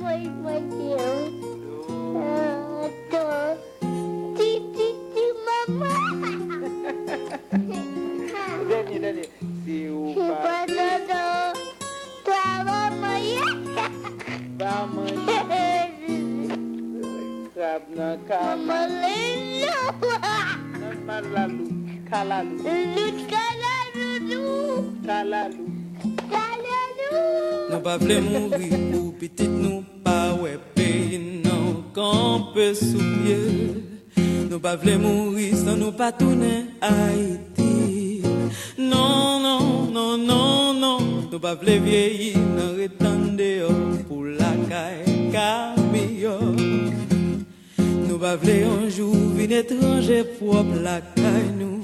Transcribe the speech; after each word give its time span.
muy, 0.00 0.20
muy 0.42 0.60
bien. 0.78 1.28
Ah, 2.16 2.88
todo. 3.10 3.40
Sí, 4.36 4.50
sí, 4.74 4.86
sí, 5.14 5.24
mamá. 5.46 5.94
Dani, 8.70 8.96
Dani. 8.98 9.24
Si 9.64 9.76
o 9.88 9.90
Y 10.10 10.12
pa 10.14 10.20
cuando 10.42 10.86
no, 11.08 11.24
tu 12.24 12.30
mamá 12.30 13.14
pa 14.58 14.74
man 14.94 15.16
krab 17.54 17.82
nan 17.96 18.16
ka 18.28 18.38
Mamá 18.56 18.78
lindo. 19.02 19.78
nan 20.80 20.96
malalu, 21.08 21.66
kalalu, 22.10 22.54
Lucalalulu. 22.96 24.42
pas 34.76 34.96
mourir 34.98 35.56
sans 35.56 35.76
nous 35.76 35.90
pas 35.90 36.12
tourner 36.12 36.66
Haïti. 36.80 38.22
Non, 38.78 39.40
non, 39.40 39.90
non, 39.92 40.16
non, 40.16 40.74
non, 40.74 40.98
nous 41.30 41.38
pas 41.40 41.54
vle 41.54 41.80
vieillir, 41.80 42.36
nous 42.38 42.80
retendons 42.80 44.04
pour 44.06 44.24
la 44.24 44.52
caille 44.68 45.32
Nous 48.08 48.18
pas 48.18 48.34
un 48.34 48.88
jour 48.88 49.14
venir 49.36 49.58
étranger 49.58 50.24
pour 50.38 50.64
la 50.82 51.00
caille 51.00 51.52
nous. 51.58 51.82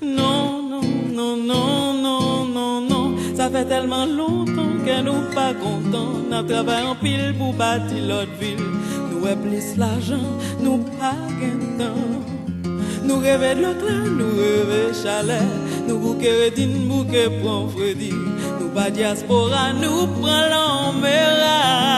Non, 0.00 0.62
non, 0.70 0.82
non, 1.12 1.36
non, 1.36 1.94
non, 2.02 2.44
non, 2.46 2.80
non, 2.80 3.16
ça 3.36 3.50
fait 3.50 3.66
tellement 3.66 4.06
longtemps 4.06 4.72
que 4.86 5.02
nous 5.02 5.34
pas 5.34 5.52
contents, 5.52 6.14
nous 6.30 6.48
travaillons 6.48 6.96
pile 7.02 7.34
pour 7.36 7.52
bâtir 7.52 8.06
l'autre 8.08 8.32
ville. 8.40 8.72
Ouais, 9.22 9.36
plus 9.36 9.76
l'argent, 9.76 10.18
nous 10.60 10.78
pas 10.98 11.14
temps 11.78 12.21
rêvons 13.22 13.54
de 13.56 13.62
l'autre 13.62 13.90
nous 14.18 14.32
rêvons 14.40 14.92
chalet 15.02 15.42
Nous 15.86 15.98
bouquets 15.98 16.44
redine, 16.44 16.88
bouquets 16.88 17.30
prend 17.42 17.68
Freddy 17.68 18.12
Nous 18.60 18.68
pas 18.68 18.90
diaspora, 18.90 19.72
nous 19.72 20.06
prenons 20.06 20.92
l'Oméra 20.92 21.91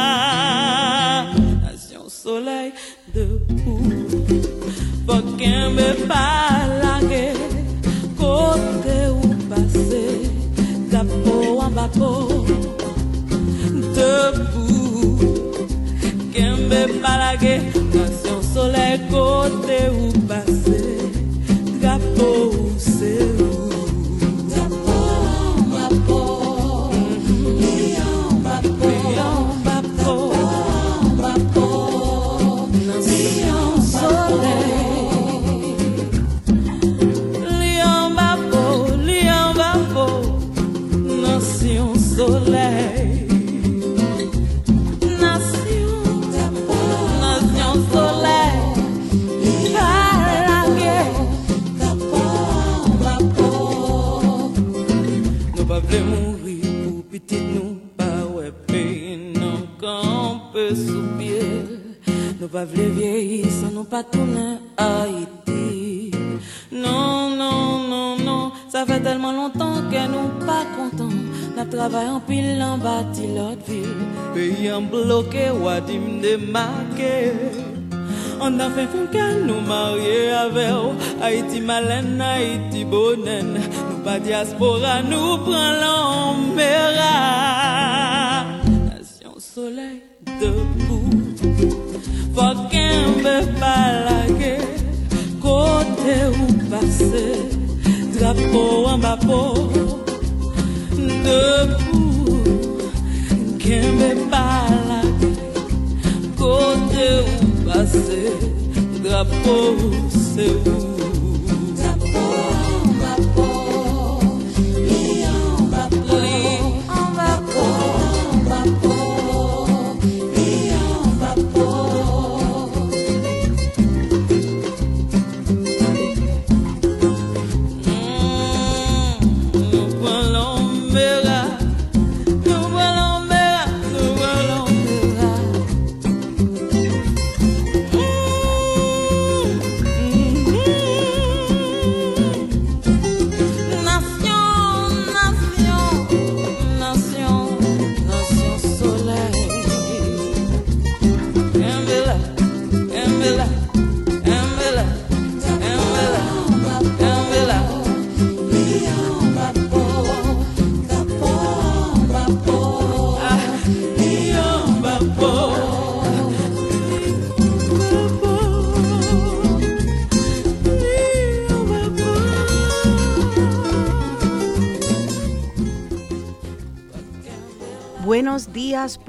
Haiti 81.55 81.67
malen, 81.67 82.19
Haiti 82.21 82.83
bonen 82.85 83.55
Nou 83.55 84.03
pa 84.05 84.19
diaspora, 84.19 85.03
nou 85.07 85.39
pran 85.47 85.79
lan. 85.79 86.04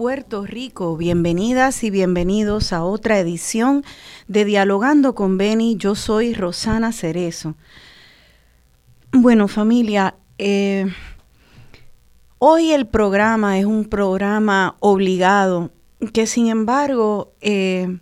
Puerto 0.05 0.45
Rico, 0.45 0.97
bienvenidas 0.97 1.83
y 1.83 1.89
bienvenidos 1.89 2.73
a 2.73 2.83
otra 2.83 3.17
edición 3.17 3.83
de 4.27 4.45
Dialogando 4.45 5.15
con 5.15 5.39
Beni. 5.39 5.77
Yo 5.77 5.95
soy 5.95 6.35
Rosana 6.35 6.91
Cerezo. 6.91 7.55
Bueno 9.11 9.47
familia, 9.47 10.13
eh, 10.37 10.85
hoy 12.37 12.71
el 12.71 12.85
programa 12.85 13.57
es 13.57 13.65
un 13.65 13.85
programa 13.85 14.75
obligado 14.79 15.71
que 16.13 16.27
sin 16.27 16.49
embargo 16.49 17.33
eh, 17.41 17.97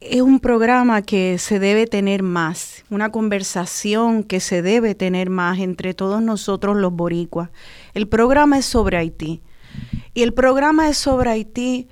es 0.00 0.22
un 0.22 0.40
programa 0.40 1.02
que 1.02 1.38
se 1.38 1.58
debe 1.58 1.86
tener 1.86 2.22
más, 2.22 2.84
una 2.88 3.10
conversación 3.12 4.24
que 4.24 4.40
se 4.40 4.62
debe 4.62 4.94
tener 4.94 5.28
más 5.28 5.58
entre 5.58 5.92
todos 5.92 6.22
nosotros 6.22 6.76
los 6.76 6.92
boricuas. 6.92 7.50
El 7.92 8.08
programa 8.08 8.58
es 8.58 8.64
sobre 8.64 8.96
Haití. 8.96 9.42
Y 10.14 10.22
el 10.22 10.34
programa 10.34 10.88
es 10.88 10.98
sobre 10.98 11.30
Haití 11.30 11.88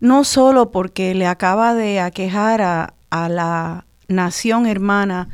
no 0.00 0.24
solo 0.24 0.70
porque 0.70 1.14
le 1.14 1.26
acaba 1.26 1.74
de 1.74 2.00
aquejar 2.00 2.62
a, 2.62 2.94
a 3.10 3.28
la 3.28 3.86
nación 4.06 4.66
hermana 4.66 5.28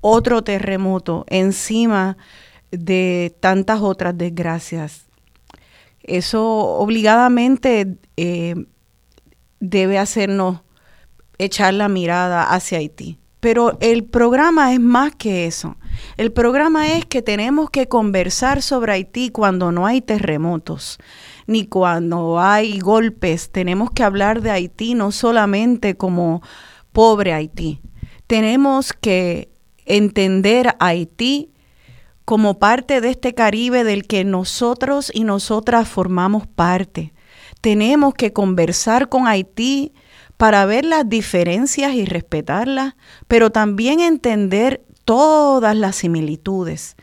otro 0.00 0.42
terremoto 0.42 1.24
encima 1.28 2.16
de 2.70 3.34
tantas 3.40 3.80
otras 3.80 4.16
desgracias. 4.16 5.06
Eso 6.02 6.44
obligadamente 6.44 7.96
eh, 8.16 8.66
debe 9.60 9.98
hacernos 9.98 10.60
echar 11.38 11.74
la 11.74 11.88
mirada 11.88 12.42
hacia 12.42 12.78
Haití. 12.78 13.18
Pero 13.40 13.78
el 13.80 14.04
programa 14.04 14.72
es 14.72 14.80
más 14.80 15.14
que 15.14 15.46
eso. 15.46 15.76
El 16.16 16.32
programa 16.32 16.92
es 16.92 17.06
que 17.06 17.22
tenemos 17.22 17.70
que 17.70 17.88
conversar 17.88 18.62
sobre 18.62 18.92
Haití 18.92 19.30
cuando 19.30 19.72
no 19.72 19.86
hay 19.86 20.00
terremotos, 20.00 20.98
ni 21.46 21.66
cuando 21.66 22.40
hay 22.40 22.78
golpes. 22.78 23.50
Tenemos 23.50 23.90
que 23.90 24.02
hablar 24.02 24.42
de 24.42 24.50
Haití 24.50 24.94
no 24.94 25.12
solamente 25.12 25.96
como 25.96 26.42
pobre 26.92 27.32
Haití. 27.32 27.80
Tenemos 28.26 28.92
que 28.92 29.50
entender 29.86 30.76
Haití 30.78 31.52
como 32.24 32.58
parte 32.58 33.00
de 33.00 33.10
este 33.10 33.34
Caribe 33.34 33.84
del 33.84 34.06
que 34.06 34.24
nosotros 34.24 35.10
y 35.12 35.24
nosotras 35.24 35.88
formamos 35.88 36.46
parte. 36.46 37.12
Tenemos 37.60 38.14
que 38.14 38.32
conversar 38.32 39.08
con 39.08 39.26
Haití 39.26 39.92
para 40.36 40.66
ver 40.66 40.84
las 40.84 41.08
diferencias 41.08 41.94
y 41.94 42.04
respetarlas, 42.04 42.94
pero 43.28 43.50
también 43.50 44.00
entender 44.00 44.82
todas 45.04 45.76
las 45.76 45.96
similitudes. 45.96 46.96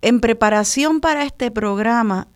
En 0.00 0.20
preparación 0.20 1.00
para 1.00 1.24
este 1.24 1.50
programa, 1.50 2.28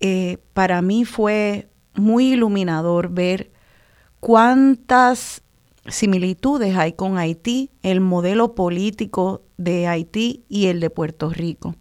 eh, 0.00 0.38
para 0.52 0.82
mí 0.82 1.04
fue 1.04 1.68
muy 1.94 2.32
iluminador 2.32 3.10
ver 3.10 3.52
cuántas 4.20 5.42
similitudes 5.86 6.76
hay 6.76 6.94
con 6.94 7.18
Haití, 7.18 7.70
el 7.82 8.00
modelo 8.00 8.54
político 8.54 9.42
de 9.56 9.86
Haití 9.86 10.44
y 10.48 10.66
el 10.66 10.80
de 10.80 10.90
Puerto 10.90 11.30
Rico. 11.30 11.74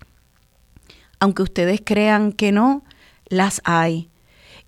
Aunque 1.20 1.42
ustedes 1.42 1.81
crean 1.84 2.34
que 2.34 2.52
no, 2.52 2.84
las 3.28 3.62
hay. 3.64 4.10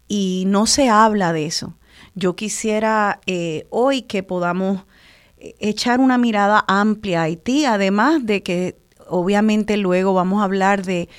Y 0.07 0.43
no 0.47 0.67
se 0.67 0.89
habla 0.89 1.33
de 1.33 1.45
eso. 1.47 1.77
Yo 2.13 2.35
quisiera 2.35 3.19
eh, 3.25 3.67
hoy 3.69 4.03
que 4.03 4.23
podamos 4.23 4.83
echar 5.59 5.99
una 5.99 6.17
mirada 6.17 6.63
amplia 6.67 7.21
a 7.21 7.23
Haití, 7.23 7.65
además 7.65 8.25
de 8.25 8.43
que 8.43 8.77
obviamente 9.07 9.77
luego 9.77 10.13
vamos 10.13 10.41
a 10.41 10.45
hablar 10.45 10.83
de 10.83 11.09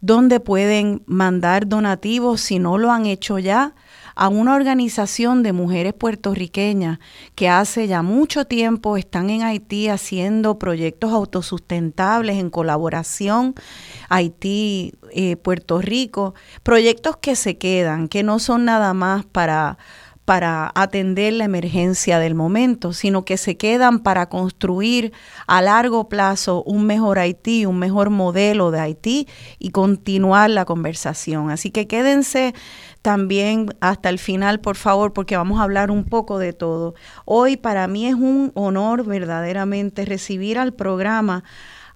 dónde 0.00 0.40
pueden 0.40 1.02
mandar 1.06 1.68
donativos 1.68 2.40
si 2.40 2.58
no 2.58 2.78
lo 2.78 2.92
han 2.92 3.06
hecho 3.06 3.38
ya 3.38 3.74
a 4.14 4.28
una 4.28 4.54
organización 4.54 5.42
de 5.42 5.52
mujeres 5.52 5.92
puertorriqueñas 5.92 6.98
que 7.34 7.50
hace 7.50 7.86
ya 7.86 8.02
mucho 8.02 8.46
tiempo 8.46 8.96
están 8.96 9.28
en 9.28 9.42
Haití 9.42 9.88
haciendo 9.88 10.58
proyectos 10.58 11.12
autosustentables 11.12 12.38
en 12.38 12.48
colaboración 12.48 13.54
Haití, 14.08 14.94
eh, 15.12 15.36
Rico, 15.80 16.34
proyectos 16.62 17.18
que 17.18 17.36
se 17.36 17.58
quedan, 17.58 18.08
que 18.08 18.22
no 18.22 18.38
son 18.38 18.64
nada 18.64 18.94
más 18.94 19.26
para 19.26 19.76
para 20.26 20.72
atender 20.74 21.32
la 21.32 21.44
emergencia 21.44 22.18
del 22.18 22.34
momento, 22.34 22.92
sino 22.92 23.24
que 23.24 23.36
se 23.36 23.56
quedan 23.56 24.00
para 24.00 24.28
construir 24.28 25.12
a 25.46 25.62
largo 25.62 26.08
plazo 26.08 26.64
un 26.64 26.84
mejor 26.84 27.20
Haití, 27.20 27.64
un 27.64 27.78
mejor 27.78 28.10
modelo 28.10 28.72
de 28.72 28.80
Haití 28.80 29.28
y 29.60 29.70
continuar 29.70 30.50
la 30.50 30.64
conversación. 30.64 31.50
Así 31.50 31.70
que 31.70 31.86
quédense 31.86 32.54
también 33.02 33.68
hasta 33.80 34.08
el 34.08 34.18
final, 34.18 34.58
por 34.58 34.74
favor, 34.74 35.12
porque 35.12 35.36
vamos 35.36 35.60
a 35.60 35.62
hablar 35.62 35.92
un 35.92 36.02
poco 36.02 36.38
de 36.38 36.52
todo. 36.52 36.96
Hoy 37.24 37.56
para 37.56 37.86
mí 37.86 38.08
es 38.08 38.16
un 38.16 38.50
honor 38.54 39.06
verdaderamente 39.06 40.04
recibir 40.04 40.58
al 40.58 40.74
programa 40.74 41.44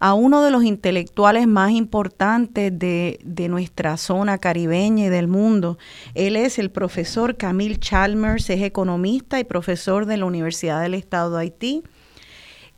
a 0.00 0.14
uno 0.14 0.42
de 0.42 0.50
los 0.50 0.64
intelectuales 0.64 1.46
más 1.46 1.72
importantes 1.72 2.76
de, 2.76 3.46
nuestra 3.50 3.98
zona 3.98 4.38
caribeña 4.38 5.06
y 5.06 5.08
del 5.10 5.28
mundo. 5.28 5.78
Él 6.14 6.36
es 6.36 6.58
el 6.58 6.70
profesor 6.70 7.36
Camille 7.36 7.78
Chalmers, 7.78 8.48
es 8.48 8.62
economista 8.62 9.38
y 9.38 9.44
profesor 9.44 10.06
de 10.06 10.16
la 10.16 10.24
Universidad 10.24 10.80
del 10.80 10.94
Estado 10.94 11.36
de 11.36 11.42
Haití. 11.42 11.82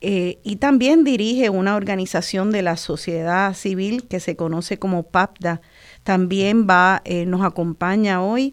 Eh, 0.00 0.40
y 0.42 0.56
también 0.56 1.04
dirige 1.04 1.48
una 1.48 1.76
organización 1.76 2.50
de 2.50 2.62
la 2.62 2.76
sociedad 2.76 3.54
civil 3.54 4.08
que 4.08 4.18
se 4.18 4.34
conoce 4.34 4.80
como 4.80 5.04
PAPDA. 5.04 5.60
También 6.02 6.66
va, 6.68 7.02
eh, 7.04 7.24
nos 7.24 7.42
acompaña 7.42 8.20
hoy 8.20 8.52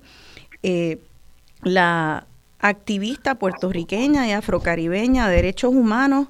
eh, 0.62 1.00
la 1.63 2.27
activista 2.60 3.36
puertorriqueña 3.36 4.27
y 4.27 4.31
afrocaribeña 4.31 5.27
de 5.27 5.38
derechos 5.38 5.74
humanos, 5.74 6.27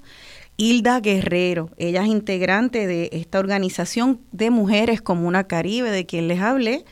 Hilda 0.62 1.00
Guerrero. 1.00 1.70
Ella 1.78 2.02
es 2.02 2.10
integrante 2.10 2.86
de 2.86 3.08
esta 3.14 3.40
organización 3.40 4.20
de 4.34 4.50
mujeres 4.50 5.02
Comuna 5.02 5.48
Caribe, 5.48 5.90
de 5.90 6.06
quien 6.06 6.28
les 6.28 6.42
hablé, 6.42 6.84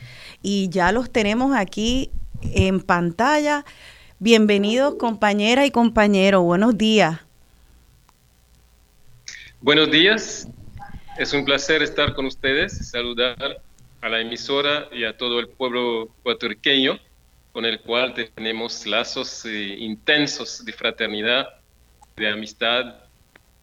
y 0.42 0.70
ya 0.70 0.90
los 0.90 1.12
tenemos 1.12 1.54
aquí 1.54 2.10
en 2.54 2.80
pantalla. 2.80 3.66
Bienvenidos, 4.20 4.94
compañera 4.94 5.66
y 5.66 5.70
compañero. 5.70 6.40
Buenos 6.40 6.78
días. 6.78 7.20
Buenos 9.60 9.90
días. 9.90 10.48
Es 11.18 11.34
un 11.34 11.44
placer 11.44 11.82
estar 11.82 12.14
con 12.14 12.24
ustedes, 12.24 12.88
saludar 12.88 13.60
a 14.00 14.08
la 14.08 14.20
emisora 14.22 14.88
y 14.92 15.04
a 15.04 15.14
todo 15.14 15.40
el 15.40 15.48
pueblo 15.48 16.08
puertorriqueño 16.22 16.98
con 17.52 17.66
el 17.66 17.80
cual 17.80 18.14
tenemos 18.34 18.86
lazos 18.86 19.44
eh, 19.44 19.76
intensos 19.78 20.64
de 20.64 20.72
fraternidad, 20.72 21.48
de 22.16 22.30
amistad 22.30 23.07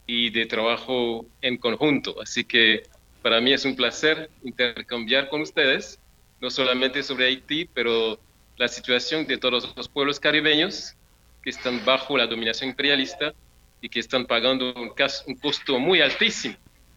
y 0.08 0.30
de 0.30 0.46
trabajo 0.46 1.26
en 1.42 1.58
conjunto. 1.58 2.22
Así 2.22 2.44
que 2.44 2.84
para 3.22 3.42
mí 3.42 3.54
es 3.54 3.66
un 3.66 3.76
placer 3.76 4.30
intercambiar 4.44 5.30
con 5.30 5.42
ustedes, 5.42 6.00
no 6.42 6.50
solamente 6.50 7.02
sobre 7.02 7.26
Haití, 7.26 7.66
pero 7.74 8.20
la 8.58 8.68
situación 8.68 9.26
de 9.26 9.38
todos 9.38 9.74
los 9.76 9.90
pueblos 9.90 10.20
caribeños 10.20 10.96
que 11.42 11.50
están 11.50 11.84
bajo 11.86 12.18
la 12.18 12.28
dominación 12.28 12.70
imperialista 12.70 13.34
y 13.82 13.90
que 13.90 14.00
están 14.00 14.26
pagando 14.26 14.74
un, 14.74 14.92
un 15.28 15.36
costo 15.36 15.80
muy 15.80 16.02
altísimo 16.02 16.56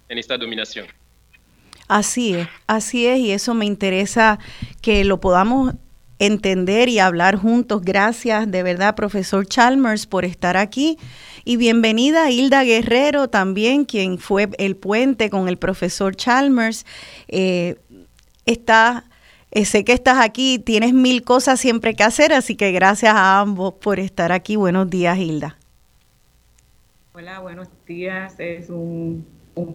en 0.09 0.19
esta 0.19 0.37
dominación. 0.37 0.87
Así 1.87 2.35
es, 2.35 2.49
así 2.67 3.07
es, 3.07 3.19
y 3.19 3.31
eso 3.33 3.55
me 3.55 3.65
interesa 3.65 4.39
que 4.83 5.05
lo 5.05 5.21
podamos 5.21 5.75
entender 6.19 6.89
y 6.89 6.99
hablar 6.99 7.37
juntos. 7.37 7.83
Gracias 7.83 8.51
de 8.51 8.63
verdad, 8.63 8.95
profesor 8.95 9.47
Chalmers, 9.47 10.07
por 10.07 10.25
estar 10.25 10.57
aquí. 10.57 10.99
Y 11.45 11.57
bienvenida 11.57 12.31
Hilda 12.31 12.65
Guerrero 12.65 13.29
también, 13.29 13.85
quien 13.85 14.19
fue 14.19 14.49
el 14.59 14.77
puente 14.77 15.31
con 15.31 15.49
el 15.49 15.57
profesor 15.57 16.17
Chalmers. 16.17 16.85
Eh, 17.29 17.77
está, 18.47 19.05
eh, 19.51 19.65
sé 19.65 19.85
que 19.85 19.93
estás 19.93 20.19
aquí, 20.19 20.59
tienes 20.59 20.93
mil 20.93 21.23
cosas 21.23 21.61
siempre 21.61 21.95
que 21.95 22.03
hacer, 22.03 22.33
así 22.33 22.57
que 22.57 22.73
gracias 22.73 23.15
a 23.15 23.41
ambos 23.41 23.75
por 23.75 24.01
estar 24.01 24.33
aquí. 24.33 24.57
Buenos 24.57 24.91
días, 24.91 25.19
Hilda. 25.19 25.57
Hola, 27.15 27.41
buenos 27.41 27.69
días. 27.87 28.35
Es 28.39 28.71
un, 28.71 29.27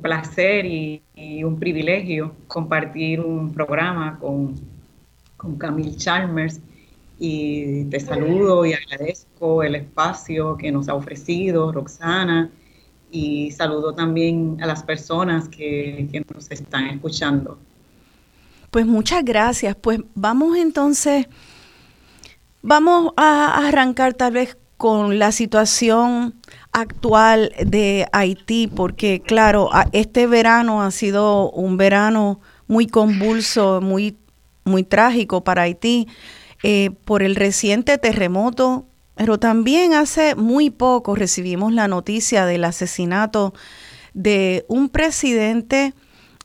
placer 0.01 0.65
y, 0.65 1.01
un 1.43 1.59
privilegio 1.59 2.33
compartir 2.47 3.19
un 3.19 3.53
programa 3.53 4.17
con, 4.19 4.55
con 5.35 5.57
Camille 5.57 5.97
Chalmers 5.97 6.61
y 7.19 7.85
te 7.85 7.99
saludo 7.99 8.65
y 8.65 8.73
agradezco 8.73 9.63
el 9.63 9.75
espacio 9.75 10.57
que 10.57 10.71
nos 10.71 10.89
ha 10.89 10.95
ofrecido 10.95 11.71
Roxana 11.71 12.49
y 13.13 13.51
saludo 13.51 13.93
también 13.93 14.57
a 14.61 14.65
las 14.65 14.83
personas 14.83 15.47
que, 15.47 16.23
nos 16.33 16.49
están 16.49 16.87
escuchando. 16.87 17.59
Pues 18.71 18.87
muchas 18.87 19.23
gracias. 19.23 19.75
Pues 19.75 19.99
vamos 20.15 20.57
entonces, 20.57 21.27
vamos 22.63 23.13
a 23.15 23.67
arrancar 23.67 24.15
tal 24.15 24.33
vez 24.33 24.57
con 24.77 25.19
la 25.19 25.31
situación 25.31 26.33
actual 26.71 27.53
de 27.63 28.07
Haití, 28.11 28.67
porque 28.67 29.21
claro, 29.21 29.69
este 29.91 30.25
verano 30.25 30.81
ha 30.81 30.89
sido 30.89 31.51
un 31.51 31.77
verano 31.77 32.41
muy 32.67 32.87
convulso, 32.87 33.79
muy, 33.79 34.17
muy 34.65 34.83
trágico 34.83 35.43
para 35.43 35.61
Haití. 35.61 36.07
Eh, 36.65 36.91
por 37.03 37.23
el 37.23 37.35
reciente 37.35 37.97
terremoto, 37.97 38.85
pero 39.15 39.37
también 39.37 39.93
hace 39.93 40.33
muy 40.35 40.69
poco 40.69 41.13
recibimos 41.13 41.73
la 41.73 41.89
noticia 41.89 42.45
del 42.45 42.63
asesinato 42.63 43.53
de 44.13 44.63
un 44.69 44.87
presidente 44.87 45.93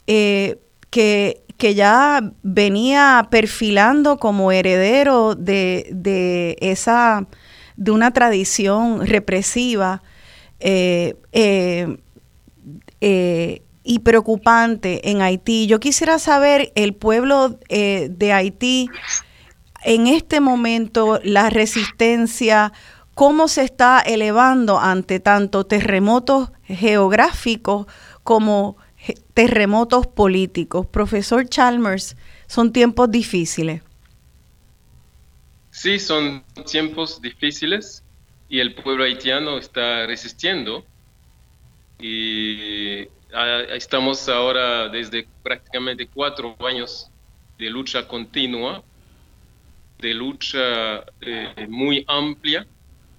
eh, 0.08 0.58
que, 0.90 1.44
que, 1.56 1.76
ya 1.76 2.32
venía 2.42 3.28
perfilando 3.30 4.16
como 4.16 4.50
heredero 4.50 5.36
de, 5.36 5.88
de, 5.92 6.56
esa 6.62 7.28
de 7.76 7.92
una 7.92 8.10
tradición 8.10 9.06
represiva 9.06 10.02
eh, 10.58 11.14
y 13.84 13.98
preocupante 14.00 15.10
en 15.10 15.22
Haití. 15.22 15.68
Yo 15.68 15.78
quisiera 15.78 16.18
saber, 16.18 16.72
el 16.74 16.94
pueblo 16.94 17.60
de 17.68 18.32
Haití 18.32 18.90
en 19.88 20.06
este 20.06 20.40
momento 20.40 21.18
la 21.24 21.48
resistencia, 21.48 22.74
cómo 23.14 23.48
se 23.48 23.62
está 23.62 24.00
elevando 24.00 24.78
ante 24.78 25.18
tanto 25.18 25.64
terremotos 25.64 26.50
geográficos 26.66 27.86
como 28.22 28.76
terremotos 29.32 30.06
políticos. 30.06 30.86
Profesor 30.86 31.48
Chalmers, 31.48 32.16
son 32.46 32.70
tiempos 32.70 33.10
difíciles. 33.10 33.80
Sí, 35.70 35.98
son 35.98 36.44
tiempos 36.70 37.22
difíciles 37.22 38.02
y 38.50 38.60
el 38.60 38.74
pueblo 38.74 39.04
haitiano 39.04 39.56
está 39.56 40.04
resistiendo 40.04 40.84
y 41.98 43.04
ah, 43.32 43.62
estamos 43.70 44.28
ahora 44.28 44.90
desde 44.90 45.26
prácticamente 45.42 46.06
cuatro 46.12 46.54
años 46.60 47.10
de 47.58 47.70
lucha 47.70 48.06
continua, 48.06 48.82
de 49.98 50.14
lucha 50.14 51.04
eh, 51.20 51.66
muy 51.68 52.04
amplia, 52.06 52.66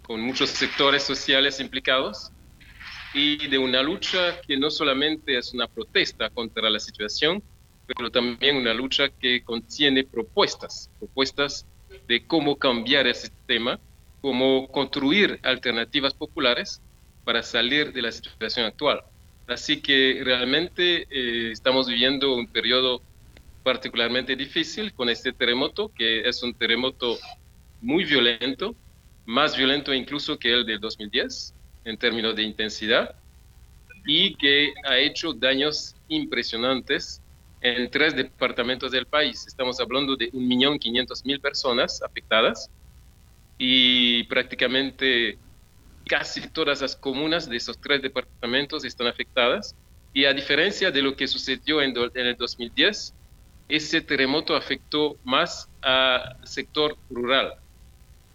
con 0.01 0.21
muchos 0.21 0.50
sectores 0.50 1.03
sociales 1.03 1.59
implicados, 1.59 2.31
y 3.13 3.48
de 3.48 3.57
una 3.57 3.81
lucha 3.81 4.39
que 4.41 4.57
no 4.57 4.69
solamente 4.69 5.38
es 5.38 5.53
una 5.53 5.67
protesta 5.67 6.29
contra 6.29 6.69
la 6.69 6.79
situación, 6.79 7.43
pero 7.86 8.12
también 8.12 8.57
una 8.57 8.74
lucha 8.74 9.09
que 9.09 9.43
contiene 9.43 10.03
propuestas, 10.03 10.91
propuestas 11.00 11.65
de 12.07 12.25
cómo 12.27 12.57
cambiar 12.57 13.07
el 13.07 13.15
sistema, 13.15 13.79
cómo 14.21 14.67
construir 14.67 15.39
alternativas 15.43 16.13
populares 16.13 16.81
para 17.24 17.41
salir 17.41 17.91
de 17.91 18.01
la 18.01 18.12
situación 18.12 18.65
actual. 18.65 19.01
Así 19.48 19.81
que 19.81 20.21
realmente 20.24 21.07
eh, 21.09 21.51
estamos 21.51 21.88
viviendo 21.88 22.36
un 22.36 22.51
periodo 22.51 23.03
particularmente 23.63 24.36
difícil 24.36 24.94
con 24.94 25.10
este 25.10 25.34
terremoto, 25.34 25.92
que 25.96 26.28
es 26.28 26.42
un 26.44 26.54
terremoto 26.54 27.18
muy 27.82 28.04
violento, 28.04 28.75
más 29.25 29.56
violento 29.56 29.94
incluso 29.94 30.38
que 30.38 30.51
el 30.51 30.66
del 30.66 30.80
2010 30.80 31.54
en 31.86 31.98
términos 31.98 32.36
de 32.36 32.44
intensidad, 32.44 33.16
y 34.06 34.36
que 34.36 34.74
ha 34.86 34.98
hecho 34.98 35.34
daños 35.34 35.96
impresionantes 36.08 37.22
en 37.62 37.89
tres 37.92 38.16
departamentos 38.16 38.92
del 38.92 39.06
país. 39.06 39.46
Estamos 39.48 39.80
hablando 39.80 40.16
de 40.16 40.32
1.500.000 40.32 41.42
personas 41.42 42.01
afectadas 42.01 42.70
y 43.58 44.24
prácticamente 44.24 45.38
casi 46.08 46.48
todas 46.50 46.82
las 46.82 46.96
comunas 46.96 47.50
de 47.50 47.58
esos 47.58 47.80
tres 47.80 48.01
departamentos 48.01 48.86
están 48.86 49.08
afectadas. 49.08 49.75
Y 50.13 50.25
a 50.25 50.34
diferencia 50.34 50.89
de 50.89 51.01
lo 51.01 51.16
que 51.16 51.28
sucedió 51.28 51.82
en, 51.82 51.94
en 52.16 52.25
el 52.25 52.36
2010, 52.36 53.13
ese 53.70 54.02
terremoto 54.02 54.56
afectó 54.56 55.18
más 55.24 55.70
al 55.82 56.36
sector 56.44 56.98
rural, 57.10 57.54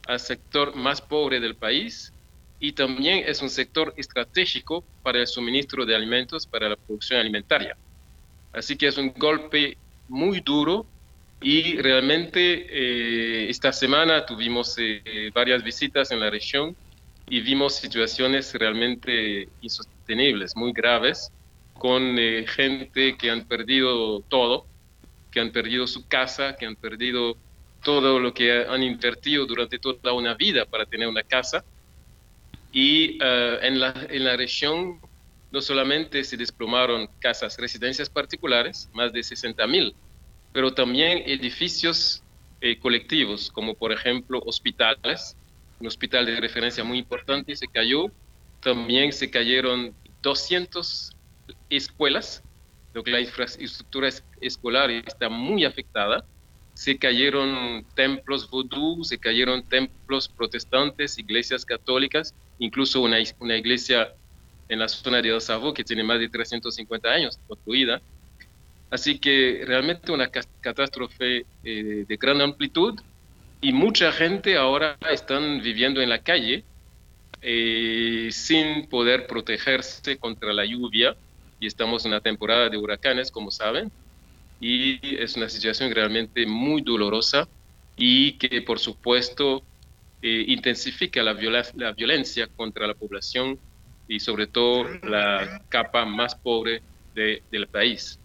al 0.07 0.21
sector 0.21 0.75
más 0.77 1.03
pobre 1.03 1.41
del 1.41 1.57
país 1.57 2.13
y 2.61 2.73
también 2.73 3.25
es 3.27 3.43
un 3.43 3.51
sector 3.51 3.93
estratégico 3.97 4.85
para 5.03 5.19
el 5.19 5.27
suministro 5.27 5.85
de 5.85 5.97
alimentos, 5.97 6.47
para 6.47 6.69
la 6.69 6.77
producción 6.77 7.21
alimentaria. 7.21 7.77
Así 8.53 8.77
que 8.77 8.87
es 8.87 8.97
un 8.97 9.13
golpe 9.13 9.77
muy 10.09 10.41
duro 10.41 10.87
y 11.43 11.77
realmente 11.79 12.67
eh, 12.71 13.51
esta 13.51 13.73
semana 13.73 14.25
tuvimos 14.25 14.77
eh, 14.79 15.31
varias 15.35 15.65
visitas 15.65 16.13
en 16.13 16.21
la 16.21 16.31
región 16.31 16.77
y 17.29 17.41
vimos 17.41 17.75
situaciones 17.75 18.55
realmente 18.55 19.49
insostenibles, 19.61 20.55
muy 20.55 20.73
graves, 20.73 21.29
con 21.73 22.19
eh, 22.19 22.47
gente 22.47 23.17
que 23.17 23.31
han 23.31 23.47
perdido 23.47 24.21
todo, 24.29 24.69
que 25.35 25.41
han 25.41 25.51
perdido 25.51 25.89
su 25.89 26.07
casa, 26.07 26.55
que 26.57 26.65
han 26.65 26.77
perdido 26.77 27.37
todo 27.83 28.21
lo 28.21 28.33
que 28.33 28.65
han 28.65 28.85
invertido 28.85 29.45
durante 29.45 29.81
toda 29.81 30.13
una 30.13 30.35
vida 30.35 30.65
para 30.65 30.87
tener 30.87 31.09
una 31.09 31.25
casa. 31.25 31.65
Y 32.73 33.19
en, 33.21 33.81
la, 33.81 34.07
en 34.09 34.25
la 34.25 34.37
región 34.37 35.01
no 35.51 35.61
solamente 35.61 36.23
se 36.23 36.37
desplomaron 36.37 37.09
casas, 37.19 37.59
residencias 37.59 38.09
particulares, 38.09 38.89
más 38.95 39.13
de 39.13 39.25
60 39.25 39.67
mil, 39.67 39.95
pero 40.53 40.73
también 40.73 41.25
edificios 41.27 42.23
eh, 42.61 42.79
colectivos, 42.79 43.51
como 43.51 43.75
por 43.75 43.91
ejemplo 43.91 44.41
hospitales. 44.47 45.37
Un 45.81 45.89
hospital 45.89 46.27
de 46.27 46.41
referencia 46.41 46.85
muy 46.85 46.99
importante 46.99 47.57
se 47.57 47.67
cayó. 47.67 48.07
También 48.61 49.13
se 49.13 49.31
cayeron 49.31 49.93
200 50.23 51.13
escuelas, 51.69 52.44
lo 52.95 53.03
que 53.03 53.11
la 53.11 53.21
infraestructura 53.21 54.09
escolar 54.41 54.91
está 54.91 55.29
muy 55.29 55.65
afectada. 55.65 56.25
Se 56.75 56.97
cayeron 56.97 57.85
templos 57.95 58.49
vodú, 58.49 59.05
se 59.05 59.19
cayeron 59.19 59.63
templos 59.65 60.29
protestantes, 60.29 61.19
iglesias 61.19 61.65
católicas, 61.65 62.35
incluso 62.59 63.01
una, 63.03 63.19
una 63.41 63.57
iglesia 63.57 64.15
en 64.69 64.79
la 64.79 64.89
zona 64.89 65.21
de 65.21 65.33
Osavo, 65.33 65.75
que 65.75 65.85
tiene 65.85 66.05
más 66.05 66.21
de 66.21 66.29
350 66.29 67.09
años 67.09 67.39
construida. 67.49 68.01
Así 68.91 69.19
que 69.19 69.65
realmente 69.67 70.13
una 70.13 70.29
catástrofe 70.29 71.47
eh, 71.65 72.05
de 72.07 72.17
gran 72.17 72.41
amplitud 72.41 73.01
y 73.61 73.73
mucha 73.73 74.13
gente 74.13 74.57
ahora 74.57 74.97
están 75.11 75.63
viviendo 75.63 76.01
en 76.01 76.11
la 76.11 76.23
calle 76.23 76.63
eh, 77.43 78.29
sin 78.31 78.87
poder 78.87 79.27
protegerse 79.27 80.17
contra 80.17 80.53
la 80.53 80.65
lluvia 80.65 81.17
y 81.65 81.67
estamos 81.67 82.05
en 82.05 82.11
una 82.11 82.21
temporada 82.21 82.69
de 82.69 82.77
huracanes, 82.77 83.31
como 83.31 83.51
saben, 83.51 83.91
y 84.61 85.17
es 85.17 85.35
una 85.35 85.49
situación 85.49 85.91
realmente 85.95 86.47
muy 86.47 86.83
dolorosa 86.83 87.49
y 87.97 88.37
que 88.37 88.61
por 88.61 88.79
supuesto 88.79 89.65
eh, 90.21 90.45
intensifica 90.49 91.23
la, 91.23 91.33
la 91.75 91.93
violencia 91.93 92.47
contra 92.55 92.87
la 92.87 92.93
población 92.95 93.59
y 94.07 94.21
sobre 94.21 94.47
todo 94.47 94.85
la 95.05 95.65
capa 95.71 96.05
más 96.05 96.35
pobre 96.35 96.83
del 97.15 97.69
país. 97.69 98.21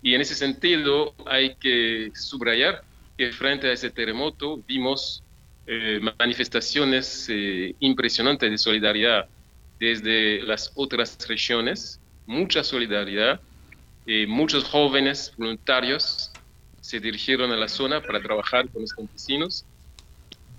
Y 0.00 0.14
en 0.14 0.22
ese 0.22 0.34
sentido 0.34 1.14
hay 1.26 1.56
que 1.56 2.10
subrayar 2.14 2.82
que 3.18 3.30
frente 3.32 3.68
a 3.68 3.72
ese 3.72 3.90
terremoto 3.90 4.62
vimos 4.66 5.22
eh, 5.66 6.00
manifestaciones 6.18 7.26
eh, 7.28 7.74
impresionantes 7.80 8.50
de 8.50 8.56
solidaridad 8.56 9.28
desde 9.78 10.42
las 10.44 10.72
otras 10.74 11.18
regiones, 11.28 11.99
mucha 12.30 12.62
solidaridad, 12.62 13.40
eh, 14.06 14.24
muchos 14.28 14.62
jóvenes 14.62 15.32
voluntarios 15.36 16.30
se 16.80 17.00
dirigieron 17.00 17.50
a 17.50 17.56
la 17.56 17.66
zona 17.66 18.00
para 18.00 18.22
trabajar 18.22 18.68
con 18.70 18.82
los 18.82 18.92
campesinos, 18.92 19.66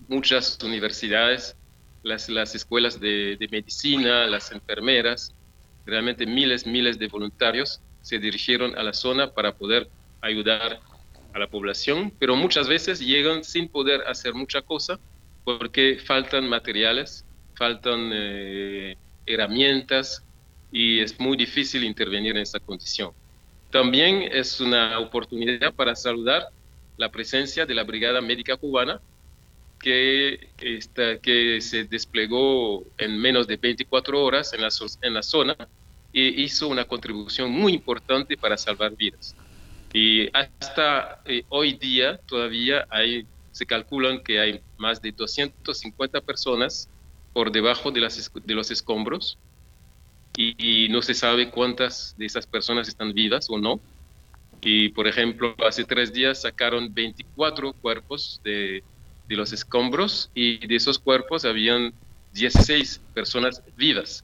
muchas 0.10 0.60
universidades 0.64 1.56
las, 2.04 2.28
las 2.28 2.56
escuelas 2.56 3.00
de, 3.00 3.38
medicina, 3.50 4.26
las 4.28 4.52
enfermeras, 4.52 5.34
realmente 5.86 6.26
miles, 6.26 6.68
miles 6.68 7.00
de 7.00 7.08
voluntarios 7.08 7.80
se 8.02 8.20
dirigieron 8.20 8.78
a 8.78 8.84
la 8.84 8.92
zona 8.92 9.32
para 9.32 9.54
poder 9.54 9.88
ayudar 10.20 10.82
a 11.34 11.40
la 11.40 11.48
población, 11.48 12.12
pero 12.20 12.36
muchas 12.36 12.68
veces 12.68 13.00
llegan 13.00 13.46
sin 13.46 13.70
poder 13.70 14.02
hacer 14.08 14.34
mucha 14.34 14.62
cosa 14.62 15.00
porque 15.46 16.00
faltan 16.06 16.50
materiales, 16.50 17.24
faltan 17.56 18.12
eh, 18.14 18.98
herramientas 19.26 20.26
y 20.72 21.00
es 21.00 21.20
muy 21.20 21.36
difícil 21.36 21.84
intervenir 21.84 22.32
en 22.36 22.42
esta 22.42 22.60
condición. 22.60 23.12
También 23.72 24.24
es 24.32 24.60
una 24.60 25.00
oportunidad 25.00 25.74
para 25.74 25.96
saludar 25.96 26.48
la 26.98 27.10
presencia 27.10 27.66
de 27.66 27.74
la 27.74 27.84
Brigada 27.84 28.22
Médica 28.22 28.58
Cubana, 28.58 29.02
que, 29.80 30.50
que 30.58 31.60
se 31.62 31.86
desplegó 31.86 32.86
en 32.98 33.18
menos 33.18 33.48
de 33.48 33.58
24 33.58 34.24
horas 34.24 34.54
en 34.54 34.62
la, 34.62 34.70
en 35.02 35.14
la 35.14 35.24
zona 35.24 35.56
y 36.14 36.44
hizo 36.44 36.68
una 36.68 36.86
contribución 36.86 37.52
muy 37.52 37.74
importante 37.74 38.38
para 38.38 38.58
salvar 38.58 38.96
vidas. 38.96 39.36
Y 39.94 40.30
hasta 40.36 41.22
eh, 41.26 41.44
hoy 41.50 41.74
día 41.74 42.18
todavía 42.28 42.86
hay, 42.90 43.26
se 43.52 43.66
calculan 43.66 44.24
que 44.24 44.40
hay 44.40 44.62
más 44.78 45.02
de 45.02 45.12
250 45.12 46.22
personas 46.22 46.88
por 47.34 47.52
debajo 47.52 47.92
de, 47.92 48.02
las, 48.02 48.32
de 48.34 48.54
los 48.54 48.70
escombros 48.72 49.38
y, 50.36 50.88
no 50.90 51.02
se 51.02 51.14
sabe 51.14 51.52
cuántas 51.52 52.14
de 52.18 52.26
esas 52.26 52.48
personas 52.48 52.88
están 52.88 53.14
vivas 53.14 53.48
o 53.50 53.58
no. 53.58 53.82
Y 54.62 54.90
por 54.90 55.08
ejemplo, 55.08 55.56
hace 55.66 55.86
tres 55.86 56.14
días 56.14 56.42
sacaron 56.42 56.94
24 56.94 57.74
cuerpos 57.74 58.42
de, 58.44 58.84
de 59.28 59.36
los 59.36 59.54
escombros 59.54 60.30
y 60.34 60.66
de 60.68 60.76
esos 60.76 61.00
cuerpos 61.00 61.46
habían 61.46 61.94
16 62.32 63.02
personas 63.14 63.64
vivas. 63.76 64.24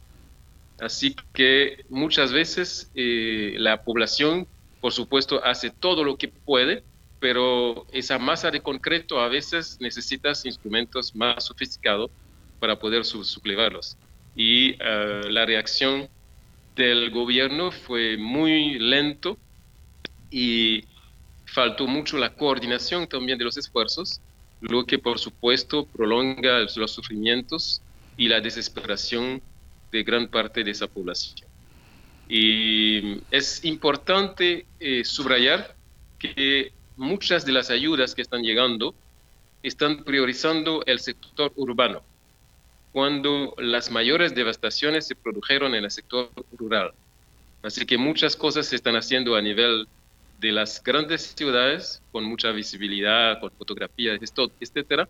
Así 0.80 1.16
que 1.34 1.84
muchas 1.90 2.32
veces 2.32 2.92
eh, 2.94 3.56
la 3.58 3.84
población, 3.84 4.48
por 4.80 4.94
supuesto, 4.94 5.44
hace 5.44 5.72
todo 5.72 6.04
lo 6.04 6.18
que 6.18 6.28
puede, 6.28 6.86
pero 7.20 7.88
esa 7.92 8.20
masa 8.20 8.52
de 8.52 8.62
concreto 8.62 9.20
a 9.20 9.28
veces 9.28 9.78
necesitas 9.80 10.46
instrumentos 10.46 11.16
más 11.16 11.46
sofisticados 11.46 12.12
para 12.60 12.78
poder 12.78 13.06
sublevarlos. 13.06 13.98
Y 14.38 14.76
eh, 14.80 15.22
la 15.30 15.46
reacción 15.46 16.08
del 16.76 17.12
gobierno 17.12 17.72
fue 17.72 18.16
muy 18.16 18.80
lento 18.80 19.38
y 20.32 20.86
faltó 21.46 21.88
mucho 21.88 22.18
la 22.18 22.34
coordinación 22.34 23.08
también 23.08 23.38
de 23.38 23.44
los 23.44 23.58
esfuerzos 23.58 24.22
lo 24.62 24.86
que 24.86 25.00
por 25.00 25.20
supuesto 25.20 25.86
prolonga 25.86 26.66
los 26.76 26.92
sufrimientos 26.92 27.82
y 28.16 28.28
la 28.28 28.42
desesperación 28.42 29.42
de 29.92 30.04
gran 30.04 30.28
parte 30.28 30.64
de 30.64 30.72
esa 30.72 30.88
población. 30.88 31.48
Y 32.28 33.22
es 33.32 33.64
importante 33.64 34.66
eh, 34.80 35.04
subrayar 35.06 35.76
que 36.20 36.74
muchas 36.98 37.46
de 37.46 37.52
las 37.52 37.70
ayudas 37.70 38.16
que 38.16 38.22
están 38.22 38.42
llegando 38.42 38.96
están 39.64 40.04
priorizando 40.04 40.84
el 40.86 41.00
sector 41.00 41.54
urbano, 41.56 42.02
cuando 42.98 43.54
las 43.60 43.92
mayores 43.92 44.34
devastaciones 44.34 45.06
se 45.06 45.14
produjeron 45.14 45.76
en 45.76 45.84
el 45.84 45.92
sector 45.92 46.32
rural. 46.58 46.94
Así 47.62 47.86
que 47.86 47.96
muchas 47.96 48.36
cosas 48.36 48.66
se 48.66 48.76
están 48.76 48.96
haciendo 48.96 49.36
a 49.36 49.42
nivel 49.44 49.88
de 50.40 50.52
las 50.52 50.84
grandes 50.84 51.36
ciudades, 51.38 52.02
con 52.12 52.24
mucha 52.24 52.50
visibilidad, 52.50 53.40
con 53.40 53.52
fotografías, 53.52 54.20
etcétera, 54.60 55.08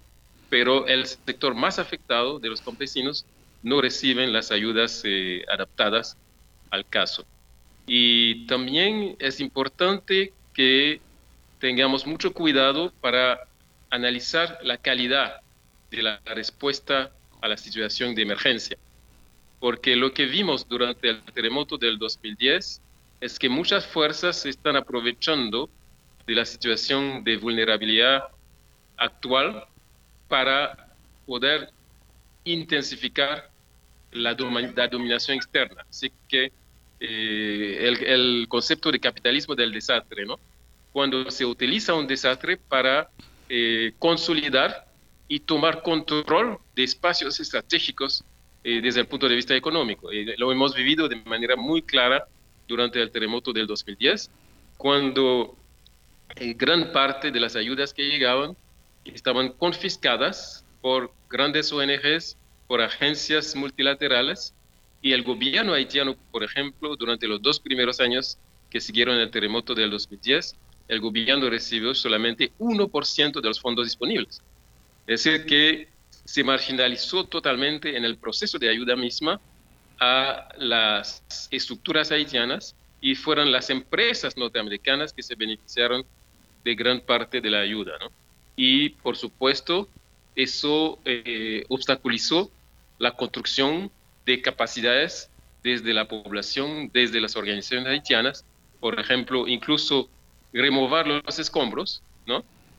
pero 0.50 0.86
el 0.86 1.06
sector 1.06 1.56
más 1.56 1.80
afectado 1.80 2.40
de 2.40 2.50
los 2.50 2.60
campesinos 2.60 3.26
no 3.64 3.80
reciben 3.80 4.34
las 4.34 4.52
ayudas 4.52 5.04
eh, 5.06 5.46
adaptadas 5.50 6.18
al 6.72 6.86
caso. 6.86 7.24
Y 7.86 8.46
también 8.48 9.16
es 9.18 9.40
importante 9.40 10.34
que 10.54 11.00
tengamos 11.62 12.06
mucho 12.06 12.34
cuidado 12.34 12.92
para 13.00 13.40
analizar 13.90 14.60
la 14.62 14.76
calidad 14.76 15.40
de 15.90 16.04
la 16.04 16.20
respuesta 16.26 17.14
a 17.42 17.48
la 17.48 17.58
situación 17.58 18.16
de 18.16 18.22
emergencia. 18.24 18.78
Porque 19.60 19.96
lo 19.96 20.14
que 20.14 20.26
vimos 20.26 20.68
durante 20.68 21.10
el 21.10 21.24
terremoto 21.24 21.78
del 21.78 21.98
2010 21.98 22.82
es 23.22 23.40
que 23.40 23.50
muchas 23.50 23.86
fuerzas 23.86 24.42
se 24.42 24.50
están 24.50 24.76
aprovechando 24.76 25.70
de 26.26 26.36
la 26.36 26.46
situación 26.46 27.24
de 27.24 27.38
vulnerabilidad 27.38 28.26
actual 28.98 29.66
para 30.28 30.90
poder 31.26 31.70
intensificar 32.44 33.50
la, 34.12 34.34
dominación 34.34 35.38
externa. 35.38 35.86
Así 35.90 36.12
que 36.28 36.52
eh, 37.00 37.94
el, 38.08 38.48
concepto 38.48 38.92
de 38.92 39.00
capitalismo 39.00 39.56
del 39.56 39.72
desastre, 39.72 40.26
¿no? 40.26 40.40
Cuando 40.92 41.30
se 41.30 41.46
utiliza 41.46 41.94
un 41.94 42.08
desastre 42.08 42.58
para 42.58 43.10
eh, 43.50 43.94
consolidar 44.00 44.87
y 45.28 45.40
tomar 45.42 45.82
control 45.82 46.58
de 46.76 46.84
espacios 46.84 47.40
estratégicos 47.40 48.24
eh, 48.64 48.82
desde 48.82 49.02
el 49.02 49.08
punto 49.08 49.28
de 49.28 49.36
vista 49.36 49.56
económico. 49.56 50.10
lo 50.38 50.52
hemos 50.52 50.74
vivido 50.74 51.08
de 51.08 51.18
manera 51.18 51.56
muy 51.56 51.82
clara 51.82 52.28
durante 52.68 53.02
el 53.02 53.12
terremoto 53.12 53.54
del 53.54 53.68
2010, 53.68 54.30
cuando 54.78 55.56
gran 56.56 56.92
parte 56.92 57.32
de 57.32 57.40
las 57.40 57.56
ayudas 57.56 57.94
que 57.94 58.04
llegaban 58.04 58.56
estaban 59.06 59.50
confiscadas 59.50 60.66
por 60.82 61.12
grandes 61.30 61.72
ONGs, 61.72 62.38
por 62.68 62.82
agencias 62.82 63.56
multilaterales, 63.56 64.54
y 65.02 65.14
el 65.14 65.24
gobierno 65.24 65.74
haitiano, 65.74 66.16
por 66.32 66.44
ejemplo, 66.44 66.96
durante 66.96 67.28
los 67.28 67.42
dos 67.42 67.60
primeros 67.60 68.00
años 68.00 68.38
que 68.70 68.82
siguieron 68.82 69.18
el 69.18 69.32
terremoto 69.32 69.74
del 69.74 69.92
2010, 69.92 70.56
el 70.88 71.00
gobierno 71.00 71.50
recibió 71.50 71.94
solamente 71.94 72.52
1% 72.60 73.42
de 73.42 73.48
los 73.48 73.60
fondos 73.60 73.86
disponibles. 73.86 74.42
Es 75.08 75.24
decir, 75.24 75.46
que 75.46 75.88
se 76.26 76.44
marginalizó 76.44 77.24
totalmente 77.24 77.96
en 77.96 78.04
el 78.04 78.18
proceso 78.18 78.60
de 78.60 78.70
ayuda 78.70 78.96
misma 78.96 79.40
a 80.00 80.50
las 80.58 81.24
estructuras 81.50 82.12
haitianas 82.12 82.76
y 83.00 83.16
fueron 83.16 83.52
las 83.52 83.70
empresas 83.70 84.36
norteamericanas 84.36 85.14
que 85.14 85.24
se 85.24 85.36
beneficiaron 85.36 86.06
de 86.64 86.76
gran 86.76 87.00
parte 87.00 87.40
de 87.40 87.50
la 87.50 87.62
ayuda. 87.62 87.94
Y 88.58 88.90
por 88.90 89.16
supuesto, 89.16 89.88
eso 90.36 91.00
eh, 91.06 91.64
obstaculizó 91.70 92.52
la 93.00 93.12
construcción 93.12 93.90
de 94.26 94.42
capacidades 94.42 95.32
desde 95.64 95.94
la 95.94 96.08
población, 96.08 96.92
desde 96.94 97.22
las 97.22 97.36
organizaciones 97.36 97.88
haitianas, 97.88 98.46
por 98.80 99.00
ejemplo, 99.00 99.48
incluso 99.48 100.10
remover 100.52 101.08
los 101.08 101.40
escombros, 101.40 102.02
¿no? 102.02 102.07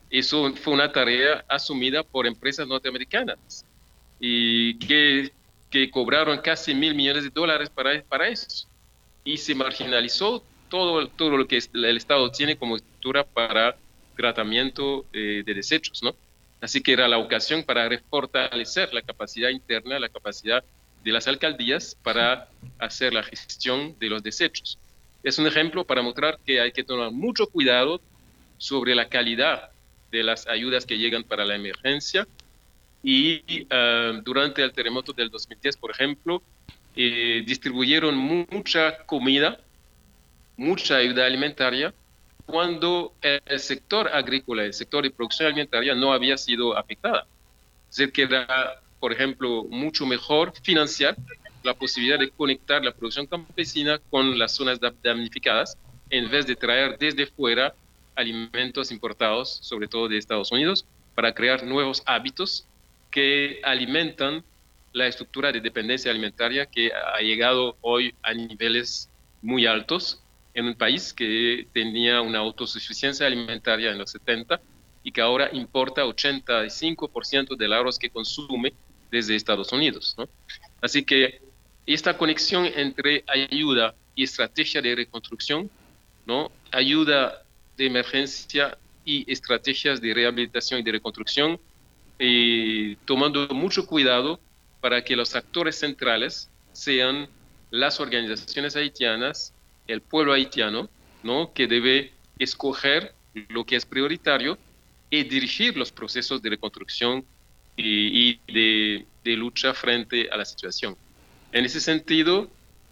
Eso 0.09 0.53
fue 0.55 0.73
una 0.73 0.91
tarea 0.91 1.45
asumida 1.47 2.03
por 2.03 2.25
empresas 2.25 2.67
norteamericanas 2.67 3.65
y 4.19 4.77
que, 4.79 5.31
que 5.69 5.89
cobraron 5.91 6.39
casi 6.39 6.73
mil 6.73 6.95
millones 6.95 7.23
de 7.23 7.29
dólares 7.29 7.69
para, 7.69 8.01
para 8.03 8.27
eso. 8.27 8.67
Y 9.23 9.37
se 9.37 9.53
marginalizó 9.53 10.43
todo, 10.69 11.07
todo 11.07 11.37
lo 11.37 11.47
que 11.47 11.59
el 11.73 11.97
Estado 11.97 12.31
tiene 12.31 12.57
como 12.57 12.75
estructura 12.75 13.23
para 13.23 13.77
tratamiento 14.15 15.05
eh, 15.13 15.43
de 15.45 15.53
desechos, 15.53 16.01
¿no? 16.03 16.15
Así 16.61 16.81
que 16.81 16.91
era 16.91 17.07
la 17.07 17.19
ocasión 17.19 17.63
para 17.63 17.87
refortalecer 17.87 18.93
la 18.93 19.01
capacidad 19.01 19.49
interna, 19.49 19.97
la 19.99 20.09
capacidad 20.09 20.63
de 21.03 21.11
las 21.11 21.27
alcaldías 21.27 21.95
para 22.03 22.49
hacer 22.79 23.13
la 23.13 23.23
gestión 23.23 23.95
de 23.99 24.09
los 24.09 24.21
desechos. 24.21 24.77
Es 25.23 25.37
un 25.39 25.47
ejemplo 25.47 25.85
para 25.85 26.01
mostrar 26.01 26.37
que 26.45 26.59
hay 26.59 26.71
que 26.71 26.83
tener 26.83 27.11
mucho 27.11 27.47
cuidado 27.47 28.01
sobre 28.57 28.93
la 28.93 29.07
calidad 29.07 29.69
de 30.11 30.23
las 30.23 30.47
ayudas 30.47 30.85
que 30.85 30.97
llegan 30.97 31.23
para 31.23 31.45
la 31.45 31.55
emergencia. 31.55 32.27
Y 33.01 33.43
eh, 33.69 34.21
durante 34.23 34.63
el 34.63 34.73
terremoto 34.73 35.13
del 35.13 35.29
2010, 35.29 35.77
por 35.77 35.91
ejemplo, 35.91 36.41
eh, 36.95 37.43
distribuyeron 37.45 38.17
mucha 38.17 39.05
comida, 39.05 39.59
mucha 40.57 40.97
ayuda 40.97 41.25
alimentaria, 41.25 41.93
cuando 42.45 43.13
el 43.21 43.59
sector 43.59 44.07
agrícola, 44.07 44.63
el 44.63 44.73
sector 44.73 45.03
de 45.03 45.11
producción 45.11 45.47
alimentaria 45.47 45.93
no 45.93 46.11
había 46.11 46.35
sido 46.35 46.75
afectada. 46.75 47.27
Es 47.89 47.97
decir, 47.97 48.11
que 48.11 48.23
era, 48.23 48.81
por 48.99 49.13
ejemplo, 49.13 49.65
mucho 49.69 50.05
mejor 50.05 50.53
financiar 50.63 51.15
la 51.63 51.73
posibilidad 51.73 52.17
de 52.17 52.31
conectar 52.31 52.83
la 52.83 52.91
producción 52.91 53.27
campesina 53.27 53.99
con 54.09 54.37
las 54.39 54.55
zonas 54.55 54.79
damnificadas 55.03 55.77
en 56.09 56.29
vez 56.29 56.47
de 56.47 56.55
traer 56.55 56.97
desde 56.97 57.27
fuera 57.27 57.73
alimentos 58.19 58.91
importados, 58.91 59.59
sobre 59.61 59.87
todo 59.87 60.07
de 60.07 60.17
Estados 60.17 60.51
Unidos, 60.51 60.85
para 61.15 61.33
crear 61.33 61.63
nuevos 61.63 62.03
hábitos 62.05 62.65
que 63.09 63.59
alimentan 63.63 64.43
la 64.93 65.07
estructura 65.07 65.51
de 65.51 65.61
dependencia 65.61 66.11
alimentaria 66.11 66.65
que 66.65 66.91
ha 66.91 67.21
llegado 67.21 67.77
hoy 67.81 68.13
a 68.23 68.33
niveles 68.33 69.09
muy 69.41 69.65
altos 69.65 70.21
en 70.53 70.65
un 70.65 70.75
país 70.75 71.13
que 71.13 71.67
tenía 71.73 72.21
una 72.21 72.39
autosuficiencia 72.39 73.25
alimentaria 73.25 73.91
en 73.91 73.97
los 73.97 74.11
70 74.11 74.59
y 75.03 75.11
que 75.11 75.21
ahora 75.21 75.49
importa 75.53 76.03
85% 76.03 77.55
del 77.55 77.73
arroz 77.73 77.97
que 77.97 78.09
consume 78.09 78.73
desde 79.09 79.35
Estados 79.35 79.71
Unidos. 79.71 80.15
Así 80.81 81.03
que 81.03 81.41
esta 81.85 82.17
conexión 82.17 82.65
entre 82.65 83.23
ayuda 83.27 83.95
y 84.15 84.23
estrategia 84.23 84.81
de 84.81 84.95
reconstrucción, 84.95 85.69
¿no? 86.25 86.51
ayuda 86.71 87.43
de 87.79 87.85
emergencia 87.87 88.77
y 89.05 89.31
estrategias 89.31 90.01
de 90.01 90.13
rehabilitación 90.13 90.81
y 90.81 90.83
de 90.83 90.91
reconstrucción, 90.91 91.59
eh, 92.19 92.97
tomando 93.05 93.47
mucho 93.47 93.87
cuidado 93.87 94.39
para 94.81 95.03
que 95.03 95.15
los 95.15 95.33
actores 95.33 95.79
centrales 95.79 96.49
sean 96.73 97.27
las 97.71 97.99
organizaciones 98.01 98.75
haitianas, 98.75 99.53
el 99.87 100.01
pueblo 100.01 100.33
haitiano, 100.33 100.89
¿no? 101.23 101.53
que 101.53 101.67
debe 101.67 102.11
escoger 102.37 103.13
lo 103.47 103.65
que 103.65 103.77
es 103.77 103.85
prioritario 103.85 104.57
y 105.09 105.23
dirigir 105.23 105.77
los 105.77 105.91
procesos 105.91 106.41
de 106.41 106.49
reconstrucción 106.49 107.23
y, 107.77 108.39
de, 108.51 109.05
de 109.23 109.35
lucha 109.37 109.73
frente 109.73 110.29
a 110.29 110.35
la 110.35 110.43
situación. 110.43 110.97
En 111.53 111.63
ese 111.63 111.79
sentido, 111.79 112.49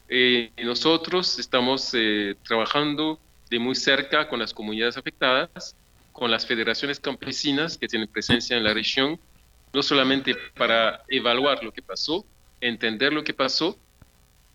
eh, 0.07 0.51
nosotros 0.63 1.39
estamos 1.39 1.91
eh, 1.93 2.35
trabajando 2.47 3.19
de 3.49 3.59
muy 3.59 3.75
cerca 3.75 4.27
con 4.27 4.39
las 4.39 4.53
comunidades 4.53 4.97
afectadas, 4.97 5.75
con 6.11 6.31
las 6.31 6.45
federaciones 6.45 6.99
campesinas 6.99 7.77
que 7.77 7.87
tienen 7.87 8.07
presencia 8.07 8.57
en 8.57 8.63
la 8.63 8.73
región, 8.73 9.19
no 9.73 9.83
solamente 9.83 10.35
para 10.55 11.03
evaluar 11.07 11.63
lo 11.63 11.71
que 11.71 11.81
pasó, 11.81 12.25
entender 12.59 13.13
lo 13.13 13.23
que 13.23 13.33
pasó, 13.33 13.77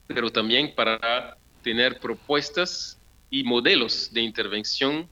pero 0.07 0.31
también 0.31 0.75
para 0.75 1.37
tener 1.63 2.01
propuestas 2.01 2.99
y 3.31 3.45
modelos 3.45 4.13
de 4.13 4.21
intervención 4.23 5.09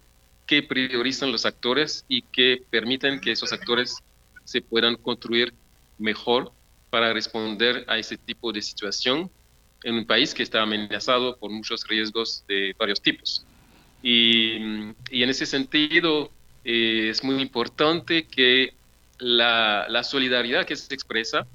que 0.46 0.62
priorizan 0.62 1.30
los 1.30 1.46
actores 1.46 2.04
y 2.08 2.22
que 2.22 2.64
permiten 2.70 3.20
que 3.20 3.30
esos 3.30 3.52
actores 3.52 3.96
se 4.44 4.60
puedan 4.60 4.96
construir 4.96 5.54
mejor 5.96 6.52
para 6.90 7.12
responder 7.12 7.84
a 7.86 7.98
ese 7.98 8.16
tipo 8.16 8.52
de 8.52 8.60
situación 8.60 9.30
en 9.84 9.94
un 9.94 10.06
país 10.06 10.34
que 10.34 10.42
está 10.42 10.62
amenazado 10.62 11.36
por 11.38 11.50
muchos 11.50 11.86
riesgos 11.86 12.44
de 12.48 12.74
varios 12.76 13.00
tipos. 13.00 13.46
Y, 14.02 14.56
en 14.56 14.94
ese 15.10 15.46
sentido 15.46 16.30
eh, 16.64 17.08
es 17.10 17.22
muy 17.22 17.40
importante 17.40 18.26
que 18.26 18.74
la, 19.18 19.86
la, 19.88 20.02
solidaridad 20.02 20.64
que 20.64 20.76
se 20.76 20.94
expresa 20.94 21.46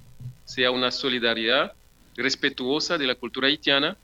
sea 0.44 0.72
una 0.72 0.92
solidaridad 0.92 1.74
respetuosa 2.16 2.98
de 2.98 3.08
la 3.08 3.16
cultura 3.16 3.48
haitiana, 3.48 3.98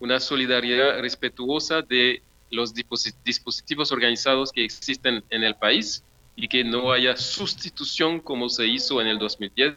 una 0.00 0.18
solidaridad 0.18 1.00
respetuosa 1.00 1.82
de 1.82 2.22
los 2.50 2.74
dispositivos 2.74 3.92
organizados 3.92 4.52
que 4.52 4.64
existen 4.64 5.22
en 5.30 5.42
el 5.42 5.54
país 5.54 6.02
y 6.36 6.48
que 6.48 6.64
no 6.64 6.92
haya 6.92 7.16
sustitución 7.16 8.20
como 8.20 8.48
se 8.48 8.66
hizo 8.66 9.00
en 9.00 9.06
el 9.06 9.18
2010 9.18 9.76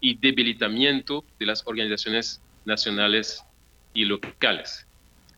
y 0.00 0.16
debilitamiento 0.16 1.24
de 1.38 1.46
las 1.46 1.62
organizaciones 1.66 2.40
nacionales 2.64 3.44
y 3.94 4.04
locales. 4.04 4.86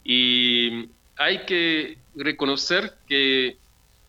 Y 0.05 0.89
hay 1.17 1.45
que 1.45 1.99
reconocer 2.15 2.95
que 3.07 3.57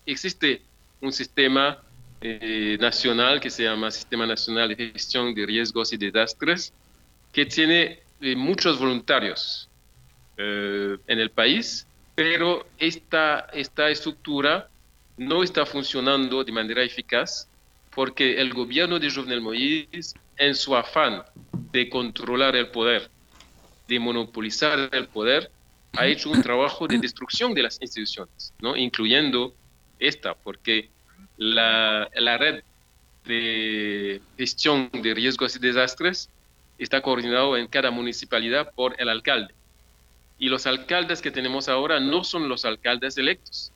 existe 0.05 0.61
un 1.01 1.11
sistema 1.11 1.81
eh, 2.21 2.77
nacional 2.79 3.39
que 3.39 3.49
se 3.49 3.63
llama 3.63 3.91
Sistema 3.91 4.25
Nacional 4.25 4.69
de 4.69 4.91
Gestión 4.91 5.33
de 5.33 5.45
Riesgos 5.45 5.91
y 5.93 5.97
Desastres, 5.97 6.73
que 7.31 7.45
tiene 7.45 7.99
eh, 8.21 8.35
muchos 8.35 8.79
voluntarios 8.79 9.67
eh, 10.37 10.97
en 11.07 11.19
el 11.19 11.29
país, 11.31 11.85
pero 12.15 12.65
esta, 12.77 13.47
esta 13.53 13.89
estructura 13.89 14.69
no 15.17 15.43
está 15.43 15.65
funcionando 15.65 16.43
de 16.43 16.51
manera 16.51 16.83
eficaz 16.83 17.47
porque 17.93 18.39
el 18.39 18.53
gobierno 18.53 18.99
de 18.99 19.11
Jovenel 19.11 19.41
Moïse, 19.41 20.15
en 20.37 20.55
su 20.55 20.75
afán 20.75 21.23
de 21.71 21.89
controlar 21.89 22.55
el 22.55 22.69
poder, 22.69 23.09
de 23.87 23.99
monopolizar 23.99 24.89
el 24.91 25.07
poder, 25.07 25.51
ha 25.95 26.07
hecho 26.07 26.31
un 26.31 26.41
trabajo 26.41 26.87
de 26.87 26.97
destrucción 26.97 27.53
de 27.53 27.63
las 27.63 27.79
instituciones, 27.81 28.53
¿no? 28.59 28.75
incluyendo 28.75 29.53
esta, 29.99 30.33
porque 30.33 30.89
la, 31.37 32.09
la 32.15 32.37
red 32.37 32.63
de 33.25 34.21
gestión 34.37 34.89
de 34.91 35.13
riesgos 35.13 35.55
y 35.55 35.59
desastres 35.59 36.29
está 36.77 37.01
coordinado 37.01 37.55
en 37.57 37.67
cada 37.67 37.91
municipalidad 37.91 38.71
por 38.73 38.99
el 38.99 39.07
alcalde. 39.07 39.53
Y 40.39 40.49
los 40.49 40.65
alcaldes 40.65 41.21
que 41.21 41.31
tenemos 41.31 41.69
ahora 41.69 41.99
no 41.99 42.23
son 42.23 42.49
los 42.49 42.65
alcaldes 42.65 43.17
electos, 43.17 43.71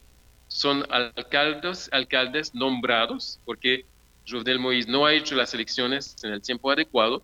son 0.47 0.85
alcaldes, 0.89 1.89
alcaldes 1.93 2.53
nombrados, 2.55 3.39
porque 3.45 3.85
Jovenel 4.27 4.59
Moïse 4.59 4.87
no 4.87 5.05
ha 5.05 5.13
hecho 5.13 5.35
las 5.35 5.53
elecciones 5.53 6.15
en 6.23 6.33
el 6.33 6.41
tiempo 6.41 6.71
adecuado, 6.71 7.21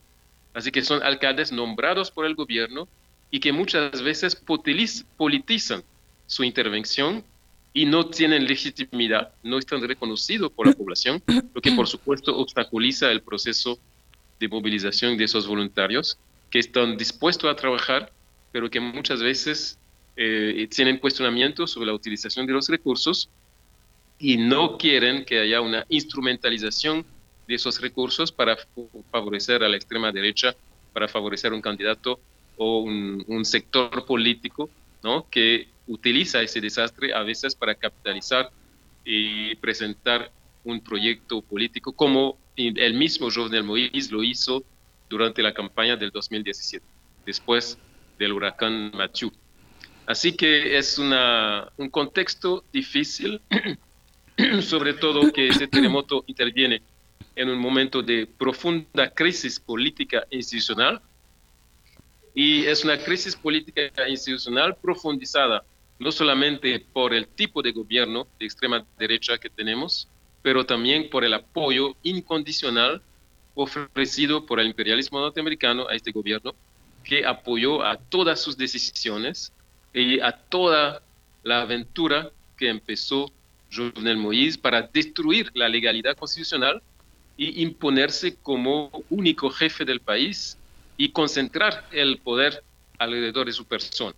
así 0.53 0.71
que 0.71 0.83
son 0.83 1.01
alcaldes 1.03 1.51
nombrados 1.51 2.11
por 2.11 2.25
el 2.25 2.35
gobierno 2.35 2.87
y 3.33 3.39
que 3.39 3.51
muchas 3.51 4.03
veces 4.03 4.35
politizan 5.17 5.83
su 6.27 6.43
intervención 6.43 7.23
y 7.73 7.87
no 7.87 8.05
tienen 8.05 8.45
legitimidad, 8.45 9.33
no 9.41 9.57
están 9.57 9.81
reconocidos 9.81 10.51
por 10.51 10.67
la 10.67 10.73
población, 10.73 11.19
lo 11.51 11.59
que 11.59 11.71
por 11.71 11.87
supuesto 11.87 12.37
obstaculiza 12.37 13.11
el 13.11 13.23
proceso 13.23 13.79
de 14.39 14.47
movilización 14.47 15.17
de 15.17 15.23
esos 15.23 15.47
voluntarios 15.47 16.19
que 16.51 16.59
están 16.59 16.95
dispuestos 16.95 17.51
a 17.51 17.55
trabajar, 17.55 18.11
pero 18.51 18.69
que 18.69 18.79
muchas 18.79 19.19
veces 19.19 19.79
eh, 20.15 20.67
tienen 20.69 20.99
cuestionamientos 20.99 21.71
sobre 21.71 21.87
la 21.87 21.95
utilización 21.95 22.45
de 22.45 22.53
los 22.53 22.69
recursos 22.69 23.29
y 24.19 24.37
no 24.37 24.77
quieren 24.77 25.25
que 25.25 25.39
haya 25.39 25.59
una 25.59 25.87
instrumentalización 25.89 27.03
de 27.47 27.55
esos 27.55 27.81
recursos 27.81 28.31
para 28.31 28.59
favorecer 29.09 29.63
a 29.63 29.69
la 29.69 29.75
extrema 29.75 30.11
derecha, 30.11 30.55
para 30.93 31.07
favorecer 31.07 31.51
un 31.51 31.61
candidato 31.61 32.19
o 32.57 32.79
un, 32.79 33.23
un 33.27 33.45
sector 33.45 34.05
político 34.05 34.69
¿no? 35.03 35.27
que 35.29 35.67
utiliza 35.87 36.41
ese 36.41 36.61
desastre 36.61 37.13
a 37.13 37.23
veces 37.23 37.55
para 37.55 37.75
capitalizar 37.75 38.51
y 39.05 39.55
presentar 39.55 40.31
un 40.63 40.79
proyecto 40.79 41.41
político 41.41 41.91
como 41.91 42.37
el 42.55 42.93
mismo 42.93 43.29
Jovenel 43.29 43.63
Moïse 43.63 44.11
lo 44.11 44.23
hizo 44.23 44.63
durante 45.09 45.41
la 45.41 45.53
campaña 45.53 45.95
del 45.95 46.11
2017, 46.11 46.85
después 47.25 47.77
del 48.17 48.33
huracán 48.33 48.91
Mathieu. 48.95 49.31
Así 50.05 50.33
que 50.33 50.77
es 50.77 50.97
una, 50.97 51.69
un 51.77 51.89
contexto 51.89 52.63
difícil, 52.71 53.41
sobre 54.61 54.93
todo 54.93 55.31
que 55.31 55.47
ese 55.47 55.67
terremoto 55.67 56.23
interviene 56.27 56.81
en 57.35 57.49
un 57.49 57.57
momento 57.57 58.01
de 58.01 58.27
profunda 58.27 59.09
crisis 59.09 59.59
política 59.59 60.25
institucional 60.29 61.01
y 62.33 62.65
es 62.65 62.83
una 62.83 62.97
crisis 62.97 63.35
política 63.35 63.91
institucional 64.07 64.75
profundizada 64.75 65.63
no 65.99 66.11
solamente 66.11 66.79
por 66.91 67.13
el 67.13 67.27
tipo 67.27 67.61
de 67.61 67.71
gobierno 67.71 68.27
de 68.39 68.45
extrema 68.45 68.85
derecha 68.97 69.37
que 69.37 69.49
tenemos, 69.49 70.07
pero 70.41 70.65
también 70.65 71.09
por 71.09 71.23
el 71.23 71.33
apoyo 71.33 71.95
incondicional 72.03 73.01
ofrecido 73.55 74.45
por 74.45 74.59
el 74.59 74.67
imperialismo 74.67 75.19
norteamericano 75.19 75.87
a 75.87 75.95
este 75.95 76.11
gobierno, 76.11 76.53
que 77.03 77.25
apoyó 77.25 77.83
a 77.83 77.97
todas 77.97 78.41
sus 78.41 78.57
decisiones 78.57 79.51
y 79.93 80.19
a 80.19 80.31
toda 80.31 81.01
la 81.43 81.61
aventura 81.61 82.31
que 82.57 82.69
empezó 82.69 83.31
Jovenel 83.71 84.17
Moïse 84.17 84.59
para 84.59 84.81
destruir 84.81 85.51
la 85.53 85.69
legalidad 85.69 86.15
constitucional 86.15 86.81
y 87.37 87.61
imponerse 87.61 88.35
como 88.35 88.91
único 89.09 89.49
jefe 89.49 89.85
del 89.85 89.99
país 89.99 90.57
y 90.97 91.09
concentrar 91.09 91.87
el 91.91 92.19
poder 92.19 92.63
alrededor 92.97 93.47
de 93.47 93.53
su 93.53 93.65
persona. 93.65 94.15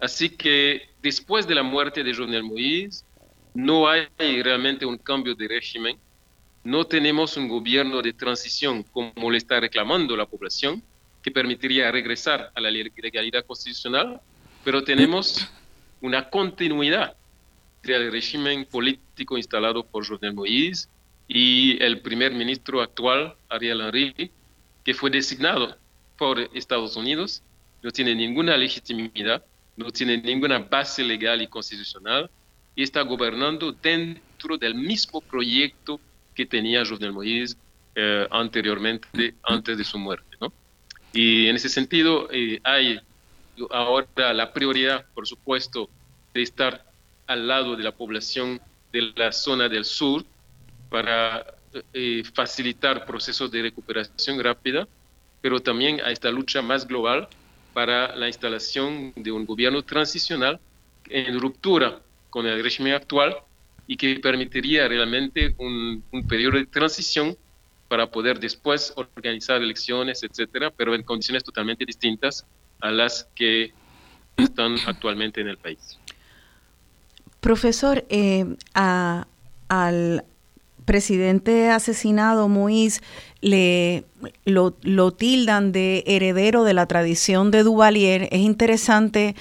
Así 0.00 0.30
que 0.30 0.82
después 1.02 1.46
de 1.46 1.54
la 1.54 1.62
muerte 1.62 2.02
de 2.02 2.14
Jovenel 2.14 2.44
Moïse, 2.44 3.04
no 3.54 3.88
hay 3.88 4.08
realmente 4.18 4.84
un 4.84 4.98
cambio 4.98 5.34
de 5.34 5.48
régimen, 5.48 5.96
no 6.64 6.84
tenemos 6.84 7.36
un 7.36 7.48
gobierno 7.48 8.02
de 8.02 8.12
transición 8.12 8.82
como 8.84 9.30
le 9.30 9.38
está 9.38 9.60
reclamando 9.60 10.16
la 10.16 10.26
población, 10.26 10.82
que 11.22 11.30
permitiría 11.30 11.90
regresar 11.90 12.50
a 12.54 12.60
la 12.60 12.70
legalidad 12.70 13.44
constitucional, 13.46 14.20
pero 14.62 14.82
tenemos 14.82 15.48
una 16.00 16.28
continuidad 16.28 17.16
entre 17.80 17.96
el 17.96 18.12
régimen 18.12 18.66
político 18.66 19.38
instalado 19.38 19.84
por 19.84 20.06
Jovenel 20.06 20.34
Moïse 20.34 20.88
y 21.28 21.82
el 21.82 22.00
primer 22.00 22.32
ministro 22.32 22.82
actual, 22.82 23.36
Ariel 23.48 23.80
Henry, 23.80 24.30
que 24.84 24.92
fue 24.92 25.10
designado 25.10 25.78
por 26.16 26.38
Estados 26.54 26.96
Unidos, 26.96 27.42
no 27.82 27.90
tiene 27.90 28.14
ninguna 28.14 28.56
legitimidad, 28.56 29.44
no 29.76 29.90
tiene 29.90 30.18
ninguna 30.18 30.58
base 30.58 31.02
legal 31.02 31.42
y 31.42 31.48
constitucional 31.48 32.30
y 32.76 32.82
está 32.82 33.02
gobernando 33.02 33.72
dentro 33.72 34.56
del 34.56 34.74
mismo 34.74 35.20
proyecto 35.20 36.00
que 36.34 36.46
tenía 36.46 36.84
Jovenel 36.84 37.12
Moïse 37.12 37.56
eh, 37.94 38.26
anteriormente, 38.30 39.34
antes 39.42 39.78
de 39.78 39.84
su 39.84 39.98
muerte. 39.98 40.36
¿no? 40.40 40.52
Y 41.12 41.46
en 41.46 41.56
ese 41.56 41.68
sentido 41.68 42.28
eh, 42.32 42.60
hay 42.64 43.00
ahora 43.70 44.32
la 44.32 44.52
prioridad, 44.52 45.06
por 45.14 45.26
supuesto, 45.26 45.88
de 46.32 46.42
estar 46.42 46.84
al 47.26 47.46
lado 47.46 47.76
de 47.76 47.84
la 47.84 47.92
población 47.92 48.60
de 48.92 49.12
la 49.14 49.32
zona 49.32 49.68
del 49.68 49.84
sur 49.84 50.24
para 50.90 51.46
eh, 51.92 52.22
facilitar 52.34 53.04
procesos 53.06 53.50
de 53.50 53.62
recuperación 53.62 54.42
rápida, 54.42 54.86
pero 55.44 55.60
también 55.60 56.00
a 56.00 56.10
esta 56.10 56.30
lucha 56.30 56.62
más 56.62 56.88
global 56.88 57.28
para 57.74 58.16
la 58.16 58.28
instalación 58.28 59.12
de 59.14 59.30
un 59.30 59.44
gobierno 59.44 59.82
transicional 59.82 60.58
en 61.10 61.38
ruptura 61.38 62.00
con 62.30 62.46
el 62.46 62.62
régimen 62.62 62.94
actual 62.94 63.36
y 63.86 63.98
que 63.98 64.18
permitiría 64.20 64.88
realmente 64.88 65.54
un, 65.58 66.02
un 66.12 66.26
periodo 66.26 66.56
de 66.56 66.64
transición 66.64 67.36
para 67.88 68.10
poder 68.10 68.40
después 68.40 68.94
organizar 68.96 69.60
elecciones, 69.60 70.22
etcétera, 70.22 70.70
pero 70.70 70.94
en 70.94 71.02
condiciones 71.02 71.44
totalmente 71.44 71.84
distintas 71.84 72.46
a 72.80 72.90
las 72.90 73.28
que 73.34 73.74
están 74.38 74.76
actualmente 74.86 75.42
en 75.42 75.48
el 75.48 75.58
país. 75.58 75.98
Profesor, 77.42 78.02
eh, 78.08 78.46
a, 78.72 79.26
al 79.68 80.24
presidente 80.84 81.70
asesinado 81.70 82.48
Moïse 82.48 83.00
le 83.44 84.04
lo, 84.46 85.12
tildan 85.12 85.70
de 85.70 86.02
heredero 86.06 86.64
de 86.64 86.72
la 86.72 86.86
tradición 86.86 87.50
de 87.50 87.62
Duvalier. 87.62 88.28
Es 88.32 88.40
interesante 88.40 89.36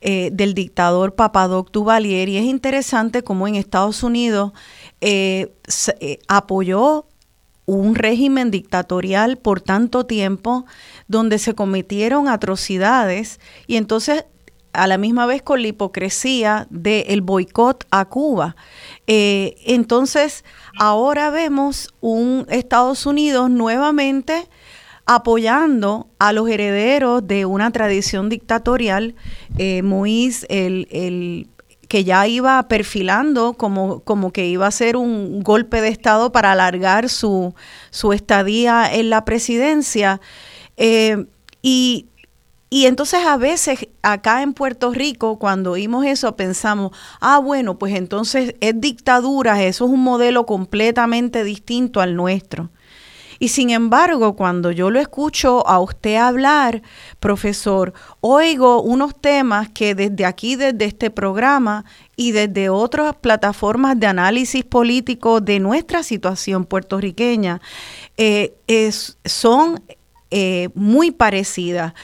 eh, 0.00 0.30
del 0.32 0.54
dictador 0.54 1.16
Papadoc 1.16 1.72
Duvalier 1.72 2.28
y 2.28 2.36
es 2.36 2.44
interesante 2.44 3.24
cómo 3.24 3.48
en 3.48 3.56
Estados 3.56 4.04
Unidos 4.04 4.52
eh, 5.00 5.52
se, 5.66 5.96
eh, 6.00 6.20
apoyó 6.28 7.06
un 7.66 7.96
régimen 7.96 8.52
dictatorial 8.52 9.38
por 9.38 9.60
tanto 9.60 10.06
tiempo 10.06 10.64
donde 11.08 11.38
se 11.38 11.54
cometieron 11.54 12.28
atrocidades 12.28 13.40
y 13.66 13.74
entonces 13.76 14.24
a 14.72 14.86
la 14.86 14.98
misma 14.98 15.26
vez 15.26 15.42
con 15.42 15.62
la 15.62 15.68
hipocresía 15.68 16.68
del 16.70 17.20
boicot 17.20 17.84
a 17.90 18.04
Cuba. 18.04 18.54
Eh, 19.08 19.56
entonces, 19.64 20.44
ahora 20.78 21.30
vemos 21.30 21.94
un 22.00 22.46
Estados 22.50 23.06
Unidos 23.06 23.50
nuevamente 23.50 24.46
apoyando 25.06 26.08
a 26.18 26.34
los 26.34 26.48
herederos 26.50 27.26
de 27.26 27.46
una 27.46 27.70
tradición 27.70 28.28
dictatorial, 28.28 29.14
eh, 29.56 29.82
el, 30.50 30.88
el, 30.90 31.48
que 31.88 32.04
ya 32.04 32.26
iba 32.26 32.68
perfilando 32.68 33.54
como, 33.54 34.00
como 34.00 34.30
que 34.30 34.46
iba 34.46 34.66
a 34.66 34.70
ser 34.70 34.98
un 34.98 35.42
golpe 35.42 35.80
de 35.80 35.88
Estado 35.88 36.30
para 36.30 36.52
alargar 36.52 37.08
su, 37.08 37.54
su 37.88 38.12
estadía 38.12 38.92
en 38.92 39.08
la 39.08 39.24
presidencia. 39.24 40.20
Eh, 40.76 41.24
y 41.62 42.06
y 42.70 42.86
entonces 42.86 43.24
a 43.24 43.36
veces 43.36 43.88
acá 44.02 44.42
en 44.42 44.52
Puerto 44.52 44.92
Rico, 44.92 45.38
cuando 45.38 45.72
oímos 45.72 46.04
eso, 46.04 46.36
pensamos, 46.36 46.92
ah, 47.20 47.38
bueno, 47.38 47.78
pues 47.78 47.94
entonces 47.94 48.54
es 48.60 48.80
dictadura, 48.80 49.62
eso 49.62 49.86
es 49.86 49.90
un 49.90 50.02
modelo 50.02 50.44
completamente 50.44 51.44
distinto 51.44 52.00
al 52.00 52.14
nuestro. 52.14 52.70
Y 53.40 53.48
sin 53.48 53.70
embargo, 53.70 54.34
cuando 54.34 54.72
yo 54.72 54.90
lo 54.90 54.98
escucho 54.98 55.66
a 55.66 55.78
usted 55.78 56.16
hablar, 56.16 56.82
profesor, 57.20 57.94
oigo 58.20 58.82
unos 58.82 59.14
temas 59.18 59.68
que 59.68 59.94
desde 59.94 60.24
aquí, 60.24 60.56
desde 60.56 60.84
este 60.84 61.10
programa 61.10 61.84
y 62.16 62.32
desde 62.32 62.68
otras 62.68 63.14
plataformas 63.14 63.98
de 63.98 64.08
análisis 64.08 64.64
político 64.64 65.40
de 65.40 65.60
nuestra 65.60 66.02
situación 66.02 66.64
puertorriqueña, 66.64 67.60
eh, 68.16 68.56
son 69.24 69.80
eh, 70.30 70.68
muy 70.74 71.12
parecidas 71.12 71.94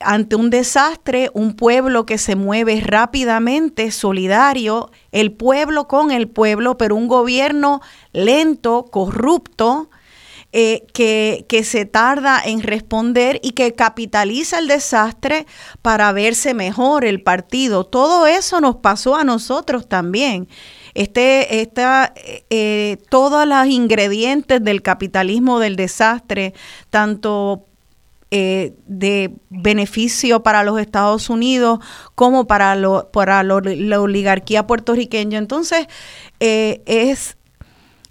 ante 0.00 0.36
un 0.36 0.50
desastre, 0.50 1.30
un 1.34 1.54
pueblo 1.54 2.06
que 2.06 2.18
se 2.18 2.36
mueve 2.36 2.80
rápidamente, 2.80 3.90
solidario, 3.90 4.90
el 5.12 5.32
pueblo 5.32 5.86
con 5.86 6.10
el 6.10 6.28
pueblo, 6.28 6.78
pero 6.78 6.96
un 6.96 7.06
gobierno 7.06 7.80
lento, 8.12 8.86
corrupto, 8.90 9.90
eh, 10.52 10.84
que, 10.92 11.46
que, 11.48 11.62
se 11.62 11.84
tarda 11.84 12.42
en 12.44 12.60
responder 12.60 13.38
y 13.40 13.52
que 13.52 13.72
capitaliza 13.74 14.58
el 14.58 14.66
desastre 14.66 15.46
para 15.80 16.10
verse 16.10 16.54
mejor 16.54 17.04
el 17.04 17.22
partido. 17.22 17.84
Todo 17.84 18.26
eso 18.26 18.60
nos 18.60 18.76
pasó 18.76 19.14
a 19.14 19.22
nosotros 19.22 19.88
también. 19.88 20.48
Este, 20.94 21.60
esta, 21.60 22.12
eh, 22.50 22.98
todos 23.10 23.46
los 23.46 23.66
ingredientes 23.66 24.62
del 24.64 24.82
capitalismo 24.82 25.60
del 25.60 25.76
desastre, 25.76 26.52
tanto 26.90 27.69
eh, 28.32 28.74
de 28.86 29.32
beneficio 29.48 30.44
para 30.44 30.62
los 30.62 30.78
Estados 30.80 31.30
Unidos 31.30 31.80
como 32.14 32.46
para, 32.46 32.76
lo, 32.76 33.10
para 33.10 33.42
la 33.42 34.00
oligarquía 34.00 34.68
puertorriqueña. 34.68 35.36
Entonces, 35.36 35.88
eh, 36.38 36.80
es, 36.86 37.36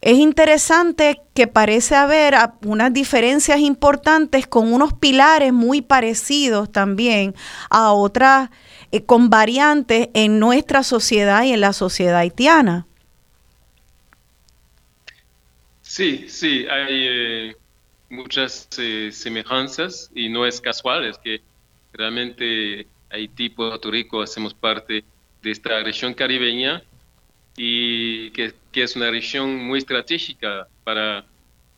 es 0.01 0.17
interesante 0.17 1.21
que 1.33 1.47
parece 1.47 1.95
haber 1.95 2.35
unas 2.65 2.91
diferencias 2.91 3.59
importantes 3.59 4.45
con 4.45 4.73
unos 4.73 4.91
pilares 4.91 5.53
muy 5.53 5.81
parecidos 5.81 6.69
también 6.69 7.33
a 7.69 7.93
otras, 7.93 8.49
eh, 8.91 9.05
con 9.05 9.29
variantes 9.29 10.09
en 10.13 10.37
nuestra 10.37 10.83
sociedad 10.83 11.43
y 11.43 11.53
en 11.53 11.61
la 11.61 11.71
sociedad 11.71 12.17
haitiana. 12.17 12.87
Sí, 15.81 16.25
sí, 16.27 16.65
hay 16.69 17.55
muchas 18.09 18.67
eh, 18.77 19.11
semejanzas 19.11 20.11
y 20.13 20.29
no 20.29 20.45
es 20.45 20.59
casual, 20.59 21.05
es 21.05 21.17
que 21.17 21.41
realmente 21.93 22.87
Haití, 23.09 23.49
Puerto 23.49 23.91
Rico, 23.91 24.21
hacemos 24.21 24.53
parte 24.53 25.03
de 25.41 25.51
esta 25.51 25.81
región 25.81 26.13
caribeña 26.13 26.83
y 27.55 28.31
que, 28.31 28.53
es 28.73 28.95
una 28.95 29.11
región 29.11 29.55
muy 29.57 29.79
estratégica 29.79 30.67
para 30.83 31.25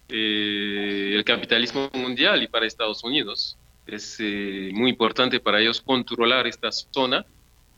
eh, 0.09 1.13
el 1.15 1.23
capitalismo 1.23 1.89
mundial 1.93 2.43
y 2.43 2.47
para 2.47 2.65
Estados 2.65 3.03
Unidos. 3.03 3.57
Es 3.87 4.17
eh, 4.19 4.69
muy 4.73 4.91
importante 4.91 5.39
para 5.39 5.59
ellos 5.59 5.81
controlar 5.81 6.45
esta 6.47 6.71
zona 6.71 7.25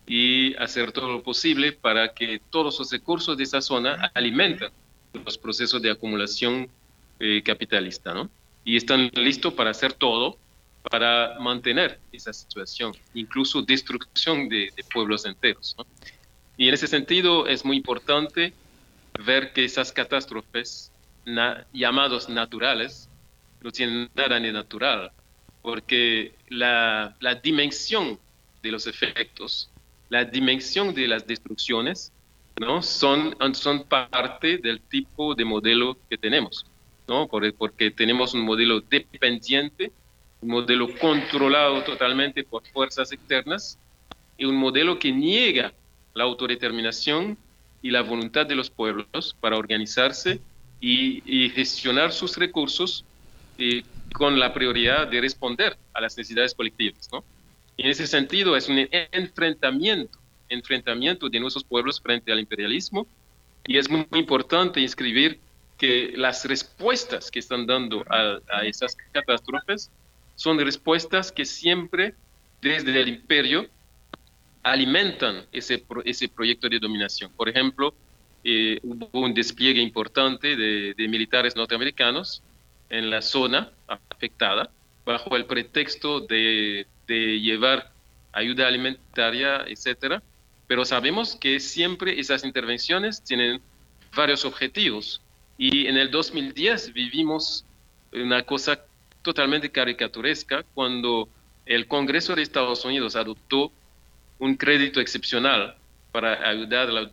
y 0.06 0.54
hacer 0.56 0.92
todo 0.92 1.10
lo 1.10 1.24
posible 1.24 1.72
para 1.72 2.14
que 2.14 2.42
todos 2.50 2.78
los 2.80 2.92
recursos 2.92 3.38
de 3.38 3.44
esa 3.44 3.62
zona 3.62 4.12
alimenten 4.14 4.70
los 5.14 5.38
procesos 5.38 5.82
de 5.82 5.92
acumulación 5.92 6.70
capitalista, 7.46 8.14
¿no? 8.14 8.30
Y 8.66 8.78
están 8.78 9.10
listos 9.14 9.54
para 9.54 9.72
hacer 9.72 9.94
todo 9.94 10.38
para 10.90 11.40
mantener 11.40 12.00
esa 12.12 12.34
situación, 12.34 12.94
incluso 13.14 13.62
destrucción 13.62 14.50
de, 14.50 14.72
pueblos 14.94 15.26
enteros. 15.26 15.76
Y 16.58 16.68
en 16.68 16.74
ese 16.74 16.88
sentido 16.88 17.48
es 17.48 17.64
muy 17.64 17.78
importante 17.78 18.54
ver 19.26 19.54
que 19.54 19.64
esas 19.64 19.92
catástrofes 19.92 20.92
llamados 21.72 22.28
naturales 22.30 23.10
no 23.62 23.72
tienen 23.72 24.10
nada 24.14 24.40
de 24.40 24.52
natural, 24.52 25.12
porque 25.62 26.36
la, 26.50 27.16
la 27.22 27.36
dimensión 27.36 28.20
de 28.62 28.72
los 28.72 28.86
efectos, 28.86 29.70
la 30.10 30.26
dimensión 30.26 30.94
de 30.94 31.08
las 31.08 31.26
destrucciones, 31.26 32.12
¿no? 32.60 32.82
son, 32.82 33.36
son 33.54 33.84
parte 33.86 34.58
del 34.58 34.82
tipo 34.82 35.34
de 35.34 35.46
modelo 35.46 35.98
que 36.10 36.18
tenemos. 36.18 36.66
¿No? 37.08 37.28
porque 37.28 37.92
tenemos 37.92 38.34
un 38.34 38.42
modelo 38.42 38.82
dependiente, 38.82 39.92
un 40.42 40.50
modelo 40.50 40.88
controlado 40.98 41.84
totalmente 41.84 42.44
por 42.44 42.66
fuerzas 42.68 43.12
externas 43.12 43.78
y 44.38 44.46
un 44.46 44.56
modelo 44.56 45.00
que 45.00 45.12
niega 45.12 45.74
la 46.14 46.24
autodeterminación 46.24 47.38
y 47.82 47.92
la 47.92 48.02
voluntad 48.02 48.46
de 48.46 48.56
los 48.56 48.70
pueblos 48.70 49.36
para 49.40 49.58
organizarse 49.58 50.40
y, 50.80 51.50
gestionar 51.50 52.12
sus 52.12 52.38
recursos 52.38 53.06
eh, 53.58 53.84
con 54.14 54.40
la 54.40 54.54
prioridad 54.54 55.08
de 55.08 55.22
responder 55.22 55.78
a 55.94 56.02
las 56.02 56.18
necesidades 56.18 56.54
colectivas. 56.54 57.10
Y 57.78 57.84
en 57.84 57.90
ese 57.90 58.06
sentido 58.06 58.56
es 58.56 58.68
un 58.70 58.88
enfrentamiento, 59.12 60.20
enfrentamiento 60.50 61.30
de 61.30 61.40
nuestros 61.40 61.64
pueblos 61.64 62.02
frente 62.02 62.32
al 62.32 62.40
imperialismo 62.40 63.08
y 63.66 63.78
es 63.78 63.90
muy 63.90 64.06
importante 64.12 64.82
inscribir 64.82 65.40
que 65.78 66.14
las 66.16 66.46
respuestas 66.46 67.32
que 67.32 67.40
están 67.40 67.66
dando 67.66 68.04
a, 68.10 68.66
esas 68.66 68.96
catástrofes 69.12 69.92
son 70.36 70.60
respuestas 70.60 71.32
que 71.32 71.46
siempre 71.46 72.16
desde 72.62 73.02
el 73.02 73.10
imperio 73.10 73.68
alimentan 74.64 75.46
ese, 75.52 75.84
ese 76.06 76.30
proyecto 76.30 76.70
de 76.70 76.80
dominación. 76.80 77.32
Por 77.36 77.50
ejemplo, 77.50 77.94
eh, 78.44 78.80
hubo 78.84 79.10
un 79.14 79.34
despliegue 79.34 79.82
importante 79.82 80.56
de, 80.56 81.08
militares 81.08 81.56
norteamericanos 81.56 82.42
en 82.90 83.10
la 83.10 83.22
zona 83.22 83.72
afectada 83.88 84.70
bajo 85.06 85.36
el 85.36 85.46
pretexto 85.46 86.22
de, 86.22 86.88
de 87.08 87.40
llevar 87.40 87.92
ayuda 88.32 88.68
alimentaria, 88.68 89.64
etcétera, 89.68 90.22
pero 90.68 90.86
sabemos 90.86 91.36
que 91.36 91.60
siempre 91.60 92.20
esas 92.20 92.44
intervenciones 92.44 93.24
tienen 93.24 93.62
varios 94.16 94.46
objetivos. 94.46 95.22
Y 95.58 95.88
en 95.88 95.98
el 95.98 96.10
2010 96.10 96.94
vivimos 96.94 97.66
una 98.12 98.44
cosa 98.44 98.80
totalmente 99.22 99.72
caricaturesca 99.72 100.64
cuando 100.74 101.30
el 101.66 101.88
Congreso 101.88 102.36
de 102.36 102.42
Estados 102.42 102.84
Unidos 102.86 103.16
adoptó 103.16 103.72
un 104.40 104.56
crédito 104.56 105.00
excepcional 105.00 105.78
para 106.12 106.48
ayudar 106.48 106.90
a 106.90 106.92
los 106.92 107.10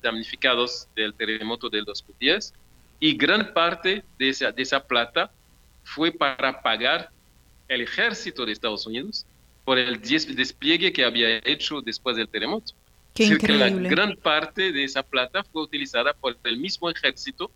damnificados 0.00 0.88
del 0.94 1.12
terremoto 1.14 1.68
del 1.68 1.84
2010 1.84 2.54
y 3.00 3.16
gran 3.16 3.52
parte 3.52 4.04
de 4.18 4.28
esa, 4.28 4.52
de 4.52 4.62
esa 4.62 4.86
plata 4.86 5.30
fue 5.82 6.12
para 6.12 6.62
pagar 6.62 7.10
el 7.68 7.80
ejército 7.80 8.46
de 8.46 8.52
Estados 8.52 8.86
Unidos 8.86 9.26
por 9.64 9.78
el 9.78 10.00
despliegue 10.00 10.92
que 10.92 11.04
había 11.04 11.38
hecho 11.44 11.80
después 11.80 12.16
del 12.16 12.28
terremoto. 12.28 12.72
Qué 13.14 13.24
increíble. 13.24 13.66
Que 13.66 13.80
la 13.80 13.88
gran 13.88 14.16
parte 14.16 14.72
de 14.72 14.84
esa 14.84 15.02
plata 15.02 15.44
fue 15.44 15.62
utilizada 15.62 16.12
por 16.12 16.36
el 16.44 16.58
mismo 16.58 16.90
ejército 16.90 17.50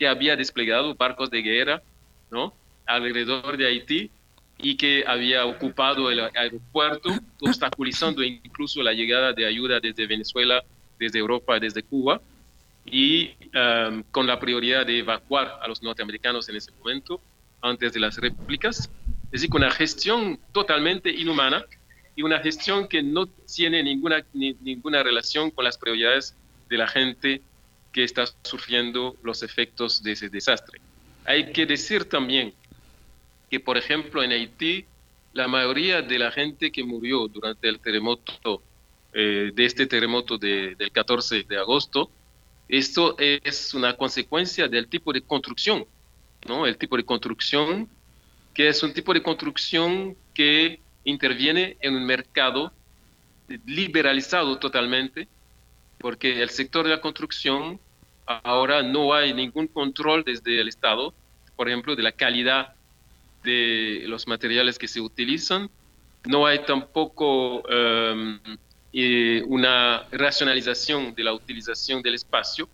que 0.00 0.08
había 0.08 0.34
desplegado 0.34 0.94
barcos 0.94 1.30
de 1.30 1.42
guerra 1.42 1.82
¿no? 2.30 2.54
alrededor 2.86 3.58
de 3.58 3.66
Haití 3.66 4.10
y 4.56 4.74
que 4.76 5.04
había 5.06 5.44
ocupado 5.44 6.10
el 6.10 6.20
aeropuerto, 6.34 7.10
obstaculizando 7.42 8.22
incluso 8.24 8.82
la 8.82 8.94
llegada 8.94 9.34
de 9.34 9.44
ayuda 9.44 9.78
desde 9.78 10.06
Venezuela, 10.06 10.64
desde 10.98 11.18
Europa, 11.18 11.60
desde 11.60 11.82
Cuba, 11.82 12.22
y 12.86 13.32
um, 13.54 14.02
con 14.10 14.26
la 14.26 14.40
prioridad 14.40 14.86
de 14.86 15.00
evacuar 15.00 15.60
a 15.62 15.68
los 15.68 15.82
norteamericanos 15.82 16.48
en 16.48 16.56
ese 16.56 16.72
momento, 16.78 17.20
antes 17.60 17.92
de 17.92 18.00
las 18.00 18.16
réplicas. 18.16 18.90
Es 19.26 19.30
decir, 19.32 19.50
con 19.50 19.62
una 19.62 19.70
gestión 19.70 20.40
totalmente 20.52 21.10
inhumana 21.10 21.62
y 22.16 22.22
una 22.22 22.38
gestión 22.38 22.88
que 22.88 23.02
no 23.02 23.26
tiene 23.54 23.82
ninguna, 23.82 24.24
ninguna 24.32 25.02
relación 25.02 25.50
con 25.50 25.64
las 25.64 25.76
prioridades 25.76 26.34
de 26.70 26.78
la 26.78 26.88
gente 26.88 27.42
que 27.92 28.04
está 28.04 28.24
sufriendo 28.42 29.16
los 29.22 29.42
efectos 29.42 30.02
de 30.02 30.12
ese 30.12 30.28
desastre. 30.28 30.80
Hay 31.24 31.52
que 31.52 31.66
decir 31.66 32.04
también 32.04 32.54
que, 33.50 33.60
por 33.60 33.76
ejemplo, 33.76 34.22
en 34.22 34.32
Haití, 34.32 34.84
la 35.32 35.48
mayoría 35.48 36.02
de 36.02 36.18
la 36.18 36.30
gente 36.30 36.70
que 36.70 36.84
murió 36.84 37.28
durante 37.28 37.68
el 37.68 37.78
terremoto, 37.80 38.62
eh, 39.12 39.50
de 39.52 39.64
este 39.64 39.86
terremoto 39.86 40.38
del 40.38 40.90
14 40.92 41.44
de 41.44 41.58
agosto, 41.58 42.10
esto 42.68 43.16
es 43.18 43.74
una 43.74 43.96
consecuencia 43.96 44.68
del 44.68 44.86
tipo 44.86 45.12
de 45.12 45.22
construcción, 45.22 45.84
¿no? 46.46 46.66
El 46.66 46.76
tipo 46.78 46.96
de 46.96 47.04
construcción 47.04 47.88
que 48.54 48.68
es 48.68 48.82
un 48.82 48.92
tipo 48.92 49.14
de 49.14 49.22
construcción 49.22 50.16
que 50.34 50.80
interviene 51.04 51.76
en 51.80 51.94
un 51.94 52.04
mercado 52.04 52.72
liberalizado 53.66 54.58
totalmente, 54.58 55.28
porque 56.00 56.42
el 56.42 56.50
sector 56.50 56.84
de 56.84 56.90
la 56.90 57.00
construcción 57.00 57.78
ahora 58.26 58.82
no 58.82 59.12
hay 59.12 59.34
ningún 59.34 59.66
control 59.66 60.24
desde 60.24 60.60
el 60.60 60.68
Estado, 60.68 61.12
por 61.56 61.68
ejemplo, 61.68 61.94
de 61.94 62.02
la 62.02 62.12
calidad 62.12 62.74
de 63.44 64.04
los 64.06 64.26
materiales 64.26 64.78
que 64.78 64.88
se 64.88 65.00
utilizan. 65.00 65.70
No 66.26 66.46
hay 66.46 66.60
tampoco 66.60 67.62
em, 67.68 68.38
eh, 68.92 69.42
una 69.46 70.04
racionalización 70.10 71.14
de 71.14 71.24
la 71.24 71.32
utilización 71.32 72.02
del 72.02 72.14
espacio 72.14 72.68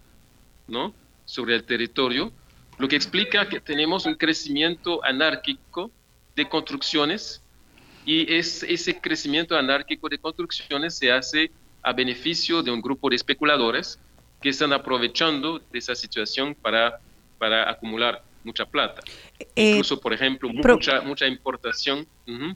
¿no? 0.69 0.95
sobre 1.25 1.55
el 1.55 1.65
territorio. 1.65 2.33
lo 2.79 2.89
que 2.89 2.97
explica 2.97 3.49
que 3.49 3.61
tenemos 3.61 4.05
un 4.07 4.15
crecimiento 4.15 5.03
anárquico 5.03 5.91
de 6.35 6.49
construcciones 6.49 7.43
y 8.05 8.33
es, 8.33 8.63
ese 8.63 9.01
crecimiento 9.01 9.57
anárquico 9.57 10.09
de 10.09 10.19
construcciones 10.19 10.97
se 10.97 11.11
hace 11.11 11.51
a 11.87 11.93
beneficio 11.93 12.65
de 12.65 12.73
un 12.73 12.81
grupo 12.81 13.09
de 13.09 13.15
especuladores 13.15 14.01
que 14.43 14.49
están 14.49 14.73
aprovechando 14.73 15.61
de 15.71 15.79
esa 15.79 15.95
situación 15.95 16.57
para, 16.61 17.01
para 17.39 17.71
acumular 17.71 18.21
mucha 18.43 18.67
plata. 18.67 19.03
Eh, 19.55 19.71
Incluso, 19.71 20.01
por 20.01 20.13
ejemplo, 20.13 20.49
pro- 20.63 20.79
mucha, 21.05 21.27
importación. 21.27 22.07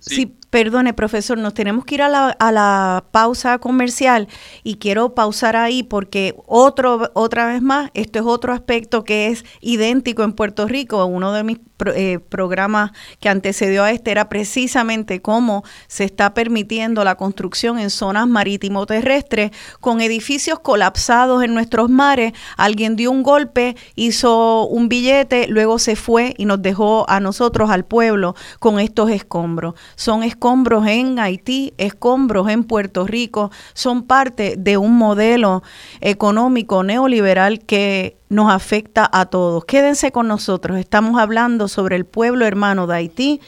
Sí. 0.00 0.34
perdone, 0.50 0.92
profesor, 0.94 1.38
nos 1.38 1.54
tenemos 1.54 1.84
que 1.84 1.94
ir 1.94 2.02
a 2.02 2.08
la, 2.08 2.30
a 2.30 2.50
la 2.50 3.04
pausa 3.12 3.58
comercial 3.58 4.26
y 4.64 4.78
quiero 4.78 5.14
pausar 5.14 5.54
ahí 5.54 5.84
porque 5.84 6.34
otro, 6.46 7.08
otra 7.14 7.46
vez 7.46 7.62
más, 7.62 7.88
esto 7.94 8.18
es 8.18 8.24
otro 8.26 8.52
aspecto 8.52 9.04
que 9.04 9.28
es 9.28 9.44
idéntico 9.60 10.24
en 10.24 10.32
Puerto 10.32 10.66
Rico. 10.66 11.04
Uno 11.04 11.32
de 11.32 11.44
mis 11.44 11.58
pro- 11.76 11.92
eh, 11.94 12.18
programas 12.18 12.90
que 13.20 13.28
antecedió 13.28 13.84
a 13.84 13.92
este 13.92 14.10
era 14.10 14.28
precisamente 14.28 15.22
cómo 15.22 15.62
se 15.86 16.02
está 16.02 16.34
permitiendo 16.34 17.04
la 17.04 17.14
construcción 17.14 17.78
en 17.78 17.90
zonas 17.90 18.26
marítimo 18.26 18.86
terrestres 18.86 19.52
con 19.78 20.00
edificios 20.00 20.58
colapsados 20.58 21.44
en 21.44 21.54
nuestros 21.54 21.88
mares. 21.88 22.32
Alguien 22.56 22.96
dio 22.96 23.12
un 23.12 23.22
golpe, 23.22 23.76
hizo 23.94 24.66
un 24.66 24.88
billete, 24.88 25.46
luego 25.46 25.78
se 25.78 25.94
fue 25.94 26.34
y 26.38 26.44
nos 26.44 26.60
dejó 26.60 26.69
a 27.08 27.20
nosotros, 27.20 27.70
al 27.70 27.84
pueblo, 27.84 28.34
con 28.58 28.78
estos 28.78 29.10
escombros. 29.10 29.74
Son 29.96 30.22
escombros 30.22 30.86
en 30.86 31.18
Haití, 31.18 31.74
escombros 31.78 32.48
en 32.48 32.64
Puerto 32.64 33.06
Rico, 33.06 33.50
son 33.74 34.04
parte 34.04 34.54
de 34.56 34.76
un 34.76 34.96
modelo 34.96 35.62
económico 36.00 36.82
neoliberal 36.82 37.60
que 37.60 38.18
nos 38.28 38.52
afecta 38.52 39.08
a 39.12 39.26
todos. 39.26 39.64
Quédense 39.64 40.12
con 40.12 40.28
nosotros, 40.28 40.78
estamos 40.78 41.20
hablando 41.20 41.68
sobre 41.68 41.96
el 41.96 42.04
pueblo 42.04 42.46
hermano 42.46 42.86
de 42.86 42.96
Haití 42.96 43.40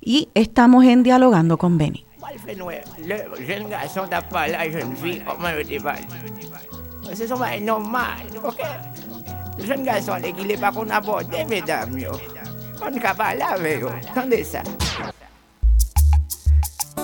y 0.00 0.28
estamos 0.34 0.84
en 0.84 1.02
Dialogando 1.02 1.58
con 1.58 1.78
Beni. 1.78 2.06
Le. 2.56 2.82
Le 7.02 7.14
C'est 7.14 7.26
son 7.26 7.36
bail 7.36 7.64
normal, 7.64 8.26
ok 8.44 8.60
Le 9.58 10.32
qu'il 10.32 10.50
est 10.50 10.56
pas 10.56 10.70
qu'on 10.72 10.88
aborde, 10.90 11.28
mesdames, 11.48 11.98
yo. 11.98 12.12
Pode 12.80 12.98
acabar 12.98 13.36
lá, 13.36 13.56
velho. 13.56 13.92
Então 14.10 14.26
deixa. 14.26 14.62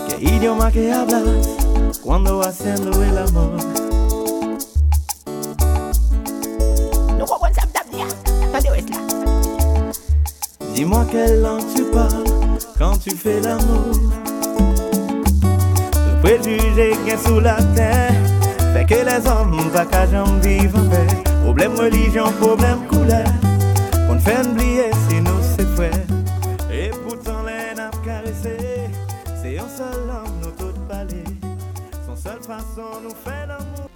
Que 0.09 0.25
idioma 0.25 0.71
que 0.71 0.91
habla 0.91 1.23
quando 2.03 2.41
haciendo 2.41 2.91
el 3.03 3.19
amor? 3.19 3.53
No 7.19 7.27
puedo 7.27 7.55
sabía. 7.55 8.07
¿Dónde 8.53 8.79
es 8.79 8.91
la? 8.91 8.97
Dis-moi 10.75 11.05
quelle 11.11 11.41
langue 11.43 11.75
tu 11.75 11.85
parles 11.91 12.25
quand 12.79 12.97
tu 12.99 13.15
fais 13.15 13.41
l'amour. 13.41 13.93
Le 16.07 16.21
préjugé 16.23 16.93
qu'il 16.93 17.09
y 17.09 17.12
a 17.12 17.19
sous 17.19 17.41
la 17.41 17.57
terre 17.75 18.15
fait 18.73 18.85
que 18.85 18.95
les 18.95 19.27
hommes 19.27 19.59
vacagent 19.73 20.41
vivent 20.43 20.77
en 20.77 20.89
paix. 20.91 21.07
Problème 21.45 21.75
religion, 21.77 22.31
problème 22.41 22.81
couleur. 22.89 23.27
Qu'on 24.07 24.19
fait 24.19 24.47
oublier 24.47 24.76
façon 32.47 33.01
nous 33.03 33.11
fait 33.11 33.47
l'amour. 33.47 33.91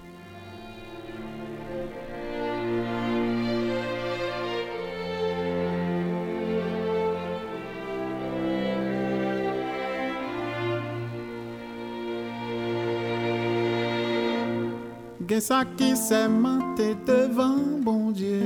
Gessa 15.27 15.63
qui 15.77 15.95
s'est 15.95 16.27
menté 16.27 16.95
devant 17.07 17.55
bon 17.81 18.11
Dieu, 18.11 18.43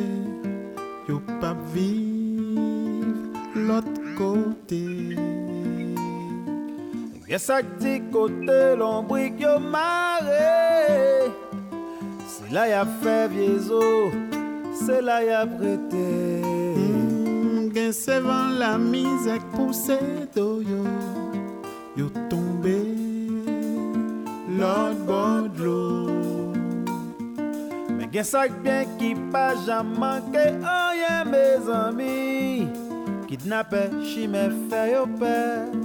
yo 1.10 1.20
pas 1.42 1.58
vivre 1.74 2.62
l'autre 3.56 4.02
côté. 4.16 5.25
Gen 7.36 7.44
sak 7.44 7.66
di 7.84 8.00
kote 8.16 8.80
lombrik 8.80 9.36
yo 9.36 9.60
mare 9.60 11.28
Se 12.32 12.48
la 12.48 12.64
ya 12.64 12.86
fe 13.04 13.28
viezo, 13.28 13.84
se 14.72 15.02
la 15.02 15.20
ya 15.20 15.44
prete 15.44 16.08
Mm, 16.80 17.74
Gen 17.76 17.92
se 17.92 18.22
van 18.24 18.56
la 18.56 18.78
mizek 18.78 19.44
pousse 19.52 20.00
do 20.34 20.64
yo. 20.64 20.80
Yo 21.98 22.08
tombe 22.32 22.80
lot 24.56 24.96
bodlo 25.04 26.08
Men 27.98 28.08
gen 28.14 28.24
sak 28.24 28.64
bien 28.64 28.88
ki 28.96 29.12
pa 29.36 29.52
jam 29.68 29.92
manke 30.00 30.56
Anye 30.64 31.28
me 31.28 31.46
zami 31.68 32.72
Kidnape, 33.28 33.92
chime 34.08 34.48
fe 34.70 34.92
yo 34.94 35.04
pe 35.20 35.85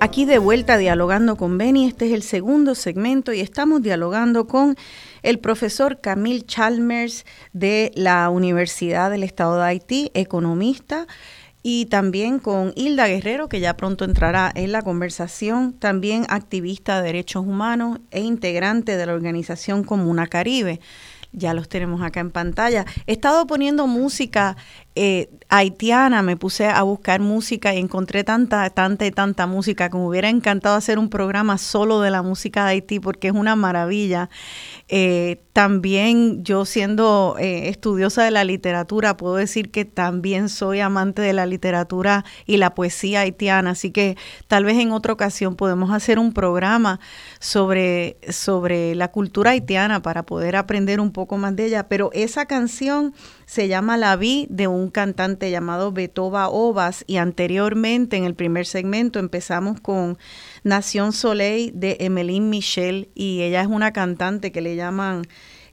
Aquí 0.00 0.24
de 0.26 0.38
vuelta 0.38 0.76
dialogando 0.76 1.36
con 1.36 1.58
Beni, 1.58 1.86
este 1.86 2.06
es 2.06 2.12
el 2.12 2.22
segundo 2.22 2.76
segmento 2.76 3.32
y 3.32 3.40
estamos 3.40 3.82
dialogando 3.82 4.46
con 4.46 4.76
el 5.24 5.40
profesor 5.40 6.00
Camille 6.00 6.46
Chalmers 6.46 7.26
de 7.52 7.90
la 7.96 8.30
Universidad 8.30 9.10
del 9.10 9.24
Estado 9.24 9.56
de 9.56 9.64
Haití, 9.64 10.12
economista, 10.14 11.08
y 11.64 11.86
también 11.86 12.38
con 12.38 12.72
Hilda 12.76 13.08
Guerrero, 13.08 13.48
que 13.48 13.58
ya 13.58 13.76
pronto 13.76 14.04
entrará 14.04 14.52
en 14.54 14.70
la 14.70 14.82
conversación, 14.82 15.72
también 15.72 16.26
activista 16.28 16.98
de 16.98 17.08
derechos 17.08 17.44
humanos 17.44 17.98
e 18.12 18.20
integrante 18.20 18.96
de 18.96 19.04
la 19.04 19.14
organización 19.14 19.82
Comuna 19.82 20.28
Caribe. 20.28 20.80
Ya 21.32 21.52
los 21.54 21.68
tenemos 21.68 22.00
acá 22.02 22.20
en 22.20 22.30
pantalla. 22.30 22.86
He 23.06 23.12
estado 23.12 23.46
poniendo 23.46 23.86
música 23.86 24.56
eh, 25.00 25.30
haitiana, 25.48 26.22
me 26.22 26.36
puse 26.36 26.66
a 26.66 26.82
buscar 26.82 27.20
música 27.20 27.72
y 27.72 27.78
encontré 27.78 28.24
tanta, 28.24 28.68
tanta 28.70 29.06
y 29.06 29.12
tanta 29.12 29.46
música 29.46 29.88
que 29.88 29.96
me 29.96 30.04
hubiera 30.04 30.28
encantado 30.28 30.74
hacer 30.74 30.98
un 30.98 31.08
programa 31.08 31.56
solo 31.56 32.00
de 32.00 32.10
la 32.10 32.22
música 32.22 32.64
de 32.64 32.72
Haití 32.72 32.98
porque 32.98 33.28
es 33.28 33.34
una 33.34 33.54
maravilla. 33.54 34.28
Eh, 34.88 35.40
también 35.52 36.42
yo 36.44 36.64
siendo 36.64 37.36
eh, 37.38 37.68
estudiosa 37.68 38.24
de 38.24 38.32
la 38.32 38.42
literatura, 38.44 39.16
puedo 39.16 39.36
decir 39.36 39.70
que 39.70 39.84
también 39.84 40.48
soy 40.48 40.80
amante 40.80 41.22
de 41.22 41.32
la 41.32 41.46
literatura 41.46 42.24
y 42.44 42.56
la 42.56 42.74
poesía 42.74 43.20
haitiana, 43.20 43.70
así 43.70 43.90
que 43.90 44.16
tal 44.48 44.64
vez 44.64 44.78
en 44.78 44.90
otra 44.92 45.12
ocasión 45.12 45.54
podemos 45.56 45.92
hacer 45.92 46.18
un 46.18 46.32
programa 46.32 47.00
sobre, 47.38 48.16
sobre 48.28 48.94
la 48.94 49.12
cultura 49.12 49.52
haitiana 49.52 50.02
para 50.02 50.24
poder 50.24 50.56
aprender 50.56 51.00
un 51.00 51.12
poco 51.12 51.38
más 51.38 51.54
de 51.54 51.66
ella, 51.66 51.88
pero 51.88 52.10
esa 52.12 52.46
canción 52.46 53.14
se 53.46 53.66
llama 53.68 53.96
La 53.96 54.16
Vi 54.16 54.46
de 54.50 54.66
un 54.66 54.87
cantante 54.90 55.50
llamado 55.50 55.92
Betoba 55.92 56.48
Ovas 56.48 57.04
y 57.06 57.16
anteriormente 57.16 58.16
en 58.16 58.24
el 58.24 58.34
primer 58.34 58.66
segmento 58.66 59.18
empezamos 59.18 59.80
con 59.80 60.18
Nación 60.62 61.12
Soleil 61.12 61.72
de 61.74 61.96
Emeline 62.00 62.50
Michel 62.50 63.10
y 63.14 63.42
ella 63.42 63.60
es 63.62 63.68
una 63.68 63.92
cantante 63.92 64.52
que 64.52 64.60
le 64.60 64.76
llaman 64.76 65.26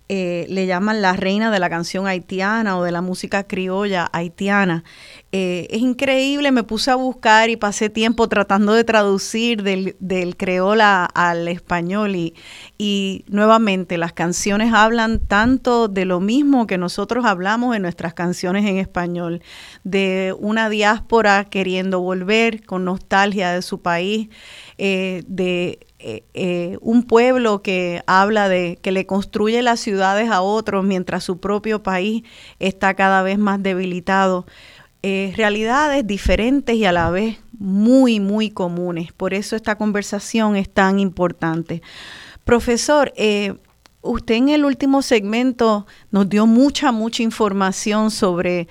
eh, 0.07 0.45
le 0.49 0.67
llaman 0.67 1.01
la 1.01 1.13
reina 1.13 1.49
de 1.49 1.59
la 1.59 1.69
canción 1.69 2.05
haitiana 2.05 2.77
o 2.77 2.83
de 2.83 2.91
la 2.91 3.01
música 3.01 3.43
criolla 3.43 4.07
haitiana. 4.13 4.83
Eh, 5.31 5.67
es 5.71 5.81
increíble, 5.81 6.51
me 6.51 6.63
puse 6.63 6.91
a 6.91 6.95
buscar 6.95 7.49
y 7.49 7.57
pasé 7.57 7.89
tiempo 7.89 8.29
tratando 8.29 8.73
de 8.73 8.83
traducir 8.83 9.63
del, 9.63 9.95
del 9.99 10.37
creola 10.37 11.05
al 11.05 11.47
español 11.47 12.15
y, 12.15 12.35
y 12.77 13.25
nuevamente 13.27 13.97
las 13.97 14.13
canciones 14.13 14.73
hablan 14.73 15.19
tanto 15.19 15.87
de 15.87 16.05
lo 16.05 16.19
mismo 16.19 16.67
que 16.67 16.77
nosotros 16.77 17.25
hablamos 17.25 17.75
en 17.75 17.81
nuestras 17.81 18.13
canciones 18.13 18.65
en 18.65 18.77
español, 18.77 19.41
de 19.83 20.35
una 20.39 20.69
diáspora 20.69 21.45
queriendo 21.45 21.99
volver 21.99 22.63
con 22.63 22.85
nostalgia 22.85 23.51
de 23.51 23.61
su 23.61 23.81
país, 23.81 24.29
eh, 24.77 25.23
de 25.27 25.79
eh, 26.07 26.23
eh, 26.35 26.77
un 26.81 27.01
pueblo 27.01 27.63
que 27.63 28.03
habla 28.05 28.47
de 28.47 28.77
que 28.83 28.91
le 28.91 29.07
construye 29.07 29.63
las 29.63 29.79
ciudades 29.79 30.29
a 30.29 30.41
otros 30.41 30.85
mientras 30.85 31.23
su 31.23 31.39
propio 31.39 31.81
país 31.81 32.21
está 32.59 32.93
cada 32.93 33.23
vez 33.23 33.39
más 33.39 33.63
debilitado. 33.63 34.45
Eh, 35.01 35.33
realidades 35.35 36.05
diferentes 36.05 36.75
y 36.75 36.85
a 36.85 36.91
la 36.91 37.09
vez 37.09 37.39
muy, 37.57 38.19
muy 38.19 38.51
comunes. 38.51 39.13
Por 39.13 39.33
eso 39.33 39.55
esta 39.55 39.79
conversación 39.79 40.55
es 40.55 40.69
tan 40.69 40.99
importante. 40.99 41.81
Profesor, 42.43 43.11
usted 44.01 44.35
en 44.35 44.49
el 44.49 44.63
último 44.63 45.01
segmento 45.01 45.87
nos 46.11 46.29
dio 46.29 46.45
mucha, 46.45 46.91
mucha 46.91 47.23
información 47.23 48.11
sobre 48.11 48.67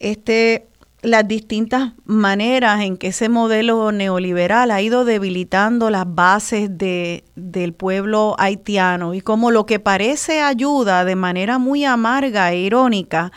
este 0.00 0.67
las 1.02 1.28
distintas 1.28 1.92
maneras 2.04 2.80
en 2.80 2.96
que 2.96 3.08
ese 3.08 3.28
modelo 3.28 3.92
neoliberal 3.92 4.70
ha 4.70 4.82
ido 4.82 5.04
debilitando 5.04 5.90
las 5.90 6.12
bases 6.12 6.76
de, 6.76 7.24
del 7.36 7.72
pueblo 7.72 8.34
haitiano 8.38 9.14
y 9.14 9.20
como 9.20 9.50
lo 9.50 9.64
que 9.64 9.78
parece 9.78 10.40
ayuda 10.40 11.04
de 11.04 11.14
manera 11.14 11.58
muy 11.58 11.84
amarga 11.84 12.52
e 12.52 12.60
irónica 12.60 13.30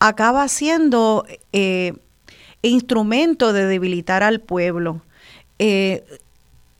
acaba 0.00 0.48
siendo 0.48 1.24
eh, 1.52 1.94
instrumento 2.62 3.52
de 3.52 3.66
debilitar 3.66 4.22
al 4.22 4.40
pueblo. 4.40 5.02
Eh, 5.58 6.04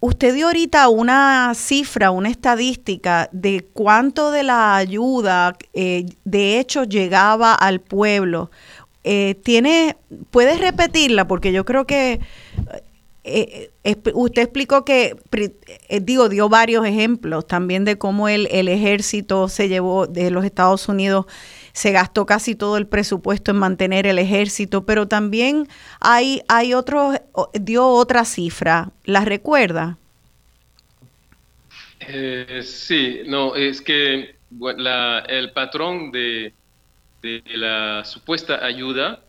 usted 0.01 0.35
dio 0.35 0.47
ahorita 0.47 0.89
una 0.89 1.53
cifra, 1.55 2.11
una 2.11 2.29
estadística 2.29 3.29
de 3.33 3.67
cuánto 3.73 4.31
de 4.33 4.43
la 4.43 4.77
ayuda 4.77 5.57
eh, 5.73 6.07
de 6.25 6.59
hecho 6.59 6.85
llegaba 6.85 7.55
al 7.55 7.81
pueblo 7.81 8.51
eh, 9.09 9.37
tiene, 9.45 9.97
¿puedes 10.33 10.61
repetirla? 10.61 11.29
Porque 11.29 11.53
yo 11.53 11.65
creo 11.65 11.87
que 11.87 12.19
eh, 13.23 13.71
eh, 13.85 13.97
usted 14.15 14.43
explicó 14.43 14.85
que, 14.85 15.15
digo, 16.03 16.29
dio 16.29 16.49
varios 16.49 16.85
ejemplos 16.85 17.47
también 17.47 17.85
de 17.85 17.99
cómo 17.99 18.29
el, 18.29 18.49
el 18.51 18.67
ejército 18.67 19.49
se 19.49 19.69
llevó 19.69 20.09
de 20.09 20.33
los 20.33 20.45
Estados 20.45 20.89
Unidos 20.89 21.27
se 21.73 21.93
gastó 21.93 22.27
casi 22.27 22.57
todo 22.57 22.79
el 22.79 22.89
presupuesto 22.89 23.53
en 23.53 23.59
mantener 23.59 24.09
el 24.09 24.19
ejército, 24.19 24.85
pero 24.85 25.07
también 25.07 25.69
hay, 26.01 26.43
hay 26.49 26.75
otro, 26.75 27.13
dio 27.53 27.87
otra 27.87 28.25
cifra, 28.25 28.91
¿la 29.05 29.25
recuerda? 29.25 29.99
sí, 32.63 33.21
no, 33.27 33.55
es 33.55 33.81
que 33.83 34.35
el 35.29 35.53
patrón 35.53 36.11
de, 36.11 36.55
de 37.27 37.43
la 37.57 38.05
supuesta 38.05 38.65
ayuda 38.65 39.21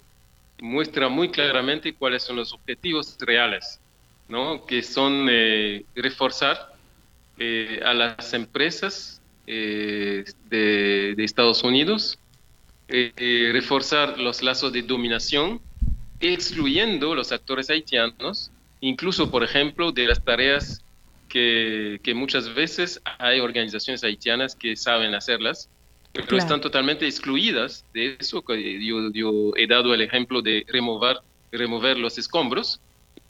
muestra 0.61 1.09
muy 1.09 1.29
claramente 1.29 1.93
cuáles 1.93 2.23
son 2.23 2.35
los 2.35 2.53
objetivos 2.53 3.17
reales, 3.19 3.79
¿no? 4.27 4.65
que 4.65 4.83
son 4.83 5.27
eh, 5.29 5.83
reforzar 5.95 6.73
eh, 7.39 7.79
a 7.83 7.93
las 7.93 8.33
empresas 8.33 9.21
eh, 9.47 10.25
de, 10.49 11.15
de, 11.15 11.23
Estados 11.23 11.63
Unidos, 11.63 12.19
reforzar 12.87 14.17
los 14.19 14.41
lazos 14.43 14.71
de 14.71 14.81
dominación, 14.81 15.59
excluyendo 16.19 17.15
los 17.15 17.31
actores 17.31 17.69
haitianos, 17.69 18.51
incluso, 18.81 19.29
por 19.29 19.43
ejemplo, 19.43 19.91
de 19.91 20.07
las 20.07 20.23
tareas 20.23 20.83
que, 21.29 21.99
que 22.03 22.13
muchas 22.13 22.53
veces 22.53 23.01
hay 23.19 23.39
organizaciones 23.39 24.03
haitianas 24.03 24.55
que 24.55 24.75
saben 24.75 25.15
hacerlas, 25.15 25.69
pero 26.25 26.37
están 26.37 26.61
totalmente 26.61 27.05
excluidas 27.05 27.85
de 27.93 28.17
eso. 28.19 28.43
Yo, 28.47 29.11
yo, 29.11 29.51
he 29.55 29.67
dado 29.67 29.93
el 29.93 30.01
ejemplo 30.01 30.41
de 30.41 30.65
remover, 30.67 31.17
remover 31.51 31.97
los 31.97 32.17
escombros, 32.17 32.79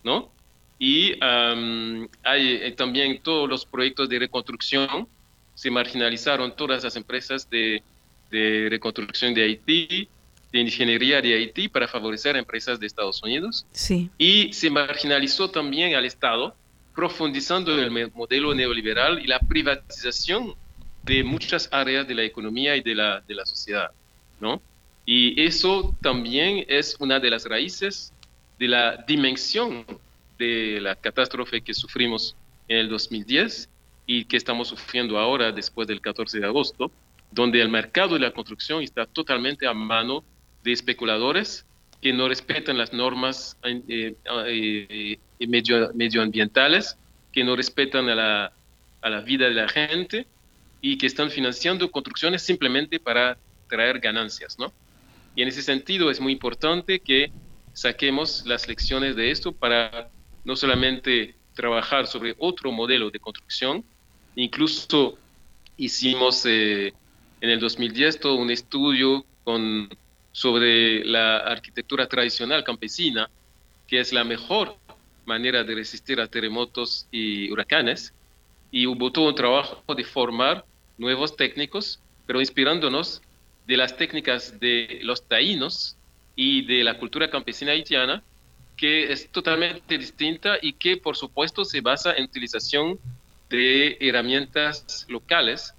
¿no? 0.03 0.31
Y 0.79 1.13
hay 1.21 2.59
eh, 2.61 2.73
también 2.77 3.19
todos 3.21 3.49
los 3.49 3.65
proyectos 3.65 4.09
de 4.09 4.19
reconstrucción, 4.19 5.07
se 5.55 5.71
marginalizaron 5.71 6.55
todas 6.55 6.83
las 6.83 6.95
empresas 6.95 7.49
de, 7.49 7.81
de 8.29 8.67
reconstrucción 8.69 9.33
de 9.33 9.43
Haití, 9.43 10.07
de 10.51 10.59
ingeniería 10.59 11.21
de 11.21 11.33
Haití 11.33 11.67
para 11.67 11.87
favorecer 11.87 12.35
a 12.35 12.39
empresas 12.39 12.79
de 12.79 12.85
Estados 12.85 13.21
Unidos. 13.23 13.65
Sí. 13.71 14.09
Y 14.17 14.53
se 14.53 14.69
marginalizó 14.69 15.49
también 15.49 15.95
al 15.95 16.05
Estado, 16.05 16.55
profundizando 16.95 17.77
en 17.77 17.97
el 17.97 18.11
modelo 18.11 18.53
neoliberal 18.53 19.19
y 19.19 19.27
la 19.27 19.39
privatización 19.39 20.55
de 21.07 21.23
muchas 21.23 21.69
áreas 21.71 22.07
de 22.07 22.13
la 22.13 22.23
economía 22.23 22.75
y 22.75 22.81
de 22.81 22.93
la, 22.93 23.21
de 23.21 23.33
la 23.33 23.45
sociedad, 23.45 23.91
¿no? 24.39 24.61
Y 25.05 25.41
eso 25.41 25.95
también 26.01 26.65
es 26.67 26.97
una 26.99 27.19
de 27.19 27.29
las 27.29 27.45
raíces 27.45 28.13
de 28.59 28.67
la 28.67 28.97
dimensión 29.07 29.85
de 30.37 30.79
la 30.81 30.95
catástrofe 30.95 31.61
que 31.61 31.73
sufrimos 31.73 32.35
en 32.67 32.79
el 32.79 32.89
2010 32.89 33.69
y 34.05 34.25
que 34.25 34.35
estamos 34.35 34.67
sufriendo 34.67 35.17
ahora 35.17 35.51
después 35.51 35.87
del 35.87 36.01
14 36.01 36.39
de 36.39 36.45
agosto, 36.45 36.91
donde 37.31 37.61
el 37.61 37.69
mercado 37.69 38.15
de 38.15 38.19
la 38.19 38.31
construcción 38.31 38.83
está 38.83 39.05
totalmente 39.05 39.65
a 39.65 39.73
mano 39.73 40.23
de 40.63 40.73
especuladores 40.73 41.65
que 42.01 42.11
no 42.11 42.27
respetan 42.27 42.77
las 42.77 42.91
normas 42.91 43.57
eh, 43.63 44.13
eh, 44.47 45.17
eh, 45.39 45.47
medioambientales, 45.93 46.97
que 47.31 47.43
no 47.43 47.55
respetan 47.55 48.09
a 48.09 48.15
la, 48.15 48.53
a 49.01 49.09
la 49.09 49.21
vida 49.21 49.47
de 49.47 49.53
la 49.53 49.69
gente 49.69 50.27
y 50.81 50.97
que 50.97 51.07
están 51.07 51.29
financiando 51.29 51.89
construcciones 51.91 52.41
simplemente 52.41 52.99
para 52.99 53.37
traer 53.67 53.99
ganancias, 53.99 54.57
¿no? 54.59 54.71
Y 55.35 55.41
en 55.41 55.49
ese 55.49 55.61
sentido 55.61 56.09
es 56.09 56.19
muy 56.19 56.33
importante 56.33 56.99
que 56.99 57.31
saquemos 57.73 58.43
las 58.45 58.67
lecciones 58.67 59.15
de 59.15 59.29
esto 59.29 59.51
para 59.51 60.09
no 60.43 60.55
solamente 60.55 61.35
trabajar 61.53 62.07
sobre 62.07 62.35
otro 62.39 62.71
modelo 62.71 63.09
de 63.11 63.19
construcción, 63.19 63.83
incluso 64.35 65.17
hicimos 65.77 66.45
eh, 66.45 66.93
en 67.41 67.49
el 67.49 67.59
2010 67.59 68.19
todo 68.19 68.35
un 68.35 68.49
estudio 68.49 69.25
con, 69.43 69.89
sobre 70.31 71.03
la 71.05 71.37
arquitectura 71.37 72.07
tradicional 72.07 72.63
campesina, 72.63 73.29
que 73.87 73.99
es 73.99 74.11
la 74.13 74.23
mejor 74.23 74.77
manera 75.25 75.63
de 75.63 75.75
resistir 75.75 76.19
a 76.19 76.27
terremotos 76.27 77.07
y 77.11 77.51
huracanes, 77.51 78.13
y 78.71 78.87
hubo 78.87 79.11
todo 79.11 79.29
un 79.29 79.35
trabajo 79.35 79.95
de 79.95 80.03
formar 80.03 80.65
nuevos 80.97 81.35
técnicos, 81.35 81.99
pero 82.25 82.39
inspirándonos 82.39 83.21
de 83.65 83.77
las 83.77 83.95
técnicas 83.97 84.59
de 84.59 84.99
los 85.03 85.27
taínos 85.27 85.97
y 86.35 86.65
de 86.65 86.83
la 86.83 86.97
cultura 86.97 87.29
campesina 87.29 87.71
haitiana, 87.71 88.23
que 88.75 89.11
es 89.11 89.29
totalmente 89.31 89.97
distinta 89.97 90.57
y 90.61 90.73
que 90.73 90.97
por 90.97 91.15
supuesto 91.15 91.65
se 91.65 91.81
basa 91.81 92.13
en 92.13 92.25
utilización 92.25 92.99
de 93.49 93.97
herramientas 93.99 95.05
locales, 95.09 95.73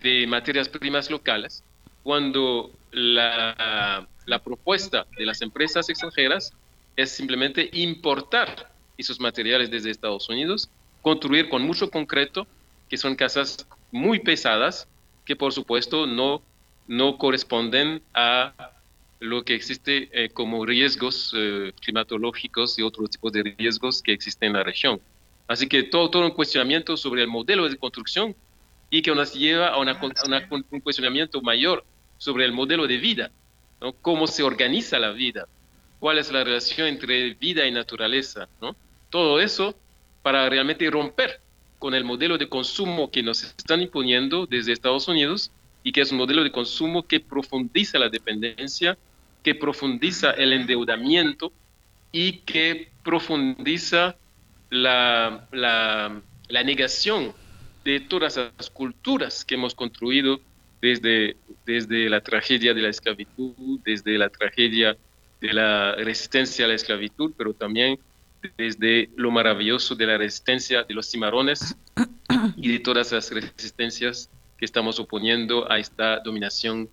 de 0.00 0.26
materias 0.26 0.68
primas 0.68 1.10
locales, 1.10 1.64
cuando 2.02 2.70
la, 2.92 4.06
la 4.26 4.38
propuesta 4.38 5.06
de 5.16 5.26
las 5.26 5.42
empresas 5.42 5.88
extranjeras 5.88 6.52
es 6.94 7.10
simplemente 7.10 7.68
importar 7.72 8.70
esos 8.96 9.18
materiales 9.20 9.70
desde 9.70 9.90
Estados 9.90 10.28
Unidos 10.28 10.70
construir 11.06 11.48
con 11.48 11.62
mucho 11.62 11.88
concreto, 11.88 12.48
que 12.88 12.96
son 12.96 13.14
casas 13.14 13.64
muy 13.92 14.18
pesadas, 14.18 14.88
que 15.24 15.36
por 15.36 15.52
supuesto 15.52 16.04
no, 16.04 16.42
no 16.88 17.16
corresponden 17.16 18.02
a 18.12 18.72
lo 19.20 19.44
que 19.44 19.54
existe 19.54 20.08
eh, 20.10 20.30
como 20.30 20.66
riesgos 20.66 21.32
eh, 21.36 21.72
climatológicos 21.80 22.76
y 22.80 22.82
otros 22.82 23.10
tipos 23.10 23.32
de 23.32 23.54
riesgos 23.56 24.02
que 24.02 24.12
existen 24.12 24.48
en 24.48 24.52
la 24.54 24.64
región. 24.64 25.00
Así 25.46 25.68
que 25.68 25.84
todo, 25.84 26.10
todo 26.10 26.24
un 26.24 26.32
cuestionamiento 26.32 26.96
sobre 26.96 27.22
el 27.22 27.28
modelo 27.28 27.68
de 27.68 27.76
construcción 27.76 28.34
y 28.90 29.00
que 29.02 29.14
nos 29.14 29.32
lleva 29.32 29.68
a, 29.68 29.78
una, 29.78 30.00
un 30.50 30.80
cuestionamiento 30.80 31.40
mayor 31.40 31.84
sobre 32.18 32.46
el 32.46 32.50
modelo 32.50 32.88
de 32.88 32.96
vida, 32.96 33.30
¿no? 33.80 33.92
cómo 33.92 34.26
se 34.26 34.42
organiza 34.42 34.98
la 34.98 35.12
vida, 35.12 35.46
cuál 36.00 36.18
es 36.18 36.32
la 36.32 36.42
relación 36.42 36.88
entre 36.88 37.34
vida 37.34 37.64
y 37.64 37.70
naturaleza. 37.70 38.48
¿no? 38.60 38.74
Todo 39.08 39.38
eso 39.38 39.76
para 40.26 40.48
realmente 40.48 40.90
romper 40.90 41.38
con 41.78 41.94
el 41.94 42.02
modelo 42.02 42.36
de 42.36 42.48
consumo 42.48 43.12
que 43.12 43.22
nos 43.22 43.44
están 43.44 43.80
imponiendo 43.80 44.44
desde 44.44 44.72
Estados 44.72 45.06
Unidos 45.06 45.52
y 45.84 45.92
que 45.92 46.00
es 46.00 46.10
un 46.10 46.18
modelo 46.18 46.42
de 46.42 46.50
consumo 46.50 47.04
que 47.04 47.20
profundiza 47.20 48.00
la 48.00 48.08
dependencia, 48.08 48.98
que 49.44 49.54
profundiza 49.54 50.32
el 50.32 50.52
endeudamiento 50.52 51.52
y 52.10 52.38
que 52.38 52.88
profundiza 53.04 54.16
la, 54.68 55.46
la, 55.52 56.20
la 56.48 56.62
negación 56.64 57.32
de 57.84 58.00
todas 58.00 58.36
las 58.36 58.68
culturas 58.70 59.44
que 59.44 59.54
hemos 59.54 59.76
construido 59.76 60.40
desde, 60.82 61.36
desde 61.64 62.10
la 62.10 62.20
tragedia 62.20 62.74
de 62.74 62.82
la 62.82 62.88
esclavitud, 62.88 63.78
desde 63.84 64.18
la 64.18 64.28
tragedia 64.28 64.96
de 65.40 65.52
la 65.52 65.94
resistencia 65.94 66.64
a 66.64 66.68
la 66.68 66.74
esclavitud, 66.74 67.32
pero 67.38 67.54
también 67.54 68.00
desde 68.56 69.10
lo 69.16 69.30
maravilloso 69.30 69.94
de 69.94 70.06
la 70.06 70.18
resistencia 70.18 70.82
de 70.82 70.94
los 70.94 71.10
cimarrones 71.10 71.76
y 72.56 72.72
de 72.72 72.78
todas 72.80 73.12
las 73.12 73.30
resistencias 73.30 74.30
que 74.58 74.64
estamos 74.64 74.98
oponiendo 74.98 75.70
a 75.70 75.78
esta 75.78 76.20
dominación 76.20 76.88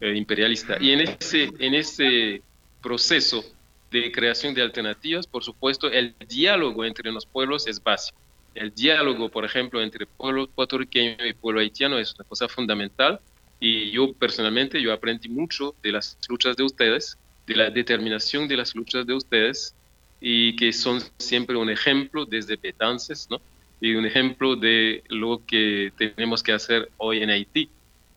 eh, 0.00 0.14
imperialista. 0.14 0.76
Y 0.80 0.92
en 0.92 1.00
ese, 1.00 1.50
en 1.58 1.74
ese 1.74 2.42
proceso 2.82 3.44
de 3.90 4.12
creación 4.12 4.54
de 4.54 4.62
alternativas, 4.62 5.26
por 5.26 5.42
supuesto, 5.42 5.90
el 5.90 6.14
diálogo 6.28 6.84
entre 6.84 7.10
los 7.10 7.24
pueblos 7.24 7.66
es 7.66 7.82
básico. 7.82 8.18
El 8.54 8.74
diálogo, 8.74 9.28
por 9.28 9.44
ejemplo, 9.44 9.82
entre 9.82 10.06
pueblo 10.06 10.48
puertorriqueño 10.48 11.26
y 11.26 11.32
pueblo 11.34 11.60
haitiano 11.60 11.98
es 11.98 12.14
una 12.14 12.24
cosa 12.24 12.48
fundamental 12.48 13.20
y 13.60 13.90
yo 13.90 14.12
personalmente, 14.12 14.80
yo 14.80 14.92
aprendí 14.92 15.28
mucho 15.28 15.74
de 15.82 15.92
las 15.92 16.18
luchas 16.28 16.56
de 16.56 16.62
ustedes, 16.62 17.18
de 17.46 17.56
la 17.56 17.70
determinación 17.70 18.48
de 18.48 18.56
las 18.56 18.74
luchas 18.74 19.06
de 19.06 19.14
ustedes 19.14 19.74
y 20.20 20.56
que 20.56 20.72
son 20.72 21.00
siempre 21.18 21.56
un 21.56 21.70
ejemplo 21.70 22.24
desde 22.24 22.56
Betances, 22.56 23.28
¿no? 23.30 23.40
Y 23.80 23.94
un 23.94 24.06
ejemplo 24.06 24.56
de 24.56 25.02
lo 25.08 25.42
que 25.46 25.92
tenemos 25.96 26.42
que 26.42 26.52
hacer 26.52 26.90
hoy 26.96 27.22
en 27.22 27.30
Haití. 27.30 27.68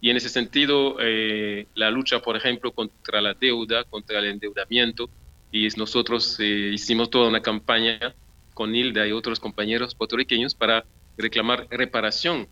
Y 0.02 0.10
en 0.10 0.18
ese 0.18 0.30
sentido, 0.30 0.96
eh, 1.02 1.68
la 1.76 1.92
lucha, 1.92 2.20
por 2.22 2.38
ejemplo, 2.38 2.72
contra 2.72 3.20
la 3.20 3.34
deuda, 3.34 3.84
contra 3.84 4.20
el 4.20 4.26
endeudamiento, 4.26 5.10
y 5.52 5.68
nosotros 5.76 6.40
eh, 6.40 6.72
hicimos 6.74 7.10
toda 7.10 7.28
una 7.28 7.42
campaña 7.42 8.14
con 8.54 8.76
Hilda 8.76 9.08
y 9.08 9.12
otros 9.12 9.40
compañeros 9.40 9.96
puertorriqueños 9.96 10.56
para 10.56 10.86
reclamar 11.18 11.68
reparación 11.70 12.48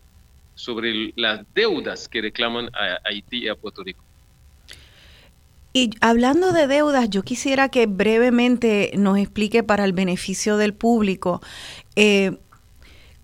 sobre 0.54 1.12
las 1.16 1.46
deudas 1.54 2.08
que 2.08 2.20
reclaman 2.20 2.68
a 2.74 2.98
Haití 3.04 3.44
y 3.44 3.48
a 3.48 3.54
Puerto 3.54 3.82
Rico. 3.82 4.07
Y 5.78 5.90
hablando 6.00 6.50
de 6.50 6.66
deudas, 6.66 7.08
yo 7.08 7.22
quisiera 7.22 7.68
que 7.68 7.86
brevemente 7.86 8.90
nos 8.96 9.16
explique 9.16 9.62
para 9.62 9.84
el 9.84 9.92
beneficio 9.92 10.56
del 10.56 10.74
público, 10.74 11.40
eh, 11.94 12.36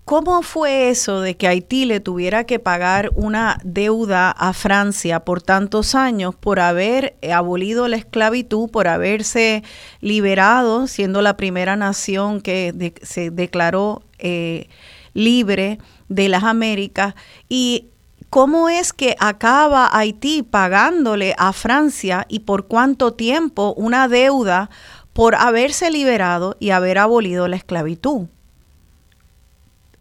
¿cómo 0.05 0.41
fue 0.41 0.87
eso 0.87 1.19
de 1.19 1.35
que 1.35 1.49
Haití 1.49 1.83
le 1.83 1.99
tuviera 1.99 2.45
que 2.45 2.59
pagar 2.59 3.11
una 3.13 3.59
deuda 3.65 4.31
a 4.31 4.53
Francia 4.53 5.25
por 5.25 5.41
tantos 5.41 5.95
años 5.95 6.33
por 6.33 6.61
haber 6.61 7.17
abolido 7.29 7.89
la 7.89 7.97
esclavitud, 7.97 8.69
por 8.69 8.87
haberse 8.87 9.61
liberado, 9.99 10.87
siendo 10.87 11.21
la 11.21 11.35
primera 11.35 11.75
nación 11.75 12.39
que 12.39 12.93
se 13.01 13.31
declaró 13.31 14.01
eh, 14.17 14.69
libre 15.13 15.79
de 16.07 16.29
las 16.29 16.45
Américas? 16.45 17.15
Y 17.49 17.89
¿Cómo 18.29 18.69
es 18.69 18.91
que 18.91 19.15
acaba 19.19 19.89
Haití 19.97 20.43
pagándole 20.43 21.35
a 21.37 21.53
Francia 21.53 22.25
y 22.27 22.39
por 22.39 22.67
cuánto 22.67 23.13
tiempo 23.13 23.73
una 23.77 24.07
deuda 24.07 24.69
por 25.13 25.35
haberse 25.35 25.89
liberado 25.89 26.57
y 26.59 26.71
haber 26.71 26.97
abolido 26.97 27.47
la 27.47 27.55
esclavitud? 27.55 28.27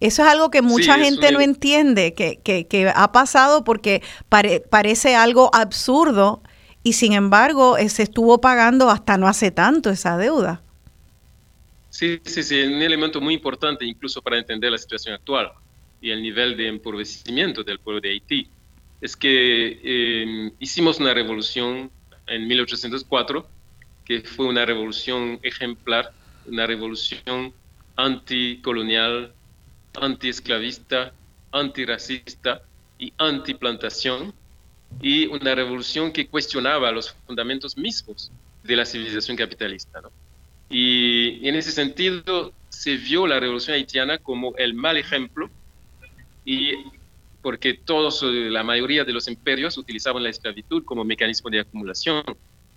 Eso 0.00 0.22
es 0.22 0.28
algo 0.28 0.50
que 0.50 0.60
mucha 0.60 0.98
gente 0.98 1.30
no 1.32 1.40
entiende, 1.40 2.12
que, 2.14 2.40
que, 2.42 2.92
ha 2.94 3.12
pasado 3.12 3.64
porque 3.64 4.02
parece 4.28 5.14
algo 5.14 5.50
absurdo 5.54 6.42
y 6.82 6.94
sin 6.94 7.12
embargo 7.12 7.78
eh, 7.78 7.88
se 7.88 8.02
estuvo 8.02 8.40
pagando 8.40 8.90
hasta 8.90 9.16
no 9.16 9.28
hace 9.28 9.50
tanto 9.50 9.90
esa 9.90 10.18
deuda. 10.18 10.62
Sí, 11.88 12.20
sí, 12.24 12.42
sí, 12.42 12.58
es 12.58 12.66
un 12.66 12.82
elemento 12.82 13.20
muy 13.20 13.34
importante 13.34 13.84
incluso 13.84 14.20
para 14.20 14.38
entender 14.38 14.72
la 14.72 14.78
situación 14.78 15.14
actual 15.14 15.52
y 16.04 16.10
el 16.10 16.20
nivel 16.20 16.54
de 16.54 16.68
empobrecimiento 16.68 17.64
del 17.64 17.78
pueblo 17.78 17.98
de 17.98 18.10
Haití, 18.10 18.46
es 19.00 19.16
que 19.16 19.80
eh, 19.82 20.52
hicimos 20.58 21.00
una 21.00 21.14
revolución 21.14 21.90
en 22.26 22.46
1804, 22.46 23.48
que 24.04 24.20
fue 24.20 24.44
una 24.44 24.66
revolución 24.66 25.40
ejemplar, 25.42 26.12
una 26.44 26.66
revolución 26.66 27.54
anticolonial, 27.96 29.32
antiesclavista, 29.98 31.14
antirracista 31.52 32.60
y 32.98 33.10
antiplantación, 33.16 34.34
y 35.00 35.24
una 35.24 35.54
revolución 35.54 36.12
que 36.12 36.26
cuestionaba 36.26 36.92
los 36.92 37.12
fundamentos 37.26 37.78
mismos 37.78 38.30
de 38.62 38.76
la 38.76 38.84
civilización 38.84 39.38
capitalista. 39.38 40.02
Y 40.68 41.48
en 41.48 41.54
ese 41.54 41.72
sentido 41.72 42.52
se 42.68 42.98
vio 42.98 43.26
la 43.26 43.40
revolución 43.40 43.76
haitiana 43.76 44.18
como 44.18 44.54
el 44.56 44.74
mal 44.74 44.98
ejemplo 44.98 45.48
y 46.44 46.72
porque 47.42 47.74
todos, 47.74 48.22
eh, 48.22 48.48
la 48.50 48.62
mayoría 48.62 49.04
de 49.04 49.12
los 49.12 49.28
imperios 49.28 49.76
utilizaban 49.76 50.22
la 50.22 50.30
esclavitud 50.30 50.82
como 50.84 51.04
mecanismo 51.04 51.50
de 51.50 51.60
acumulación. 51.60 52.24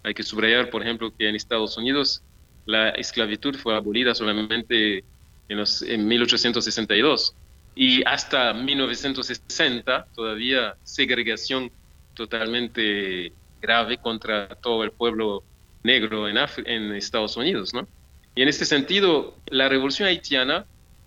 Hay 0.03 0.13
que 0.13 0.23
subrayar, 0.23 0.69
por 0.69 0.81
ejemplo, 0.81 1.13
que 1.17 1.29
en 1.29 1.35
Estados 1.35 1.77
Unidos 1.77 2.21
la 2.65 2.89
esclavitud 2.89 3.55
fue 3.55 3.75
abolida 3.75 4.13
solamente 4.13 5.05
en, 5.47 5.57
los, 5.57 5.81
en 5.81 6.05
1862 6.05 7.33
y 7.75 8.03
hasta 8.05 8.53
1960 8.53 10.07
todavía 10.13 10.75
segregación 10.83 11.71
totalmente 12.13 13.31
grave 13.61 13.97
contra 13.97 14.49
todo 14.55 14.83
el 14.83 14.91
pueblo 14.91 15.43
negro 15.83 16.27
en, 16.27 16.37
en 16.65 16.91
Estados 16.93 17.37
Unidos, 17.37 17.73
¿no? 17.73 17.87
Y 18.35 18.41
en 18.41 18.49
este 18.49 18.65
sentido, 18.65 19.37
la 19.47 19.69
revolución 19.69 20.09
haitiana 20.09 20.65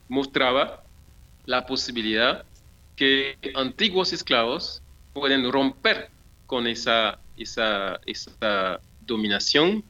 mostraba 0.09 0.83
la 1.47 1.67
posibilidad 1.67 2.45
que 3.01 3.39
antiguos 3.55 4.13
esclavos 4.13 4.83
pueden 5.15 5.51
romper 5.51 6.11
con 6.45 6.67
esa, 6.67 7.19
esa, 7.35 7.99
esa 8.05 8.79
dominación 9.07 9.83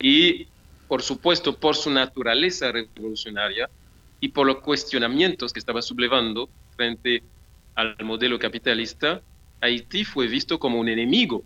y, 0.00 0.46
por 0.88 1.02
supuesto, 1.02 1.54
por 1.54 1.76
su 1.76 1.90
naturaleza 1.90 2.72
revolucionaria 2.72 3.68
y 4.22 4.28
por 4.28 4.46
los 4.46 4.60
cuestionamientos 4.60 5.52
que 5.52 5.58
estaba 5.58 5.82
sublevando 5.82 6.48
frente 6.74 7.22
al 7.74 7.94
modelo 8.02 8.38
capitalista, 8.38 9.20
Haití 9.60 10.04
fue 10.04 10.26
visto 10.26 10.58
como 10.58 10.80
un 10.80 10.88
enemigo 10.88 11.44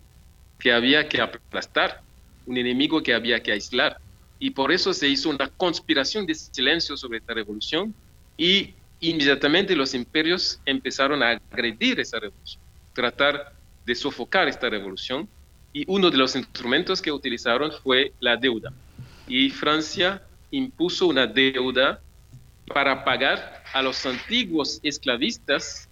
que 0.59 0.71
había 0.71 1.09
que 1.09 1.19
aplastar, 1.19 2.03
un 2.45 2.55
enemigo 2.55 3.03
que 3.03 3.13
había 3.13 3.43
que 3.43 3.51
aislar. 3.51 3.99
Y 4.39 4.51
por 4.51 4.71
eso 4.71 4.93
se 4.93 5.09
hizo 5.09 5.29
una 5.29 5.49
conspiración 5.49 6.25
de 6.25 6.35
silencio 6.35 6.95
sobre 6.95 7.17
esta 7.17 7.33
revolución 7.33 7.93
y 8.37 8.75
inmediatamente 9.01 9.75
los 9.75 9.93
imperios 9.93 10.61
empezaron 10.65 11.21
a 11.23 11.31
agredir 11.51 11.99
esa 11.99 12.19
revolución, 12.19 12.61
tratar 12.93 13.53
de 13.85 13.95
sofocar 13.95 14.47
esta 14.47 14.69
revolución 14.69 15.27
y 15.73 15.83
uno 15.87 16.09
de 16.09 16.17
los 16.17 16.35
instrumentos 16.35 17.01
que 17.01 17.11
utilizaron 17.11 17.71
fue 17.83 18.13
la 18.19 18.37
deuda. 18.37 18.71
Y 19.27 19.49
Francia 19.49 20.21
impuso 20.51 21.07
una 21.07 21.25
deuda 21.25 22.01
para 22.67 23.03
pagar 23.03 23.63
a 23.73 23.81
los 23.81 24.05
antiguos 24.05 24.79
esclavistas 24.83 25.89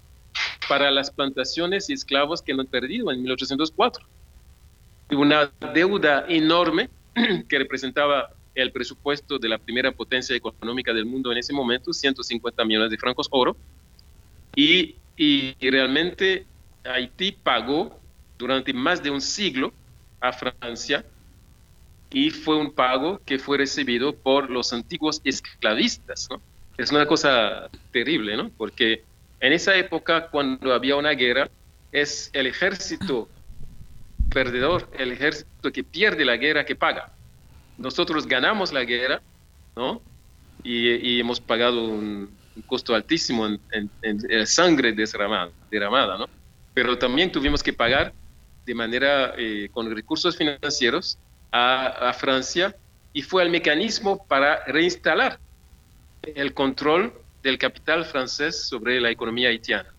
para 0.67 0.91
las 0.91 1.09
plantaciones 1.09 1.89
y 1.89 1.93
esclavos 1.93 2.41
que 2.41 2.51
han 2.51 2.65
perdido 2.67 3.11
en 3.11 3.21
1804. 3.23 4.05
Una 5.11 5.51
deuda 5.73 6.25
enorme 6.27 6.89
que 7.49 7.57
representaba 7.57 8.29
el 8.61 8.71
presupuesto 8.71 9.37
de 9.37 9.49
la 9.49 9.57
primera 9.57 9.91
potencia 9.91 10.35
económica 10.35 10.93
del 10.93 11.05
mundo 11.05 11.31
en 11.31 11.37
ese 11.37 11.53
momento, 11.53 11.93
150 11.93 12.65
millones 12.65 12.91
de 12.91 12.97
francos 12.97 13.27
oro, 13.31 13.55
y, 14.55 14.95
y 15.15 15.55
realmente 15.69 16.45
Haití 16.83 17.31
pagó 17.31 17.99
durante 18.37 18.73
más 18.73 19.01
de 19.03 19.09
un 19.09 19.21
siglo 19.21 19.73
a 20.19 20.33
Francia 20.33 21.05
y 22.11 22.31
fue 22.31 22.57
un 22.57 22.71
pago 22.71 23.21
que 23.25 23.37
fue 23.37 23.57
recibido 23.57 24.15
por 24.15 24.49
los 24.49 24.73
antiguos 24.73 25.21
esclavistas. 25.23 26.27
Es 26.77 26.91
una 26.91 27.05
cosa 27.05 27.69
terrible, 27.91 28.35
¿no? 28.35 28.49
porque 28.57 29.03
en 29.39 29.53
esa 29.53 29.75
época, 29.75 30.27
cuando 30.29 30.73
había 30.73 30.95
una 30.95 31.11
guerra, 31.11 31.49
es 31.91 32.29
el 32.33 32.47
ejército 32.47 33.29
perdedor, 34.31 34.89
el 34.97 35.11
ejército 35.11 35.71
que 35.71 35.83
pierde 35.83 36.25
la 36.25 36.37
guerra 36.37 36.65
que 36.65 36.75
paga 36.75 37.13
nosotros 37.79 38.27
ganamos 38.27 38.71
la 38.71 38.83
guerra, 38.83 39.21
¿no? 39.75 40.01
Y, 40.63 41.19
hemos 41.19 41.39
pagado 41.39 41.85
un, 41.85 42.37
costo 42.67 42.93
altísimo 42.93 43.47
en, 43.47 44.45
sangre 44.45 44.91
derramada, 44.91 45.49
derramada, 45.71 46.17
¿no? 46.17 46.27
Pero 46.73 46.97
también 46.97 47.31
tuvimos 47.31 47.63
que 47.63 47.71
pagar 47.71 48.13
de 48.65 48.75
manera, 48.75 49.33
eh, 49.37 49.69
con 49.71 49.89
recursos 49.95 50.35
financieros 50.35 51.17
a, 51.51 52.09
a 52.09 52.13
Francia 52.13 52.75
y 53.13 53.21
fue 53.21 53.43
el 53.43 53.49
mecanismo 53.49 54.25
para 54.27 54.63
reinstalar 54.65 55.39
el 56.21 56.53
control 56.53 57.13
del 57.41 57.57
capital 57.57 58.03
francés 58.03 58.67
sobre 58.67 58.99
la 58.99 59.09
economía 59.09 59.47
haitiana, 59.49 59.89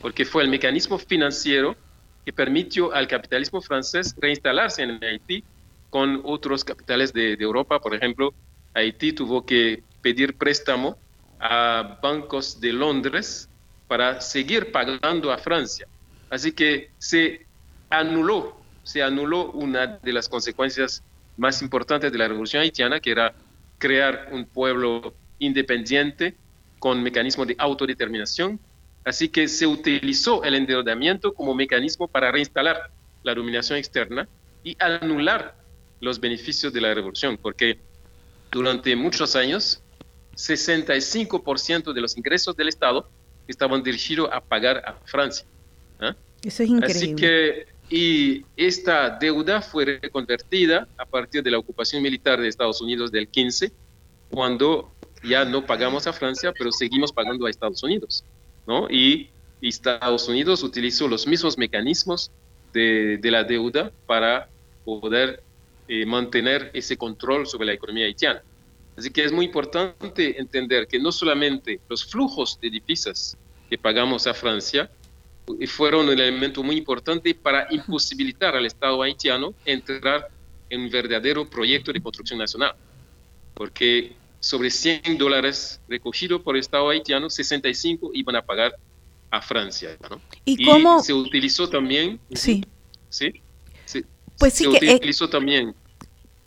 porque 0.00 0.24
fue 0.24 0.42
el 0.42 0.48
mecanismo 0.48 0.98
financiero 0.98 1.76
que 2.24 2.32
permitió 2.32 2.92
al 2.92 3.06
capitalismo 3.06 3.60
francés 3.60 4.16
reinstalarse 4.18 4.82
en 4.82 5.04
Haití 5.04 5.44
con 5.90 6.22
otros 6.24 6.64
capitales 6.64 7.12
de, 7.12 7.34
Europa. 7.34 7.80
Por 7.80 7.94
ejemplo, 7.94 8.32
Haití 8.74 9.12
tuvo 9.12 9.44
que 9.44 9.82
pedir 10.00 10.38
préstamo 10.38 10.96
a 11.38 11.98
bancos 12.02 12.60
de 12.60 12.72
Londres 12.72 13.48
para 13.88 14.20
seguir 14.20 14.72
pagando 14.72 15.32
a 15.32 15.38
Francia. 15.38 15.86
Así 16.30 16.52
que 16.52 16.90
se 16.98 17.46
anuló, 17.90 18.56
se 18.84 19.02
anuló 19.02 19.50
una 19.50 19.98
de 19.98 20.12
las 20.12 20.28
consecuencias 20.28 21.02
más 21.36 21.60
importantes 21.60 22.12
de 22.12 22.18
la 22.18 22.28
revolución 22.28 22.62
haitiana, 22.62 23.00
que 23.00 23.10
era 23.10 23.34
crear 23.78 24.28
un 24.30 24.44
pueblo 24.44 25.14
independiente 25.38 26.36
con 26.78 27.02
mecanismo 27.02 27.44
de 27.44 27.56
autodeterminación. 27.58 28.60
Así 29.04 29.28
que 29.28 29.48
se 29.48 29.66
utilizó 29.66 30.44
el 30.44 30.54
endeudamiento 30.54 31.34
como 31.34 31.54
mecanismo 31.54 32.06
para 32.06 32.30
reinstalar 32.30 32.90
la 33.22 33.34
dominación 33.34 33.78
externa 33.78 34.28
y 34.62 34.76
anular 34.78 35.59
los 36.00 36.18
beneficios 36.20 36.72
de 36.72 36.80
la 36.80 36.94
revolución, 36.94 37.38
porque 37.40 37.78
durante 38.50 38.96
muchos 38.96 39.36
años 39.36 39.82
65% 40.34 41.92
de 41.92 42.00
los 42.00 42.16
ingresos 42.16 42.56
del 42.56 42.68
Estado 42.68 43.08
estaban 43.46 43.82
dirigidos 43.82 44.28
a 44.32 44.40
pagar 44.40 44.78
a 44.78 44.94
Francia. 45.04 45.44
¿ah? 46.00 46.14
Eso 46.42 46.62
es 46.62 46.70
increíble. 46.70 46.86
Así 46.86 47.14
que, 47.14 47.66
y 47.90 48.44
esta 48.56 49.10
deuda 49.10 49.60
fue 49.60 49.84
reconvertida 49.84 50.88
a 50.96 51.04
partir 51.04 51.42
de 51.42 51.50
la 51.50 51.58
ocupación 51.58 52.02
militar 52.02 52.40
de 52.40 52.48
Estados 52.48 52.80
Unidos 52.80 53.10
del 53.10 53.28
15, 53.28 53.72
cuando 54.30 54.92
ya 55.22 55.44
no 55.44 55.66
pagamos 55.66 56.06
a 56.06 56.12
Francia, 56.12 56.52
pero 56.56 56.72
seguimos 56.72 57.12
pagando 57.12 57.46
a 57.46 57.50
Estados 57.50 57.82
Unidos. 57.82 58.24
¿no? 58.66 58.88
Y, 58.88 59.30
y 59.60 59.68
Estados 59.68 60.28
Unidos 60.28 60.62
utilizó 60.62 61.08
los 61.08 61.26
mismos 61.26 61.58
mecanismos 61.58 62.30
de, 62.72 63.18
de 63.18 63.30
la 63.30 63.44
deuda 63.44 63.90
para 64.06 64.48
poder 64.84 65.42
eh, 65.92 66.06
mantener 66.06 66.70
ese 66.72 66.96
control 66.96 67.48
sobre 67.48 67.66
la 67.66 67.72
economía 67.72 68.06
haitiana. 68.06 68.40
Así 68.96 69.10
que 69.10 69.24
es 69.24 69.32
muy 69.32 69.46
importante 69.46 70.38
entender 70.38 70.86
que 70.86 71.00
no 71.00 71.10
solamente 71.10 71.80
los 71.88 72.04
flujos 72.04 72.60
de 72.60 72.70
divisas 72.70 73.36
que 73.68 73.76
pagamos 73.76 74.28
a 74.28 74.32
Francia 74.32 74.88
eh, 75.58 75.66
fueron 75.66 76.06
un 76.06 76.12
elemento 76.12 76.62
muy 76.62 76.76
importante 76.76 77.34
para 77.34 77.66
imposibilitar 77.72 78.54
al 78.54 78.66
Estado 78.66 79.02
haitiano 79.02 79.52
entrar 79.64 80.28
en 80.68 80.82
un 80.82 80.90
verdadero 80.90 81.50
proyecto 81.50 81.92
de 81.92 82.00
construcción 82.00 82.38
nacional. 82.38 82.76
Porque 83.54 84.12
sobre 84.38 84.70
100 84.70 85.18
dólares 85.18 85.80
recogidos 85.88 86.40
por 86.40 86.54
el 86.54 86.60
Estado 86.60 86.88
haitiano, 86.88 87.28
65 87.28 88.12
iban 88.14 88.36
a 88.36 88.42
pagar 88.42 88.76
a 89.28 89.42
Francia. 89.42 89.98
¿no? 90.08 90.20
¿Y, 90.44 90.64
cómo? 90.64 91.02
se 91.02 91.12
utilizó 91.12 91.68
también. 91.68 92.20
Sí. 92.32 92.64
Sí. 93.08 93.42
sí 93.86 94.04
pues 94.40 94.54
sí 94.54 94.64
se 94.64 94.80
que, 94.80 94.94
utilizó 94.94 95.26
eh, 95.26 95.28
también. 95.28 95.74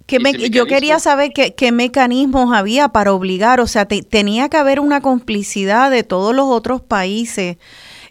Que 0.06 0.20
me, 0.20 0.34
yo 0.34 0.66
quería 0.66 1.00
saber 1.00 1.32
qué, 1.34 1.56
qué, 1.56 1.72
mecanismos 1.72 2.54
había 2.54 2.90
para 2.90 3.14
obligar, 3.14 3.62
o 3.62 3.68
sea, 3.68 3.86
te, 3.86 4.02
tenía 4.02 4.50
que 4.50 4.58
haber 4.58 4.80
una 4.80 5.02
complicidad 5.02 5.90
de 5.90 6.04
todos 6.04 6.36
los 6.36 6.48
otros 6.48 6.82
países 6.82 7.58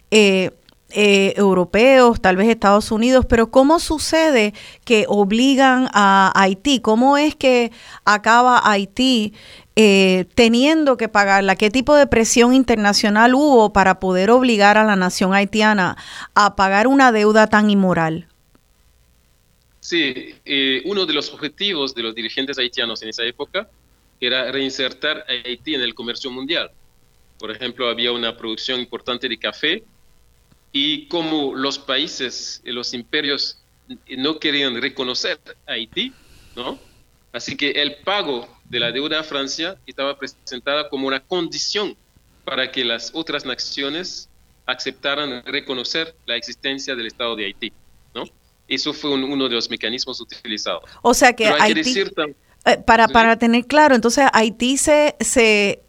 eh, 0.09 0.51
eh, 0.95 1.33
europeos, 1.37 2.21
tal 2.21 2.35
vez 2.35 2.47
Estados 2.47 2.91
Unidos, 2.91 3.25
pero 3.27 3.49
¿cómo 3.49 3.79
sucede 3.79 4.53
que 4.85 5.05
obligan 5.07 5.89
a 5.91 6.31
Haití? 6.35 6.81
¿Cómo 6.81 7.17
es 7.17 7.35
que 7.35 7.71
acaba 8.05 8.61
Haití 8.63 9.33
eh, 9.75 10.25
teniendo 10.35 10.95
que 10.95 11.09
pagarla? 11.09 11.55
¿Qué 11.55 11.71
tipo 11.71 11.95
de 11.95 12.05
presión 12.05 12.53
internacional 12.53 13.33
hubo 13.33 13.73
para 13.73 13.99
poder 13.99 14.29
obligar 14.29 14.77
a 14.77 14.83
la 14.83 14.95
nación 14.95 15.33
haitiana 15.33 15.97
a 16.35 16.55
pagar 16.55 16.85
una 16.85 17.11
deuda 17.11 17.47
tan 17.47 17.71
inmoral? 17.71 18.27
Sí, 19.83 20.33
eh, 20.45 20.81
uno 20.85 21.05
de 21.05 21.11
los 21.11 21.29
objetivos 21.33 21.93
de 21.93 22.03
los 22.03 22.15
dirigentes 22.15 22.57
haitianos 22.57 23.01
en 23.03 23.09
esa 23.09 23.25
época 23.25 23.69
era 24.17 24.49
reinsertar 24.49 25.25
a 25.27 25.31
Haití 25.45 25.75
en 25.75 25.81
el 25.81 25.93
comercio 25.93 26.31
mundial. 26.31 26.71
Por 27.37 27.51
ejemplo, 27.51 27.89
había 27.89 28.13
una 28.13 28.37
producción 28.37 28.79
importante 28.79 29.27
de 29.27 29.37
café 29.37 29.83
y 30.71 31.05
como 31.07 31.53
los 31.53 31.79
países, 31.79 32.61
los 32.63 32.93
imperios 32.93 33.57
no 34.07 34.39
querían 34.39 34.81
reconocer 34.81 35.37
a 35.67 35.73
Haití, 35.73 36.13
¿no? 36.55 36.79
Así 37.33 37.57
que 37.57 37.71
el 37.71 37.97
pago 38.05 38.47
de 38.63 38.79
la 38.79 38.93
deuda 38.93 39.19
a 39.19 39.23
Francia 39.23 39.77
estaba 39.85 40.17
presentada 40.17 40.87
como 40.87 41.07
una 41.07 41.19
condición 41.19 41.97
para 42.45 42.71
que 42.71 42.85
las 42.85 43.11
otras 43.13 43.45
naciones 43.45 44.29
aceptaran 44.65 45.43
reconocer 45.43 46.15
la 46.25 46.37
existencia 46.37 46.95
del 46.95 47.07
Estado 47.07 47.35
de 47.35 47.47
Haití. 47.47 47.73
Eso 48.67 48.93
fue 48.93 49.11
un, 49.11 49.23
uno 49.23 49.49
de 49.49 49.55
los 49.55 49.69
mecanismos 49.69 50.19
utilizados. 50.21 50.83
O 51.01 51.13
sea 51.13 51.33
que 51.33 51.47
Haití, 51.47 51.67
que 51.67 51.73
decir 51.75 52.13
eh, 52.65 52.77
para, 52.77 53.07
para 53.07 53.37
tener 53.37 53.65
claro, 53.65 53.93
entonces 53.93 54.25
Haití 54.31 54.77
se, 54.77 55.15
se, 55.19 55.83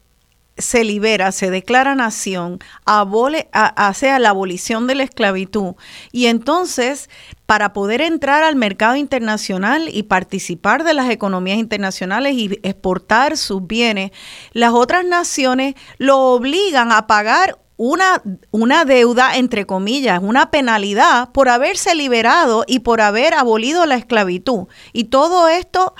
se 0.56 0.82
libera, 0.82 1.30
se 1.30 1.50
declara 1.50 1.94
nación, 1.94 2.58
abole, 2.84 3.48
a, 3.52 3.86
hace 3.86 4.18
la 4.18 4.30
abolición 4.30 4.88
de 4.88 4.96
la 4.96 5.04
esclavitud 5.04 5.74
y 6.10 6.26
entonces 6.26 7.08
para 7.46 7.72
poder 7.72 8.00
entrar 8.00 8.42
al 8.42 8.56
mercado 8.56 8.96
internacional 8.96 9.88
y 9.92 10.04
participar 10.04 10.82
de 10.82 10.94
las 10.94 11.10
economías 11.10 11.58
internacionales 11.58 12.34
y 12.34 12.58
exportar 12.62 13.36
sus 13.36 13.64
bienes, 13.66 14.10
las 14.52 14.72
otras 14.72 15.04
naciones 15.04 15.74
lo 15.98 16.18
obligan 16.18 16.90
a 16.90 17.06
pagar 17.06 17.58
una, 17.76 18.22
una 18.50 18.84
deuda, 18.84 19.36
entre 19.36 19.66
comillas, 19.66 20.20
una 20.22 20.50
penalidad 20.50 21.30
por 21.32 21.48
haberse 21.48 21.94
liberado 21.94 22.64
y 22.66 22.80
por 22.80 23.00
haber 23.00 23.34
abolido 23.34 23.86
la 23.86 23.96
esclavitud. 23.96 24.66
Y 24.92 25.04
todo 25.04 25.48
esto 25.48 25.94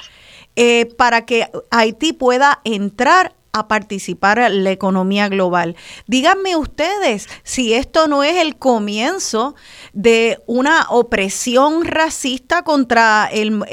eh, 0.57 0.87
para 0.97 1.27
que 1.27 1.51
Haití 1.71 2.13
pueda 2.13 2.61
entrar 2.65 3.35
a 3.55 3.69
participar 3.69 4.41
en 4.41 4.65
la 4.65 4.73
economía 4.73 5.29
global. 5.29 5.77
Díganme 6.09 6.57
ustedes 6.57 7.29
si 7.45 7.73
esto 7.73 8.09
no 8.09 8.25
es 8.25 8.37
el 8.37 8.57
comienzo 8.57 9.55
de 9.93 10.41
una 10.47 10.87
opresión 10.91 11.85
racista 11.85 12.63
contra 12.63 13.29
el, 13.33 13.65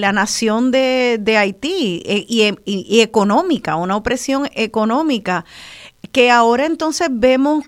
la 0.00 0.12
nación 0.12 0.72
de, 0.72 1.36
Haití 1.38 2.02
eh, 2.06 2.24
y, 2.64 3.00
económica, 3.00 3.76
una 3.76 3.96
opresión 3.96 4.50
económica 4.52 5.44
que 6.12 6.30
ahora 6.30 6.66
entonces 6.66 7.08
vemos, 7.10 7.64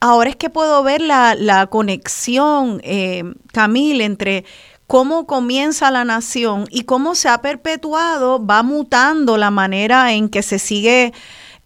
ahora 0.00 0.30
es 0.30 0.36
que 0.36 0.50
puedo 0.50 0.82
ver 0.82 1.00
la, 1.00 1.34
la 1.34 1.66
conexión, 1.66 2.80
eh, 2.84 3.24
Camil, 3.52 4.00
entre 4.00 4.44
cómo 4.86 5.26
comienza 5.26 5.90
la 5.92 6.04
nación 6.04 6.66
y 6.68 6.82
cómo 6.82 7.14
se 7.14 7.28
ha 7.28 7.40
perpetuado, 7.40 8.44
va 8.44 8.64
mutando 8.64 9.36
la 9.36 9.52
manera 9.52 10.12
en 10.12 10.28
que 10.28 10.42
se 10.42 10.58
sigue 10.58 11.12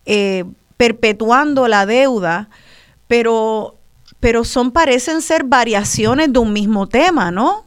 eh, 0.05 0.45
perpetuando 0.77 1.67
la 1.67 1.87
deuda, 1.87 2.51
pero, 3.09 3.79
pero 4.21 4.45
son, 4.45 4.73
parecen 4.73 5.23
ser 5.23 5.45
variaciones 5.45 6.33
de 6.33 6.39
un 6.39 6.53
mismo 6.53 6.87
tema, 6.87 7.31
¿no? 7.31 7.65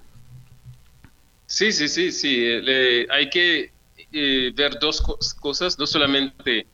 Sí, 1.48 1.72
sí, 1.72 1.88
sí, 1.88 2.12
sí. 2.12 2.38
Le, 2.62 3.08
hay 3.10 3.30
que 3.32 3.72
eh, 4.12 4.52
ver 4.56 4.78
dos 4.80 5.02
cosas, 5.40 5.80
no 5.80 5.88
solamente 5.88 6.68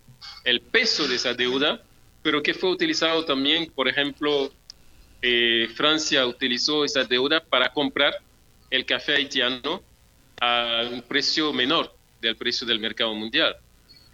el 0.43 0.61
peso 0.61 1.07
de 1.07 1.15
esa 1.15 1.33
deuda, 1.33 1.81
pero 2.21 2.41
que 2.41 2.53
fue 2.53 2.69
utilizado 2.69 3.25
también, 3.25 3.71
por 3.71 3.87
ejemplo, 3.87 4.51
eh, 5.21 5.69
Francia 5.75 6.25
utilizó 6.25 6.83
esa 6.83 7.03
deuda 7.03 7.41
para 7.41 7.71
comprar 7.71 8.13
el 8.69 8.85
café 8.85 9.15
haitiano 9.15 9.81
a 10.41 10.87
un 10.91 11.01
precio 11.01 11.53
menor 11.53 11.95
del 12.21 12.35
precio 12.35 12.65
del 12.67 12.79
mercado 12.79 13.13
mundial. 13.13 13.55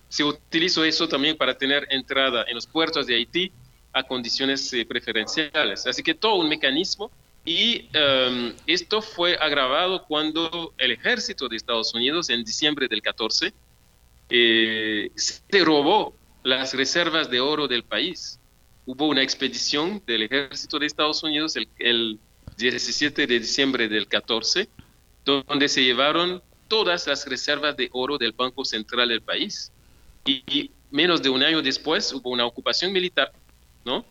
Se 0.07 0.23
utilizó 0.23 0.83
eso 0.83 1.07
también 1.07 1.37
para 1.37 1.57
tener 1.57 1.87
entrada 1.89 2.45
en 2.47 2.55
los 2.55 2.67
puertos 2.67 3.05
de 3.07 3.15
Haití 3.15 3.51
a 3.93 4.03
condiciones 4.03 4.71
eh, 4.73 4.85
preferenciales. 4.85 5.85
Así 5.87 6.03
que 6.03 6.13
todo 6.13 6.35
un 6.35 6.49
mecanismo 6.49 7.11
y 7.45 7.87
um, 7.97 8.53
esto 8.67 9.01
fue 9.01 9.35
agravado 9.39 10.03
cuando 10.05 10.73
el 10.77 10.91
ejército 10.91 11.47
de 11.47 11.55
Estados 11.55 11.93
Unidos 11.93 12.29
en 12.29 12.43
diciembre 12.43 12.87
del 12.87 13.01
14 13.01 13.53
eh, 14.29 15.11
se 15.15 15.65
robó 15.65 16.13
las 16.43 16.73
reservas 16.73 17.29
de 17.29 17.39
oro 17.39 17.67
del 17.67 17.83
país. 17.83 18.39
Hubo 18.85 19.07
una 19.07 19.21
expedición 19.21 20.01
del 20.05 20.23
ejército 20.23 20.79
de 20.79 20.85
Estados 20.87 21.23
Unidos 21.23 21.55
el, 21.55 21.67
el 21.77 22.19
17 22.57 23.27
de 23.27 23.39
diciembre 23.39 23.87
del 23.87 24.07
14, 24.07 24.67
donde 25.25 25.69
se 25.69 25.83
llevaron 25.83 26.41
todas 26.67 27.07
las 27.07 27.25
reservas 27.25 27.75
de 27.75 27.89
oro 27.91 28.17
del 28.17 28.31
Banco 28.31 28.63
Central 28.63 29.09
del 29.09 29.21
país. 29.21 29.71
Y, 30.25 30.71
menos 30.91 31.21
de 31.21 31.29
un 31.29 31.43
año 31.43 31.61
después 31.61 32.11
hubo 32.13 32.31
una 32.31 32.45
ocupación 32.45 32.91
militar, 32.91 33.31
¿no? 33.85 34.03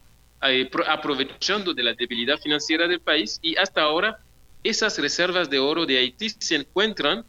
Aprovechando 0.87 1.74
de 1.74 1.83
la 1.83 1.93
debilidad 1.93 2.39
financiera 2.39 2.87
del 2.87 3.01
país 3.01 3.41
y 3.43 3.57
hasta 3.57 3.83
ahora 3.83 4.20
esas 4.62 4.97
reservas 4.99 5.51
de 5.51 5.59
oro 5.59 5.87
de 5.87 5.99
Haití 5.99 6.31
se 6.31 6.55
encuentran 6.55 7.24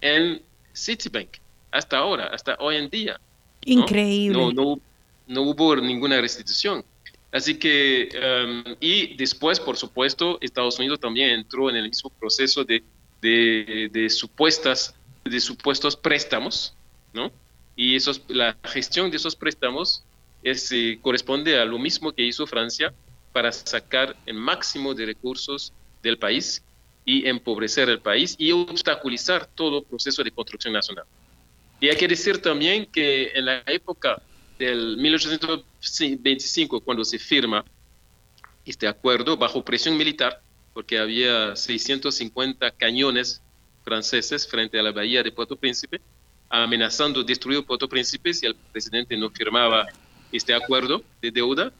en 0.00 0.42
Citibank, 0.74 1.36
hasta 1.70 1.98
ahora, 1.98 2.26
hasta 2.26 2.56
hoy 2.60 2.76
en 2.76 2.88
día. 2.88 3.20
Increíble. 3.64 4.38
No, 4.38 4.52
no, 4.52 4.80
no 5.26 5.42
hubo 5.42 5.76
ninguna 5.76 6.20
restitución. 6.20 6.84
Así 7.32 7.58
que, 7.58 8.08
um, 8.14 8.76
y 8.78 9.16
después, 9.16 9.58
por 9.58 9.76
supuesto, 9.76 10.38
Estados 10.40 10.78
Unidos 10.78 11.00
también 11.00 11.30
entró 11.30 11.68
en 11.68 11.76
el 11.76 11.88
mismo 11.88 12.10
proceso 12.10 12.62
de, 12.64 12.82
de, 13.20 13.90
de 13.92 14.08
supuestas, 14.08 14.94
de 15.24 15.40
supuestos 15.40 15.96
préstamos, 15.96 16.74
¿no? 17.12 17.32
Y 17.74 17.96
esos, 17.96 18.22
la 18.28 18.56
gestión 18.62 19.10
de 19.10 19.16
esos 19.16 19.34
préstamos 19.34 20.04
es, 20.44 20.70
eh, 20.70 20.98
corresponde 21.02 21.58
a 21.58 21.64
lo 21.64 21.78
mismo 21.78 22.12
que 22.12 22.22
hizo 22.22 22.46
Francia 22.46 22.94
para 23.32 23.50
sacar 23.50 24.16
el 24.26 24.34
máximo 24.34 24.94
de 24.94 25.06
recursos 25.06 25.72
del 26.02 26.18
país 26.18 26.62
y 27.04 27.26
empobrecer 27.26 27.88
el 27.88 27.98
país 27.98 28.36
y 28.38 28.52
obstaculizar 28.52 29.46
todo 29.46 29.82
proceso 29.82 30.22
de 30.22 30.30
construcción 30.30 30.72
nacional. 30.72 31.04
Y 31.84 31.90
hay 31.90 31.96
que 31.98 32.08
decir 32.08 32.40
también 32.40 32.86
que 32.86 33.30
en 33.34 33.44
la 33.44 33.62
época 33.66 34.22
del 34.58 34.96
1825, 34.96 36.80
cuando 36.80 37.04
se 37.04 37.18
firma 37.18 37.62
este 38.64 38.88
acuerdo 38.88 39.36
bajo 39.36 39.62
presión 39.62 39.94
militar, 39.94 40.40
porque 40.72 40.98
había 40.98 41.54
650 41.54 42.70
cañones 42.70 43.42
franceses 43.84 44.48
frente 44.48 44.78
a 44.78 44.82
la 44.82 44.92
bahía 44.92 45.22
de 45.22 45.30
Puerto 45.30 45.56
Príncipe, 45.56 46.00
amenazando 46.48 47.22
destruir 47.22 47.62
Puerto 47.66 47.86
Príncipe 47.86 48.32
si 48.32 48.46
el 48.46 48.54
presidente 48.54 49.14
no 49.18 49.28
firmaba 49.28 49.86
este 50.32 50.54
acuerdo 50.54 51.04
de 51.20 51.30
deuda. 51.32 51.70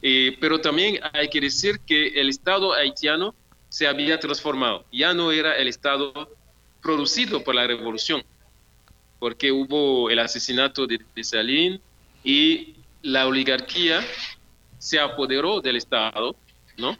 Eh, 0.00 0.36
pero 0.40 0.60
también 0.60 1.00
hay 1.12 1.28
que 1.28 1.40
decir 1.40 1.80
que 1.80 2.20
el 2.20 2.28
Estado 2.28 2.72
haitiano 2.72 3.34
se 3.68 3.88
había 3.88 4.20
transformado, 4.20 4.84
ya 4.92 5.12
no 5.12 5.32
era 5.32 5.56
el 5.56 5.66
Estado 5.66 6.30
producido 6.80 7.42
por 7.42 7.56
la 7.56 7.66
revolución, 7.66 8.22
porque 9.24 9.50
hubo 9.50 10.10
el 10.10 10.18
asesinato 10.18 10.86
de 10.86 11.00
Dessalines 11.16 11.80
y 12.22 12.74
la 13.00 13.26
oligarquía 13.26 14.04
se 14.78 15.00
apoderó 15.00 15.62
del 15.62 15.76
Estado, 15.76 16.36
¿no? 16.76 16.94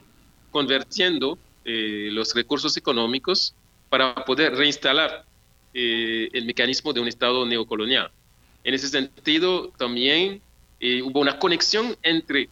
convirtiendo 0.50 1.36
eh, 1.66 2.08
los 2.10 2.34
recursos 2.34 2.78
económicos 2.78 3.54
para 3.90 4.14
poder 4.24 4.54
reinstalar 4.54 5.26
eh, 5.74 6.30
el 6.32 6.46
mecanismo 6.46 6.94
de 6.94 7.00
un 7.00 7.08
Estado 7.08 7.44
neocolonial. 7.44 8.10
En 8.64 8.72
ese 8.72 8.88
sentido, 8.88 9.70
también 9.76 10.40
eh, 10.80 11.02
hubo 11.02 11.20
una 11.20 11.38
conexión 11.38 11.94
entre 12.02 12.48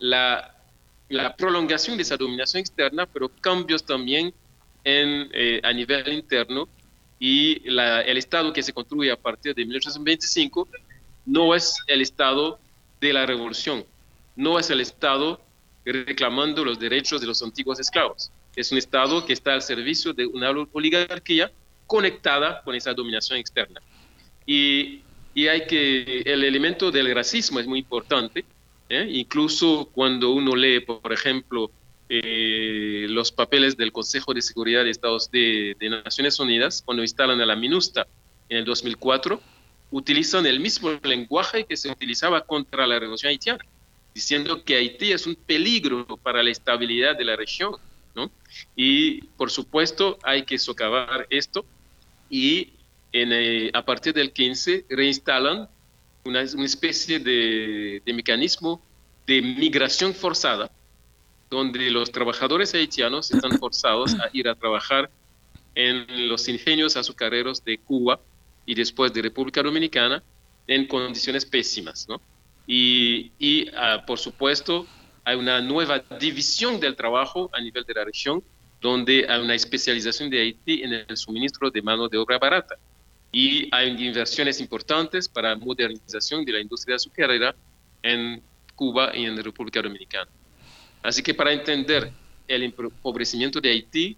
la, 0.00 0.56
la, 1.08 1.36
prolongación 1.36 1.96
de 1.96 2.02
esa 2.02 2.16
dominación 2.16 2.62
externa, 2.62 3.06
pero 3.06 3.28
cambios 3.28 3.84
también 3.84 4.34
en, 4.82 5.30
a 5.62 5.72
nivel 5.72 6.12
interno 6.14 6.68
y 7.26 7.62
el 7.64 8.18
Estado 8.18 8.52
que 8.52 8.62
se 8.62 8.74
construye 8.74 9.10
a 9.10 9.16
partir 9.16 9.54
de 9.54 9.64
1825 9.64 10.68
no 11.24 11.54
es 11.54 11.78
el 11.86 12.02
Estado 12.02 12.58
de 13.00 13.14
la 13.14 13.24
revolución, 13.24 13.82
no 14.36 14.58
es 14.58 14.68
el 14.68 14.82
Estado 14.82 15.40
reclamando 15.86 16.66
los 16.66 16.78
derechos 16.78 17.22
de 17.22 17.26
los 17.26 17.42
antiguos 17.42 17.80
esclavos. 17.80 18.30
Es 18.54 18.72
un 18.72 18.76
Estado 18.76 19.24
que 19.24 19.32
está 19.32 19.54
al 19.54 19.62
servicio 19.62 20.12
de 20.12 20.26
una 20.26 20.50
oligarquía 20.74 21.50
conectada 21.86 22.60
con 22.62 22.74
esa 22.74 22.92
dominación 22.92 23.38
externa. 23.38 23.80
Y, 24.44 25.00
y 25.32 25.48
hay 25.48 25.66
que, 25.66 26.24
el 26.26 26.44
elemento 26.44 26.90
del 26.90 27.14
racismo 27.14 27.58
es 27.58 27.66
muy 27.66 27.78
importante, 27.78 28.44
¿eh? 28.90 29.08
incluso 29.10 29.88
cuando 29.94 30.30
uno 30.30 30.54
lee, 30.54 30.80
por 30.80 31.10
ejemplo, 31.10 31.70
eh, 32.08 33.06
los 33.08 33.32
papeles 33.32 33.76
del 33.76 33.92
Consejo 33.92 34.34
de 34.34 34.42
Seguridad 34.42 34.84
de 34.84 34.90
Estados 34.90 35.30
de, 35.30 35.76
de 35.78 35.88
Naciones 35.88 36.38
Unidas, 36.38 36.82
cuando 36.84 37.02
instalan 37.02 37.40
a 37.40 37.46
la 37.46 37.56
MINUSTA 37.56 38.06
en 38.48 38.58
el 38.58 38.64
2004, 38.64 39.40
utilizan 39.90 40.46
el 40.46 40.60
mismo 40.60 40.90
lenguaje 41.02 41.64
que 41.64 41.76
se 41.76 41.90
utilizaba 41.90 42.42
contra 42.42 42.86
la 42.86 42.98
revolución 42.98 43.30
haitiana, 43.30 43.64
diciendo 44.14 44.64
que 44.64 44.76
Haití 44.76 45.12
es 45.12 45.26
un 45.26 45.34
peligro 45.34 46.06
para 46.22 46.42
la 46.42 46.50
estabilidad 46.50 47.16
de 47.16 47.24
la 47.24 47.36
región. 47.36 47.76
¿no? 48.14 48.30
Y 48.76 49.22
por 49.36 49.50
supuesto 49.50 50.18
hay 50.22 50.44
que 50.44 50.58
socavar 50.58 51.26
esto 51.30 51.64
y 52.30 52.70
en, 53.12 53.32
eh, 53.32 53.70
a 53.72 53.84
partir 53.84 54.14
del 54.14 54.32
15 54.32 54.86
reinstalan 54.88 55.68
una, 56.24 56.44
una 56.54 56.64
especie 56.64 57.18
de, 57.18 58.02
de 58.04 58.12
mecanismo 58.12 58.80
de 59.26 59.40
migración 59.40 60.14
forzada, 60.14 60.70
donde 61.54 61.90
los 61.90 62.10
trabajadores 62.10 62.74
haitianos 62.74 63.30
están 63.30 63.58
forzados 63.58 64.14
a 64.14 64.28
ir 64.32 64.48
a 64.48 64.54
trabajar 64.54 65.10
en 65.74 66.28
los 66.28 66.48
ingenios 66.48 66.96
azucareros 66.96 67.64
de 67.64 67.78
Cuba 67.78 68.20
y 68.66 68.74
después 68.74 69.12
de 69.12 69.22
República 69.22 69.62
Dominicana 69.62 70.22
en 70.66 70.86
condiciones 70.86 71.44
pésimas, 71.44 72.06
¿no? 72.08 72.20
Y, 72.66 73.32
y 73.38 73.68
ah, 73.76 74.04
por 74.06 74.18
supuesto, 74.18 74.86
hay 75.24 75.36
una 75.36 75.60
nueva 75.60 76.02
división 76.18 76.80
del 76.80 76.96
trabajo 76.96 77.50
a 77.52 77.60
nivel 77.60 77.84
de 77.84 77.94
la 77.94 78.04
región, 78.04 78.42
donde 78.80 79.26
hay 79.28 79.40
una 79.40 79.54
especialización 79.54 80.30
de 80.30 80.40
Haití 80.40 80.82
en 80.82 80.92
el 80.92 81.16
suministro 81.16 81.70
de 81.70 81.82
mano 81.82 82.08
de 82.08 82.18
obra 82.18 82.38
barata. 82.38 82.76
Y 83.32 83.68
hay 83.74 83.90
inversiones 83.90 84.60
importantes 84.60 85.28
para 85.28 85.56
modernización 85.56 86.44
de 86.44 86.52
la 86.52 86.60
industria 86.60 86.96
azucarera 86.96 87.54
en 88.02 88.42
Cuba 88.74 89.16
y 89.16 89.24
en 89.24 89.42
República 89.42 89.82
Dominicana. 89.82 90.30
Así 91.04 91.22
que 91.22 91.34
para 91.34 91.52
entender 91.52 92.10
el 92.48 92.62
empobrecimiento 92.62 93.60
de 93.60 93.70
Haití, 93.70 94.16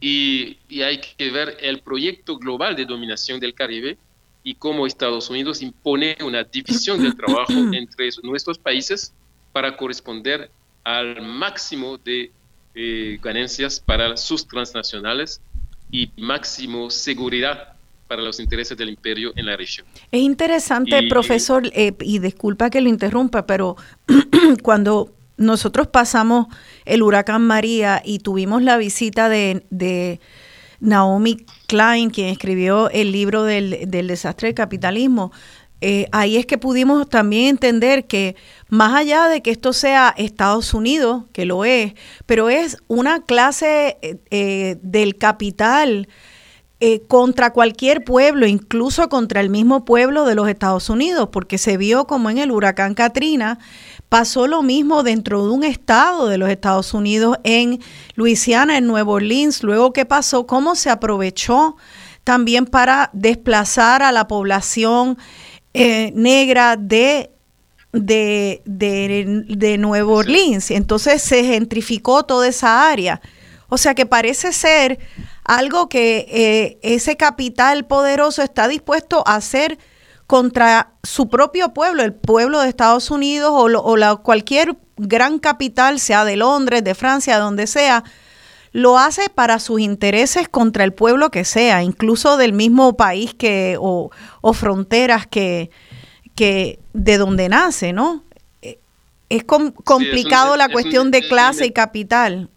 y, 0.00 0.56
hay 0.82 1.00
que 1.00 1.30
ver 1.30 1.56
el 1.60 1.80
proyecto 1.80 2.38
global 2.38 2.74
de 2.74 2.84
dominación 2.84 3.38
del 3.38 3.54
Caribe 3.54 3.96
y 4.42 4.54
cómo 4.54 4.86
Estados 4.86 5.30
Unidos 5.30 5.62
impone 5.62 6.16
una 6.22 6.42
división 6.42 7.02
del 7.02 7.16
trabajo 7.16 7.52
entre 7.72 8.10
nuestros 8.22 8.58
países 8.58 9.12
para 9.52 9.76
corresponder 9.76 10.50
al 10.84 11.22
máximo 11.22 11.98
de 11.98 12.30
eh, 12.74 13.18
ganancias 13.22 13.80
para 13.80 14.16
sus 14.16 14.46
transnacionales 14.46 15.40
y 15.90 16.10
máximo 16.16 16.90
seguridad 16.90 17.74
para 18.06 18.22
los 18.22 18.38
intereses 18.38 18.76
del 18.76 18.90
imperio 18.90 19.32
en 19.34 19.46
la 19.46 19.56
región. 19.56 19.86
Es 20.12 20.20
interesante, 20.20 21.08
profesor, 21.08 21.68
eh, 21.74 21.92
y 22.00 22.20
disculpa 22.20 22.70
que 22.70 22.80
lo 22.80 22.88
interrumpa, 22.88 23.46
pero 23.46 23.76
cuando 24.62 25.15
nosotros 25.36 25.88
pasamos 25.88 26.46
el 26.84 27.02
huracán 27.02 27.42
María 27.42 28.00
y 28.04 28.20
tuvimos 28.20 28.62
la 28.62 28.76
visita 28.76 29.28
de, 29.28 30.20
Naomi 30.78 31.38
Klein, 31.66 32.10
quien 32.10 32.28
escribió 32.28 32.90
el 32.90 33.10
libro 33.10 33.44
del, 33.44 33.90
desastre 33.90 34.48
del 34.48 34.54
capitalismo. 34.54 35.32
Eh, 35.80 36.06
ahí 36.12 36.36
es 36.36 36.46
que 36.46 36.56
pudimos 36.56 37.08
también 37.08 37.48
entender 37.48 38.06
que 38.06 38.34
más 38.68 38.94
allá 38.94 39.28
de 39.28 39.42
que 39.42 39.50
esto 39.50 39.72
sea 39.72 40.14
Estados 40.16 40.72
Unidos, 40.74 41.24
que 41.32 41.44
lo 41.44 41.64
es, 41.64 41.94
pero 42.24 42.48
es 42.48 42.78
una 42.88 43.22
clase 43.24 43.98
eh, 44.00 44.16
eh, 44.30 44.76
del 44.82 45.16
capital 45.16 46.08
contra 47.08 47.54
cualquier 47.54 48.04
pueblo, 48.04 48.46
incluso 48.46 49.08
contra 49.08 49.40
el 49.40 49.48
mismo 49.48 49.86
pueblo 49.86 50.26
de 50.26 50.34
los 50.34 50.46
Estados 50.46 50.90
Unidos, 50.90 51.30
porque 51.32 51.56
se 51.56 51.78
vio 51.78 52.06
como 52.06 52.28
en 52.28 52.36
el 52.36 52.50
huracán 52.50 52.92
Katrina, 52.92 53.58
Pasó 54.08 54.46
lo 54.46 54.62
mismo 54.62 55.02
dentro 55.02 55.44
de 55.44 55.50
un 55.50 55.64
estado 55.64 56.28
de 56.28 56.38
los 56.38 56.48
Estados 56.48 56.94
Unidos, 56.94 57.38
en 57.42 57.80
Luisiana, 58.14 58.78
en 58.78 58.86
Nueva 58.86 59.12
Orleans. 59.12 59.64
Luego, 59.64 59.92
¿qué 59.92 60.04
pasó? 60.04 60.46
¿Cómo 60.46 60.76
se 60.76 60.90
aprovechó 60.90 61.76
también 62.22 62.66
para 62.66 63.10
desplazar 63.12 64.04
a 64.04 64.12
la 64.12 64.28
población 64.28 65.18
eh, 65.74 66.12
negra 66.14 66.76
de, 66.76 67.32
de, 67.92 68.62
de, 68.64 69.78
Nueva 69.78 70.12
Orleans? 70.12 70.70
Entonces 70.70 71.20
se 71.22 71.42
gentrificó 71.42 72.24
toda 72.24 72.46
esa 72.46 72.88
área. 72.88 73.20
O 73.68 73.76
sea 73.76 73.96
que 73.96 74.06
parece 74.06 74.52
ser 74.52 75.00
algo 75.42 75.88
que 75.88 76.26
eh, 76.30 76.78
ese 76.82 77.16
capital 77.16 77.86
poderoso 77.86 78.42
está 78.42 78.68
dispuesto 78.68 79.24
a 79.26 79.34
hacer 79.34 79.78
contra 80.26 80.92
su 81.02 81.28
propio 81.28 81.72
pueblo, 81.72 82.02
el 82.02 82.12
pueblo 82.12 82.60
de 82.60 82.68
Estados 82.68 83.10
Unidos 83.10 83.50
o, 83.52 83.96
la, 83.96 84.16
cualquier 84.16 84.76
gran 84.96 85.38
capital, 85.38 86.00
sea 86.00 86.24
de 86.24 86.36
Londres, 86.36 86.82
de 86.82 86.94
Francia, 86.94 87.38
donde 87.38 87.66
sea, 87.66 88.02
lo 88.72 88.98
hace 88.98 89.30
para 89.30 89.60
sus 89.60 89.80
intereses 89.80 90.48
contra 90.48 90.84
el 90.84 90.92
pueblo 90.92 91.30
que 91.30 91.44
sea, 91.44 91.82
incluso 91.82 92.36
del 92.36 92.52
mismo 92.52 92.96
país 92.96 93.34
que 93.34 93.76
o, 93.78 94.10
fronteras 94.52 95.26
que, 95.26 95.70
que 96.34 96.80
de 96.92 97.18
donde 97.18 97.48
nace, 97.48 97.92
¿no? 97.92 98.24
Eh, 98.62 98.78
es 99.28 99.44
complicado 99.44 100.56
la 100.56 100.68
cuestión 100.68 101.10
de 101.10 101.26
clase 101.26 101.66
y 101.66 101.70
capital. 101.70 102.50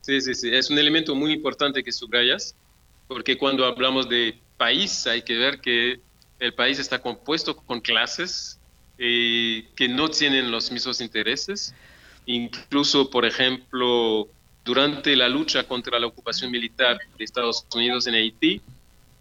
Sí, 0.00 0.20
sí, 0.20 0.34
sí, 0.34 0.48
es 0.54 0.70
un 0.70 0.78
elemento 0.78 1.14
muy 1.14 1.32
importante 1.32 1.82
que 1.84 1.92
subrayas, 1.92 2.54
porque 3.08 3.36
cuando 3.36 3.66
hablamos 3.66 4.08
de 4.08 4.38
país 4.56 5.06
hay 5.06 5.22
que 5.22 5.36
ver 5.36 5.60
que 5.60 6.00
el 6.38 6.54
país 6.54 6.78
está 6.78 7.00
compuesto 7.00 7.56
con 7.56 7.80
clases 7.80 8.58
eh, 8.98 9.68
que 9.76 9.88
no 9.88 10.08
tienen 10.08 10.50
los 10.50 10.70
mismos 10.70 11.00
intereses. 11.00 11.74
Incluso, 12.26 13.10
por 13.10 13.24
ejemplo, 13.24 14.28
durante 14.64 15.16
la 15.16 15.28
lucha 15.28 15.64
contra 15.64 15.98
la 15.98 16.06
ocupación 16.06 16.50
militar 16.50 16.98
de 17.16 17.24
Estados 17.24 17.64
Unidos 17.74 18.06
en 18.06 18.14
Haití, 18.14 18.60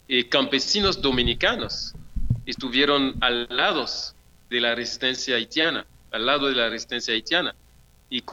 eh, 0.07 0.27
campesinos 0.29 1.01
dominicanos 1.01 1.93
estuvieron 2.45 3.15
al 3.21 3.47
lado 3.49 3.85
de 4.49 4.61
la 4.61 4.75
resistencia 4.75 5.35
haitiana, 5.35 5.85
al 6.11 6.25
lado 6.25 6.47
de 6.47 6.55
la 6.55 6.69
resistencia 6.69 7.13
haitiana. 7.13 7.55
Y 8.09 8.23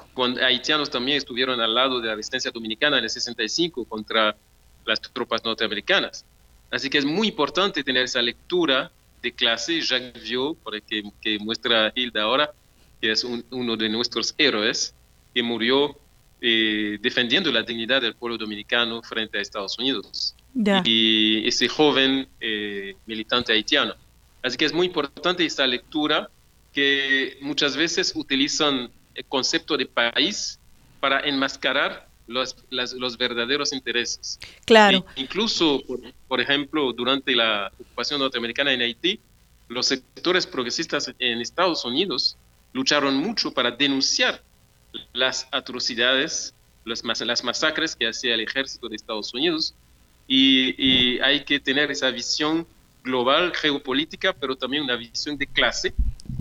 haitianos 0.40 0.88
también 0.88 1.18
estuvieron 1.18 1.60
al 1.60 1.74
lado 1.74 2.00
de 2.00 2.08
la 2.08 2.14
resistencia 2.14 2.50
dominicana 2.50 2.98
en 2.98 3.04
el 3.04 3.10
65 3.10 3.84
contra 3.86 4.36
las 4.84 5.00
tropas 5.00 5.44
norteamericanas. 5.44 6.24
Así 6.74 6.90
que 6.90 6.98
es 6.98 7.04
muy 7.04 7.28
importante 7.28 7.84
tener 7.84 8.04
esa 8.04 8.20
lectura 8.20 8.90
de 9.22 9.32
clase. 9.32 9.80
Jacques 9.80 10.22
Viau, 10.24 10.56
por 10.56 10.74
el 10.74 10.82
que, 10.82 11.38
muestra 11.38 11.92
Hilda 11.94 12.22
ahora, 12.22 12.50
que 13.00 13.12
es 13.12 13.22
un- 13.22 13.44
uno 13.50 13.76
de 13.76 13.88
nuestros 13.88 14.34
héroes, 14.36 14.94
que 15.32 15.42
murió 15.42 15.96
eh, 16.46 16.98
defendiendo 17.00 17.50
la 17.50 17.62
dignidad 17.62 18.02
del 18.02 18.14
pueblo 18.16 18.36
dominicano 18.36 19.00
frente 19.02 19.38
a 19.38 19.40
Estados 19.40 19.78
Unidos. 19.78 20.34
Ya. 20.52 20.82
Y 20.84 21.46
ese 21.48 21.68
joven 21.68 22.28
eh, 22.38 22.96
militante 23.06 23.52
haitiano. 23.52 23.94
Así 24.42 24.58
que 24.58 24.66
es 24.66 24.72
muy 24.74 24.86
importante 24.88 25.46
esta 25.46 25.66
lectura 25.66 26.28
que 26.72 27.38
muchas 27.40 27.76
veces 27.78 28.12
utilizan 28.14 28.90
el 29.14 29.24
concepto 29.24 29.76
de 29.78 29.86
país 29.86 30.58
para 31.00 31.20
enmascarar 31.20 32.08
los, 32.26 32.56
las- 32.70 32.92
los 32.94 33.16
verdaderos 33.18 33.72
intereses. 33.72 34.38
Claro. 34.64 35.04
E 35.16 35.20
incluso, 35.22 35.82
por, 35.86 36.00
por 36.28 36.40
ejemplo, 36.40 36.92
durante 36.92 37.34
la 37.34 37.70
ocupación 37.78 38.20
norteamericana 38.20 38.72
en 38.72 38.82
Haití, 38.82 39.20
los 39.68 39.86
sectores 39.86 40.46
progresistas 40.46 41.12
en 41.18 41.40
Estados 41.40 41.84
Unidos 41.84 42.36
lucharon 42.72 43.16
mucho 43.16 43.52
para 43.52 43.70
denunciar 43.70 44.42
las 45.12 45.46
atrocidades, 45.52 46.54
las, 46.84 47.02
mas- 47.04 47.20
las 47.20 47.42
masacres 47.44 47.96
que 47.96 48.06
hacía 48.08 48.34
el 48.34 48.40
ejército 48.40 48.88
de 48.88 48.96
Estados 48.96 49.32
Unidos. 49.34 49.74
Y, 50.26 50.74
y 50.78 51.18
hay 51.20 51.44
que 51.44 51.60
tener 51.60 51.90
esa 51.90 52.10
visión 52.10 52.66
global, 53.02 53.52
geopolítica, 53.54 54.32
pero 54.32 54.56
también 54.56 54.82
una 54.82 54.96
visión 54.96 55.36
de 55.36 55.46
clase, 55.46 55.92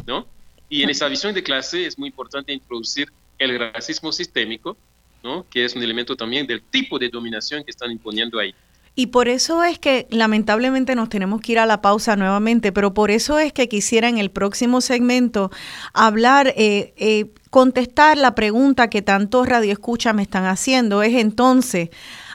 ¿no? 0.07 0.25
Y 0.69 0.81
en 0.84 0.89
esa 0.89 1.09
visión 1.09 1.34
de 1.34 1.43
clase 1.43 1.86
es 1.86 1.99
muy 1.99 2.07
importante 2.07 2.53
introducir 2.53 3.11
el 3.38 3.59
racismo 3.59 4.11
sistémico, 4.13 4.77
¿no? 5.24 5.45
Que 5.49 5.65
es 5.65 5.76
un 5.76 5.84
elemento 5.84 6.15
también 6.15 6.45
del 6.45 6.61
tipo 6.61 6.99
de 6.99 7.09
dominación 7.09 7.63
que 7.63 7.71
están 7.71 7.91
imponiendo 7.91 8.39
ahí. 8.39 8.53
Y 8.95 9.07
por 9.07 9.28
eso 9.28 9.63
es 9.63 9.80
que 9.80 10.07
lamentablemente 10.11 10.93
nos 10.93 11.09
tenemos 11.09 11.41
que 11.41 11.53
ir 11.53 11.59
a 11.59 11.65
la 11.65 11.82
pausa 11.82 12.15
nuevamente, 12.15 12.71
pero 12.71 12.93
por 12.93 13.09
eso 13.09 13.39
es 13.39 13.51
que 13.51 13.67
quisiera 13.67 14.07
en 14.07 14.19
el 14.19 14.30
próximo 14.30 14.82
segmento 14.82 15.49
hablar, 15.93 16.53
eh, 16.55 16.93
eh, 16.97 17.32
contestar 17.49 18.17
la 18.19 18.36
pregunta 18.36 18.91
que 18.91 19.01
tantos 19.01 19.47
radioescuchas 19.47 20.13
me 20.13 20.21
están 20.21 20.45
haciendo, 20.45 21.01
es 21.01 21.15
entonces, 21.15 21.89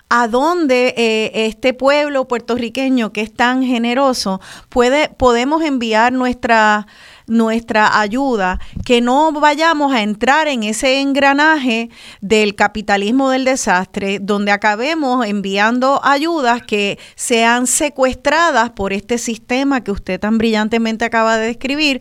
¿a 0.08 0.26
dónde 0.26 0.94
eh, 0.96 1.46
este 1.46 1.74
pueblo 1.74 2.26
puertorriqueño 2.26 3.12
que 3.12 3.20
es 3.20 3.32
tan 3.32 3.62
generoso 3.62 4.40
puede, 4.68 5.10
podemos 5.10 5.62
enviar 5.62 6.12
nuestra 6.12 6.88
nuestra 7.28 8.00
ayuda, 8.00 8.58
que 8.84 9.00
no 9.00 9.32
vayamos 9.32 9.92
a 9.92 10.02
entrar 10.02 10.48
en 10.48 10.62
ese 10.62 11.00
engranaje 11.00 11.90
del 12.20 12.54
capitalismo 12.54 13.30
del 13.30 13.44
desastre, 13.44 14.18
donde 14.20 14.52
acabemos 14.52 15.26
enviando 15.26 16.00
ayudas 16.02 16.62
que 16.62 16.98
sean 17.14 17.66
secuestradas 17.66 18.70
por 18.70 18.92
este 18.92 19.18
sistema 19.18 19.82
que 19.82 19.92
usted 19.92 20.18
tan 20.18 20.38
brillantemente 20.38 21.04
acaba 21.04 21.36
de 21.36 21.46
describir 21.46 22.00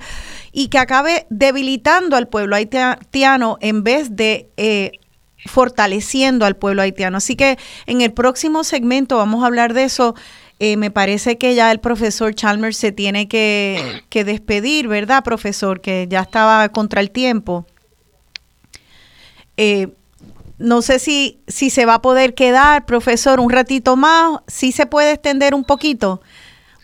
y 0.51 0.69
que 0.69 0.79
acabe 0.79 1.27
debilitando 1.29 2.15
al 2.15 2.27
pueblo 2.27 2.55
haitiano 2.55 3.57
en 3.61 3.83
vez 3.83 4.15
de... 4.15 4.49
eh, 4.57 4.91
fortaleciendo 5.45 6.45
al 6.45 6.55
pueblo 6.55 6.81
haitiano. 6.81 7.17
Así 7.17 7.35
que 7.35 7.57
en 7.85 8.01
el 8.01 8.11
próximo 8.13 8.63
segmento 8.63 9.17
vamos 9.17 9.43
a 9.43 9.47
hablar 9.47 9.73
de 9.73 9.83
eso. 9.83 10.15
Eh, 10.59 10.75
me 10.75 10.89
parece 10.89 11.37
que 11.37 11.53
ya 11.53 11.71
el 11.71 11.79
profesor 11.79 12.33
Chalmers 12.33 12.77
se 12.77 12.91
tiene 12.91 13.27
que, 13.27 14.03
despedir, 14.11 14.87
¿verdad, 14.87 15.23
profesor? 15.23 15.81
Que 15.81 16.07
ya 16.09 16.21
estaba 16.21 16.69
contra 16.69 17.01
el 17.01 17.11
tiempo. 17.11 17.65
Eh, 19.55 19.89
no 20.57 20.81
sé 20.81 20.97
si, 20.97 21.39
si 21.47 21.69
se 21.69 21.85
va 21.85 21.95
a 21.95 22.01
poder 22.01 22.33
quedar, 22.33 22.85
profesor, 22.85 23.39
un 23.39 23.51
ratito 23.51 23.95
más. 23.95 24.39
¿Sí 24.47 24.71
se 24.71 24.87
puede 24.87 25.11
extender 25.11 25.53
un 25.53 25.63
poquito? 25.63 26.21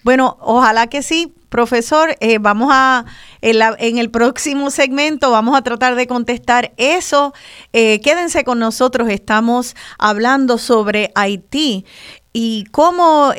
Bueno, 0.04 0.38
ojalá 0.42 0.88
que 0.88 1.02
sí, 1.02 1.34
profesor. 1.50 2.18
Eh, 2.20 2.40
vamos 2.40 2.70
a, 2.72 3.06
en 3.42 3.98
el 3.98 4.12
próximo 4.12 4.70
segmento, 4.70 5.32
vamos 5.32 5.56
a 5.56 5.62
tratar 5.62 5.96
de 5.96 6.08
contestar 6.08 6.74
eso. 6.78 7.34
Eh, 7.72 8.02
quédense 8.02 8.44
con 8.44 8.60
nosotros, 8.60 9.10
estamos 9.10 9.76
hablando 9.98 10.58
sobre 10.58 11.12
Haití 11.16 11.86
y 12.34 12.66
cómo 12.72 13.32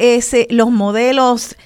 los 0.51 0.71
modelos 0.71 1.57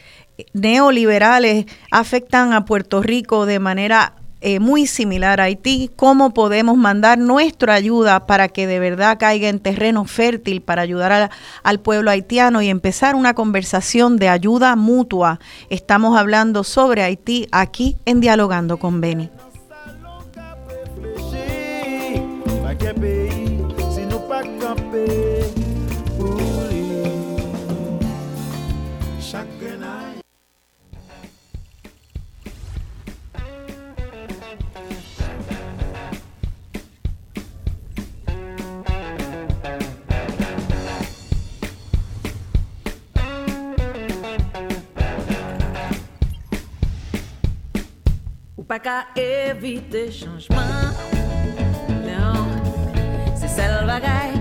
neoliberales 0.55 1.66
afectan 1.91 2.53
a 2.53 2.64
Puerto 2.64 3.03
Rico 3.03 3.47
de 3.47 3.59
manera 3.59 4.14
eh, 4.41 4.61
muy 4.61 4.87
similar 4.87 5.41
a 5.41 5.45
Haití, 5.45 5.91
cómo 5.97 6.33
podemos 6.33 6.76
mandar 6.76 7.18
nuestra 7.18 7.74
ayuda 7.74 8.24
para 8.26 8.49
que 8.49 8.68
de 8.68 8.79
verdad 8.79 9.18
caiga 9.18 9.49
en 9.49 9.59
terreno 9.59 10.05
fértil 10.05 10.62
para 10.62 10.83
ayudar 10.83 11.31
al 11.64 11.81
pueblo 11.81 12.12
haitiano 12.12 12.62
y 12.62 12.68
empezar 12.68 13.16
una 13.16 13.35
conversación 13.35 14.16
de 14.16 14.29
ayuda 14.29 14.76
mutua. 14.76 15.41
Estamos 15.70 16.16
hablando 16.16 16.62
sobre 16.62 17.03
Haití 17.03 17.49
aquí 17.51 17.97
en 18.05 18.20
Dialogando 18.20 18.79
con 18.79 19.01
Beni. 19.01 19.29
pa 48.68 48.76
ka 48.78 49.08
evite 49.16 50.12
chanjman 50.12 50.92
Non, 52.04 52.44
se 53.32 53.48
sel 53.48 53.86
bagay 53.88 54.38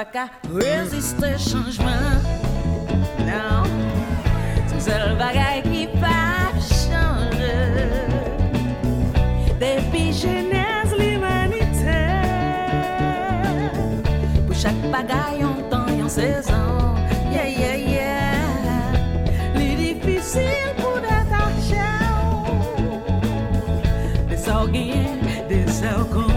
pra 0.00 0.04
cá. 0.04 0.30
Resistir, 0.54 1.38
changement. 1.38 2.22
Não, 3.26 3.64
c'est 4.66 4.80
seul 4.80 5.16
bagaille 5.16 5.62
qui 5.62 5.86
va 5.98 6.58
changer. 6.60 7.90
Depuis 9.60 10.12
Genèse, 10.12 10.92
l'humanité. 10.98 12.00
Pour 14.46 14.56
chaque 14.56 14.80
bagaille, 14.90 15.44
on 15.44 15.68
temps 15.68 16.04
en 16.04 16.08
saison. 16.08 16.94
Yeah, 17.30 17.48
yeah, 17.48 17.76
yeah. 17.76 18.38
Les 19.54 19.74
difficiles 19.74 20.74
pour 20.78 20.98
être 20.98 21.32
argent. 21.32 22.54
Des 24.28 24.48
orgues, 24.48 24.94
des. 25.48 26.29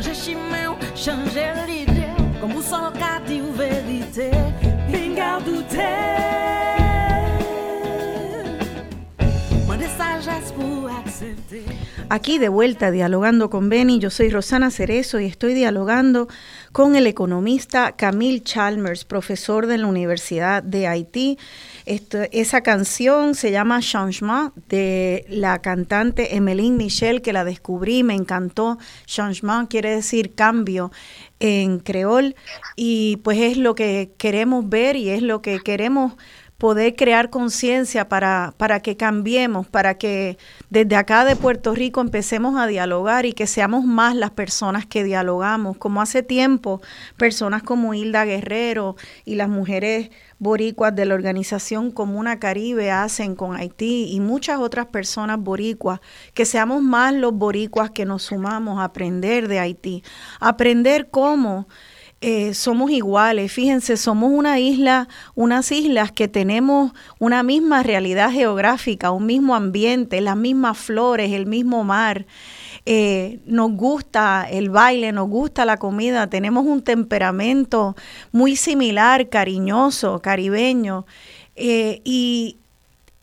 changer 0.00 0.14
chimène, 0.14 0.76
changer 0.94 1.52
l'idée, 1.66 2.14
comme 2.40 2.52
vous 2.52 2.62
sans 2.62 2.92
qu'à 2.92 3.20
vérité, 3.26 4.30
pinga 4.90 5.40
douter. 5.44 6.67
Aquí 12.10 12.38
de 12.38 12.48
vuelta 12.48 12.90
dialogando 12.90 13.50
con 13.50 13.68
Benny, 13.68 13.98
yo 13.98 14.08
soy 14.10 14.30
Rosana 14.30 14.70
Cerezo 14.70 15.20
y 15.20 15.26
estoy 15.26 15.52
dialogando 15.52 16.26
con 16.72 16.96
el 16.96 17.06
economista 17.06 17.92
Camille 17.96 18.42
Chalmers, 18.42 19.04
profesor 19.04 19.66
de 19.66 19.78
la 19.78 19.86
Universidad 19.86 20.62
de 20.62 20.86
Haití. 20.86 21.38
Esto- 21.84 22.22
esa 22.32 22.62
canción 22.62 23.34
se 23.34 23.50
llama 23.50 23.80
Changement 23.80 24.54
de 24.68 25.26
la 25.28 25.58
cantante 25.60 26.34
Emeline 26.36 26.76
Michel, 26.76 27.20
que 27.20 27.32
la 27.32 27.44
descubrí, 27.44 28.02
me 28.02 28.14
encantó. 28.14 28.78
Changement 29.06 29.68
quiere 29.68 29.90
decir 29.90 30.34
cambio 30.34 30.90
en 31.40 31.78
creol 31.78 32.34
y 32.74 33.18
pues 33.18 33.38
es 33.38 33.56
lo 33.58 33.74
que 33.74 34.10
queremos 34.18 34.68
ver 34.68 34.96
y 34.96 35.10
es 35.10 35.22
lo 35.22 35.40
que 35.42 35.60
queremos 35.60 36.14
poder 36.58 36.96
crear 36.96 37.30
conciencia 37.30 38.08
para, 38.08 38.52
para 38.56 38.80
que 38.80 38.96
cambiemos, 38.96 39.68
para 39.68 39.96
que 39.96 40.38
desde 40.70 40.96
acá 40.96 41.24
de 41.24 41.36
Puerto 41.36 41.72
Rico 41.72 42.00
empecemos 42.00 42.58
a 42.58 42.66
dialogar 42.66 43.26
y 43.26 43.32
que 43.32 43.46
seamos 43.46 43.84
más 43.84 44.16
las 44.16 44.32
personas 44.32 44.84
que 44.84 45.04
dialogamos, 45.04 45.76
como 45.78 46.02
hace 46.02 46.24
tiempo 46.24 46.82
personas 47.16 47.62
como 47.62 47.94
Hilda 47.94 48.24
Guerrero 48.24 48.96
y 49.24 49.36
las 49.36 49.48
mujeres 49.48 50.10
boricuas 50.40 50.96
de 50.96 51.06
la 51.06 51.14
organización 51.14 51.92
Comuna 51.92 52.40
Caribe 52.40 52.90
hacen 52.90 53.36
con 53.36 53.54
Haití 53.54 54.08
y 54.10 54.18
muchas 54.18 54.58
otras 54.58 54.86
personas 54.86 55.38
boricuas, 55.38 56.00
que 56.34 56.44
seamos 56.44 56.82
más 56.82 57.14
los 57.14 57.34
boricuas 57.34 57.92
que 57.92 58.04
nos 58.04 58.24
sumamos 58.24 58.80
a 58.80 58.84
aprender 58.84 59.46
de 59.46 59.60
Haití, 59.60 60.02
aprender 60.40 61.08
cómo 61.08 61.68
eh, 62.20 62.52
somos 62.54 62.90
iguales. 62.90 63.52
Fíjense, 63.52 63.96
somos 63.96 64.32
una 64.32 64.58
isla, 64.58 65.08
unas 65.34 65.70
islas 65.70 66.10
que 66.10 66.26
tenemos 66.26 66.92
una 67.20 67.42
misma 67.42 67.82
realidad 67.82 68.30
geográfica, 68.32 69.10
un 69.12 69.26
mismo 69.26 69.54
ambiente, 69.54 70.20
las 70.20 70.36
mismas 70.36 70.78
flores, 70.78 71.32
el 71.32 71.46
mismo 71.46 71.84
mar. 71.84 72.26
Eh, 72.86 73.40
nos 73.46 73.72
gusta 73.72 74.46
el 74.50 74.70
baile, 74.70 75.12
nos 75.12 75.28
gusta 75.28 75.64
la 75.64 75.76
comida, 75.76 76.28
tenemos 76.28 76.66
un 76.66 76.82
temperamento 76.82 77.94
muy 78.32 78.56
similar, 78.56 79.28
cariñoso, 79.28 80.20
caribeño. 80.20 81.06
eh, 81.56 82.00
y, 82.04 82.58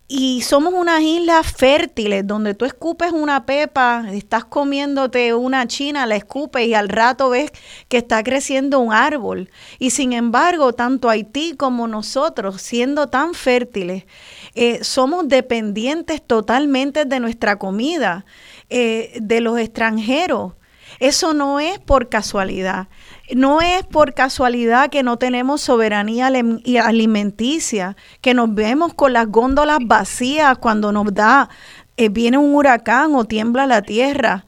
y 0.08 0.42
somos 0.42 0.74
unas 0.74 1.02
islas 1.02 1.52
fértiles 1.52 2.28
donde 2.28 2.54
tú 2.54 2.66
escupes 2.66 3.12
una 3.12 3.46
pepa, 3.48 4.06
estás 4.12 4.46
comiéndote 4.46 5.34
una 5.34 5.68
china, 5.68 6.06
la 6.06 6.16
escupes 6.16 6.68
y 6.68 6.76
al 6.76 6.90
rato 6.90 7.32
ves 7.32 7.52
que 7.88 7.98
está 7.98 8.24
creciendo 8.24 8.80
un 8.80 8.94
árbol. 8.94 9.50
Y 9.80 9.90
sin 9.90 10.14
embargo, 10.14 10.74
tanto 10.74 11.10
Haití 11.10 11.56
como 11.58 11.88
nosotros, 11.88 12.62
siendo 12.62 13.08
tan 13.08 13.34
fértiles, 13.34 14.06
eh, 14.54 14.84
somos 14.84 15.28
dependientes 15.28 16.22
totalmente 16.22 17.06
de 17.06 17.20
nuestra 17.20 17.58
comida, 17.58 18.26
eh, 18.70 19.18
de 19.20 19.42
los 19.42 19.58
extranjeros. 19.58 20.54
Eso 21.00 21.34
no 21.34 21.60
es 21.60 21.80
por 21.80 22.10
casualidad. 22.10 22.88
No 23.34 23.62
es 23.62 23.84
por 23.84 24.14
casualidad 24.14 24.90
que 24.90 25.04
no 25.04 25.18
tenemos 25.18 25.62
soberanía 25.62 26.28
alimenticia, 26.84 27.96
que 28.22 28.34
nos 28.34 28.54
vemos 28.54 28.94
con 28.94 29.14
las 29.14 29.28
góndolas 29.28 29.80
vacías 29.82 30.58
cuando 30.58 30.92
nos 30.92 31.14
da, 31.14 31.50
eh, 31.98 32.10
viene 32.10 32.38
un 32.38 32.54
huracán 32.54 33.16
o 33.16 33.26
tiembla 33.26 33.66
la 33.66 33.82
tierra. 33.82 34.46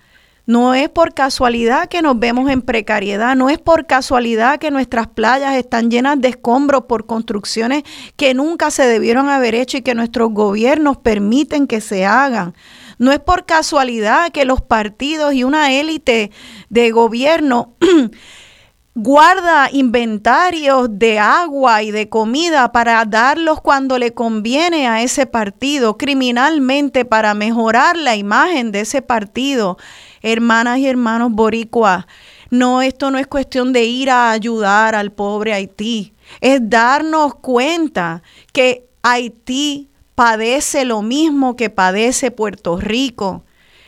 No 0.47 0.73
es 0.73 0.87
por 0.87 1.13
casualidad 1.13 1.89
que 1.89 2.01
nos 2.01 2.17
vemos 2.17 2.49
en 2.49 2.61
precariedad, 2.61 3.35
no 3.35 3.49
es 3.49 3.59
por 3.59 3.85
casualidad 3.85 4.59
que 4.59 4.71
nuestras 4.71 5.07
playas 5.07 5.55
están 5.55 5.91
llenas 5.91 6.21
de 6.21 6.29
escombros 6.29 6.83
por 6.85 7.05
construcciones 7.05 7.83
que 8.15 8.33
nunca 8.33 8.71
se 8.71 8.87
debieron 8.87 9.27
haber 9.27 9.55
hecho 9.55 9.77
y 9.77 9.81
que 9.81 9.93
nuestros 9.93 10.31
gobiernos 10.31 10.95
permiten 10.97 11.67
que 11.67 11.81
se 11.81 12.05
hagan. 12.05 12.53
No 12.97 13.11
es 13.11 13.19
por 13.19 13.45
casualidad 13.45 14.31
que 14.31 14.45
los 14.45 14.61
partidos 14.61 15.33
y 15.33 15.43
una 15.43 15.71
élite 15.71 16.31
de 16.69 16.91
gobierno 16.91 17.75
guarda 18.99 19.69
inventarios 19.71 20.87
de 20.91 21.19
agua 21.19 21.83
y 21.83 21.91
de 21.91 22.09
comida 22.09 22.71
para 22.71 23.05
darlos 23.05 23.61
cuando 23.61 23.99
le 23.99 24.15
conviene 24.15 24.87
a 24.87 25.03
ese 25.03 25.27
partido, 25.27 25.97
criminalmente 25.97 27.05
para 27.05 27.35
mejorar 27.35 27.95
la 27.95 28.15
imagen 28.15 28.71
de 28.71 28.81
ese 28.81 29.03
partido. 29.03 29.77
Hermanas 30.23 30.79
y 30.79 30.87
hermanos 30.87 31.31
boricuas, 31.31 32.07
no, 32.49 32.81
esto 32.81 33.11
no 33.11 33.19
es 33.19 33.27
cuestión 33.27 33.71
de 33.71 33.83
ir 33.83 34.09
a 34.09 34.31
ayudar 34.31 34.95
al 34.95 35.11
pobre 35.11 35.53
Haití, 35.53 36.13
es 36.41 36.59
darnos 36.63 37.35
cuenta 37.35 38.23
que 38.51 38.87
Haití 39.03 39.86
padece 40.17 40.83
lo 40.83 41.03
mismo 41.03 41.55
que 41.55 41.69
padece 41.69 42.31
Puerto 42.31 42.77
Rico. 42.77 43.43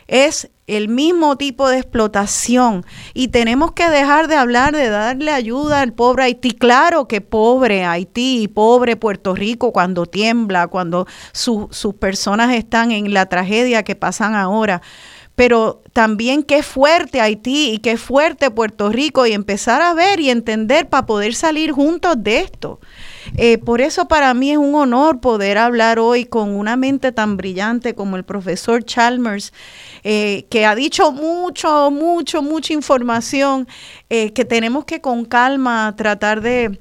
Es 0.05 0.51
el 0.67 0.87
mismo 0.87 1.37
tipo 1.37 1.67
de 1.67 1.79
explotación 1.79 2.85
y 3.15 3.29
tenemos 3.29 3.71
que 3.71 3.89
dejar 3.89 4.27
de 4.27 4.35
hablar 4.35 4.75
de 4.75 4.89
darle 4.89 5.31
ayuda 5.31 5.81
al 5.81 5.93
pobre 5.93 6.25
Haití. 6.25 6.51
Claro 6.51 7.07
que 7.07 7.21
pobre 7.21 7.83
Haití 7.83 8.43
y 8.43 8.47
pobre 8.47 8.95
Puerto 8.95 9.33
Rico 9.33 9.73
cuando 9.73 10.05
tiembla, 10.05 10.67
cuando 10.67 11.07
su- 11.31 11.67
sus 11.71 11.95
personas 11.95 12.53
están 12.53 12.91
en 12.91 13.11
la 13.11 13.25
tragedia 13.25 13.81
que 13.81 13.95
pasan 13.95 14.35
ahora. 14.35 14.83
Pero 15.33 15.81
también 15.93 16.43
qué 16.43 16.61
fuerte 16.61 17.21
Haití 17.21 17.71
y 17.71 17.79
qué 17.79 17.97
fuerte 17.97 18.51
Puerto 18.51 18.91
Rico 18.91 19.25
y 19.25 19.31
empezar 19.31 19.81
a 19.81 19.95
ver 19.95 20.19
y 20.19 20.29
entender 20.29 20.89
para 20.89 21.07
poder 21.07 21.33
salir 21.33 21.71
juntos 21.71 22.17
de 22.19 22.41
esto. 22.41 22.79
Eh, 23.37 23.57
por 23.57 23.81
eso 23.81 24.07
para 24.07 24.33
mí 24.33 24.51
es 24.51 24.57
un 24.57 24.75
honor 24.75 25.19
poder 25.19 25.57
hablar 25.57 25.99
hoy 25.99 26.25
con 26.25 26.51
una 26.51 26.75
mente 26.75 27.11
tan 27.11 27.37
brillante 27.37 27.95
como 27.95 28.15
el 28.15 28.23
profesor 28.23 28.83
Chalmers, 28.83 29.53
eh, 30.03 30.45
que 30.49 30.65
ha 30.65 30.75
dicho 30.75 31.11
mucho, 31.11 31.91
mucho, 31.91 32.41
mucha 32.41 32.73
información 32.73 33.67
eh, 34.09 34.31
que 34.33 34.45
tenemos 34.45 34.85
que 34.85 35.01
con 35.01 35.25
calma 35.25 35.93
tratar 35.95 36.41
de, 36.41 36.79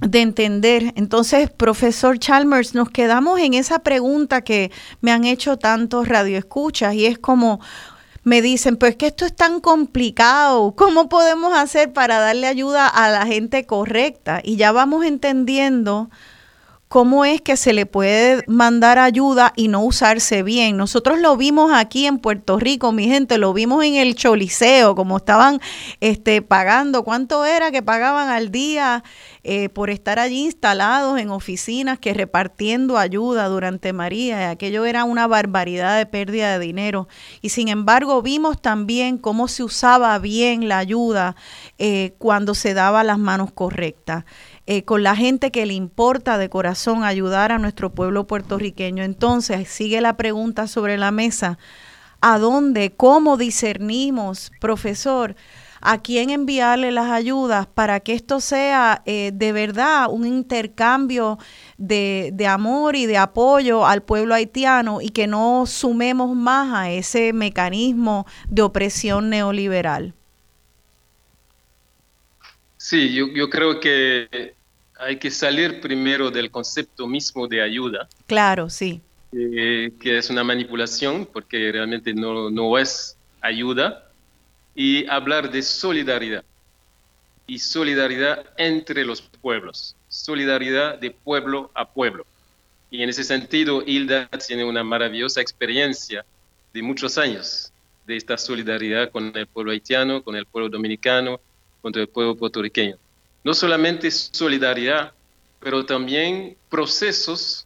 de 0.00 0.20
entender. 0.20 0.92
Entonces, 0.96 1.50
profesor 1.50 2.18
Chalmers, 2.18 2.74
nos 2.74 2.90
quedamos 2.90 3.40
en 3.40 3.54
esa 3.54 3.80
pregunta 3.80 4.42
que 4.42 4.70
me 5.00 5.12
han 5.12 5.24
hecho 5.24 5.56
tantos 5.56 6.08
radioescuchas 6.08 6.94
y 6.94 7.06
es 7.06 7.18
como 7.18 7.60
me 8.26 8.42
dicen, 8.42 8.76
pues 8.76 8.96
que 8.96 9.06
esto 9.06 9.24
es 9.24 9.36
tan 9.36 9.60
complicado, 9.60 10.74
¿cómo 10.74 11.08
podemos 11.08 11.56
hacer 11.56 11.92
para 11.92 12.18
darle 12.18 12.48
ayuda 12.48 12.88
a 12.88 13.08
la 13.08 13.24
gente 13.24 13.66
correcta? 13.66 14.40
Y 14.42 14.56
ya 14.56 14.72
vamos 14.72 15.04
entendiendo 15.04 16.10
cómo 16.88 17.24
es 17.24 17.40
que 17.40 17.56
se 17.56 17.72
le 17.72 17.84
puede 17.84 18.44
mandar 18.46 18.98
ayuda 18.98 19.52
y 19.56 19.68
no 19.68 19.82
usarse 19.82 20.42
bien. 20.42 20.76
Nosotros 20.76 21.18
lo 21.18 21.36
vimos 21.36 21.72
aquí 21.74 22.06
en 22.06 22.18
Puerto 22.18 22.58
Rico, 22.58 22.92
mi 22.92 23.06
gente, 23.06 23.38
lo 23.38 23.52
vimos 23.52 23.84
en 23.84 23.96
el 23.96 24.14
Choliseo, 24.14 24.94
como 24.94 25.16
estaban 25.16 25.60
este, 26.00 26.42
pagando, 26.42 27.02
¿cuánto 27.02 27.44
era 27.44 27.72
que 27.72 27.82
pagaban 27.82 28.28
al 28.28 28.52
día 28.52 29.02
eh, 29.42 29.68
por 29.68 29.90
estar 29.90 30.18
allí 30.18 30.44
instalados 30.44 31.18
en 31.18 31.30
oficinas 31.30 31.98
que 31.98 32.14
repartiendo 32.14 32.98
ayuda 32.98 33.48
durante 33.48 33.92
María? 33.92 34.50
Aquello 34.50 34.84
era 34.84 35.04
una 35.04 35.26
barbaridad 35.26 35.98
de 35.98 36.06
pérdida 36.06 36.58
de 36.58 36.64
dinero. 36.64 37.08
Y 37.42 37.48
sin 37.48 37.68
embargo 37.68 38.22
vimos 38.22 38.62
también 38.62 39.18
cómo 39.18 39.48
se 39.48 39.64
usaba 39.64 40.16
bien 40.20 40.68
la 40.68 40.78
ayuda 40.78 41.34
eh, 41.78 42.14
cuando 42.18 42.54
se 42.54 42.74
daba 42.74 43.02
las 43.02 43.18
manos 43.18 43.50
correctas 43.52 44.24
eh, 44.66 44.84
con 44.84 45.02
la 45.02 45.14
gente 45.14 45.50
que 45.50 45.64
le 45.64 45.74
importa 45.74 46.38
de 46.38 46.48
corazón 46.48 47.04
ayudar 47.04 47.52
a 47.52 47.58
nuestro 47.58 47.94
pueblo 47.94 48.26
puertorriqueño. 48.26 49.04
Entonces, 49.04 49.68
sigue 49.68 50.00
la 50.00 50.16
pregunta 50.16 50.66
sobre 50.66 50.98
la 50.98 51.12
mesa. 51.12 51.58
¿A 52.20 52.38
dónde, 52.38 52.92
cómo 52.96 53.36
discernimos, 53.36 54.50
profesor, 54.60 55.36
a 55.80 55.98
quién 55.98 56.30
enviarle 56.30 56.90
las 56.90 57.10
ayudas 57.10 57.68
para 57.68 58.00
que 58.00 58.14
esto 58.14 58.40
sea 58.40 59.02
eh, 59.06 59.30
de 59.32 59.52
verdad 59.52 60.08
un 60.10 60.26
intercambio 60.26 61.38
de, 61.78 62.30
de 62.32 62.46
amor 62.48 62.96
y 62.96 63.06
de 63.06 63.18
apoyo 63.18 63.86
al 63.86 64.02
pueblo 64.02 64.34
haitiano 64.34 65.00
y 65.00 65.10
que 65.10 65.28
no 65.28 65.64
sumemos 65.66 66.34
más 66.34 66.74
a 66.74 66.90
ese 66.90 67.32
mecanismo 67.32 68.26
de 68.48 68.62
opresión 68.62 69.30
neoliberal? 69.30 70.14
Sí, 72.88 73.12
yo, 73.12 73.26
yo 73.26 73.50
creo 73.50 73.80
que 73.80 74.54
hay 74.96 75.16
que 75.16 75.28
salir 75.28 75.80
primero 75.80 76.30
del 76.30 76.52
concepto 76.52 77.08
mismo 77.08 77.48
de 77.48 77.60
ayuda, 77.60 78.08
Claro, 78.28 78.70
sí. 78.70 79.00
eh, 79.32 79.90
que 79.98 80.18
es 80.18 80.30
una 80.30 80.44
manipulación, 80.44 81.26
porque 81.26 81.72
realmente 81.72 82.14
no, 82.14 82.48
no 82.48 82.78
es 82.78 83.16
ayuda, 83.40 84.08
y 84.72 85.04
hablar 85.08 85.50
de 85.50 85.62
solidaridad. 85.62 86.44
Y 87.48 87.58
solidaridad 87.58 88.46
entre 88.56 89.04
los 89.04 89.20
pueblos, 89.20 89.96
solidaridad 90.06 90.96
de 90.96 91.10
pueblo 91.10 91.72
a 91.74 91.88
pueblo. 91.88 92.24
Y 92.88 93.02
en 93.02 93.08
ese 93.08 93.24
sentido, 93.24 93.82
Hilda 93.84 94.28
tiene 94.46 94.64
una 94.64 94.84
maravillosa 94.84 95.40
experiencia 95.40 96.24
de 96.72 96.82
muchos 96.82 97.18
años 97.18 97.72
de 98.06 98.16
esta 98.16 98.38
solidaridad 98.38 99.10
con 99.10 99.36
el 99.36 99.48
pueblo 99.48 99.72
haitiano, 99.72 100.22
con 100.22 100.36
el 100.36 100.46
pueblo 100.46 100.68
dominicano, 100.68 101.40
contra 101.86 102.02
el 102.02 102.08
pueblo 102.08 102.34
puertorriqueño. 102.34 102.96
No 103.44 103.54
solamente 103.54 104.10
solidaridad, 104.10 105.12
pero 105.60 105.86
también 105.86 106.56
procesos 106.68 107.64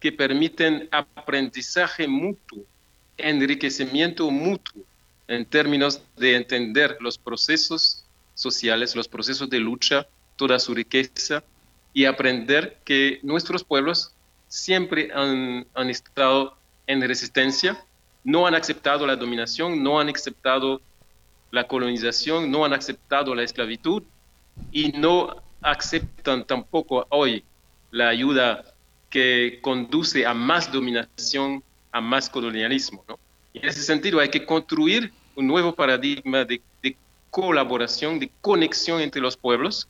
que 0.00 0.10
permiten 0.10 0.88
aprendizaje 0.90 2.08
mutuo 2.08 2.64
enriquecimiento 3.16 4.28
mutuo 4.28 4.82
en 5.28 5.44
términos 5.44 6.02
de 6.16 6.34
entender 6.34 6.96
los 6.98 7.16
procesos 7.16 8.04
sociales, 8.34 8.96
los 8.96 9.06
procesos 9.06 9.48
de 9.48 9.60
lucha, 9.60 10.08
toda 10.34 10.58
su 10.58 10.74
riqueza 10.74 11.44
y 11.94 12.06
aprender 12.06 12.76
que 12.84 13.20
nuestros 13.22 13.62
pueblos 13.62 14.12
siempre 14.48 15.10
han, 15.14 15.64
han 15.74 15.90
estado 15.90 16.56
en 16.88 17.02
resistencia, 17.02 17.80
no 18.24 18.48
han 18.48 18.56
aceptado 18.56 19.06
la 19.06 19.14
dominación, 19.14 19.80
no 19.80 20.00
han 20.00 20.08
aceptado 20.08 20.80
la 21.50 21.66
colonización, 21.66 22.50
no 22.50 22.64
han 22.64 22.72
aceptado 22.72 23.34
la 23.34 23.42
esclavitud 23.42 24.02
y 24.72 24.92
no 24.92 25.42
aceptan 25.62 26.44
tampoco 26.44 27.06
hoy 27.10 27.44
la 27.90 28.08
ayuda 28.08 28.64
que 29.08 29.58
conduce 29.62 30.24
a 30.24 30.34
más 30.34 30.70
dominación, 30.70 31.62
a 31.92 32.00
más 32.00 32.30
colonialismo. 32.30 33.04
en 33.52 33.68
ese 33.68 33.82
sentido 33.82 34.20
hay 34.20 34.28
que 34.28 34.46
construir 34.46 35.12
un 35.34 35.46
nuevo 35.46 35.74
paradigma 35.74 36.44
de, 36.44 36.60
de 36.82 36.96
colaboración, 37.30 38.18
de 38.18 38.30
conexión 38.40 39.00
entre 39.00 39.20
los 39.20 39.36
pueblos. 39.36 39.88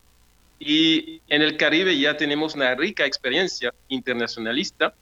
Y 0.58 1.20
en 1.28 1.42
el 1.42 1.56
Caribe 1.56 1.98
ya 1.98 2.16
tenemos 2.16 2.54
una 2.54 2.74
rica 2.74 3.04
experiencia 3.06 3.72
internacionalista 3.88 4.94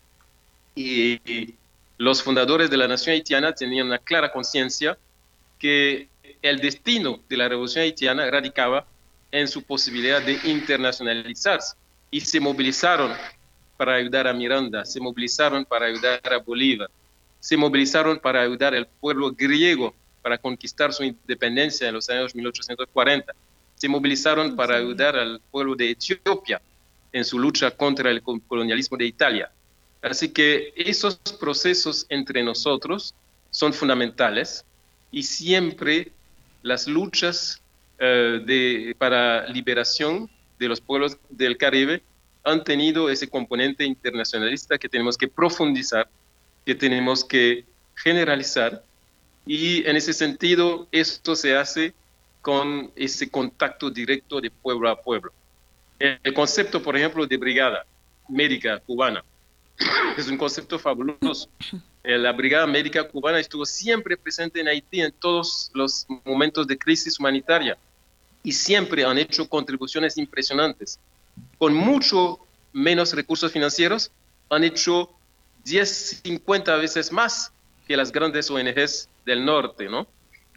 y 0.75 1.55
los 1.99 2.23
fundadores 2.23 2.71
de 2.71 2.77
la 2.77 2.87
nación 2.87 3.15
haitiana 3.15 3.53
tenían 3.53 3.89
una 3.89 3.99
clara 3.99 4.31
conciencia 4.31 4.97
que 5.59 6.09
el 6.51 6.61
destino 6.61 7.21
de 7.29 7.37
la 7.37 7.49
revolución 7.49 7.85
haitiana 7.85 8.31
radicaba 8.31 8.87
en 9.31 9.49
su 9.49 9.63
posibilidad 9.63 10.23
de 10.23 10.39
internacionalizarse 10.45 11.77
y 12.11 12.21
se 12.21 12.41
movilizaron 12.41 13.13
para 13.77 13.95
ayudar 13.95 14.27
a 14.27 14.33
Miranda, 14.33 14.85
se 14.85 15.01
movilizaron 15.01 15.65
para 15.65 15.87
ayudar 15.87 16.21
a 16.25 16.39
Bolívar, 16.39 16.91
se 17.39 17.57
movilizaron 17.57 18.19
para 18.19 18.43
ayudar 18.43 18.75
al 18.75 18.87
pueblo 18.87 19.31
griego 19.33 19.95
para 20.23 20.39
conquistar 20.39 20.93
su 20.93 21.05
independencia 21.05 21.89
en 21.89 21.95
los 21.95 22.09
años 22.11 22.35
1840, 22.35 23.33
se 23.77 23.89
movilizaron 23.89 24.57
para 24.57 24.77
ayudar 24.77 25.17
al 25.17 25.41
pueblo 25.51 25.77
de 25.77 25.91
Etiopía 25.91 26.61
en 27.13 27.25
su 27.25 27.39
lucha 27.39 27.71
contra 27.71 28.11
el 28.11 28.23
colonialismo 28.23 28.97
de 28.97 29.07
Italia. 29.07 29.51
Así 30.03 30.31
que 30.31 30.73
esos 30.77 31.17
procesos 31.41 32.07
entre 32.09 32.43
nosotros 32.43 33.15
son 33.51 33.73
fundamentales 33.73 34.65
y 35.11 35.23
siempre 35.23 36.13
las 36.69 36.87
luchas 36.87 37.61
eh, 37.99 38.95
para 38.99 39.49
liberación 39.49 40.31
de 40.59 40.69
los 40.69 40.81
pueblos 40.81 41.17
del 41.31 41.57
Caribe 41.57 42.03
han 42.45 42.63
tenido 42.63 43.11
ese 43.11 43.29
componente 43.29 43.85
internacionalista 43.85 44.79
que 44.79 44.89
tenemos 44.89 45.17
que 45.17 45.29
profundizar, 45.29 46.09
que 46.65 46.75
tenemos 46.75 47.25
que 47.25 47.65
generalizar 47.97 48.85
y 49.47 49.85
en 49.89 49.97
ese 49.97 50.13
sentido 50.13 50.87
esto 50.93 51.35
se 51.35 51.57
hace 51.57 51.95
con 52.43 52.93
ese 52.95 53.31
contacto 53.31 53.91
directo 53.91 54.41
de 54.41 54.51
pueblo 54.51 54.89
a 54.89 55.01
pueblo. 55.01 55.33
El 55.99 56.33
concepto, 56.35 56.81
por 56.83 56.97
ejemplo, 56.97 57.27
de 57.27 57.37
brigada 57.37 57.85
médica 58.29 58.79
cubana 58.81 59.25
es 60.17 60.29
un 60.29 60.37
concepto 60.37 60.79
fabuloso. 60.79 61.49
Eh, 62.09 62.17
la 62.17 62.33
Brigada 62.33 62.67
Médica 62.67 63.07
Cubana 63.07 63.39
estuvo 63.39 63.67
siempre 63.67 64.17
presente 64.17 64.63
en 64.63 64.69
Haití 64.69 65.03
en 65.03 65.13
todos 65.13 65.71
los 65.75 66.07
momentos 66.25 66.67
de 66.67 66.79
crisis 66.79 67.21
humanitaria 67.21 67.77
y 68.43 68.51
siempre 68.51 69.05
han 69.05 69.19
hecho 69.19 69.47
contribuciones 69.47 70.17
impresionantes. 70.17 70.99
Con 71.59 71.75
mucho 71.75 72.39
menos 72.73 73.13
recursos 73.13 73.53
financieros, 73.53 74.11
han 74.49 74.65
hecho 74.65 75.11
10, 75.65 76.23
50 76.25 76.77
veces 76.77 77.13
más 77.13 77.53
que 77.87 77.95
las 77.95 78.11
grandes 78.11 78.51
ONGs 78.51 79.07
del 79.27 79.45
norte, 79.45 79.91
¿no? 79.91 80.07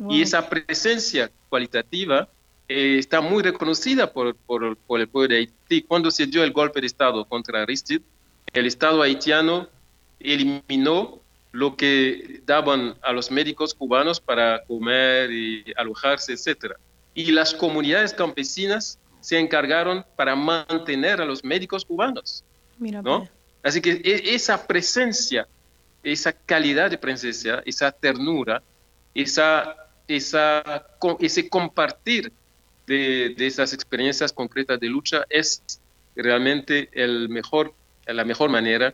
Y 0.08 0.22
esa 0.22 0.48
presencia 0.48 1.30
cualitativa 1.50 2.30
eh, 2.70 2.96
está 2.98 3.20
muy 3.20 3.44
reconocida 3.44 4.14
por, 4.14 4.38
por, 4.38 4.78
por, 4.78 5.02
el 5.02 5.10
pueblo 5.10 5.28
de 5.28 5.40
Haití. 5.42 5.82
Cuando 5.82 6.12
se 6.12 6.28
dio 6.28 6.46
el 6.46 6.54
golpe 6.54 6.80
de 6.80 6.88
Estado 6.88 7.26
contra 7.26 7.64
Aristide, 7.64 8.06
el 8.54 8.68
Estado 8.68 9.02
haitiano 9.02 9.68
eliminó 10.18 11.20
lo 11.52 11.76
que 11.76 12.42
daban 12.46 12.96
a 13.02 13.12
los 13.12 13.30
médicos 13.30 13.74
cubanos 13.74 14.20
para 14.20 14.64
comer 14.66 15.32
y 15.32 15.66
alojarse, 15.76 16.34
etc. 16.34 16.76
Y 17.14 17.32
las 17.32 17.54
comunidades 17.54 18.14
campesinas 18.14 19.00
se 19.20 19.38
encargaron 19.38 20.06
para 20.16 20.36
mantener 20.36 21.22
a 21.22 21.26
los 21.26 21.44
médicos 21.44 21.86
cubanos. 21.86 22.44
Mira, 22.78 23.02
¿no? 23.02 23.28
Así 23.64 23.82
que 23.82 23.92
e, 23.92 24.34
esa 24.34 24.66
presencia, 24.66 25.48
esa 26.04 26.32
calidad 26.32 26.90
de 26.90 26.98
presencia, 26.98 27.62
esa 27.66 27.92
ternura, 27.92 28.64
esa, 29.14 29.76
esa, 30.08 30.88
ese 31.20 31.50
compartir 31.50 32.32
de, 32.88 33.36
de 33.38 33.48
esas 33.48 33.74
experiencias 33.74 34.32
concretas 34.32 34.80
de 34.80 34.88
lucha 34.88 35.26
es 35.30 35.62
realmente 36.16 36.90
el 36.94 37.30
mejor, 37.30 37.74
la 38.06 38.24
mejor 38.24 38.50
manera, 38.50 38.94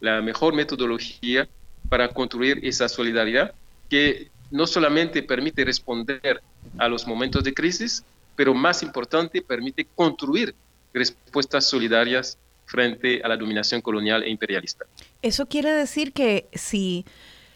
la 0.00 0.22
mejor 0.22 0.54
metodología 0.54 1.48
para 1.88 2.08
construir 2.08 2.60
esa 2.62 2.88
solidaridad 2.88 3.54
que 3.88 4.30
no 4.50 4.66
solamente 4.66 5.22
permite 5.22 5.64
responder 5.64 6.42
a 6.78 6.88
los 6.88 7.06
momentos 7.06 7.44
de 7.44 7.54
crisis, 7.54 8.04
pero 8.34 8.54
más 8.54 8.82
importante, 8.82 9.42
permite 9.42 9.86
construir 9.94 10.54
respuestas 10.92 11.64
solidarias 11.64 12.38
frente 12.66 13.22
a 13.22 13.28
la 13.28 13.36
dominación 13.36 13.80
colonial 13.80 14.22
e 14.24 14.30
imperialista. 14.30 14.84
Eso 15.22 15.46
quiere 15.46 15.72
decir 15.72 16.12
que 16.12 16.46
si, 16.52 17.04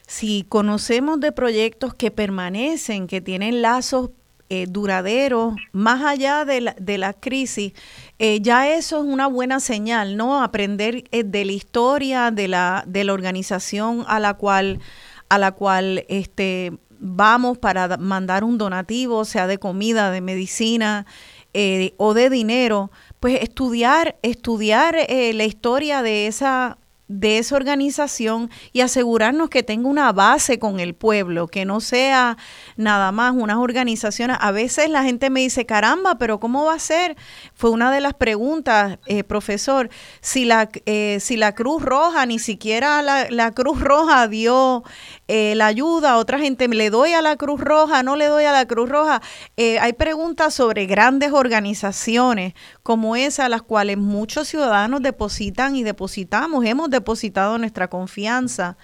si 0.07 0.45
conocemos 0.49 1.21
de 1.21 1.33
proyectos 1.33 1.95
que 1.95 2.11
permanecen, 2.11 3.07
que 3.07 3.21
tienen 3.21 3.63
lazos 3.63 4.11
eh, 4.49 4.67
duraderos, 4.69 5.55
más 5.73 6.03
allá 6.05 6.45
de 6.45 6.61
la, 6.61 6.77
de 6.79 6.99
la 6.99 7.13
crisis, 7.13 7.73
eh, 8.21 8.41
ya 8.43 8.69
eso 8.69 8.99
es 8.99 9.07
una 9.07 9.27
buena 9.27 9.61
señal, 9.61 10.19
¿no? 10.19 10.43
Aprender 10.43 11.05
eh, 11.11 11.25
de 11.25 11.45
la 11.47 11.53
historia 11.53 12.31
de 12.31 12.49
la, 12.49 12.85
de 12.87 13.03
la 13.05 13.15
organización 13.15 14.05
a 14.07 14.21
la 14.21 14.35
cual, 14.35 14.79
a 15.31 15.39
la 15.39 15.53
cual 15.53 16.05
este, 16.09 16.79
vamos 16.99 17.57
para 17.57 17.97
mandar 17.97 18.45
un 18.45 18.59
donativo, 18.59 19.25
sea 19.25 19.47
de 19.47 19.57
comida, 19.57 20.11
de 20.11 20.21
medicina 20.21 21.07
eh, 21.55 21.95
o 21.97 22.13
de 22.13 22.29
dinero, 22.29 22.91
pues 23.19 23.41
estudiar, 23.41 24.19
estudiar 24.23 24.97
eh, 25.09 25.33
la 25.35 25.45
historia 25.45 26.03
de 26.03 26.27
esa 26.27 26.77
de 27.11 27.39
esa 27.39 27.57
organización 27.57 28.51
y 28.73 28.83
asegurarnos 28.83 29.51
que 29.51 29.65
tenga 29.65 29.89
una 29.89 30.13
base 30.13 30.61
con 30.61 30.79
el 30.79 30.95
pueblo, 30.95 31.49
que 31.49 31.65
no 31.65 31.81
sea 31.81 32.37
nada 32.77 33.11
más 33.11 33.35
unas 33.35 33.57
organizaciones. 33.57 34.37
A 34.41 34.53
veces 34.53 34.89
la 34.89 35.03
gente 35.03 35.29
me 35.29 35.41
dice, 35.41 35.67
caramba, 35.67 36.19
pero 36.19 36.39
¿cómo 36.39 36.65
va 36.67 36.75
a 36.75 36.79
ser? 36.79 37.17
Fue 37.53 37.71
una 37.71 37.91
de 37.91 38.01
las 38.01 38.15
preguntas, 38.15 39.01
eh, 39.07 39.25
profesor, 39.25 39.91
si 40.21 40.45
la, 40.45 40.71
eh, 40.87 41.19
si 41.21 41.37
la 41.37 41.57
Cruz 41.57 41.83
Roja, 41.83 42.25
ni 42.27 42.39
siquiera 42.39 43.03
la, 43.03 43.29
la 43.29 43.51
Cruz 43.51 43.81
Roja 43.81 44.29
dio 44.29 44.85
eh, 45.27 45.55
la 45.57 45.67
ayuda, 45.67 46.17
otra 46.17 46.39
gente 46.39 46.69
le 46.69 46.91
doy 46.91 47.13
a 47.13 47.23
la 47.23 47.37
Cruz 47.37 47.61
Roja, 47.61 48.05
no 48.05 48.15
le 48.15 48.27
doy 48.27 48.45
a 48.45 48.53
la 48.53 48.67
Cruz 48.67 48.89
Roja. 48.89 49.21
Eh, 49.57 49.81
hay 49.81 49.95
preguntas 49.95 50.55
sobre 50.55 50.87
grandes 50.87 51.33
organizaciones 51.33 52.55
como 52.91 53.15
esa, 53.15 53.49
las 53.49 53.63
cuales 53.63 53.99
muchos 53.99 54.49
ciudadanos 54.49 55.01
depositan 55.01 55.77
y 55.77 55.85
depositamos, 55.85 56.65
hemos 56.65 56.91
depositado 56.91 57.57
nuestra 57.57 57.87
confianza. 57.87 58.77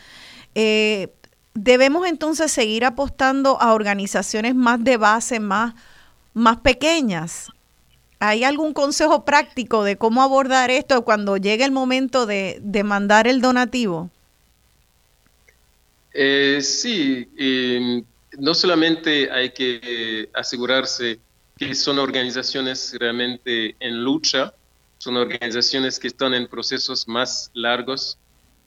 Eh, 0.55 1.09
debemos 1.55 2.07
entonces 2.07 2.53
seguir 2.53 2.85
apostando 2.85 3.61
a 3.61 3.75
organizaciones 3.75 4.55
más 4.55 4.85
de 4.85 4.97
base, 4.97 5.41
más, 5.41 5.75
más 6.35 6.59
pequeñas. 6.59 7.49
¿Hay 8.21 8.45
algún 8.45 8.73
consejo 8.75 9.25
práctico 9.25 9.83
de 9.83 9.97
cómo 9.97 10.23
abordar 10.23 10.71
esto 10.71 11.05
cuando 11.05 11.37
llegue 11.37 11.65
el 11.65 11.73
momento 11.73 12.27
de, 12.27 12.61
de 12.63 12.85
mandar 12.85 13.27
el 13.27 13.41
donativo? 13.41 14.09
Eh, 16.15 16.61
sí, 16.63 17.29
eh, 17.37 18.05
no 18.39 18.55
solamente 18.55 19.33
hay 19.33 19.51
que 19.51 20.31
asegurarse 20.33 21.19
que 21.57 21.75
son 21.75 21.99
organizaciones 21.99 22.95
realmente 22.99 23.77
en 23.81 24.03
lucha, 24.03 24.55
son 24.99 25.17
organizaciones 25.17 25.99
que 25.99 26.09
están 26.09 26.35
en 26.35 26.47
procesos 26.49 27.09
más 27.09 27.51
largos 27.55 28.19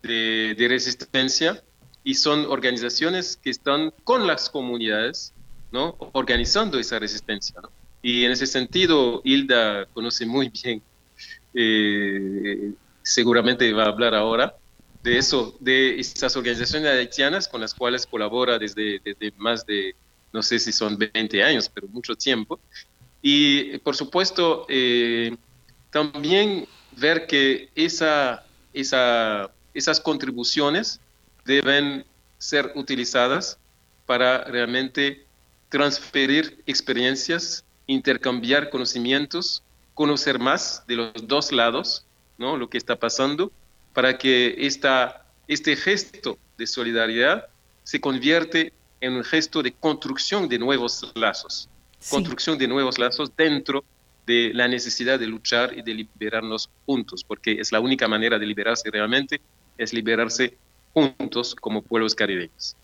de, 0.02 0.56
de 0.57 0.68
resistencia 0.68 1.64
y 2.03 2.16
son 2.16 2.45
organizaciones 2.45 3.38
que 3.38 3.49
están 3.49 3.94
con 4.03 4.26
las 4.26 4.49
comunidades, 4.49 5.34
¿no? 5.72 5.95
organizando 6.14 6.80
esa 6.80 6.99
resistencia. 6.99 7.60
¿no? 7.61 7.70
Y 8.02 8.26
en 8.26 8.32
ese 8.32 8.48
sentido, 8.48 9.22
Hilda 9.24 9.86
conoce 9.94 10.26
muy 10.26 10.49
bien, 10.49 10.82
eh, 11.53 12.74
seguramente 13.02 13.72
va 13.74 13.84
a 13.84 13.88
hablar 13.88 14.16
ahora, 14.16 14.56
de 15.03 15.18
eso, 15.18 15.56
de 15.60 15.99
estas 15.99 16.36
organizaciones 16.36 16.91
haitianas 16.91 17.48
con 17.48 17.61
las 17.61 17.74
cuales 17.74 18.06
colabora 18.06 18.57
desde, 18.57 18.99
desde, 19.03 19.34
más 19.38 19.66
de, 19.66 19.95
no 20.31 20.41
sé 20.43 20.60
si 20.60 20.72
son 20.72 20.97
20 20.97 21.43
años, 21.43 21.69
pero 21.73 21.88
mucho 21.88 22.15
tiempo. 22.15 22.60
Y 23.22 23.77
por 23.80 23.95
supuesto, 23.95 24.65
eh, 24.69 25.35
también 25.91 26.68
ver 26.97 27.27
que 27.27 27.69
esa, 27.76 28.45
esa, 28.73 29.51
esas 29.73 29.99
contribuciones 29.99 30.99
deben 31.45 32.06
ser 32.38 32.72
utilizadas 32.76 33.57
para 34.06 34.43
realmente 34.45 35.26
transferir 35.69 36.61
experiencias, 36.65 37.64
intercambiar 37.88 38.69
conocimientos, 38.69 39.64
conocer 39.93 40.39
más 40.39 40.84
de 40.88 40.95
los 40.95 41.27
dos 41.27 41.51
lados, 41.51 42.06
¿no? 42.38 42.57
Lo 42.57 42.69
que 42.69 42.77
está 42.77 42.95
pasando, 42.95 43.51
para 43.93 44.18
que 44.18 44.56
esta, 44.65 45.26
este 45.47 45.76
gesto 45.76 46.38
de 46.57 46.65
solidaridad 46.68 47.47
se 47.84 47.99
convierte 47.99 48.73
en 49.01 49.13
un 49.13 49.23
gesto 49.23 49.61
de 49.61 49.71
construcción 49.71 50.47
de 50.47 50.59
nuevos 50.59 51.11
lazos, 51.15 51.69
construcción 52.09 52.57
de 52.57 52.67
nuevos 52.67 52.97
lazos 52.97 53.31
dentro 53.35 53.84
de 54.26 54.51
la 54.53 54.67
necesidad 54.67 55.19
de 55.19 55.27
luchar 55.27 55.76
y 55.77 55.81
de 55.81 55.93
liberarnos 55.93 56.69
juntos, 56.85 57.23
porque 57.23 57.53
es 57.53 57.71
la 57.71 57.80
única 57.80 58.07
manera 58.07 58.38
de 58.38 58.45
liberarse 58.45 58.89
realmente, 58.91 59.41
es 59.77 59.93
liberarse 59.93 60.55
juntos 60.93 61.55
como 61.55 61.81
pueblos 61.81 62.13
caribeños. 62.13 62.76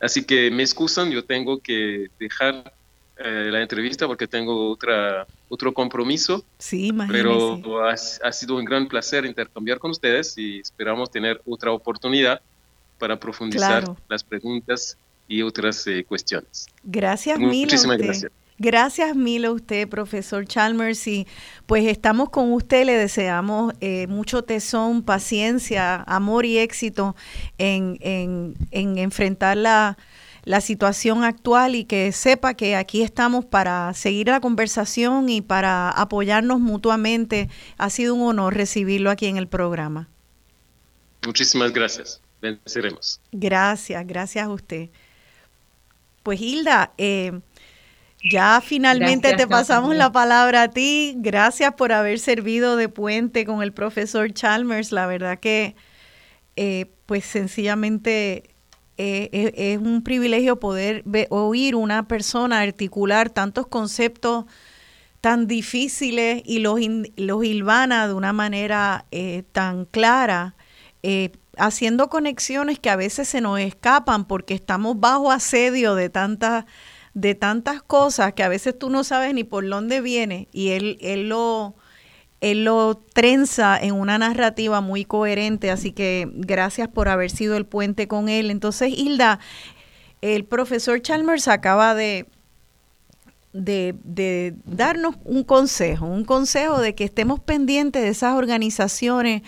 Así 0.00 0.24
que 0.24 0.50
me 0.50 0.62
excusan, 0.62 1.10
yo 1.10 1.24
tengo 1.24 1.60
que 1.60 2.08
dejar 2.20 2.72
eh, 3.16 3.48
la 3.50 3.60
entrevista 3.60 4.06
porque 4.06 4.28
tengo 4.28 4.70
otra, 4.70 5.26
otro 5.48 5.74
compromiso. 5.74 6.44
Sí, 6.58 6.92
Pero 7.10 7.60
ha, 7.82 7.92
ha, 7.92 8.32
sido 8.32 8.56
un 8.56 8.64
gran 8.64 8.86
placer 8.86 9.24
intercambiar 9.24 9.80
con 9.80 9.90
ustedes 9.90 10.38
y 10.38 10.60
esperamos 10.60 11.10
tener 11.10 11.42
otra 11.44 11.72
oportunidad 11.72 12.40
para 12.98 13.18
profundizar 13.18 13.84
las 14.08 14.22
preguntas 14.22 14.96
y 15.28 15.42
otras 15.42 15.86
eh, 15.86 16.04
cuestiones. 16.04 16.66
Gracias, 16.82 17.38
Milo. 17.38 17.52
Muchísimas 17.52 17.98
gracias. 17.98 18.32
Gracias 18.60 19.14
mil 19.14 19.44
a 19.44 19.52
usted, 19.52 19.88
profesor 19.88 20.44
Chalmers, 20.44 21.06
y 21.06 21.28
pues 21.66 21.86
estamos 21.86 22.28
con 22.30 22.52
usted, 22.52 22.86
le 22.86 22.94
deseamos 22.94 23.72
eh, 23.80 24.08
mucho 24.08 24.42
tesón, 24.42 25.04
paciencia, 25.04 26.02
amor 26.08 26.44
y 26.44 26.58
éxito 26.58 27.14
en, 27.56 27.98
en, 28.00 28.56
en 28.72 28.98
enfrentar 28.98 29.56
la, 29.56 29.96
la, 30.42 30.60
situación 30.60 31.22
actual 31.22 31.76
y 31.76 31.84
que 31.84 32.10
sepa 32.10 32.54
que 32.54 32.74
aquí 32.74 33.02
estamos 33.02 33.44
para 33.44 33.94
seguir 33.94 34.26
la 34.26 34.40
conversación 34.40 35.28
y 35.28 35.40
para 35.40 35.90
apoyarnos 35.90 36.58
mutuamente. 36.58 37.48
Ha 37.76 37.90
sido 37.90 38.16
un 38.16 38.22
honor 38.22 38.56
recibirlo 38.56 39.12
aquí 39.12 39.26
en 39.26 39.36
el 39.36 39.46
programa. 39.46 40.08
Muchísimas 41.24 41.72
gracias. 41.72 42.20
Venceremos. 42.42 43.20
Gracias, 43.30 44.04
gracias 44.04 44.44
a 44.44 44.50
usted. 44.50 44.88
Pues 46.28 46.42
Hilda, 46.42 46.92
eh, 46.98 47.40
ya 48.22 48.60
finalmente 48.60 49.32
te 49.32 49.46
pasamos 49.46 49.96
la 49.96 50.12
palabra 50.12 50.64
a 50.64 50.68
ti. 50.68 51.14
Gracias 51.16 51.72
por 51.72 51.90
haber 51.90 52.18
servido 52.18 52.76
de 52.76 52.90
puente 52.90 53.46
con 53.46 53.62
el 53.62 53.72
profesor 53.72 54.30
Chalmers. 54.34 54.92
La 54.92 55.06
verdad 55.06 55.40
que, 55.40 55.74
eh, 56.56 56.92
pues 57.06 57.24
sencillamente 57.24 58.50
eh, 58.98 59.54
es, 59.56 59.78
un 59.78 60.02
privilegio 60.02 60.60
poder 60.60 61.02
oír 61.30 61.74
una 61.74 62.06
persona 62.06 62.60
articular 62.60 63.30
tantos 63.30 63.66
conceptos 63.66 64.44
tan 65.22 65.46
difíciles 65.46 66.42
y 66.44 66.58
los, 66.58 66.78
los 67.16 67.42
hilvana 67.42 68.06
de 68.06 68.12
una 68.12 68.34
manera 68.34 69.06
eh, 69.12 69.44
tan 69.52 69.86
clara, 69.86 70.56
haciendo 71.58 72.08
conexiones 72.08 72.78
que 72.78 72.90
a 72.90 72.96
veces 72.96 73.28
se 73.28 73.40
nos 73.40 73.60
escapan 73.60 74.26
porque 74.26 74.54
estamos 74.54 74.98
bajo 74.98 75.30
asedio 75.30 75.94
de 75.94 76.10
tantas 76.10 76.64
de 77.14 77.34
tantas 77.34 77.82
cosas 77.82 78.32
que 78.34 78.44
a 78.44 78.48
veces 78.48 78.78
tú 78.78 78.90
no 78.90 79.02
sabes 79.02 79.34
ni 79.34 79.42
por 79.42 79.68
dónde 79.68 80.00
viene 80.00 80.46
y 80.52 80.70
él, 80.70 80.98
él 81.00 81.28
lo 81.28 81.74
él 82.40 82.64
lo 82.64 82.96
trenza 83.12 83.76
en 83.76 83.94
una 83.94 84.18
narrativa 84.18 84.80
muy 84.80 85.04
coherente, 85.04 85.70
así 85.70 85.90
que 85.90 86.28
gracias 86.32 86.88
por 86.88 87.08
haber 87.08 87.30
sido 87.30 87.56
el 87.56 87.66
puente 87.66 88.06
con 88.06 88.28
él. 88.28 88.50
Entonces, 88.50 88.92
Hilda, 88.96 89.40
el 90.20 90.44
profesor 90.44 91.02
Chalmers 91.02 91.48
acaba 91.48 91.96
de, 91.96 92.26
de, 93.52 93.96
de, 94.04 94.54
darnos 94.64 95.16
un 95.24 95.42
consejo, 95.42 96.06
un 96.06 96.24
consejo 96.24 96.80
de 96.80 96.94
que 96.94 97.04
estemos 97.04 97.40
pendientes 97.40 98.02
de 98.02 98.08
esas 98.10 98.34
organizaciones 98.34 99.42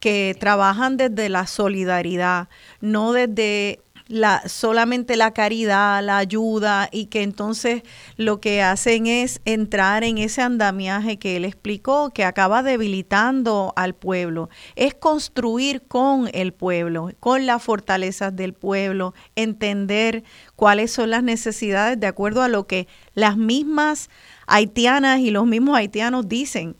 que 0.00 0.36
trabajan 0.38 0.96
desde 0.96 1.28
la 1.28 1.46
solidaridad, 1.46 2.48
no 2.80 3.12
desde 3.12 3.80
la, 4.10 4.48
solamente 4.48 5.16
la 5.16 5.32
caridad, 5.32 6.02
la 6.02 6.18
ayuda 6.18 6.88
y 6.90 7.06
que 7.06 7.22
entonces 7.22 7.82
lo 8.16 8.40
que 8.40 8.60
hacen 8.60 9.06
es 9.06 9.40
entrar 9.44 10.02
en 10.02 10.18
ese 10.18 10.42
andamiaje 10.42 11.18
que 11.18 11.36
él 11.36 11.44
explicó, 11.44 12.10
que 12.10 12.24
acaba 12.24 12.64
debilitando 12.64 13.72
al 13.76 13.94
pueblo. 13.94 14.50
Es 14.74 14.94
construir 14.94 15.82
con 15.82 16.28
el 16.32 16.52
pueblo, 16.52 17.12
con 17.20 17.46
las 17.46 17.62
fortalezas 17.62 18.34
del 18.34 18.52
pueblo, 18.52 19.14
entender 19.36 20.24
cuáles 20.56 20.90
son 20.90 21.10
las 21.10 21.22
necesidades 21.22 22.00
de 22.00 22.08
acuerdo 22.08 22.42
a 22.42 22.48
lo 22.48 22.66
que 22.66 22.88
las 23.14 23.36
mismas 23.36 24.10
haitianas 24.48 25.20
y 25.20 25.30
los 25.30 25.46
mismos 25.46 25.76
haitianos 25.76 26.28
dicen. 26.28 26.74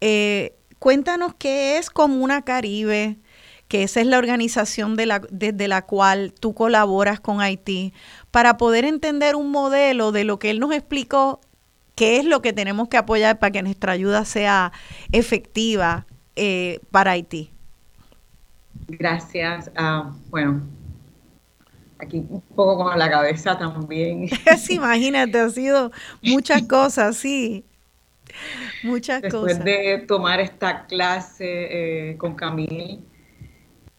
Eh, 0.00 0.56
cuéntanos 0.84 1.32
qué 1.38 1.78
es 1.78 1.88
Comuna 1.88 2.42
Caribe, 2.42 3.16
que 3.68 3.84
esa 3.84 4.02
es 4.02 4.06
la 4.06 4.18
organización 4.18 4.96
de 4.96 5.06
la, 5.06 5.22
desde 5.30 5.66
la 5.66 5.80
cual 5.80 6.34
tú 6.38 6.52
colaboras 6.52 7.20
con 7.20 7.40
Haití, 7.40 7.94
para 8.30 8.58
poder 8.58 8.84
entender 8.84 9.34
un 9.34 9.50
modelo 9.50 10.12
de 10.12 10.24
lo 10.24 10.38
que 10.38 10.50
él 10.50 10.60
nos 10.60 10.72
explicó, 10.72 11.40
qué 11.94 12.18
es 12.18 12.26
lo 12.26 12.42
que 12.42 12.52
tenemos 12.52 12.88
que 12.88 12.98
apoyar 12.98 13.38
para 13.38 13.50
que 13.50 13.62
nuestra 13.62 13.92
ayuda 13.92 14.26
sea 14.26 14.72
efectiva 15.10 16.04
eh, 16.36 16.80
para 16.90 17.12
Haití. 17.12 17.50
Gracias. 18.86 19.70
Uh, 19.78 20.12
bueno, 20.28 20.60
aquí 21.98 22.26
un 22.28 22.42
poco 22.54 22.84
con 22.84 22.98
la 22.98 23.08
cabeza 23.08 23.56
también. 23.56 24.28
sí, 24.58 24.74
imagínate, 24.74 25.38
ha 25.40 25.48
sido 25.48 25.92
muchas 26.22 26.60
cosas, 26.64 27.16
sí. 27.16 27.64
Muchas 28.82 29.22
Después 29.22 29.42
cosas. 29.42 29.64
Después 29.64 29.98
de 29.98 30.06
tomar 30.06 30.40
esta 30.40 30.86
clase 30.86 32.10
eh, 32.10 32.16
con 32.16 32.34
Camille, 32.34 33.00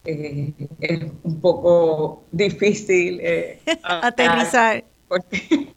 eh, 0.05 0.53
es 0.81 0.99
un 1.23 1.41
poco 1.41 2.25
difícil 2.31 3.19
eh, 3.21 3.59
aterrizar. 3.83 4.83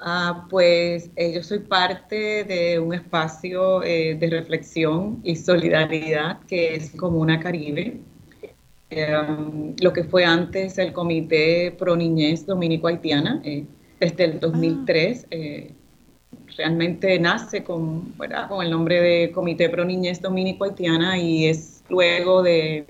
Ah, 0.00 0.46
pues 0.48 1.10
eh, 1.16 1.34
yo 1.34 1.42
soy 1.42 1.58
parte 1.58 2.44
de 2.44 2.78
un 2.78 2.94
espacio 2.94 3.80
de 3.80 4.28
reflexión 4.30 5.20
y 5.24 5.34
solidaridad 5.34 6.38
que 6.46 6.76
es 6.76 6.92
Comuna 6.92 7.40
Caribe, 7.40 7.98
lo 8.90 9.92
que 9.92 10.04
fue 10.04 10.24
antes 10.24 10.78
el 10.78 10.92
Comité 10.92 11.74
Pro 11.76 11.96
Niñez 11.96 12.46
Dominico 12.46 12.86
Haitiana, 12.86 13.42
desde 14.00 14.24
el 14.24 14.40
2003 14.40 15.26
realmente 16.56 17.18
nace 17.18 17.62
con, 17.62 18.14
con 18.48 18.62
el 18.62 18.70
nombre 18.70 19.00
de 19.00 19.30
Comité 19.32 19.68
Pro 19.68 19.84
Niñez 19.84 20.20
Dominico 20.20 20.64
Haitiana 20.64 21.18
y 21.18 21.46
es 21.46 21.82
luego 21.88 22.42
de 22.42 22.86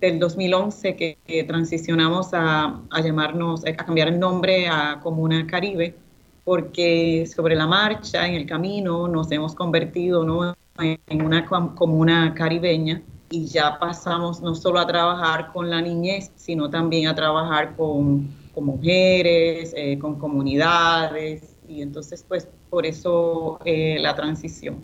del 0.00 0.18
2011 0.18 0.96
que, 0.96 1.44
transicionamos 1.46 2.28
a, 2.32 2.80
llamarnos, 3.02 3.66
a 3.66 3.74
cambiar 3.74 4.08
el 4.08 4.18
nombre 4.18 4.68
a 4.68 5.00
Comuna 5.02 5.46
Caribe, 5.46 5.96
porque 6.44 7.28
sobre 7.34 7.56
la 7.56 7.66
marcha, 7.66 8.26
en 8.26 8.34
el 8.34 8.46
camino, 8.46 9.08
nos 9.08 9.30
hemos 9.32 9.54
convertido 9.54 10.24
¿no? 10.24 10.54
en 10.78 11.22
una 11.22 11.44
comuna 11.44 12.32
caribeña 12.34 13.02
y 13.30 13.46
ya 13.46 13.78
pasamos 13.78 14.40
no 14.40 14.54
solo 14.54 14.78
a 14.78 14.86
trabajar 14.86 15.52
con 15.52 15.68
la 15.68 15.82
niñez, 15.82 16.30
sino 16.36 16.70
también 16.70 17.08
a 17.08 17.14
trabajar 17.14 17.74
con, 17.76 18.28
con 18.58 18.66
mujeres, 18.66 19.72
eh, 19.76 19.96
con 20.00 20.18
comunidades, 20.18 21.54
y 21.68 21.80
entonces 21.80 22.24
pues 22.26 22.48
por 22.68 22.86
eso 22.86 23.60
eh, 23.64 23.98
la 24.00 24.16
transición. 24.16 24.82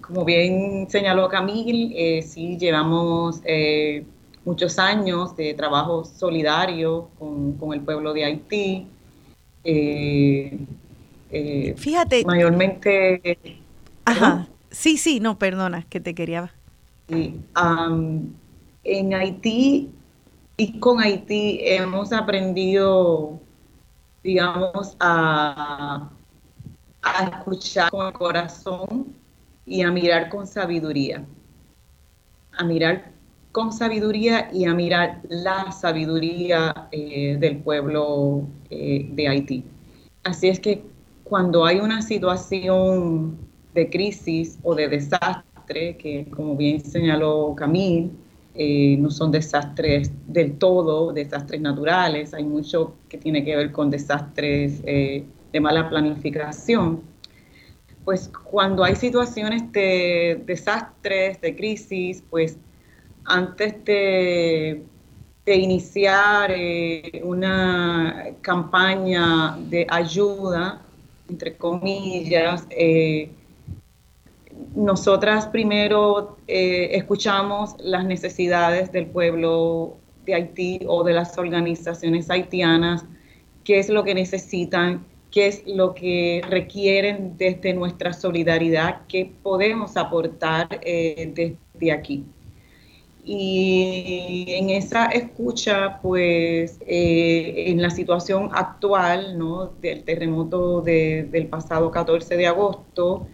como 0.00 0.24
bien 0.24 0.86
señaló 0.88 1.28
Camil, 1.28 1.92
eh, 1.96 2.22
sí 2.22 2.56
llevamos 2.56 3.40
eh, 3.44 4.04
muchos 4.44 4.78
años 4.78 5.36
de 5.36 5.54
trabajo 5.54 6.04
solidario 6.04 7.08
con, 7.18 7.74
el 7.74 7.80
pueblo 7.80 8.12
de 8.12 8.24
Haití. 8.24 8.86
Fíjate. 11.76 12.24
Mayormente. 12.24 13.38
Ajá. 14.04 14.46
Sí, 14.70 14.98
sí, 14.98 15.18
no, 15.18 15.36
perdona, 15.36 15.84
que 15.88 15.98
te 15.98 16.14
quería. 16.14 16.54
Sí, 17.08 17.40
en 18.84 19.14
Haití 19.14 19.90
y 20.56 20.78
con 20.80 21.00
Haití 21.00 21.60
hemos 21.62 22.12
aprendido 22.12 23.40
digamos, 24.26 24.96
a, 24.98 26.10
escuchar 27.32 27.90
con 27.90 28.08
el 28.08 28.12
corazón 28.12 29.14
y 29.64 29.82
a 29.82 29.90
mirar 29.92 30.28
con 30.28 30.46
sabiduría. 30.46 31.24
A 32.58 32.64
mirar 32.64 33.12
con 33.52 33.72
sabiduría 33.72 34.50
y 34.52 34.64
a 34.64 34.74
mirar 34.74 35.20
la 35.28 35.70
sabiduría 35.70 36.88
eh, 36.90 37.36
del 37.38 37.58
pueblo 37.58 38.42
eh, 38.70 39.08
de 39.12 39.28
Haití. 39.28 39.64
Así 40.24 40.48
es 40.48 40.58
que 40.58 40.82
cuando 41.22 41.64
hay 41.64 41.78
una 41.78 42.02
situación 42.02 43.38
de 43.74 43.88
crisis 43.88 44.58
o 44.64 44.74
de 44.74 44.88
desastre 44.88 45.96
que 45.96 46.26
como 46.30 46.56
bien 46.56 46.80
señaló 46.84 47.54
Camille, 47.56 48.10
eh, 48.58 48.96
no 48.98 49.10
son 49.10 49.30
desastres 49.30 50.10
del 50.26 50.58
todo, 50.58 51.12
desastres 51.12 51.60
naturales, 51.60 52.32
hay 52.32 52.44
mucho 52.44 52.94
que 53.08 53.18
tiene 53.18 53.44
que 53.44 53.54
ver 53.54 53.70
con 53.70 53.90
desastres 53.90 54.80
eh, 54.84 55.24
de 55.52 55.60
mala 55.60 55.88
planificación. 55.88 57.02
Pues 58.04 58.30
cuando 58.50 58.84
hay 58.84 58.96
situaciones 58.96 59.70
de 59.72 60.42
desastres, 60.46 61.40
de 61.40 61.54
crisis, 61.54 62.22
pues 62.30 62.56
antes 63.24 63.84
de, 63.84 64.84
iniciar 65.46 66.50
eh, 66.54 67.20
una 67.24 68.26
campaña 68.40 69.56
de 69.68 69.86
ayuda, 69.88 70.82
entre 71.28 71.56
comillas, 71.56 72.66
nosotras 74.74 75.46
primero 75.46 76.36
eh, 76.46 76.90
escuchamos 76.92 77.74
las 77.78 78.04
necesidades 78.04 78.92
del 78.92 79.06
pueblo 79.06 79.96
de 80.24 80.34
Haití 80.34 80.80
o 80.86 81.04
de 81.04 81.14
las 81.14 81.38
organizaciones 81.38 82.30
haitianas, 82.30 83.04
qué 83.64 83.78
es 83.78 83.88
lo 83.88 84.04
que 84.04 84.14
necesitan, 84.14 85.04
qué 85.30 85.48
es 85.48 85.62
lo 85.66 85.94
que 85.94 86.42
requieren 86.48 87.36
desde 87.36 87.74
nuestra 87.74 88.12
solidaridad, 88.12 89.02
qué 89.08 89.32
podemos 89.42 89.96
aportar 89.96 90.80
eh, 90.82 91.32
desde 91.34 91.92
aquí. 91.92 92.24
Y 93.24 94.46
en 94.48 94.70
esa 94.70 95.06
escucha, 95.06 95.98
pues 96.00 96.78
eh, 96.86 97.64
en 97.66 97.82
la 97.82 97.90
situación 97.90 98.50
actual 98.52 99.36
¿no? 99.36 99.72
del 99.80 100.04
terremoto 100.04 100.80
del 100.80 101.48
pasado 101.48 101.90
14 101.90 102.36
de 102.36 102.46
agosto, 102.46 103.26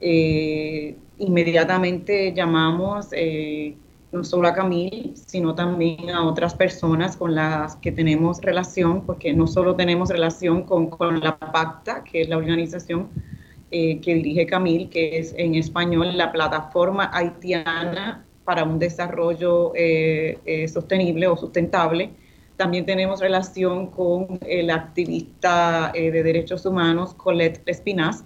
eh, 0.00 0.96
inmediatamente 1.18 2.32
llamamos 2.32 3.08
eh, 3.12 3.76
no 4.12 4.24
solo 4.24 4.48
a 4.48 4.54
Camille, 4.54 5.12
sino 5.14 5.54
también 5.54 6.10
a 6.10 6.26
otras 6.26 6.54
personas 6.54 7.16
con 7.16 7.34
las 7.34 7.76
que 7.76 7.92
tenemos 7.92 8.40
relación, 8.40 9.02
porque 9.06 9.32
no 9.32 9.46
solo 9.46 9.76
tenemos 9.76 10.08
relación 10.08 10.62
con, 10.62 10.88
con 10.88 11.20
la 11.20 11.38
PACTA, 11.38 12.02
que 12.04 12.22
es 12.22 12.28
la 12.28 12.38
organización 12.38 13.08
eh, 13.70 14.00
que 14.00 14.14
dirige 14.14 14.46
Camille, 14.46 14.88
que 14.88 15.18
es 15.18 15.34
en 15.36 15.54
español 15.54 16.16
la 16.16 16.32
Plataforma 16.32 17.10
Haitiana 17.12 18.24
para 18.44 18.64
un 18.64 18.78
Desarrollo 18.80 19.72
Sostenible 20.66 21.28
o 21.28 21.36
Sustentable. 21.36 22.10
También 22.56 22.84
tenemos 22.84 23.20
relación 23.20 23.86
con 23.86 24.40
el 24.46 24.70
activista 24.70 25.92
de 25.94 26.22
derechos 26.22 26.66
humanos 26.66 27.14
Colette 27.14 27.62
Espinaz, 27.66 28.24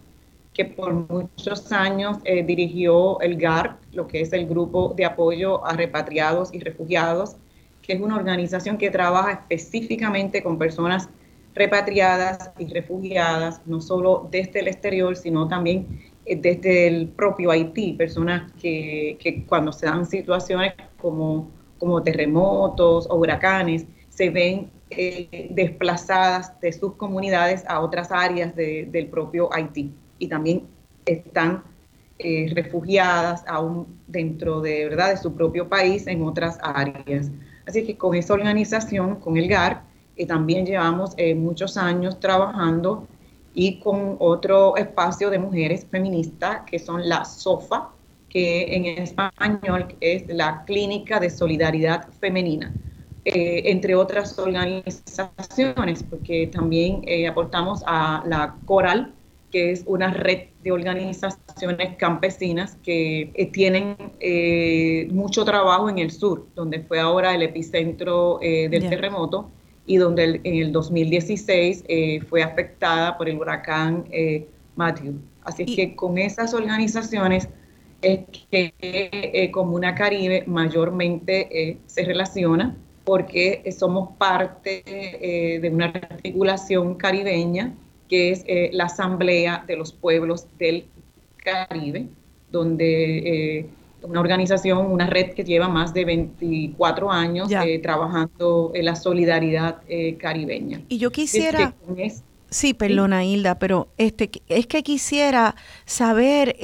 que 0.55 0.65
por 0.65 0.95
muchos 0.95 1.73
años 1.73 2.19
eh, 2.25 2.45
dirigió 2.45 3.21
el 3.21 3.37
GAR, 3.37 3.77
lo 3.93 4.07
que 4.07 4.21
es 4.21 4.33
el 4.33 4.47
Grupo 4.47 4.95
de 4.97 5.05
Apoyo 5.05 5.67
a 5.67 5.73
Repatriados 5.73 6.55
y 6.55 6.61
Refugiados, 6.61 7.37
que 7.83 7.95
es 7.95 8.01
una 8.01 8.15
organización 8.15 8.79
que 8.79 8.89
trabaja 8.89 9.33
específicamente 9.33 10.43
con 10.43 10.57
personas 10.57 11.09
repatriadas 11.55 12.53
y 12.59 12.73
refugiadas, 12.73 13.61
no 13.67 13.81
solo 13.81 14.29
desde 14.31 14.61
el 14.61 14.69
exterior, 14.69 15.17
sino 15.17 15.49
también 15.49 16.01
eh, 16.25 16.37
desde 16.37 16.87
el 16.87 17.09
propio 17.09 17.51
Haití, 17.51 17.93
personas 17.95 18.51
que, 18.61 19.19
que, 19.21 19.45
cuando 19.45 19.73
se 19.73 19.87
dan 19.87 20.07
situaciones 20.07 20.75
como, 21.01 21.51
como 21.79 22.01
terremotos 22.03 23.09
o 23.11 23.17
huracanes, 23.17 23.87
se 24.09 24.31
ven 24.31 24.71
eh, 24.91 25.49
desplazadas 25.51 26.59
de 26.61 26.73
sus 26.73 26.95
comunidades 26.95 27.65
a 27.67 27.81
otras 27.81 28.13
áreas 28.13 28.55
de, 28.55 28.87
del 28.91 29.09
propio 29.09 29.53
Haití 29.53 29.93
y 30.25 30.29
también 30.29 30.65
están 31.07 31.63
eh, 32.19 32.51
refugiadas 32.55 33.43
aún 33.49 33.99
dentro 34.07 34.61
de, 34.61 34.89
¿verdad? 34.89 35.11
de 35.11 35.17
su 35.17 35.35
propio 35.35 35.69
país 35.69 36.07
en 36.07 36.23
otras 36.23 36.59
áreas. 36.63 37.31
Así 37.67 37.85
que 37.85 37.97
con 37.97 38.15
esa 38.15 38.35
organización, 38.35 39.17
con 39.17 39.37
el 39.37 39.49
GAR, 39.49 39.83
eh, 40.17 40.25
también 40.25 40.65
llevamos 40.65 41.15
eh, 41.17 41.35
muchos 41.35 41.77
años 41.77 42.21
trabajando 42.21 43.09
y 43.53 43.81
con 43.81 44.17
otro 44.21 44.77
espacio 44.77 45.29
de 45.29 45.41
mujeres 45.41 45.87
feministas 45.91 46.63
que 46.67 46.79
son 46.79 47.09
la 47.09 47.25
SOFA, 47.25 47.91
que 48.29 48.77
en 48.77 48.87
español 49.03 49.97
es 50.01 50.25
la 50.29 50.65
Clínica 50.65 51.19
de 51.21 51.31
Solidaridad 51.31 52.09
Femenina. 52.21 52.73
entre 53.27 53.95
otras 53.95 54.39
organizaciones, 54.39 56.03
porque 56.03 56.47
también 56.49 57.03
aportamos 57.27 57.83
a 57.87 58.23
la 58.27 58.55
Coral, 58.67 59.14
que 59.55 59.71
es 59.71 59.85
una 59.87 60.13
red 60.13 60.49
de 60.65 60.73
organizaciones 60.73 61.95
campesinas 61.97 62.77
que 62.83 63.31
eh, 63.35 63.47
tienen 63.53 63.95
eh, 64.19 65.07
mucho 65.13 65.45
trabajo 65.45 65.89
en 65.89 66.01
el 66.01 66.11
sur, 66.11 66.49
donde 66.57 66.81
fue 66.81 66.99
ahora 66.99 67.33
el 67.37 67.43
epicentro 67.43 68.41
eh, 68.43 68.69
del 68.69 68.89
terremoto 68.89 69.49
y 69.87 69.99
donde 69.99 70.41
en 70.43 70.55
el 70.57 70.73
2016 70.73 71.85
fue 72.29 72.43
afectada 72.43 73.17
por 73.17 73.29
el 73.29 73.37
huracán 73.37 74.07
Matthew. 74.75 75.21
Así 75.45 75.63
es 75.63 75.77
que 75.77 75.95
con 75.95 76.19
esas 76.19 76.53
organizaciones 76.53 77.49
es 78.03 78.21
que 78.51 79.51
Comuna 79.53 79.95
Caribe 79.95 80.43
mayormente 80.49 81.79
se 81.87 82.03
relaciona 82.03 82.77
porque 83.05 83.63
somos 83.79 84.17
parte 84.17 84.83
de 85.63 85.71
una 85.71 85.87
articulación 85.87 86.97
caribeña 86.97 87.73
que 88.09 88.31
es 88.31 88.45
eh, 88.47 88.71
la 88.73 88.85
Asamblea 88.85 89.65
de 89.67 89.77
los 89.77 89.93
Pueblos 89.93 90.47
del 90.59 90.87
Caribe, 91.37 92.09
donde 92.51 93.59
eh, 93.59 93.67
una 94.03 94.21
organización, 94.21 94.87
una 94.87 95.07
red 95.07 95.33
que 95.33 95.45
lleva 95.45 95.69
más 95.69 95.95
de 95.95 96.05
24 96.05 97.11
años 97.11 97.51
eh, 97.51 97.79
trabajando 97.79 98.73
en 98.75 98.85
la 98.85 98.97
solidaridad 98.97 99.79
caribeña. 100.19 100.83
Y 100.89 100.99
yo 100.99 101.11
quisiera... 101.11 101.75
sí, 102.51 102.75
perdona 102.75 103.25
Hilda, 103.25 103.59
pero 103.59 103.89
este, 103.97 104.31
es 104.49 104.67
que 104.67 104.83
quisiera 104.83 105.55
saber, 105.87 106.57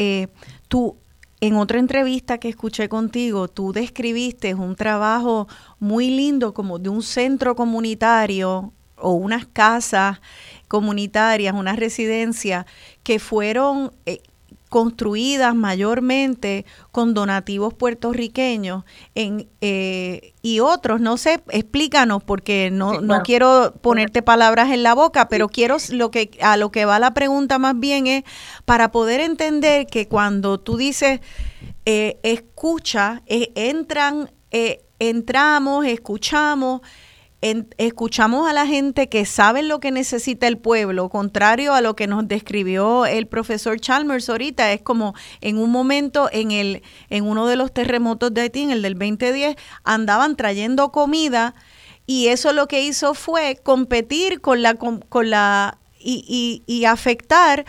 tú 0.68 0.96
en 1.40 1.56
otra 1.56 1.78
entrevista 1.78 2.38
que 2.38 2.50
escuché 2.50 2.90
contigo, 2.90 3.48
tú 3.48 3.72
describiste 3.72 4.54
un 4.54 4.76
trabajo 4.76 5.48
muy 5.78 6.10
lindo 6.10 6.52
como 6.52 6.78
de 6.78 6.90
un 6.90 7.02
centro 7.02 7.56
comunitario 7.56 8.72
o 8.96 9.12
unas 9.12 9.46
casas 9.46 10.20
comunitarias, 10.70 11.52
una 11.52 11.74
residencia 11.74 12.64
que 13.02 13.18
fueron 13.18 13.90
eh, 14.06 14.22
construidas 14.68 15.52
mayormente 15.52 16.64
con 16.92 17.12
donativos 17.12 17.74
puertorriqueños 17.74 18.84
en, 19.16 19.48
eh, 19.62 20.32
y 20.42 20.60
otros, 20.60 21.00
no 21.00 21.16
sé, 21.16 21.42
explícanos 21.48 22.22
porque 22.22 22.70
no, 22.72 23.00
no 23.00 23.22
quiero 23.24 23.74
ponerte 23.80 24.22
palabras 24.22 24.70
en 24.70 24.84
la 24.84 24.94
boca, 24.94 25.28
pero 25.28 25.48
quiero 25.48 25.76
lo 25.90 26.12
que 26.12 26.38
a 26.40 26.56
lo 26.56 26.70
que 26.70 26.84
va 26.84 27.00
la 27.00 27.14
pregunta 27.14 27.58
más 27.58 27.76
bien 27.76 28.06
es 28.06 28.22
para 28.64 28.92
poder 28.92 29.18
entender 29.18 29.88
que 29.88 30.06
cuando 30.06 30.60
tú 30.60 30.76
dices 30.76 31.18
eh, 31.84 32.20
escucha, 32.22 33.22
entran, 33.26 34.30
entramos, 35.00 35.84
escuchamos, 35.84 36.82
escuchamos 37.40 38.48
a 38.48 38.52
la 38.52 38.66
gente 38.66 39.08
que 39.08 39.24
sabe 39.24 39.62
lo 39.62 39.80
que 39.80 39.90
necesita 39.90 40.46
el 40.46 40.58
pueblo, 40.58 41.08
contrario 41.08 41.72
a 41.72 41.80
lo 41.80 41.96
que 41.96 42.06
nos 42.06 42.28
describió 42.28 43.06
el 43.06 43.26
profesor 43.26 43.80
Chalmers 43.80 44.28
ahorita, 44.28 44.72
es 44.72 44.82
como 44.82 45.14
en 45.40 45.56
un 45.56 45.70
momento 45.70 46.28
en 46.32 46.50
el 46.50 46.82
en 47.08 47.24
uno 47.24 47.46
de 47.46 47.56
los 47.56 47.72
terremotos 47.72 48.34
de 48.34 48.42
Haití, 48.42 48.62
en 48.62 48.70
el 48.70 48.82
del 48.82 48.94
2010, 48.94 49.56
andaban 49.84 50.36
trayendo 50.36 50.92
comida 50.92 51.54
y 52.06 52.28
eso 52.28 52.52
lo 52.52 52.68
que 52.68 52.82
hizo 52.82 53.14
fue 53.14 53.58
competir 53.62 54.42
con 54.42 54.62
la 54.62 54.74
con, 54.74 55.30
la 55.30 55.78
y, 55.98 56.24
y, 56.66 56.72
y 56.72 56.84
afectar 56.84 57.64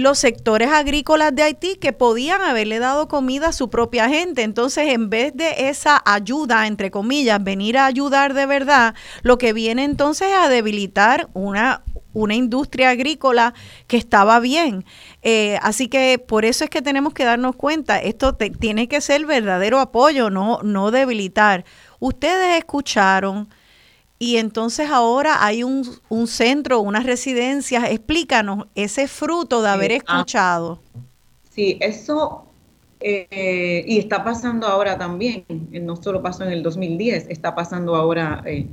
los 0.00 0.18
sectores 0.18 0.70
agrícolas 0.70 1.34
de 1.34 1.42
Haití 1.42 1.76
que 1.76 1.92
podían 1.92 2.42
haberle 2.42 2.78
dado 2.78 3.08
comida 3.08 3.48
a 3.48 3.52
su 3.52 3.70
propia 3.70 4.08
gente. 4.08 4.42
Entonces, 4.42 4.88
en 4.88 5.10
vez 5.10 5.34
de 5.34 5.68
esa 5.68 6.02
ayuda, 6.04 6.66
entre 6.66 6.90
comillas, 6.90 7.42
venir 7.42 7.78
a 7.78 7.86
ayudar 7.86 8.34
de 8.34 8.46
verdad, 8.46 8.94
lo 9.22 9.38
que 9.38 9.52
viene 9.52 9.84
entonces 9.84 10.28
es 10.28 10.34
a 10.34 10.48
debilitar 10.48 11.28
una, 11.34 11.82
una 12.12 12.34
industria 12.34 12.90
agrícola 12.90 13.54
que 13.86 13.96
estaba 13.96 14.40
bien. 14.40 14.84
Eh, 15.22 15.58
así 15.62 15.88
que 15.88 16.18
por 16.18 16.44
eso 16.44 16.64
es 16.64 16.70
que 16.70 16.82
tenemos 16.82 17.14
que 17.14 17.24
darnos 17.24 17.56
cuenta, 17.56 17.98
esto 17.98 18.34
tiene 18.34 18.88
que 18.88 19.00
ser 19.00 19.26
verdadero 19.26 19.78
apoyo, 19.78 20.30
no, 20.30 20.60
no 20.62 20.90
debilitar. 20.90 21.64
Ustedes 21.98 22.58
escucharon 22.58 23.48
y 24.22 24.36
entonces 24.36 24.90
ahora 24.90 25.42
hay 25.42 25.62
un, 25.62 25.82
un 26.10 26.26
centro, 26.26 26.80
unas 26.80 27.06
residencias. 27.06 27.90
Explícanos 27.90 28.66
ese 28.74 29.08
fruto 29.08 29.62
de 29.62 29.70
haber 29.70 29.92
ah. 29.92 29.96
escuchado. 29.96 30.78
Sí, 31.50 31.78
eso, 31.80 32.44
eh, 33.00 33.82
y 33.86 33.98
está 33.98 34.22
pasando 34.22 34.66
ahora 34.66 34.98
también, 34.98 35.46
no 35.70 35.96
solo 35.96 36.20
pasó 36.20 36.44
en 36.44 36.52
el 36.52 36.62
2010, 36.62 37.28
está 37.30 37.54
pasando 37.54 37.96
ahora 37.96 38.42
eh, 38.44 38.66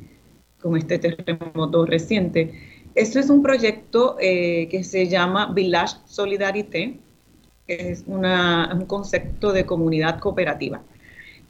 con 0.61 0.76
este 0.76 0.99
terremoto 0.99 1.86
reciente. 1.86 2.53
Esto 2.94 3.18
es 3.18 3.30
un 3.30 3.41
proyecto 3.41 4.18
eh, 4.19 4.68
que 4.69 4.84
se 4.84 5.07
llama 5.07 5.53
Village 5.53 5.95
Solidarité, 6.07 6.99
es 7.68 8.03
una, 8.06 8.69
un 8.74 8.86
concepto 8.86 9.53
de 9.53 9.65
comunidad 9.65 10.19
cooperativa. 10.19 10.82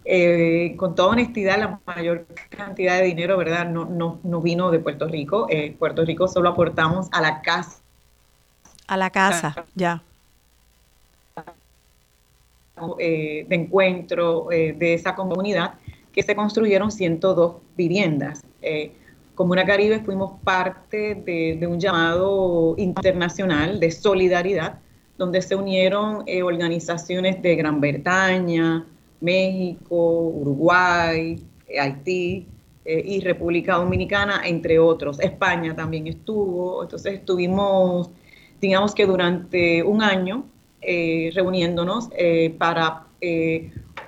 Eh, 0.09 0.75
con 0.77 0.95
toda 0.95 1.09
honestidad, 1.09 1.59
la 1.59 1.81
mayor 1.85 2.25
cantidad 2.49 2.97
de 2.97 3.03
dinero, 3.03 3.35
¿verdad? 3.38 3.69
No, 3.69 3.85
no, 3.85 4.19
no 4.23 4.41
vino 4.41 4.71
de 4.71 4.79
Puerto 4.79 5.07
Rico. 5.07 5.47
Eh, 5.49 5.75
Puerto 5.77 6.05
Rico 6.05 6.27
solo 6.29 6.49
aportamos 6.49 7.07
a 7.11 7.21
la 7.21 7.41
casa. 7.41 7.81
A 8.88 8.95
la 8.95 9.09
casa, 9.09 9.65
ya. 9.75 10.01
Eh, 12.99 13.45
de 13.49 13.55
encuentro 13.55 14.47
de 14.49 14.93
esa 14.93 15.13
comunidad, 15.13 15.73
que 16.13 16.23
se 16.23 16.35
construyeron 16.35 16.91
102 16.91 17.55
viviendas. 17.75 18.43
Comuna 19.38 19.65
Caribe 19.65 19.99
fuimos 19.99 20.39
parte 20.43 21.13
de, 21.13 21.57
de 21.59 21.67
un 21.67 21.79
llamado 21.79 22.73
internacional 22.77 23.79
de 23.79 23.91
solidaridad, 23.91 24.79
donde 25.15 25.43
se 25.43 25.55
unieron 25.55 26.23
eh, 26.25 26.41
organizaciones 26.41 27.39
de 27.43 27.55
Gran 27.55 27.79
Bretaña, 27.79 28.84
México, 29.22 29.95
Uruguay, 30.30 31.41
eh, 31.68 31.80
Haití 31.80 32.48
eh, 32.89 33.03
y 33.06 33.19
República 33.19 33.76
Dominicana, 33.76 34.44
entre 34.45 34.80
otros. 34.80 35.19
España 35.19 35.76
también 35.76 36.07
estuvo. 36.07 36.81
Entonces 36.84 37.15
estuvimos, 37.15 38.10
digamos 38.61 38.95
que 38.95 39.06
durante 39.06 39.84
un 39.84 40.02
año, 40.02 40.45
eh, 40.81 41.30
reuniéndonos 41.35 42.07
eh, 42.18 42.56
para, 42.57 43.03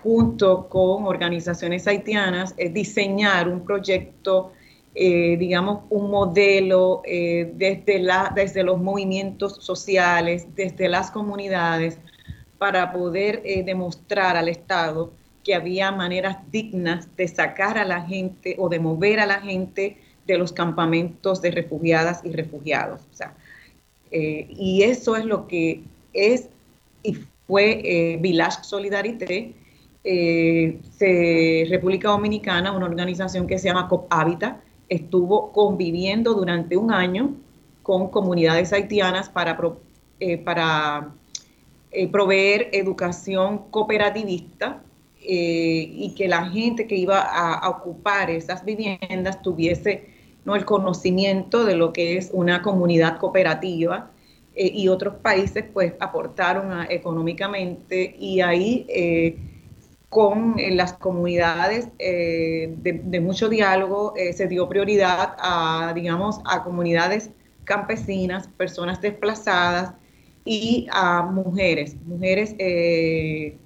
junto 0.02 0.70
con 0.70 1.04
organizaciones 1.06 1.88
haitianas, 1.88 2.56
diseñar 2.72 3.50
un 3.50 3.66
proyecto, 3.66 4.54
digamos, 4.94 5.82
un 5.90 6.12
modelo 6.12 7.02
desde, 7.04 8.00
la, 8.00 8.32
desde 8.34 8.64
los 8.64 8.80
movimientos 8.80 9.56
sociales, 9.60 10.48
desde 10.56 10.88
las 10.88 11.10
comunidades, 11.10 11.98
para 12.60 12.92
poder 12.92 13.42
eh, 13.46 13.64
demostrar 13.64 14.38
al 14.38 14.50
Estado 14.50 15.12
que 15.44 15.56
había 15.56 15.92
maneras 15.92 16.38
dignas 16.52 17.08
de 17.16 17.28
sacar 17.28 17.78
a 17.78 17.86
la 17.86 18.02
gente 18.02 18.56
o 18.60 18.70
de 18.70 18.80
mover 18.80 19.22
a 19.22 19.26
la 19.26 19.42
gente 19.42 19.98
de 20.28 20.38
los 20.38 20.52
campamentos 20.52 21.42
de 21.42 21.52
refugiadas 21.52 22.22
y 22.24 22.32
refugiados. 22.34 23.02
O 23.12 23.16
sea, 23.16 23.34
eh, 24.12 24.48
y 24.50 24.84
eso 24.84 25.16
es 25.16 25.26
lo 25.26 25.48
que 25.48 25.82
es 26.14 26.50
y 27.02 27.18
fue 27.48 27.82
eh, 27.84 28.18
Village 28.18 28.64
Solidarité, 28.64 29.56
República 31.70 32.10
Dominicana, 32.10 32.74
una 32.74 32.86
organización 32.86 33.48
que 33.48 33.58
se 33.58 33.70
llama 33.70 33.88
COP 33.88 34.08
Habitat, 34.10 34.60
estuvo 34.90 35.52
conviviendo 35.52 36.34
durante 36.34 36.76
un 36.76 36.92
año 36.92 37.36
con 37.84 38.10
comunidades 38.10 38.74
haitianas 38.74 39.30
para, 39.30 39.58
para 40.44 41.14
eh, 41.92 42.08
proveer 42.08 42.70
educación 42.72 43.70
cooperativista 43.72 44.84
eh, 45.22 45.90
y 45.92 46.16
que 46.16 46.30
la 46.30 46.46
gente 46.50 46.88
que 46.88 46.96
iba 46.96 47.20
a, 47.20 47.68
ocupar 47.70 48.30
esas 48.30 48.64
viviendas 48.64 49.42
tuviese 49.42 50.08
¿no? 50.46 50.56
el 50.56 50.64
conocimiento 50.64 51.66
de 51.66 51.76
lo 51.76 51.92
que 51.92 52.16
es 52.16 52.30
una 52.32 52.62
comunidad 52.62 53.18
cooperativa 53.18 54.12
eh, 54.56 54.72
y 54.74 54.88
otros 54.88 55.16
países 55.16 55.66
pues 55.74 55.94
aportaron 56.00 56.86
económicamente 56.90 58.16
y 58.18 58.40
ahí 58.40 58.86
eh, 58.88 59.36
con 60.08 60.56
las 60.72 60.94
comunidades 60.94 61.90
de, 61.98 63.02
de 63.04 63.20
mucho 63.20 63.50
diálogo 63.50 64.14
se 64.34 64.48
dio 64.48 64.68
prioridad 64.68 65.36
a, 65.38 65.92
digamos, 65.94 66.40
a 66.46 66.64
comunidades 66.64 67.30
campesinas, 67.66 68.48
personas 68.48 69.02
desplazadas 69.02 69.94
y 70.46 70.88
a 70.92 71.24
mujeres, 71.24 71.96
mujeres 72.06 72.56
eh, 72.60 73.58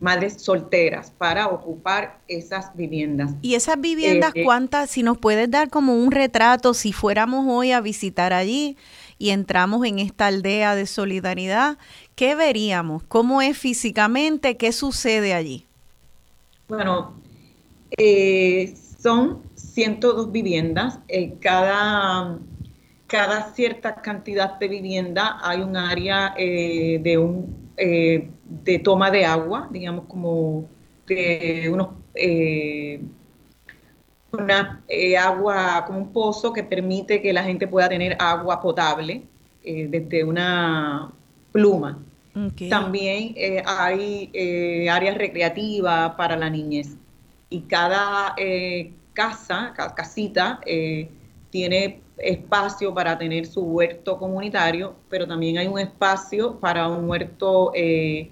madres 0.00 0.42
solteras 0.42 1.12
para 1.12 1.46
ocupar 1.48 2.20
esas 2.28 2.74
viviendas. 2.76 3.34
Y 3.40 3.54
esas 3.54 3.80
viviendas, 3.80 4.32
Eh, 4.34 4.42
¿cuántas? 4.44 4.90
Si 4.90 5.02
nos 5.02 5.18
puedes 5.18 5.50
dar 5.50 5.70
como 5.70 5.94
un 5.94 6.10
retrato, 6.10 6.74
si 6.74 6.92
fuéramos 6.92 7.46
hoy 7.48 7.72
a 7.72 7.80
visitar 7.80 8.32
allí 8.32 8.76
y 9.18 9.30
entramos 9.30 9.86
en 9.86 9.98
esta 9.98 10.26
aldea 10.26 10.74
de 10.74 10.86
solidaridad, 10.86 11.78
¿qué 12.16 12.34
veríamos? 12.34 13.02
¿Cómo 13.04 13.42
es 13.42 13.56
físicamente? 13.58 14.56
¿Qué 14.56 14.72
sucede 14.72 15.34
allí? 15.34 15.66
Bueno, 16.68 17.22
eh, 17.98 18.74
son 19.02 19.42
102 19.54 20.32
viviendas. 20.32 21.00
eh, 21.08 21.38
cada, 21.40 22.38
cada 23.12 23.52
cierta 23.52 23.96
cantidad 23.96 24.58
de 24.58 24.68
vivienda 24.68 25.38
hay 25.42 25.60
un 25.60 25.76
área 25.76 26.32
eh, 26.34 26.98
de, 27.02 27.18
un, 27.18 27.70
eh, 27.76 28.30
de 28.42 28.78
toma 28.78 29.10
de 29.10 29.26
agua, 29.26 29.68
digamos 29.70 30.06
como 30.06 30.66
de 31.06 31.68
unos... 31.70 31.88
eh, 32.14 33.02
una 34.32 34.82
agua, 35.20 35.84
como 35.86 35.98
un 35.98 36.10
pozo 36.10 36.54
que 36.54 36.64
permite 36.64 37.20
que 37.20 37.34
la 37.34 37.44
gente 37.44 37.68
pueda 37.68 37.86
tener 37.86 38.16
agua 38.18 38.62
potable 38.62 39.24
desde 39.62 40.24
una 40.24 41.12
pluma. 41.52 41.98
También 42.70 43.34
hay 43.66 44.88
áreas 44.88 45.18
recreativas 45.18 46.14
para 46.14 46.34
la 46.34 46.48
niñez 46.48 46.96
y 47.50 47.60
cada 47.60 48.34
casa, 49.12 49.74
cada 49.76 49.94
casita 49.94 50.60
tiene 51.50 52.00
espacio 52.22 52.94
para 52.94 53.18
tener 53.18 53.46
su 53.46 53.62
huerto 53.62 54.18
comunitario, 54.18 54.94
pero 55.08 55.26
también 55.26 55.58
hay 55.58 55.66
un 55.66 55.78
espacio 55.78 56.58
para 56.60 56.88
un 56.88 57.08
huerto 57.08 57.72
eh, 57.74 58.30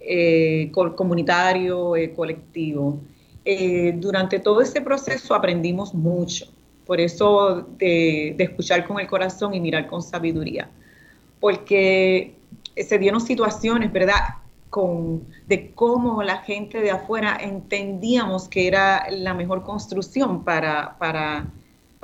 eh, 0.00 0.70
co- 0.72 0.94
comunitario, 0.96 1.96
eh, 1.96 2.12
colectivo. 2.14 3.00
Durante 3.96 4.38
todo 4.40 4.62
ese 4.62 4.80
proceso 4.80 5.34
aprendimos 5.34 5.92
mucho, 5.94 6.46
por 6.86 6.98
eso 7.00 7.66
de, 7.78 8.34
de 8.36 8.44
escuchar 8.44 8.86
con 8.86 8.98
el 9.00 9.06
corazón 9.06 9.52
y 9.54 9.60
mirar 9.60 9.86
con 9.86 10.02
sabiduría, 10.02 10.70
porque 11.40 12.34
se 12.76 12.98
dieron 12.98 13.20
situaciones, 13.20 13.92
¿verdad? 13.92 14.16
Con, 14.70 15.26
de 15.48 15.72
cómo 15.74 16.22
la 16.22 16.38
gente 16.38 16.80
de 16.80 16.90
afuera 16.90 17.38
entendíamos 17.40 18.48
que 18.48 18.66
era 18.66 19.06
la 19.10 19.34
mejor 19.34 19.62
construcción 19.62 20.44
para, 20.44 20.96
para, 20.98 21.46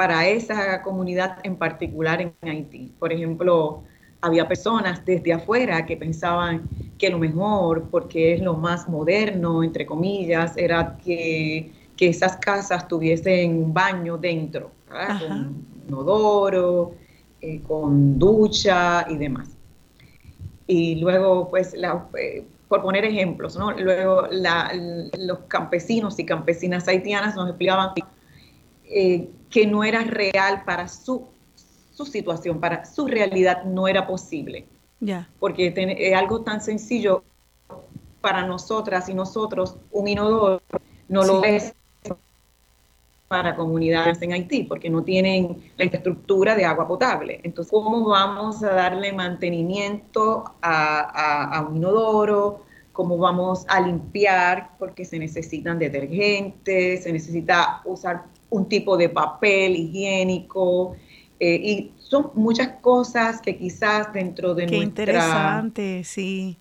para 0.01 0.27
esa 0.27 0.81
comunidad 0.81 1.37
en 1.43 1.57
particular 1.57 2.23
en 2.23 2.33
Haití. 2.49 2.91
Por 2.99 3.13
ejemplo, 3.13 3.83
había 4.23 4.49
personas 4.49 5.05
desde 5.05 5.31
afuera 5.35 5.85
que 5.85 5.95
pensaban 5.95 6.67
que 6.97 7.11
lo 7.11 7.19
mejor, 7.19 7.85
porque 7.91 8.33
es 8.33 8.41
lo 8.41 8.55
más 8.55 8.89
moderno, 8.89 9.63
entre 9.63 9.85
comillas, 9.85 10.57
era 10.57 10.97
que, 11.05 11.71
que 11.99 12.09
esas 12.09 12.39
casas 12.39 12.89
tuviesen 12.89 13.63
un 13.63 13.75
baño 13.75 14.17
dentro, 14.17 14.71
con 15.19 15.67
inodoro, 15.87 16.93
eh, 17.43 17.61
con 17.69 18.19
ducha 18.19 19.05
y 19.07 19.19
demás. 19.19 19.51
Y 20.67 20.97
luego, 20.97 21.51
pues, 21.51 21.75
la- 21.75 22.09
eh, 22.19 22.47
por 22.69 22.81
poner 22.81 23.05
ejemplos, 23.05 23.55
¿no? 23.55 23.73
Luego 23.73 24.29
la- 24.31 24.73
los 25.19 25.41
campesinos 25.41 26.19
y 26.19 26.25
campesinas 26.25 26.89
haitianas 26.89 27.35
nos 27.35 27.49
explicaban 27.49 27.91
eh, 28.85 29.29
que 29.51 29.67
no 29.67 29.85
era 29.85 30.03
real 30.05 30.65
para 30.65 30.89
su, 30.89 31.29
su 31.93 32.07
situación, 32.07 32.61
para 32.61 32.85
su 32.85 33.07
realidad 33.07 33.65
no 33.65 33.89
era 33.89 34.07
posible, 34.07 34.67
porque 35.39 35.71
ten- 35.71 35.91
es 35.91 36.15
algo 36.15 36.43
tan 36.43 36.61
sencillo 36.61 37.25
para 38.21 38.47
nosotras 38.47 39.09
y 39.09 39.15
nosotros, 39.15 39.77
un 39.91 40.09
inodoro 40.09 40.61
no 41.09 41.25
lo 41.25 41.45
es 41.45 41.75
para 43.29 43.55
comunidades 43.55 44.21
en 44.23 44.33
Haití, 44.33 44.65
porque 44.65 44.91
no 44.91 45.05
tienen 45.05 45.73
la 45.77 45.85
infraestructura 45.85 46.57
de 46.57 46.65
agua 46.65 46.89
potable. 46.89 47.41
Entonces, 47.45 47.71
¿cómo 47.71 48.09
vamos 48.09 48.63
a 48.65 48.71
darle 48.75 49.13
mantenimiento 49.13 50.45
a, 50.61 51.01
a- 51.01 51.57
a 51.59 51.63
un 51.69 51.77
inodoro? 51.77 52.63
¿Cómo 52.93 53.17
vamos 53.19 53.65
a 53.69 53.81
limpiar? 53.81 54.71
Porque 54.79 55.05
se 55.05 55.19
necesitan 55.19 55.79
detergentes, 55.79 57.05
se 57.05 57.13
necesita 57.13 57.83
usar 57.85 58.25
un 58.51 58.69
tipo 58.69 58.97
de 58.97 59.09
papel 59.09 59.77
higiénico, 59.77 60.97
eh, 61.39 61.55
y 61.57 61.93
son 61.99 62.31
muchas 62.35 62.69
cosas 62.81 63.41
que 63.41 63.57
quizás 63.57 64.13
dentro 64.13 64.55
de 64.55 64.67
Qué 64.67 64.77
nuestra 64.77 65.13
interesante, 65.13 66.05
sí. 66.05 66.57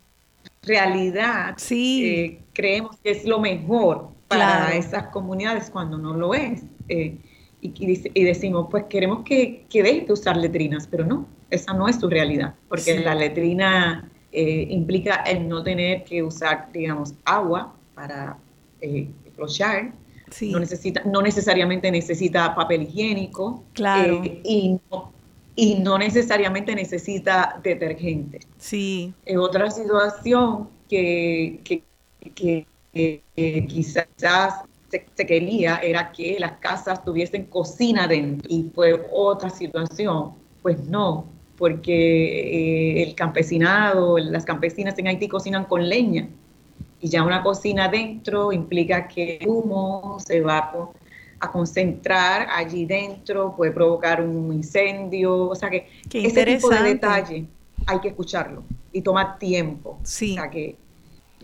realidad 0.62 1.56
Sí. 1.58 2.06
eh, 2.06 2.40
creemos 2.54 2.98
que 3.04 3.12
es 3.12 3.26
lo 3.26 3.40
mejor 3.40 4.10
para 4.28 4.68
Claro. 4.68 4.74
esas 4.78 5.04
comunidades 5.08 5.70
cuando 5.70 5.98
no 5.98 6.14
lo 6.14 6.34
es. 6.34 6.64
Eh, 6.88 7.18
y, 7.62 7.74
y 7.84 7.86
dice- 7.88 8.12
y 8.14 8.24
decimos, 8.24 8.68
pues 8.72 8.86
queremos 8.86 9.24
que, 9.26 9.66
que 9.70 9.84
dejen 9.84 10.06
de 10.08 10.14
usar 10.14 10.38
letrinas, 10.38 10.88
pero 10.88 11.06
no, 11.06 11.26
esa 11.50 11.74
no 11.74 11.88
es 11.88 12.00
su 12.00 12.10
realidad, 12.10 12.56
porque 12.70 12.98
Sí. 12.98 13.04
la 13.04 13.16
letrina 13.16 14.10
eh, 14.32 14.68
implica 14.70 15.16
el 15.26 15.48
no 15.50 15.64
tener 15.64 16.04
que 16.04 16.22
usar, 16.24 16.72
digamos, 16.72 17.16
agua 17.26 17.74
para 17.96 18.38
eh, 18.82 19.10
flochar, 19.36 19.92
Sí. 20.32 20.52
no, 20.52 20.60
necesita, 20.60 21.04
no 21.06 21.22
necesariamente 21.22 21.92
necesita 21.92 22.54
papel 22.56 22.84
higiénico. 22.84 23.64
Claro. 23.74 24.22
eh, 24.24 24.42
y, 24.44 24.80
no, 24.90 25.12
y 25.56 25.76
no 25.76 25.98
necesariamente 25.98 26.76
necesita 26.76 27.60
detergente. 27.64 28.40
Sí. 28.58 29.14
En 29.26 29.40
otra 29.40 29.70
situación 29.72 30.70
que, 30.90 31.60
que, 31.64 31.84
que, 32.34 32.66
que 32.94 33.66
quizás 33.68 34.08
se, 34.90 35.06
se, 35.14 35.26
quería 35.26 35.78
era 35.78 36.12
que 36.12 36.38
las 36.40 36.54
casas 36.54 37.04
tuviesen 37.04 37.46
cocina 37.46 38.08
dentro 38.08 38.48
y 38.50 38.72
fue 38.74 39.06
otra 39.12 39.50
situación. 39.50 40.34
Pues 40.62 40.80
no, 40.88 41.26
porque 41.58 43.00
eh, 43.00 43.04
el 43.04 43.16
campesinado, 43.16 44.18
las 44.18 44.46
campesinas 44.46 44.98
en 44.98 45.08
Haití 45.08 45.28
cocinan 45.28 45.66
con 45.66 45.88
leña 45.88 46.28
y 47.02 47.08
ya 47.10 47.24
una 47.24 47.42
cocina 47.44 47.88
dentro 47.88 48.52
implica 48.52 49.08
que 49.08 49.38
el 49.38 49.48
humo 49.48 50.18
se 50.26 50.42
va 50.42 50.72
a 51.40 51.52
concentrar 51.52 52.48
allí 52.52 52.86
dentro, 52.86 53.56
puede 53.56 53.72
provocar 53.72 54.22
un 54.22 54.54
incendio, 54.54 55.50
o 55.50 55.56
sea 55.56 55.70
que 55.70 55.88
Qué 56.10 56.26
ese 56.26 56.46
tipo 56.46 56.70
de 56.70 56.84
detalle 56.84 57.46
hay 57.86 58.00
que 58.00 58.10
escucharlo 58.10 58.64
y 58.92 59.02
toma 59.02 59.38
tiempo. 59.38 60.00
Sí. 60.04 60.32
O 60.32 60.36
sea 60.36 60.50
que, 60.50 60.76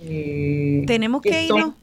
eh, 0.02 0.84
Tenemos 0.86 1.22
que 1.22 1.48
son- 1.48 1.58
irnos. 1.60 1.76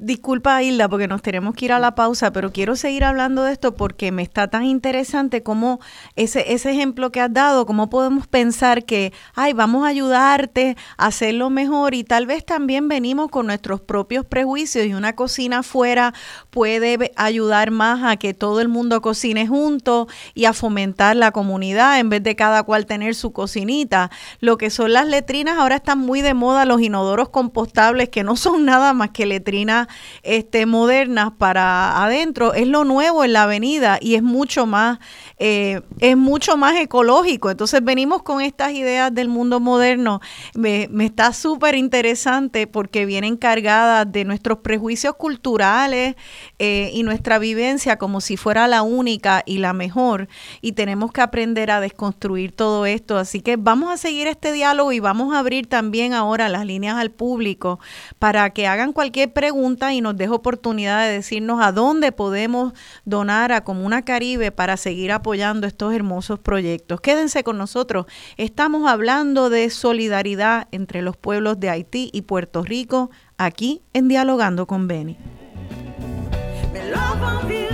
Disculpa, 0.00 0.62
Hilda, 0.62 0.88
porque 0.88 1.08
nos 1.08 1.22
tenemos 1.22 1.56
que 1.56 1.64
ir 1.64 1.72
a 1.72 1.80
la 1.80 1.96
pausa, 1.96 2.30
pero 2.32 2.52
quiero 2.52 2.76
seguir 2.76 3.02
hablando 3.02 3.42
de 3.42 3.50
esto 3.52 3.74
porque 3.74 4.12
me 4.12 4.22
está 4.22 4.46
tan 4.46 4.64
interesante 4.64 5.42
como 5.42 5.80
ese, 6.14 6.52
ese 6.52 6.70
ejemplo 6.70 7.10
que 7.10 7.20
has 7.20 7.32
dado, 7.32 7.66
cómo 7.66 7.90
podemos 7.90 8.28
pensar 8.28 8.84
que, 8.84 9.12
ay, 9.34 9.54
vamos 9.54 9.84
a 9.84 9.88
ayudarte 9.88 10.76
a 10.98 11.06
hacerlo 11.06 11.50
mejor 11.50 11.96
y 11.96 12.04
tal 12.04 12.26
vez 12.26 12.46
también 12.46 12.86
venimos 12.86 13.28
con 13.28 13.48
nuestros 13.48 13.80
propios 13.80 14.24
prejuicios 14.24 14.86
y 14.86 14.94
una 14.94 15.16
cocina 15.16 15.58
afuera 15.58 16.14
puede 16.50 17.10
ayudar 17.16 17.72
más 17.72 18.04
a 18.04 18.18
que 18.18 18.34
todo 18.34 18.60
el 18.60 18.68
mundo 18.68 19.02
cocine 19.02 19.48
junto 19.48 20.06
y 20.32 20.44
a 20.44 20.52
fomentar 20.52 21.16
la 21.16 21.32
comunidad 21.32 21.98
en 21.98 22.08
vez 22.08 22.22
de 22.22 22.36
cada 22.36 22.62
cual 22.62 22.86
tener 22.86 23.16
su 23.16 23.32
cocinita. 23.32 24.12
Lo 24.38 24.58
que 24.58 24.70
son 24.70 24.92
las 24.92 25.08
letrinas, 25.08 25.58
ahora 25.58 25.74
están 25.74 25.98
muy 25.98 26.22
de 26.22 26.34
moda 26.34 26.66
los 26.66 26.80
inodoros 26.80 27.30
compostables 27.30 28.10
que 28.10 28.22
no 28.22 28.36
son 28.36 28.64
nada 28.64 28.92
más 28.92 29.10
que 29.10 29.26
letrinas 29.26 29.87
este, 30.22 30.66
modernas 30.66 31.32
para 31.36 32.02
adentro. 32.02 32.54
Es 32.54 32.66
lo 32.66 32.84
nuevo 32.84 33.24
en 33.24 33.32
la 33.32 33.44
avenida 33.44 33.98
y 34.00 34.14
es 34.14 34.22
mucho 34.22 34.66
más, 34.66 34.98
eh, 35.38 35.80
es 35.98 36.16
mucho 36.16 36.56
más 36.56 36.76
ecológico. 36.76 37.50
Entonces 37.50 37.82
venimos 37.82 38.22
con 38.22 38.40
estas 38.40 38.72
ideas 38.72 39.14
del 39.14 39.28
mundo 39.28 39.60
moderno. 39.60 40.20
Me, 40.54 40.88
está 41.00 41.32
súper 41.32 41.74
interesante 41.74 42.66
porque 42.66 43.06
vienen 43.06 43.36
cargadas 43.36 44.10
de 44.10 44.24
nuestros 44.24 44.58
prejuicios 44.58 45.14
culturales 45.16 46.16
eh, 46.58 46.90
y 46.92 47.02
nuestra 47.02 47.38
vivencia 47.38 47.96
como 47.96 48.20
si 48.20 48.36
fuera 48.36 48.68
la 48.68 48.82
única 48.82 49.42
y 49.46 49.58
la 49.58 49.72
mejor. 49.72 50.28
Y 50.60 50.72
tenemos 50.72 51.12
que 51.12 51.20
aprender 51.20 51.70
a 51.70 51.80
desconstruir 51.80 52.52
todo 52.52 52.86
esto. 52.86 53.16
Así 53.16 53.40
que 53.40 53.56
vamos 53.56 53.92
a 53.92 53.96
seguir 53.96 54.26
este 54.26 54.52
diálogo 54.52 54.92
y 54.92 55.00
vamos 55.00 55.34
a 55.34 55.38
abrir 55.38 55.66
también 55.66 56.14
ahora 56.14 56.48
las 56.48 56.64
líneas 56.66 56.96
al 56.96 57.10
público 57.10 57.78
para 58.18 58.50
que 58.50 58.66
hagan 58.66 58.92
cualquier 58.92 59.32
pregunta 59.32 59.77
y 59.92 60.00
nos 60.00 60.16
deje 60.16 60.32
oportunidad 60.32 61.06
de 61.06 61.12
decirnos 61.12 61.60
a 61.62 61.72
dónde 61.72 62.12
podemos 62.12 62.72
donar 63.04 63.52
a 63.52 63.62
Comuna 63.62 64.02
Caribe 64.02 64.50
para 64.50 64.76
seguir 64.76 65.12
apoyando 65.12 65.66
estos 65.66 65.94
hermosos 65.94 66.38
proyectos. 66.38 67.00
Quédense 67.00 67.44
con 67.44 67.58
nosotros. 67.58 68.06
Estamos 68.36 68.88
hablando 68.88 69.50
de 69.50 69.70
solidaridad 69.70 70.68
entre 70.72 71.02
los 71.02 71.16
pueblos 71.16 71.60
de 71.60 71.70
Haití 71.70 72.10
y 72.12 72.22
Puerto 72.22 72.62
Rico 72.62 73.10
aquí 73.36 73.82
en 73.92 74.08
Dialogando 74.08 74.66
con 74.66 74.88
Beni. 74.88 75.16
Mais 77.28 77.67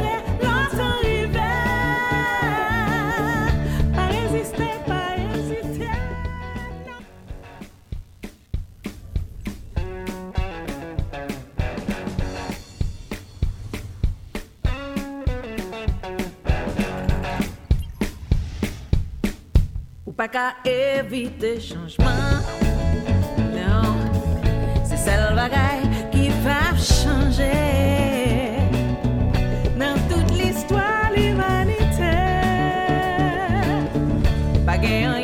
pa 20.16 20.28
ka 20.28 20.54
evite 20.64 21.58
chanjman. 21.58 22.38
Non, 23.50 23.98
se 24.86 24.96
sel 24.96 25.34
bagay 25.34 25.82
ki 26.14 26.30
pa 26.46 26.70
chanje. 26.78 27.50
Nan 29.74 29.98
tout 30.08 30.34
l'histoire 30.38 31.10
l'humanite 31.16 32.14
Pa 34.66 34.78
gen 34.78 35.02
yon 35.02 35.23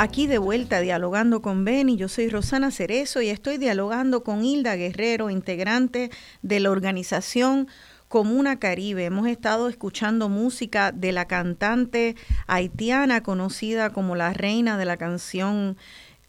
Aquí 0.00 0.28
de 0.28 0.38
vuelta 0.38 0.78
dialogando 0.78 1.42
con 1.42 1.64
Beni, 1.64 1.96
yo 1.96 2.06
soy 2.06 2.28
Rosana 2.28 2.70
Cerezo 2.70 3.20
y 3.20 3.30
estoy 3.30 3.58
dialogando 3.58 4.22
con 4.22 4.44
Hilda 4.44 4.76
Guerrero, 4.76 5.28
integrante 5.28 6.12
de 6.40 6.60
la 6.60 6.70
organización 6.70 7.66
Comuna 8.06 8.60
Caribe. 8.60 9.06
Hemos 9.06 9.26
estado 9.26 9.68
escuchando 9.68 10.28
música 10.28 10.92
de 10.92 11.10
la 11.10 11.24
cantante 11.24 12.14
haitiana 12.46 13.24
conocida 13.24 13.90
como 13.90 14.14
la 14.14 14.32
reina 14.32 14.78
de 14.78 14.84
la 14.84 14.96
canción 14.98 15.76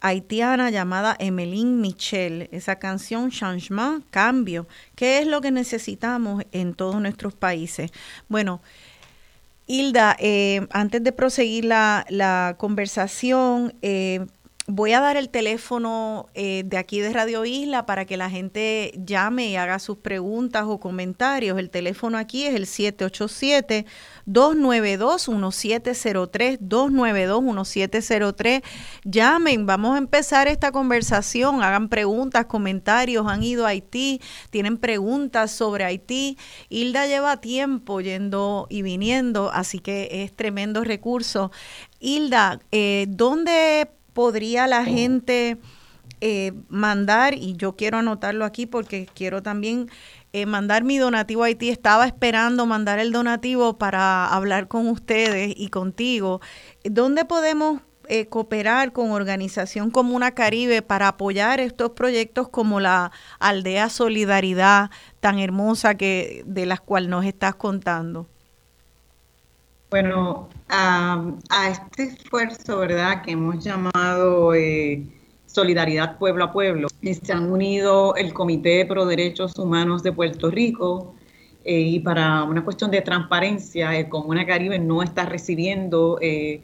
haitiana 0.02 0.72
llamada 0.72 1.16
Emeline 1.20 1.80
Michel. 1.80 2.50
Esa 2.52 2.78
canción 2.78 3.30
Changement, 3.30 4.04
cambio, 4.10 4.68
¿qué 4.96 5.20
es 5.20 5.28
lo 5.28 5.42
que 5.42 5.52
necesitamos 5.52 6.44
en 6.52 6.74
todos 6.74 7.00
nuestros 7.00 7.36
países? 7.36 7.92
Bueno, 8.30 8.62
Hilda, 9.72 10.16
eh, 10.20 10.66
antes 10.72 11.04
de 11.04 11.12
proseguir 11.12 11.64
la, 11.66 12.04
la 12.10 12.56
conversación, 12.58 13.76
eh, 13.84 14.26
voy 14.70 14.94
a 14.94 15.00
dar 15.00 15.18
el 15.18 15.30
teléfono 15.30 16.28
eh, 16.36 16.62
de 16.64 16.78
aquí 16.78 17.00
de 17.00 17.12
Radio 17.12 17.44
Isla 17.44 17.88
para 17.88 18.06
que 18.06 18.18
la 18.18 18.30
gente 18.30 18.94
llame 19.04 19.48
y 19.48 19.56
haga 19.56 19.80
sus 19.80 19.98
preguntas 19.98 20.66
o 20.68 20.80
comentarios. 20.80 21.58
El 21.58 21.72
teléfono 21.72 22.20
aquí 22.20 22.46
es 22.46 22.54
el 22.54 22.68
787-292-1703, 24.28 26.60
292-1703. 26.60 28.64
Llamen, 29.06 29.66
vamos 29.66 29.96
a 29.96 29.98
empezar 29.98 30.48
esta 30.48 30.72
conversación, 30.72 31.64
hagan 31.64 31.90
preguntas, 31.90 32.46
comentarios, 32.46 33.26
han 33.28 33.42
ido 33.42 33.66
a 33.66 33.70
Haití, 33.70 34.22
tienen 34.52 34.78
preguntas 34.78 35.50
sobre 35.52 35.84
Haití. 35.84 36.38
Hilda 36.70 37.08
lleva 37.08 37.42
tiempo 37.42 38.02
yendo 38.02 38.68
y 38.70 38.84
viniendo, 38.84 39.50
así 39.52 39.80
que 39.80 40.24
es 40.24 40.36
tremendo 40.36 40.84
recurso. 40.84 41.52
Hilda, 42.00 42.60
eh, 42.72 43.08
¿dónde 43.10 43.90
podría 44.14 44.68
la 44.68 44.86
gente 44.86 45.58
eh, 46.22 46.54
mandar? 46.68 47.34
Y 47.34 47.56
yo 47.56 47.76
quiero 47.76 47.98
anotarlo 47.98 48.46
aquí 48.46 48.66
porque 48.66 49.08
quiero 49.14 49.42
también 49.42 49.90
eh, 50.34 50.46
mandar 50.46 50.84
mi 50.84 50.98
donativo 50.98 51.44
a 51.44 51.48
Haití. 51.48 51.70
Estaba 51.70 52.06
esperando 52.06 52.66
mandar 52.66 53.00
el 53.00 53.12
donativo 53.12 53.78
para 53.78 54.28
hablar 54.28 54.68
con 54.68 54.88
ustedes 54.88 55.54
y 55.56 55.70
contigo. 55.70 56.42
¿Dónde 56.84 57.26
podemos 57.26 57.82
eh, 58.12 58.26
cooperar 58.26 58.92
con 58.92 59.12
Organización 59.12 59.92
Comuna 59.92 60.32
Caribe 60.32 60.82
para 60.82 61.10
apoyar 61.10 61.60
estos 61.60 61.92
proyectos 61.92 62.50
como 62.50 62.80
la 62.80 63.12
Aldea 63.40 63.88
Solidaridad 63.90 64.90
tan 65.20 65.38
hermosa 65.38 65.96
que 65.96 66.44
de 66.48 66.66
las 66.66 66.82
cuales 66.82 67.10
nos 67.10 67.24
estás 67.24 67.56
contando? 67.56 68.28
Bueno, 69.92 70.50
a, 70.70 71.32
a 71.50 71.70
este 71.70 72.04
esfuerzo, 72.04 72.80
¿verdad?, 72.80 73.22
que 73.24 73.32
hemos 73.32 73.64
llamado 73.64 74.54
eh, 74.54 75.04
Solidaridad 75.46 76.18
Pueblo 76.18 76.44
a 76.46 76.52
Pueblo, 76.52 76.88
eh, 77.02 77.14
se 77.16 77.34
han 77.34 77.52
unido 77.52 78.16
el 78.16 78.34
Comité 78.34 78.86
Pro 78.86 79.06
Derechos 79.06 79.58
Humanos 79.58 80.04
de 80.04 80.12
Puerto 80.12 80.50
Rico 80.52 81.16
eh, 81.66 81.80
y 81.80 82.00
para 82.00 82.44
una 82.44 82.64
cuestión 82.64 82.92
de 82.92 83.02
transparencia, 83.02 83.96
el 83.98 84.10
Comuna 84.10 84.46
Caribe 84.46 84.80
no 84.80 85.02
está 85.04 85.26
recibiendo 85.26 86.18
eh, 86.22 86.62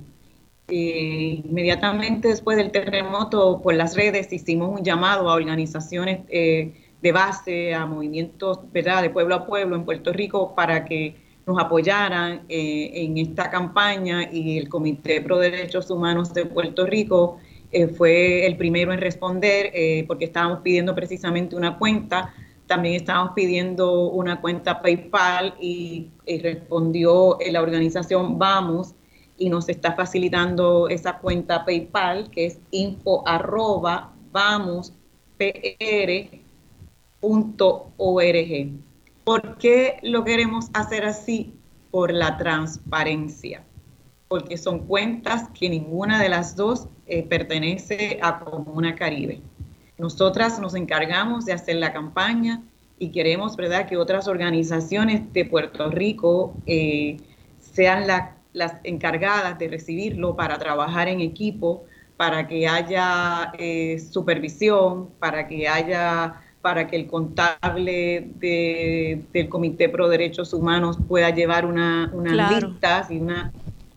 Eh, 0.71 1.41
inmediatamente 1.43 2.29
después 2.29 2.59
del 2.59 2.71
terremoto, 2.71 3.63
por 3.63 3.75
las 3.75 3.97
redes 3.97 4.31
hicimos 4.31 4.79
un 4.79 4.85
llamado 4.85 5.31
a 5.31 5.35
organizaciones 5.35 6.21
eh, 6.29 6.75
de 7.01 7.13
base, 7.13 7.75
a 7.75 7.87
movimientos 7.87 8.61
¿verdad? 8.73 9.03
de 9.03 9.11
pueblo 9.11 9.35
a 9.35 9.47
pueblo 9.47 9.77
en 9.77 9.85
Puerto 9.85 10.13
Rico 10.13 10.55
para 10.55 10.85
que 10.85 11.17
nos 11.47 11.59
apoyaran 11.59 12.43
eh, 12.49 12.91
en 12.93 13.17
esta 13.17 13.51
campaña 13.51 14.29
y 14.31 14.59
el 14.59 14.69
Comité 14.69 15.23
Pro 15.23 15.39
Derechos 15.39 15.91
Humanos 15.91 16.35
de 16.35 16.45
Puerto 16.45 16.85
Rico 16.85 17.39
eh, 17.71 17.87
fue 17.89 18.47
el 18.47 18.57
primero 18.57 18.93
en 18.93 19.01
responder 19.01 19.71
eh, 19.73 20.05
porque 20.07 20.27
estábamos 20.27 20.61
pidiendo 20.61 20.95
precisamente 20.95 21.57
una 21.57 21.79
cuenta, 21.79 22.35
también 22.67 22.97
estábamos 22.97 23.33
pidiendo 23.35 24.11
una 24.11 24.41
cuenta 24.41 24.83
PayPal 24.83 25.55
y, 25.61 26.11
y 26.27 26.39
respondió 26.39 27.39
la 27.51 27.63
organización 27.63 28.39
Vamos 28.39 28.95
y 29.39 29.49
nos 29.49 29.69
está 29.69 29.93
facilitando 29.93 30.89
esa 30.89 31.19
cuenta 31.19 31.65
PayPal 31.65 32.31
que 32.31 32.47
es 32.47 32.59
info 32.73 33.27
arroba 33.27 34.13
vamos 34.33 34.93
.org. 37.21 38.71
¿Por 39.25 39.59
qué 39.59 39.99
lo 40.03 40.25
queremos 40.25 40.71
hacer 40.73 41.05
así? 41.05 41.55
Por 41.91 42.13
la 42.13 42.37
transparencia, 42.37 43.63
porque 44.29 44.57
son 44.57 44.81
cuentas 44.81 45.49
que 45.55 45.69
ninguna 45.69 46.21
de 46.23 46.29
las 46.29 46.57
dos 46.57 46.89
eh, 47.07 47.23
pertenece 47.23 48.19
a 48.23 48.41
Comuna 48.41 48.95
Caribe. 48.95 49.41
Nosotras 49.97 50.61
nos 50.61 50.75
encargamos 50.75 51.45
de 51.45 51.53
hacer 51.53 51.77
la 51.77 51.93
campaña 51.93 52.63
y 52.99 53.11
queremos, 53.11 53.57
¿verdad?, 53.57 53.87
que 53.89 53.97
otras 53.97 54.29
organizaciones 54.29 55.33
de 55.33 55.45
Puerto 55.45 55.91
Rico 55.91 56.55
eh, 56.67 57.19
sean 57.61 58.07
las 58.53 58.75
encargadas 58.85 59.59
de 59.59 59.69
recibirlo 59.69 60.37
para 60.37 60.59
trabajar 60.59 61.09
en 61.09 61.21
equipo, 61.21 61.85
para 62.17 62.49
que 62.49 62.67
haya 62.67 63.53
eh, 63.59 63.99
supervisión, 64.01 65.11
para 65.19 65.47
que 65.47 65.69
haya 65.69 66.43
para 66.69 66.87
que 66.87 66.97
el 66.97 67.07
contable 67.07 68.31
de, 68.37 69.27
del 69.33 69.49
Comité 69.49 69.89
Pro 69.89 70.09
Derechos 70.09 70.53
Humanos 70.53 70.99
pueda 71.09 71.31
llevar 71.31 71.65
una, 71.67 72.11
unas 72.15 72.37
Claro. 72.37 72.69
listas 72.69 73.11
y, 73.11 73.19
una, 73.19 73.55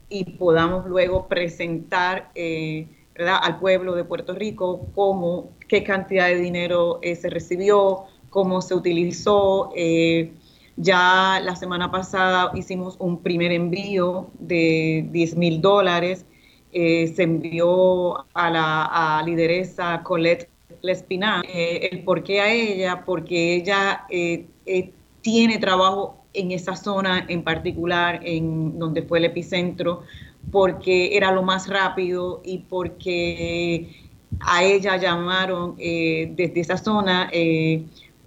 y 0.09 0.23
podamos 0.37 0.85
luego 0.87 1.27
presentar 1.27 2.31
eh, 2.35 2.87
¿verdad? 3.15 3.39
al 3.41 3.59
pueblo 3.59 3.95
de 3.95 4.05
Puerto 4.05 4.33
Rico 4.35 4.91
cómo, 4.93 5.57
qué 5.67 5.83
cantidad 5.83 6.27
de 6.27 6.37
dinero 6.37 6.99
eh, 7.01 7.15
se 7.17 7.29
recibió, 7.29 8.05
cómo 8.29 8.61
se 8.61 8.75
utilizó. 8.75 9.71
eh, 9.75 10.33
ya 10.77 11.39
la 11.43 11.55
semana 11.57 11.91
pasada 11.91 12.51
hicimos 12.55 12.95
un 12.99 13.21
primer 13.21 13.51
envío 13.51 14.31
de 14.39 15.07
10 15.11 15.35
mil 15.35 15.61
dólares. 15.61 16.25
eh, 16.71 17.07
se 17.15 17.23
envió 17.23 18.25
a 18.33 18.49
la 18.49 19.17
a 19.19 19.23
lideresa 19.23 20.01
Colette 20.03 20.50
Lespinal. 20.81 21.43
Eh, 21.47 21.89
el 21.91 22.03
por 22.03 22.23
qué 22.23 22.41
a 22.41 22.51
ella, 22.51 23.03
porque 23.05 23.55
ella 23.55 24.05
eh, 24.09 24.47
eh, 24.65 24.91
tiene 25.21 25.57
trabajo 25.59 26.17
en 26.33 26.51
esa 26.51 26.75
zona 26.75 27.25
en 27.27 27.43
particular, 27.43 28.21
en 28.23 28.79
donde 28.79 29.03
fue 29.03 29.19
el 29.19 29.25
epicentro, 29.25 30.03
porque 30.51 31.15
era 31.15 31.31
lo 31.31 31.43
más 31.43 31.67
rápido 31.67 32.41
y 32.43 32.59
porque 32.59 34.09
a 34.39 34.63
ella 34.63 34.97
llamaron 34.97 35.75
eh, 35.77 36.31
desde 36.35 36.61
esa 36.61 36.77
zona 36.77 37.29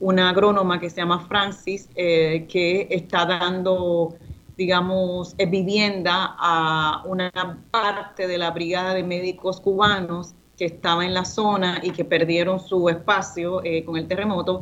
una 0.00 0.28
agrónoma 0.28 0.78
que 0.78 0.90
se 0.90 0.96
llama 0.96 1.20
Francis, 1.26 1.88
que 1.94 2.86
está 2.90 3.24
dando, 3.24 4.14
digamos, 4.56 5.34
vivienda 5.48 6.36
a 6.38 7.02
una 7.06 7.32
parte 7.70 8.28
de 8.28 8.38
la 8.38 8.50
brigada 8.50 8.92
de 8.92 9.02
médicos 9.02 9.60
cubanos 9.60 10.34
que 10.56 10.66
estaba 10.66 11.04
en 11.04 11.14
la 11.14 11.24
zona 11.24 11.80
y 11.82 11.90
que 11.90 12.04
perdieron 12.04 12.60
su 12.60 12.88
espacio 12.88 13.62
eh, 13.64 13.84
con 13.84 13.96
el 13.96 14.06
terremoto. 14.06 14.60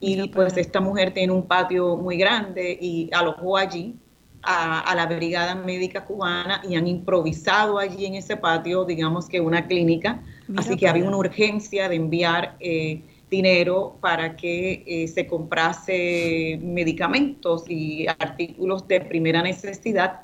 Y 0.00 0.28
pues 0.28 0.56
esta 0.56 0.80
mujer 0.80 1.12
tiene 1.12 1.32
un 1.32 1.46
patio 1.46 1.96
muy 1.96 2.16
grande 2.16 2.76
y 2.80 3.08
alojó 3.12 3.56
allí 3.56 3.96
a, 4.42 4.80
a 4.80 4.94
la 4.94 5.06
brigada 5.06 5.54
médica 5.54 6.04
cubana 6.04 6.60
y 6.68 6.76
han 6.76 6.86
improvisado 6.86 7.78
allí 7.78 8.04
en 8.04 8.14
ese 8.16 8.36
patio, 8.36 8.84
digamos 8.84 9.28
que 9.28 9.40
una 9.40 9.66
clínica. 9.66 10.22
Mira 10.46 10.60
Así 10.60 10.76
que 10.76 10.88
había 10.88 11.06
una 11.06 11.16
urgencia 11.16 11.88
de 11.88 11.96
enviar 11.96 12.56
eh, 12.60 13.02
dinero 13.30 13.96
para 14.00 14.36
que 14.36 14.84
eh, 14.86 15.08
se 15.08 15.26
comprase 15.26 16.58
medicamentos 16.62 17.64
y 17.68 18.06
artículos 18.06 18.86
de 18.86 19.00
primera 19.00 19.42
necesidad 19.42 20.20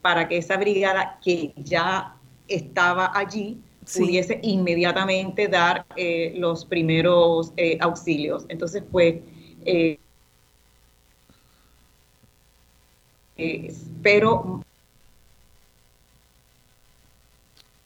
para 0.00 0.28
que 0.28 0.38
esa 0.38 0.56
brigada 0.56 1.18
que 1.22 1.52
ya 1.56 2.16
estaba 2.48 3.10
allí 3.14 3.58
Sí. 3.86 4.00
pudiese 4.00 4.40
inmediatamente 4.42 5.48
dar 5.48 5.86
eh, 5.96 6.32
los 6.36 6.64
primeros 6.64 7.52
eh, 7.56 7.78
auxilios. 7.80 8.46
Entonces, 8.48 8.82
pues, 8.90 9.16
eh, 9.64 9.98
pero 14.02 14.64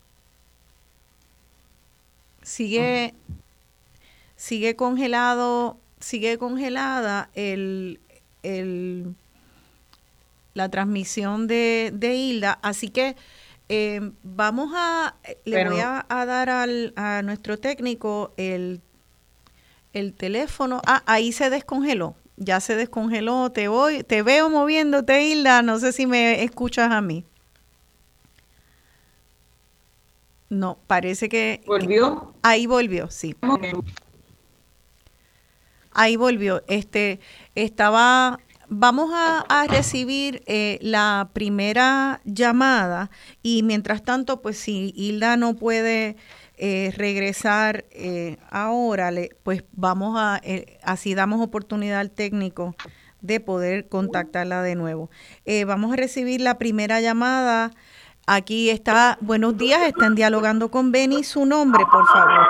Sigue, 2.40 3.14
sigue 4.36 4.76
congelado, 4.76 5.76
sigue 5.98 6.38
congelada 6.38 7.30
el, 7.34 7.98
el, 8.44 9.16
la 10.52 10.68
transmisión 10.68 11.48
de, 11.48 11.90
de 11.92 12.14
Hilda, 12.14 12.60
así 12.62 12.90
que 12.90 13.16
eh, 13.68 14.00
vamos 14.22 14.70
a, 14.74 15.14
le 15.44 15.56
Pero- 15.56 15.70
voy 15.72 15.80
a, 15.80 16.04
a 16.08 16.26
dar 16.26 16.50
al, 16.50 16.92
a 16.96 17.22
nuestro 17.22 17.58
técnico 17.58 18.32
el, 18.36 18.80
el 19.92 20.12
teléfono. 20.12 20.80
Ah, 20.86 21.02
ahí 21.06 21.32
se 21.32 21.50
descongeló, 21.50 22.14
ya 22.36 22.60
se 22.60 22.76
descongeló, 22.76 23.50
te 23.50 23.68
voy, 23.68 24.02
te 24.04 24.22
veo 24.22 24.50
moviéndote, 24.50 25.24
Hilda, 25.24 25.62
no 25.62 25.78
sé 25.78 25.92
si 25.92 26.06
me 26.06 26.42
escuchas 26.44 26.90
a 26.90 27.00
mí. 27.00 27.24
No, 30.50 30.78
parece 30.86 31.28
que... 31.28 31.62
volvió. 31.66 32.32
Ahí 32.42 32.66
volvió, 32.66 33.10
sí. 33.10 33.34
Ahí 35.92 36.16
volvió. 36.16 36.62
Este 36.68 37.18
estaba. 37.54 38.38
Vamos 38.76 39.10
a, 39.14 39.44
a 39.48 39.68
recibir 39.68 40.42
eh, 40.46 40.80
la 40.82 41.28
primera 41.32 42.20
llamada 42.24 43.08
y 43.40 43.62
mientras 43.62 44.02
tanto, 44.02 44.42
pues 44.42 44.58
si 44.58 44.92
Hilda 44.96 45.36
no 45.36 45.54
puede 45.54 46.16
eh, 46.56 46.92
regresar 46.96 47.84
eh, 47.92 48.36
ahora, 48.50 49.12
le, 49.12 49.30
pues 49.44 49.62
vamos 49.72 50.16
a, 50.18 50.40
eh, 50.42 50.80
así 50.82 51.14
damos 51.14 51.40
oportunidad 51.40 52.00
al 52.00 52.10
técnico 52.10 52.74
de 53.20 53.38
poder 53.38 53.88
contactarla 53.88 54.60
de 54.62 54.74
nuevo. 54.74 55.08
Eh, 55.44 55.64
vamos 55.64 55.92
a 55.92 55.96
recibir 55.96 56.40
la 56.40 56.58
primera 56.58 57.00
llamada. 57.00 57.70
Aquí 58.26 58.70
está, 58.70 59.18
buenos 59.20 59.56
días, 59.56 59.82
están 59.82 60.16
dialogando 60.16 60.72
con 60.72 60.90
Benny. 60.90 61.22
Su 61.22 61.46
nombre, 61.46 61.84
por 61.92 62.04
favor. 62.08 62.46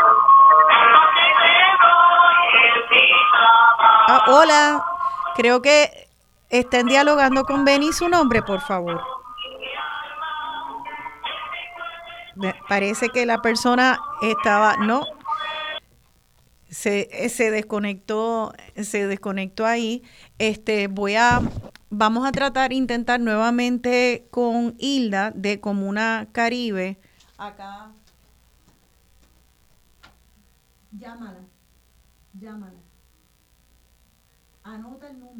Ah, 4.08 4.24
hola, 4.28 4.84
creo 5.36 5.60
que 5.60 6.03
están 6.58 6.86
dialogando 6.86 7.44
con 7.44 7.64
Benny. 7.64 7.92
Su 7.92 8.08
nombre, 8.08 8.42
por 8.42 8.60
favor. 8.60 9.00
Parece 12.68 13.08
que 13.08 13.26
la 13.26 13.40
persona 13.42 13.98
estaba, 14.22 14.76
no, 14.76 15.04
se, 16.68 17.28
se 17.28 17.50
desconectó, 17.50 18.52
se 18.76 19.06
desconectó 19.06 19.66
ahí. 19.66 20.02
Este, 20.38 20.88
voy 20.88 21.14
a, 21.14 21.40
vamos 21.90 22.26
a 22.26 22.32
tratar, 22.32 22.72
intentar 22.72 23.20
nuevamente 23.20 24.26
con 24.30 24.74
Hilda 24.78 25.30
de 25.30 25.60
Comuna 25.60 26.26
Caribe. 26.32 26.98
Acá. 27.38 27.90
Llámala, 30.92 31.40
llámala. 32.32 32.78
Anota 34.62 35.10
el 35.10 35.20
número. 35.20 35.33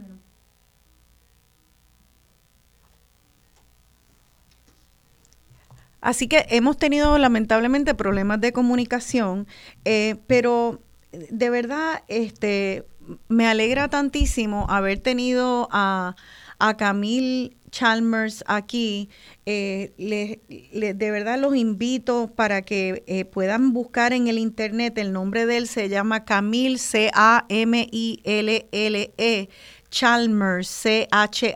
Así 6.05 6.29
que 6.29 6.45
hemos 6.51 6.77
tenido 6.77 7.17
lamentablemente 7.17 7.95
problemas 7.95 8.39
de 8.39 8.53
comunicación, 8.53 9.47
eh, 9.87 10.17
pero 10.27 10.83
de 11.31 11.49
verdad 11.49 12.03
este, 12.09 12.85
me 13.29 13.47
alegra 13.47 13.89
tantísimo 13.89 14.67
haber 14.69 14.99
tenido 14.99 15.67
a, 15.73 16.15
a 16.59 16.77
Camille 16.77 17.57
Chalmers 17.71 18.45
aquí. 18.47 19.09
Eh, 19.47 19.93
de 19.99 21.11
verdad 21.11 21.39
los 21.39 21.57
invito 21.57 22.31
para 22.37 22.61
que 22.61 23.03
eh, 23.07 23.25
puedan 23.25 23.73
buscar 23.73 24.13
en 24.13 24.29
el 24.29 24.37
internet. 24.39 24.99
El 24.99 25.13
nombre 25.13 25.47
de 25.47 25.57
él 25.57 25.67
se 25.69 25.89
llama 25.89 26.27
Camille, 26.27 26.77
C-A-M-I-L-L-E. 26.77 27.49
Chalmers, 29.95 30.67
C-H-A-L-M-E-R-S. 30.67 31.55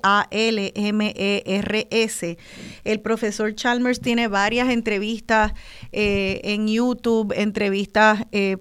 El 2.85 3.01
profesor 3.01 3.53
Chalmers 3.53 4.01
tiene 4.01 4.29
varias 4.29 4.69
entrevistas 4.69 5.53
eh, 5.91 6.41
en 6.45 6.69
YouTube, 6.69 7.35
entrevistas 7.37 8.23
eh, 8.31 8.57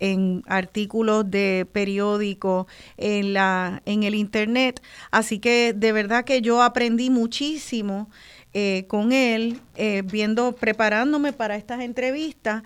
en 0.00 0.42
artículos 0.46 1.30
de 1.30 1.66
periódico, 1.72 2.66
en, 2.98 3.32
la, 3.32 3.80
en 3.86 4.02
el 4.02 4.14
Internet. 4.14 4.82
Así 5.10 5.38
que 5.38 5.72
de 5.74 5.92
verdad 5.92 6.24
que 6.24 6.42
yo 6.42 6.60
aprendí 6.60 7.08
muchísimo 7.08 8.10
eh, 8.52 8.84
con 8.86 9.12
él, 9.12 9.58
viendo, 10.04 10.52
preparándome 10.52 11.32
para 11.32 11.56
estas 11.56 11.80
entrevistas. 11.80 12.62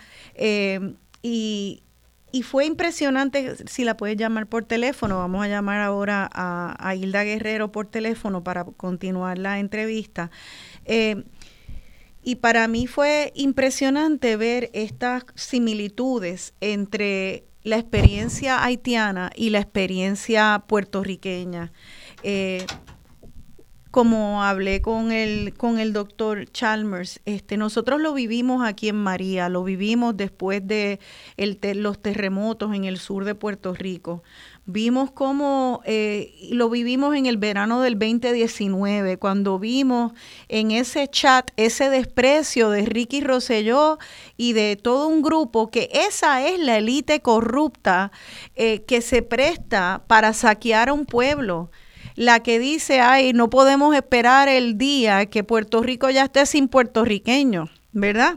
y, 1.22 1.84
y 2.32 2.42
fue 2.42 2.66
impresionante, 2.66 3.56
si 3.66 3.84
la 3.84 3.96
puedes 3.96 4.16
llamar 4.16 4.46
por 4.46 4.64
teléfono, 4.64 5.18
vamos 5.18 5.44
a 5.44 5.48
llamar 5.48 5.80
ahora 5.80 6.28
a, 6.32 6.94
Hilda 6.94 7.24
Guerrero 7.24 7.72
por 7.72 7.86
teléfono 7.86 8.42
para 8.42 8.64
continuar 8.64 9.38
la 9.38 9.58
entrevista. 9.58 10.30
Eh, 10.84 11.24
y 12.22 12.36
para 12.36 12.66
mí 12.66 12.88
fue 12.88 13.32
impresionante 13.36 14.36
ver 14.36 14.70
estas 14.72 15.24
similitudes 15.36 16.54
entre 16.60 17.44
la 17.62 17.78
experiencia 17.78 18.64
haitiana 18.64 19.30
y 19.34 19.50
la 19.50 19.60
experiencia 19.60 20.64
puertorriqueña. 20.66 21.72
Eh, 22.22 22.66
como 23.97 24.44
hablé 24.44 24.82
con 24.82 25.10
el, 25.10 25.55
con 25.55 25.78
el 25.78 25.94
doctor 25.94 26.44
Chalmers, 26.52 27.18
este, 27.24 27.56
nosotros 27.56 27.98
lo 27.98 28.12
vivimos 28.12 28.62
aquí 28.62 28.90
en 28.90 28.97
María, 28.97 29.48
lo 29.48 29.64
vivimos 29.64 30.14
después 30.14 30.60
de 30.68 31.01
los 31.39 31.98
terremotos 32.02 32.74
en 32.74 32.85
el 32.85 32.98
sur 32.98 33.24
de 33.24 33.35
Puerto 33.35 33.73
Rico. 33.73 34.23
Vimos 34.66 35.12
cómo 35.12 35.81
eh, 35.86 36.35
lo 36.51 36.68
vivimos 36.68 37.16
en 37.16 37.24
el 37.24 37.39
verano 37.39 37.81
del 37.81 37.98
2019, 37.98 39.16
cuando 39.16 39.59
vimos 39.59 40.12
en 40.48 40.73
ese 40.73 41.09
chat 41.09 41.51
ese 41.56 41.89
desprecio 41.89 42.68
de 42.68 42.85
Ricky 42.85 43.23
Rosselló 43.23 43.98
y 44.36 44.52
de 44.52 44.77
todo 44.77 45.09
un 45.09 45.23
grupo 45.23 45.70
que 45.70 45.89
esa 45.90 46.47
es 46.47 46.60
la 46.60 46.77
élite 46.77 47.20
corrupta 47.20 48.12
eh, 48.56 48.82
que 48.82 49.01
se 49.01 49.23
presta 49.23 50.05
para 50.06 50.35
saquear 50.35 50.90
a 50.90 50.93
un 50.93 51.06
pueblo 51.06 51.70
la 52.16 52.40
que 52.40 52.59
dice, 52.59 53.01
ay, 53.01 53.32
no 53.32 53.48
podemos 53.51 53.94
esperar 53.94 54.48
el 54.48 54.76
día 54.78 55.26
que 55.26 55.44
Puerto 55.44 55.82
Rico 55.82 56.10
ya 56.10 56.24
esté 56.24 56.47
sin 56.47 56.68
puertorriqueños, 56.68 57.70
¿verdad? 57.93 58.36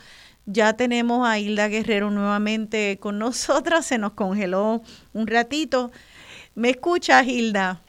Ya 0.46 0.74
tenemos 0.74 1.28
a 1.28 1.38
Hilda 1.38 1.68
Guerrero 1.68 2.10
nuevamente 2.10 2.98
con 3.00 3.20
nosotras, 3.20 3.86
se 3.86 3.98
nos 3.98 4.14
congeló 4.14 4.82
un 5.14 5.28
ratito. 5.28 5.91
¿Me 6.60 6.69
escuchas, 6.72 7.26
Hilda? 7.26 7.81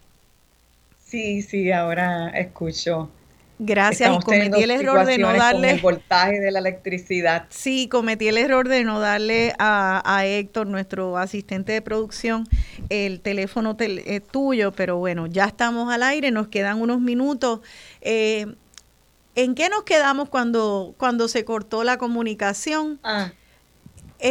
Sí, 0.98 1.42
sí, 1.42 1.72
ahora 1.72 2.28
escucho. 2.30 3.10
Gracias, 3.58 4.08
Estamos 4.08 4.22
y 4.22 4.24
cometí 4.24 4.62
el 4.62 4.70
error 4.70 5.04
de 5.04 5.18
no 5.18 5.34
darle... 5.36 5.70
el 5.70 5.80
voltaje 5.80 6.40
de 6.40 6.50
la 6.50 6.60
electricidad. 6.60 7.48
Sí, 7.48 7.88
cometí 7.88 8.28
el 8.28 8.38
error 8.38 8.68
de 8.68 8.84
no 8.84 9.00
darle 9.00 9.54
a, 9.58 10.02
a 10.04 10.24
Héctor, 10.24 10.68
nuestro 10.68 11.18
asistente 11.18 11.72
de 11.72 11.82
producción, 11.82 12.48
el 12.88 13.20
teléfono 13.20 13.76
tel- 13.76 14.02
eh, 14.06 14.20
tuyo, 14.20 14.70
pero 14.72 14.98
bueno, 14.98 15.26
ya 15.26 15.46
estamos 15.46 15.92
al 15.92 16.04
aire, 16.04 16.30
nos 16.30 16.46
quedan 16.48 16.80
unos 16.80 17.00
minutos. 17.00 17.60
Eh, 18.02 18.46
¿En 19.36 19.54
qué 19.54 19.68
nos 19.70 19.84
quedamos 19.84 20.28
cuando, 20.30 20.94
cuando 20.98 21.28
se 21.28 21.44
cortó 21.44 21.84
la 21.84 21.98
comunicación? 21.98 23.00
Ah, 23.02 23.34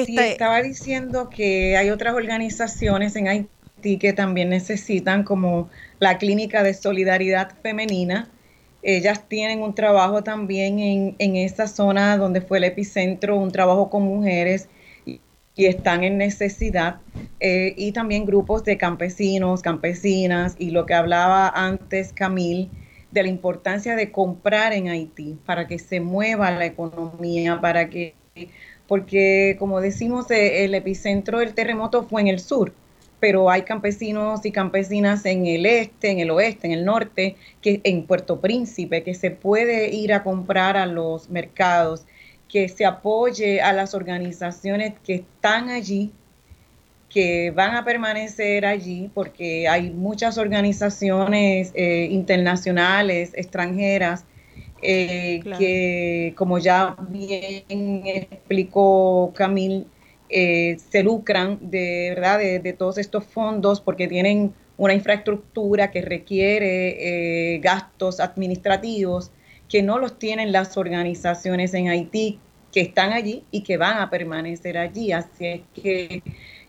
sí, 0.05 0.23
Este- 0.23 0.31
estaba 0.31 0.61
diciendo 0.61 1.29
que 1.29 1.77
hay 1.77 1.89
otras 1.91 2.15
organizaciones 2.15 3.15
en 3.15 3.27
Haití 3.27 3.49
que 3.81 4.13
también 4.13 4.49
necesitan, 4.49 5.23
como 5.23 5.69
la 5.99 6.17
Clínica 6.17 6.63
de 6.63 6.73
Solidaridad 6.73 7.51
Femenina. 7.61 8.29
Ellas 8.81 9.27
tienen 9.27 9.61
un 9.61 9.75
trabajo 9.75 10.23
también 10.23 10.79
en, 10.79 11.15
en 11.19 11.35
esa 11.35 11.67
zona 11.67 12.17
donde 12.17 12.41
fue 12.41 12.59
el 12.59 12.65
epicentro, 12.65 13.35
un 13.37 13.51
trabajo 13.51 13.89
con 13.89 14.03
mujeres 14.03 14.69
y, 15.05 15.21
están 15.55 16.03
en 16.05 16.17
necesidad. 16.17 17.01
Eh, 17.41 17.73
y 17.77 17.91
también 17.91 18.25
grupos 18.25 18.63
de 18.63 18.77
campesinos, 18.77 19.61
campesinas 19.61 20.55
y 20.57 20.71
lo 20.71 20.85
que 20.85 20.93
hablaba 20.93 21.49
antes 21.49 22.13
Camil 22.13 22.69
de 23.11 23.23
la 23.23 23.29
importancia 23.29 23.95
de 23.95 24.11
comprar 24.11 24.73
en 24.73 24.87
Haití 24.89 25.37
para 25.45 25.67
que 25.67 25.79
se 25.79 25.99
mueva 25.99 26.51
la 26.51 26.65
economía, 26.65 27.59
para 27.59 27.89
que 27.89 28.15
porque 28.89 29.55
como 29.59 29.81
decimos, 29.81 30.29
eh, 30.31 30.65
el 30.65 30.73
epicentro 30.73 31.39
del 31.39 31.53
terremoto 31.53 32.03
fue 32.03 32.21
en 32.21 32.27
el 32.27 32.39
sur, 32.39 32.73
pero 33.19 33.49
hay 33.49 33.63
campesinos 33.63 34.45
y 34.45 34.51
campesinas 34.51 35.25
en 35.25 35.45
el 35.45 35.65
este, 35.65 36.11
en 36.11 36.19
el 36.19 36.31
oeste, 36.31 36.67
en 36.67 36.73
el 36.73 36.85
norte, 36.85 37.35
que 37.61 37.81
en 37.83 38.05
Puerto 38.05 38.39
Príncipe, 38.39 39.03
que 39.03 39.13
se 39.13 39.31
puede 39.31 39.93
ir 39.93 40.13
a 40.13 40.23
comprar 40.23 40.77
a 40.77 40.85
los 40.85 41.29
mercados, 41.29 42.05
que 42.47 42.69
se 42.69 42.85
apoye 42.85 43.61
a 43.61 43.73
las 43.73 43.93
organizaciones 43.93 44.93
que 45.03 45.15
están 45.15 45.69
allí, 45.69 46.11
que 47.09 47.51
van 47.51 47.75
a 47.75 47.83
permanecer 47.83 48.65
allí, 48.65 49.09
porque 49.13 49.67
hay 49.67 49.89
muchas 49.89 50.37
organizaciones 50.37 51.71
eh, 51.73 52.07
internacionales, 52.11 53.31
extranjeras, 53.35 54.25
eh, 54.81 55.41
que 55.57 56.33
como 56.37 56.57
ya 56.57 56.95
bien 57.09 58.03
explicó 58.05 59.33
Camil, 59.35 59.87
eh, 60.29 60.77
se 60.91 61.03
lucran 61.03 61.57
de 61.61 62.13
verdad 62.15 62.39
de, 62.39 62.73
todos 62.73 62.97
estos 62.97 63.25
fondos 63.25 63.81
porque 63.81 64.07
tienen 64.07 64.53
una 64.77 64.93
infraestructura 64.93 65.91
que 65.91 66.01
requiere 66.01 67.53
eh, 67.53 67.59
gastos 67.59 68.19
administrativos 68.19 69.31
que 69.67 69.83
no 69.83 69.99
los 69.99 70.17
tienen 70.17 70.51
las 70.51 70.77
organizaciones 70.77 71.73
en 71.73 71.89
Haití 71.89 72.39
que 72.71 72.81
están 72.81 73.13
allí 73.13 73.43
y 73.51 73.61
que 73.61 73.77
van 73.77 73.99
a 73.99 74.09
permanecer 74.09 74.77
allí. 74.77 75.11
Así 75.11 75.45
es 75.45 75.61
que, 75.73 76.23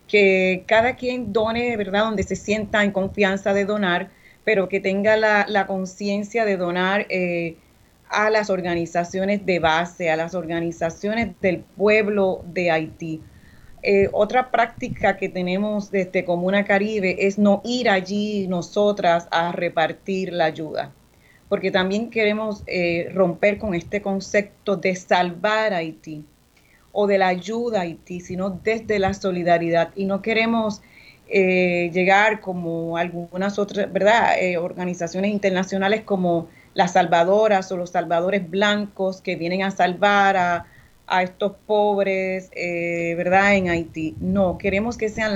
que 0.08 0.64
cada 0.66 0.96
quien 0.96 1.32
done, 1.32 1.76
verdad, 1.76 2.04
donde 2.04 2.22
se 2.22 2.36
sienta 2.36 2.82
en 2.82 2.90
confianza 2.90 3.52
de 3.52 3.64
donar, 3.64 4.10
pero 4.44 4.68
que 4.68 4.80
tenga 4.80 5.16
la, 5.16 5.46
la 5.48 5.66
conciencia 5.66 6.44
de 6.44 6.56
donar 6.56 7.06
eh, 7.10 7.56
a 8.08 8.30
las 8.30 8.50
organizaciones 8.50 9.44
de 9.46 9.58
base, 9.58 10.10
a 10.10 10.16
las 10.16 10.34
organizaciones 10.34 11.38
del 11.40 11.60
pueblo 11.76 12.42
de 12.46 12.70
Haití. 12.70 13.20
Eh, 13.82 14.10
otra 14.12 14.50
práctica 14.50 15.16
que 15.16 15.30
tenemos 15.30 15.90
desde 15.90 16.24
Comuna 16.26 16.64
Caribe 16.64 17.26
es 17.26 17.38
no 17.38 17.62
ir 17.64 17.88
allí 17.88 18.46
nosotras 18.46 19.26
a 19.30 19.52
repartir 19.52 20.34
la 20.34 20.44
ayuda, 20.44 20.92
porque 21.48 21.70
también 21.70 22.10
queremos 22.10 22.62
eh, 22.66 23.08
romper 23.14 23.56
con 23.56 23.74
este 23.74 24.02
concepto 24.02 24.76
de 24.76 24.94
salvar 24.96 25.72
a 25.72 25.78
Haití 25.78 26.24
o 26.92 27.06
de 27.06 27.16
la 27.16 27.28
ayuda 27.28 27.78
a 27.78 27.82
Haití, 27.82 28.20
sino 28.20 28.50
desde 28.50 28.98
la 28.98 29.14
solidaridad 29.14 29.92
y 29.96 30.04
no 30.04 30.20
queremos 30.20 30.82
eh, 31.28 31.90
llegar 31.94 32.40
como 32.40 32.98
algunas 32.98 33.58
otras, 33.58 33.90
¿verdad? 33.90 34.34
organizaciones 34.60 35.30
internacionales 35.30 36.02
como 36.02 36.48
las 36.74 36.92
salvadoras 36.92 37.72
o 37.72 37.78
los 37.78 37.90
salvadores 37.90 38.48
blancos 38.50 39.22
que 39.22 39.36
vienen 39.36 39.62
a 39.62 39.70
salvar 39.70 40.66
a, 41.10 41.22
estos 41.22 41.52
pobres, 41.66 42.50
eh, 42.54 43.14
¿verdad?, 43.16 43.56
en 43.56 43.68
Haití. 43.68 44.16
No, 44.20 44.56
queremos 44.58 44.96
que 44.96 45.08
sean 45.08 45.34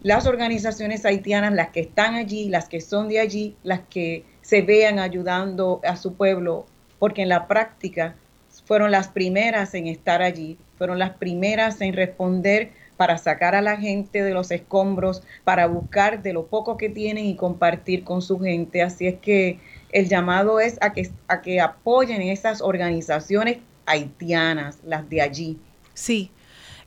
las 0.00 0.26
organizaciones 0.26 1.04
haitianas 1.04 1.52
las 1.54 1.70
que 1.70 1.80
están 1.80 2.14
allí, 2.14 2.48
las 2.48 2.68
que 2.68 2.80
son 2.80 3.08
de 3.08 3.20
allí, 3.20 3.56
las 3.62 3.80
que 3.90 4.24
se 4.42 4.62
vean 4.62 4.98
ayudando 4.98 5.80
a 5.84 5.96
su 5.96 6.14
pueblo, 6.14 6.66
porque 6.98 7.22
en 7.22 7.28
la 7.28 7.48
práctica 7.48 8.16
fueron 8.64 8.90
las 8.90 9.08
primeras 9.08 9.74
en 9.74 9.86
estar 9.86 10.22
allí, 10.22 10.58
fueron 10.76 10.98
las 10.98 11.10
primeras 11.10 11.80
en 11.80 11.94
responder 11.94 12.70
para 12.98 13.16
sacar 13.16 13.54
a 13.54 13.62
la 13.62 13.76
gente 13.76 14.22
de 14.22 14.32
los 14.32 14.50
escombros, 14.50 15.22
para 15.44 15.66
buscar 15.66 16.20
de 16.20 16.32
lo 16.32 16.46
poco 16.46 16.76
que 16.76 16.88
tienen 16.88 17.26
y 17.26 17.36
compartir 17.36 18.04
con 18.04 18.22
su 18.22 18.40
gente. 18.40 18.82
Así 18.82 19.06
es 19.06 19.18
que 19.20 19.60
el 19.92 20.08
llamado 20.08 20.60
es 20.60 20.78
a 20.80 20.92
que, 20.92 21.08
a 21.28 21.40
que 21.40 21.60
apoyen 21.60 22.20
esas 22.22 22.60
organizaciones 22.60 23.58
haitianas, 23.88 24.78
las 24.84 25.08
de 25.08 25.22
allí. 25.22 25.58
Sí, 25.94 26.30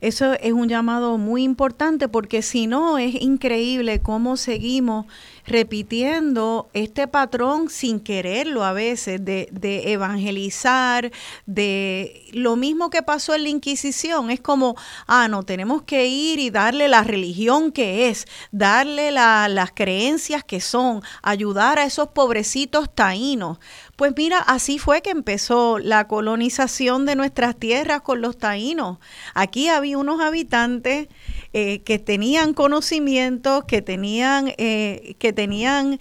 eso 0.02 0.32
es 0.32 0.52
un 0.52 0.68
llamado 0.68 1.16
muy 1.16 1.44
importante 1.44 2.08
porque 2.08 2.42
si 2.42 2.66
no 2.66 2.98
es 2.98 3.14
increíble 3.22 4.00
cómo 4.02 4.36
seguimos 4.36 5.06
repitiendo 5.46 6.68
este 6.72 7.06
patrón 7.06 7.70
sin 7.70 8.00
quererlo 8.00 8.64
a 8.64 8.72
veces, 8.72 9.24
de, 9.24 9.48
de, 9.52 9.92
evangelizar, 9.92 11.12
de 11.46 12.24
lo 12.32 12.56
mismo 12.56 12.90
que 12.90 13.02
pasó 13.02 13.36
en 13.36 13.44
la 13.44 13.50
Inquisición. 13.50 14.32
Es 14.32 14.40
como, 14.40 14.74
ah, 15.06 15.28
no, 15.28 15.44
tenemos 15.44 15.82
que 15.82 16.06
ir 16.06 16.40
y 16.40 16.50
darle 16.50 16.88
la 16.88 17.04
religión 17.04 17.70
que 17.70 18.08
es, 18.08 18.26
darle 18.50 19.12
las 19.12 19.70
creencias 19.72 20.42
que 20.42 20.60
son, 20.60 21.02
ayudar 21.22 21.78
a 21.78 21.84
esos 21.84 22.08
pobrecitos 22.08 22.92
taínos. 22.92 23.58
Pues 24.02 24.14
mira, 24.16 24.40
así 24.40 24.80
fue 24.80 25.00
que 25.00 25.10
empezó 25.10 25.78
la 25.78 26.08
colonización 26.08 27.06
de 27.06 27.14
nuestras 27.14 27.54
tierras 27.54 28.00
con 28.00 28.20
los 28.20 28.36
taínos. 28.36 28.98
Aquí 29.32 29.68
había 29.68 29.96
unos 29.96 30.20
habitantes 30.20 31.06
eh, 31.52 31.82
que 31.82 32.00
tenían 32.00 32.52
conocimientos, 32.52 33.62
que 33.62 33.80
tenían, 33.80 34.54
eh, 34.58 35.14
que 35.20 35.32
tenían 35.32 36.00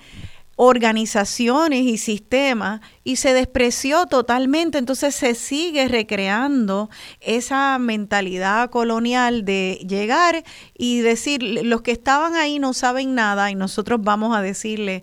organizaciones 0.63 1.81
y 1.81 1.97
sistemas 1.97 2.81
y 3.03 3.15
se 3.15 3.33
despreció 3.33 4.05
totalmente. 4.05 4.77
Entonces 4.77 5.15
se 5.15 5.33
sigue 5.33 5.87
recreando 5.87 6.91
esa 7.19 7.79
mentalidad 7.79 8.69
colonial 8.69 9.43
de 9.43 9.79
llegar 9.89 10.43
y 10.77 11.01
decir, 11.01 11.41
los 11.41 11.81
que 11.81 11.91
estaban 11.91 12.35
ahí 12.35 12.59
no 12.59 12.73
saben 12.73 13.15
nada 13.15 13.49
y 13.49 13.55
nosotros 13.55 14.01
vamos 14.03 14.37
a 14.37 14.43
decirle 14.43 15.01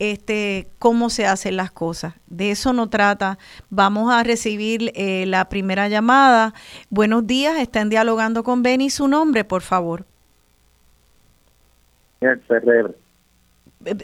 este, 0.00 0.66
cómo 0.80 1.08
se 1.08 1.24
hacen 1.24 1.56
las 1.56 1.70
cosas. 1.70 2.14
De 2.26 2.50
eso 2.50 2.72
no 2.72 2.88
trata. 2.88 3.38
Vamos 3.70 4.12
a 4.12 4.24
recibir 4.24 4.90
eh, 4.96 5.24
la 5.26 5.48
primera 5.48 5.86
llamada. 5.88 6.52
Buenos 6.90 7.28
días, 7.28 7.60
están 7.60 7.90
dialogando 7.90 8.42
con 8.42 8.64
Benny. 8.64 8.90
Su 8.90 9.06
nombre, 9.06 9.44
por 9.44 9.62
favor. 9.62 10.04
Ferrer. 12.48 13.05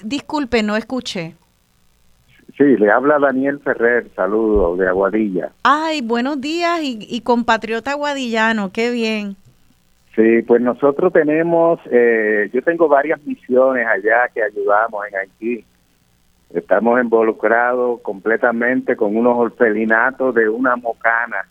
Disculpe, 0.04 0.62
no 0.62 0.76
escuché. 0.76 1.34
Sí, 2.56 2.64
le 2.76 2.90
habla 2.90 3.18
Daniel 3.18 3.60
Ferrer, 3.60 4.08
saludos 4.14 4.78
de 4.78 4.86
Aguadilla. 4.86 5.52
Ay, 5.64 6.02
buenos 6.02 6.40
días 6.40 6.80
y, 6.82 7.20
compatriota 7.22 7.92
aguadillano, 7.92 8.70
qué 8.72 8.90
bien. 8.90 9.36
Sí, 10.14 10.42
pues 10.46 10.60
nosotros 10.60 11.12
tenemos, 11.12 11.80
eh, 11.90 12.50
yo 12.52 12.60
tengo 12.62 12.86
varias 12.88 13.24
misiones 13.24 13.86
allá 13.86 14.28
que 14.34 14.42
ayudamos 14.42 15.06
en 15.08 15.16
Haití. 15.16 15.64
Estamos 16.52 17.00
involucrados 17.00 18.02
completamente 18.02 18.94
con 18.96 19.16
unos 19.16 19.38
orfelinatos 19.38 20.34
de 20.34 20.50
una 20.50 20.76
mocana 20.76 21.48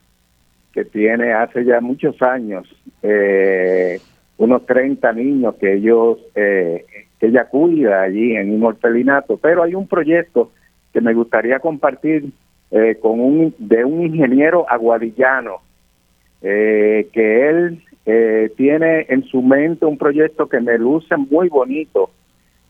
que 0.71 0.85
tiene 0.85 1.33
hace 1.33 1.65
ya 1.65 1.81
muchos 1.81 2.21
años, 2.21 2.67
eh, 3.01 3.99
unos 4.37 4.65
30 4.67 5.11
niños 5.13 5.55
que 5.55 5.73
ellos 5.73 6.19
eh, 6.35 6.85
que 7.21 7.27
ella 7.27 7.45
cuida 7.45 8.01
allí 8.01 8.35
en 8.35 8.51
un 8.51 8.63
orfelinato, 8.63 9.37
pero 9.37 9.61
hay 9.61 9.75
un 9.75 9.87
proyecto 9.87 10.51
que 10.91 11.01
me 11.01 11.13
gustaría 11.13 11.59
compartir 11.59 12.31
eh, 12.71 12.97
con 12.99 13.19
un 13.19 13.53
de 13.59 13.85
un 13.85 14.01
ingeniero 14.07 14.65
aguadillano 14.67 15.57
eh, 16.41 17.07
que 17.13 17.47
él 17.47 17.83
eh, 18.07 18.51
tiene 18.57 19.05
en 19.07 19.23
su 19.25 19.43
mente 19.43 19.85
un 19.85 19.99
proyecto 19.99 20.49
que 20.49 20.59
me 20.59 20.79
luce 20.79 21.15
muy 21.15 21.47
bonito 21.47 22.09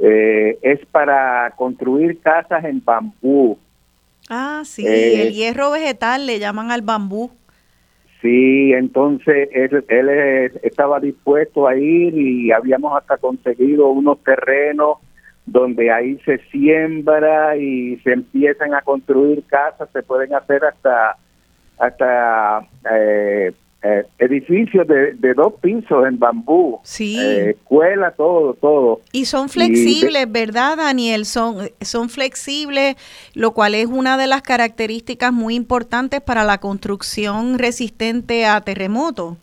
es 0.04 0.84
para 0.88 1.54
construir 1.56 2.20
casas 2.22 2.66
en 2.66 2.84
bambú. 2.84 3.56
Ah 4.28 4.64
sí 4.66 4.84
el 4.84 5.32
hierro 5.32 5.70
vegetal 5.70 6.26
le 6.26 6.40
llaman 6.40 6.72
al 6.72 6.82
bambú 6.82 7.30
Sí, 8.22 8.72
entonces 8.74 9.50
él, 9.52 9.84
él, 9.88 10.10
estaba 10.62 11.00
dispuesto 11.00 11.68
a 11.68 11.76
ir 11.76 12.16
y 12.16 12.52
habíamos 12.52 12.96
hasta 12.96 13.18
conseguido 13.18 13.90
unos 13.90 14.24
terrenos 14.24 14.98
donde 15.48 15.92
ahí 15.92 16.20
se 16.24 16.38
siembra 16.52 17.58
y 17.58 17.98
se 18.04 18.14
empiezan 18.14 18.76
a 18.76 18.82
construir 18.82 19.44
casas, 19.48 19.90
se 19.92 20.04
pueden 20.04 20.36
hacer 20.36 20.64
hasta 20.64 21.18
hasta 21.80 22.68
eh, 22.92 23.52
eh, 23.84 24.06
edificios 24.20 24.88
de, 24.88 25.34
dos 25.34 25.54
pisos 25.60 26.06
en 26.08 26.20
bambú, 26.20 26.80
sí. 26.84 27.18
Eh, 27.20 27.50
escuela, 27.50 28.12
todo, 28.12 28.54
todo. 28.54 29.02
Y 29.12 29.26
son 29.26 29.50
flexibles, 29.50 30.32
¿verdad, 30.32 30.78
Daniel? 30.78 31.26
Son, 31.26 31.68
son 31.82 32.10
flexibles, 32.10 32.96
lo 33.34 33.54
cual 33.54 33.74
es 33.74 33.88
una 33.88 34.18
de 34.18 34.28
las 34.28 34.44
características 34.44 35.34
muy 35.34 35.56
importantes 35.56 36.22
para 36.22 36.44
la 36.44 36.60
construcción 36.60 37.58
resistente 37.58 38.46
a 38.46 38.62
terremotos. 38.62 39.38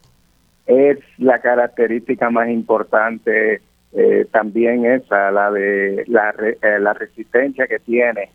Es 0.69 0.98
la 1.16 1.40
característica 1.40 2.31
más 2.31 2.48
importante 2.48 3.60
eh, 3.93 4.27
también 4.31 4.85
esa, 4.86 5.32
la 5.32 5.51
de 5.51 6.05
la, 6.06 6.32
la 6.78 6.93
resistencia 6.93 7.66
que 7.66 7.81
tiene 7.81 8.31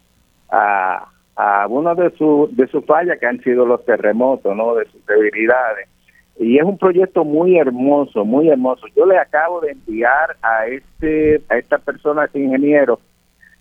a, 0.49 1.07
a 1.37 1.67
uno 1.67 1.95
de 1.95 2.09
sus 2.17 2.53
de 2.57 2.67
sus 2.67 2.85
fallas 2.85 3.19
que 3.19 3.25
han 3.25 3.41
sido 3.41 3.65
los 3.65 3.85
terremotos, 3.85 4.53
¿no? 4.53 4.75
De 4.75 4.83
sus 4.85 5.05
debilidades 5.05 5.92
y 6.39 6.57
es 6.57 6.63
un 6.63 6.77
proyecto 6.77 7.23
muy 7.23 7.57
hermoso, 7.57 8.25
muy 8.25 8.49
hermoso. 8.49 8.87
Yo 8.95 9.05
le 9.05 9.17
acabo 9.17 9.61
de 9.61 9.71
enviar 9.71 10.35
a 10.41 10.67
este 10.67 11.41
a 11.49 11.57
esta 11.57 11.77
persona, 11.77 12.25
este 12.25 12.39
ingeniero, 12.39 12.99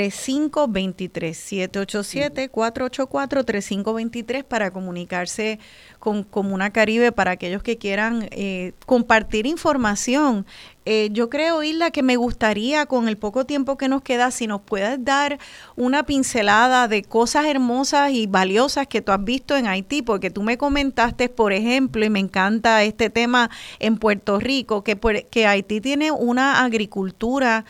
787 0.00 2.48
484 2.48 3.44
3523 3.44 4.44
para 4.44 4.70
comunicarse 4.70 5.58
con 5.98 6.24
Comuna 6.24 6.72
Caribe 6.72 7.12
para 7.12 7.32
aquellos 7.32 7.62
que 7.62 7.76
quieran 7.76 8.28
eh, 8.30 8.72
compartir 8.86 9.46
información. 9.46 10.46
Eh, 10.84 11.10
yo 11.12 11.30
creo, 11.30 11.62
Isla, 11.62 11.90
que 11.90 12.02
me 12.02 12.16
gustaría 12.16 12.86
con 12.86 13.06
el 13.06 13.18
poco 13.18 13.44
tiempo 13.44 13.76
que 13.76 13.88
nos 13.88 14.02
queda, 14.02 14.30
si 14.30 14.46
nos 14.46 14.62
puedes 14.62 15.04
dar 15.04 15.38
una 15.76 16.04
pincelada 16.04 16.88
de 16.88 17.02
cosas 17.02 17.46
hermosas 17.46 18.12
y 18.12 18.26
valiosas 18.26 18.88
que 18.88 19.02
tú 19.02 19.12
has 19.12 19.22
visto 19.22 19.56
en 19.56 19.66
Haití, 19.66 20.02
porque 20.02 20.30
tú 20.30 20.42
me 20.42 20.58
comentaste, 20.58 21.28
por 21.28 21.52
ejemplo, 21.52 22.04
y 22.04 22.10
me 22.10 22.18
encanta 22.18 22.82
este 22.82 23.10
tema 23.10 23.50
en 23.78 23.98
Puerto 23.98 24.40
Rico, 24.40 24.82
que, 24.82 24.98
que 25.30 25.46
Haití 25.46 25.80
tiene 25.80 26.10
una 26.10 26.64
agricultura 26.64 27.64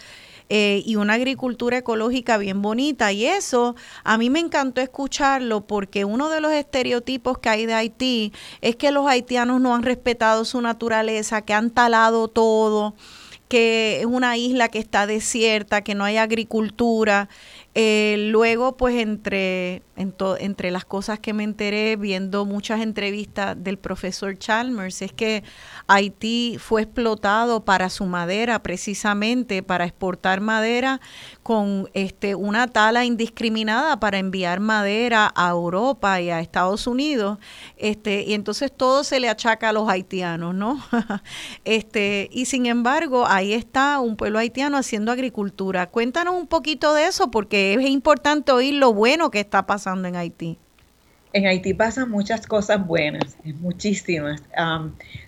eh, 0.54 0.82
y 0.84 0.96
una 0.96 1.14
agricultura 1.14 1.78
ecológica 1.78 2.36
bien 2.36 2.60
bonita. 2.60 3.10
Y 3.10 3.24
eso 3.24 3.74
a 4.04 4.18
mí 4.18 4.28
me 4.28 4.38
encantó 4.38 4.82
escucharlo 4.82 5.62
porque 5.62 6.04
uno 6.04 6.28
de 6.28 6.42
los 6.42 6.52
estereotipos 6.52 7.38
que 7.38 7.48
hay 7.48 7.64
de 7.64 7.72
Haití 7.72 8.34
es 8.60 8.76
que 8.76 8.90
los 8.90 9.06
haitianos 9.08 9.62
no 9.62 9.74
han 9.74 9.82
respetado 9.82 10.44
su 10.44 10.60
naturaleza, 10.60 11.40
que 11.40 11.54
han 11.54 11.70
talado 11.70 12.28
todo 12.28 12.94
que 13.48 14.00
es 14.00 14.06
una 14.06 14.38
isla 14.38 14.68
que 14.68 14.78
está 14.78 15.06
desierta, 15.06 15.82
que 15.82 15.94
no 15.94 16.04
hay 16.04 16.16
agricultura. 16.16 17.28
Eh, 17.74 18.28
luego, 18.30 18.76
pues 18.76 18.96
entre, 18.96 19.82
entre 19.96 20.70
las 20.70 20.84
cosas 20.84 21.18
que 21.18 21.32
me 21.32 21.42
enteré 21.42 21.96
viendo 21.96 22.44
muchas 22.44 22.82
entrevistas 22.82 23.56
del 23.56 23.78
profesor 23.78 24.36
Chalmers, 24.38 25.00
es 25.00 25.12
que 25.12 25.42
Haití 25.86 26.58
fue 26.60 26.82
explotado 26.82 27.64
para 27.64 27.88
su 27.88 28.04
madera, 28.04 28.62
precisamente 28.62 29.62
para 29.62 29.86
exportar 29.86 30.42
madera 30.42 31.00
con 31.42 31.88
este, 31.94 32.34
una 32.34 32.68
tala 32.68 33.06
indiscriminada 33.06 33.98
para 33.98 34.18
enviar 34.18 34.60
madera 34.60 35.32
a 35.34 35.48
Europa 35.48 36.20
y 36.20 36.28
a 36.28 36.40
Estados 36.40 36.86
Unidos. 36.86 37.38
Este, 37.78 38.24
y 38.24 38.34
entonces 38.34 38.70
todo 38.70 39.02
se 39.02 39.18
le 39.18 39.30
achaca 39.30 39.70
a 39.70 39.72
los 39.72 39.88
haitianos, 39.88 40.54
¿no? 40.54 40.78
este, 41.64 42.28
y 42.32 42.44
sin 42.44 42.66
embargo, 42.66 43.26
ahí 43.26 43.54
está 43.54 43.98
un 44.00 44.16
pueblo 44.16 44.38
haitiano 44.40 44.76
haciendo 44.76 45.10
agricultura. 45.10 45.88
Cuéntanos 45.88 46.34
un 46.34 46.46
poquito 46.46 46.92
de 46.92 47.06
eso, 47.06 47.30
porque 47.30 47.61
es 47.74 47.88
importante 47.88 48.52
oír 48.52 48.74
lo 48.74 48.92
bueno 48.92 49.30
que 49.30 49.40
está 49.40 49.66
pasando 49.66 50.08
en 50.08 50.16
Haití. 50.16 50.58
En 51.34 51.46
Haití 51.46 51.72
pasan 51.72 52.10
muchas 52.10 52.46
cosas 52.46 52.86
buenas, 52.86 53.38
muchísimas. 53.60 54.42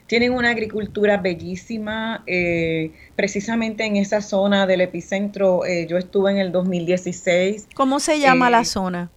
Tienen 0.07 0.35
una 0.35 0.51
agricultura 0.51 1.17
bellísima, 1.17 2.23
eh, 2.27 2.93
precisamente 3.17 3.85
en 3.87 3.97
esa 3.97 4.21
zona 4.21 4.67
del 4.67 4.83
epicentro. 4.83 5.65
eh, 5.65 5.87
yo 5.89 5.97
estuve 5.97 6.31
en 6.33 6.37
el 6.39 6.53
2016. 6.53 7.69
¿Cómo 7.75 8.01
se 8.01 8.21
llama 8.21 8.49
Eh, 8.49 8.51
la 8.51 8.65
zona? 8.65 9.11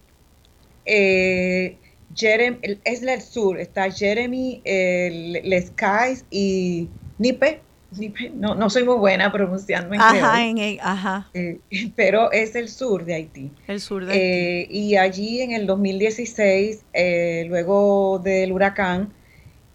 eh, 0.86 1.76
Jerem- 2.14 2.58
el- 2.62 2.80
es 2.84 3.02
el 3.02 3.20
sur, 3.20 3.60
está 3.60 3.90
Jeremy, 3.90 4.62
Les 4.64 5.70
Cais 5.72 6.24
y 6.30 6.88
Nipe. 7.18 7.60
No, 8.34 8.54
no 8.54 8.68
soy 8.68 8.84
muy 8.84 8.96
buena 8.96 9.32
pronunciando 9.32 9.94
en 9.94 10.00
Ajá, 10.00 10.44
en 10.44 10.58
el, 10.58 10.78
ajá, 10.80 11.30
eh, 11.32 11.58
pero 11.96 12.30
es 12.32 12.54
el 12.54 12.68
sur 12.68 13.04
de 13.04 13.14
Haití. 13.14 13.50
el 13.66 13.80
sur 13.80 14.04
de 14.04 14.12
Haití. 14.12 14.24
Eh, 14.24 14.66
y 14.70 14.96
allí 14.96 15.40
en 15.40 15.52
el 15.52 15.66
2016, 15.66 16.84
eh, 16.92 17.46
luego 17.48 18.18
del 18.18 18.52
huracán, 18.52 19.12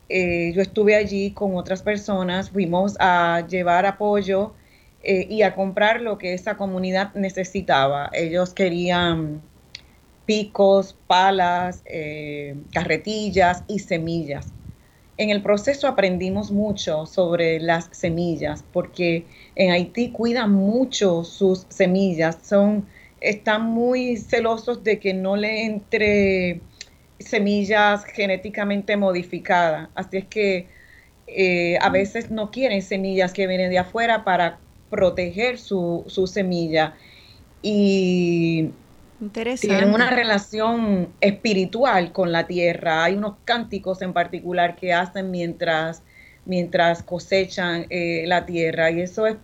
yo 0.09 0.61
estuve 0.61 0.95
allí 0.95 1.31
con 1.31 1.55
otras 1.55 1.81
personas, 1.81 2.51
fuimos 2.51 2.95
a 2.99 3.47
llevar 3.49 3.87
apoyo 3.87 4.53
y 5.03 5.41
a 5.41 5.55
comprar 5.55 6.01
lo 6.01 6.19
que 6.19 6.35
esa 6.35 6.55
comunidad 6.55 7.15
necesitaba. 7.15 8.11
Ellos 8.13 8.53
querían 8.53 9.41
picos, 10.27 10.95
palas, 11.07 11.83
carretillas 12.71 13.63
y 13.67 13.79
semillas. 13.79 14.53
En 15.17 15.29
el 15.29 15.41
proceso 15.43 15.87
aprendimos 15.87 16.51
mucho 16.51 17.05
sobre 17.05 17.59
las 17.59 17.89
semillas, 17.91 18.63
porque 18.73 19.25
en 19.55 19.71
Haití 19.71 20.11
cuidan 20.11 20.51
mucho 20.51 21.23
sus 21.23 21.67
semillas, 21.69 22.39
son, 22.41 22.87
están 23.21 23.63
muy 23.63 24.17
celosos 24.17 24.83
de 24.83 24.99
que 24.99 25.13
no 25.13 25.35
le 25.35 25.65
entre 25.65 26.61
semillas 27.19 28.05
genéticamente 28.05 28.97
modificadas. 28.97 29.89
Así 29.95 30.17
es 30.17 30.25
que 30.25 30.67
eh, 31.27 31.77
a 31.79 31.89
veces 31.89 32.31
no 32.31 32.51
quieren 32.51 32.81
semillas 32.81 33.33
que 33.33 33.47
vienen 33.47 33.69
de 33.69 33.77
afuera 33.79 34.23
para 34.23 34.59
proteger 34.89 35.59
su, 35.59 36.03
su 36.07 36.27
semilla. 36.27 36.95
Y. 37.61 38.71
tienen 39.31 39.93
una 39.93 40.09
relación 40.09 41.09
espiritual 41.21 42.11
con 42.11 42.31
la 42.31 42.47
tierra. 42.47 43.03
Hay 43.03 43.15
unos 43.15 43.35
cánticos 43.45 44.01
en 44.01 44.13
particular 44.13 44.75
que 44.75 44.93
hacen 44.93 45.31
mientras, 45.31 46.03
mientras 46.45 47.03
cosechan 47.03 47.85
eh, 47.89 48.25
la 48.27 48.45
tierra 48.45 48.91
y 48.91 49.01
eso 49.01 49.27
es 49.27 49.37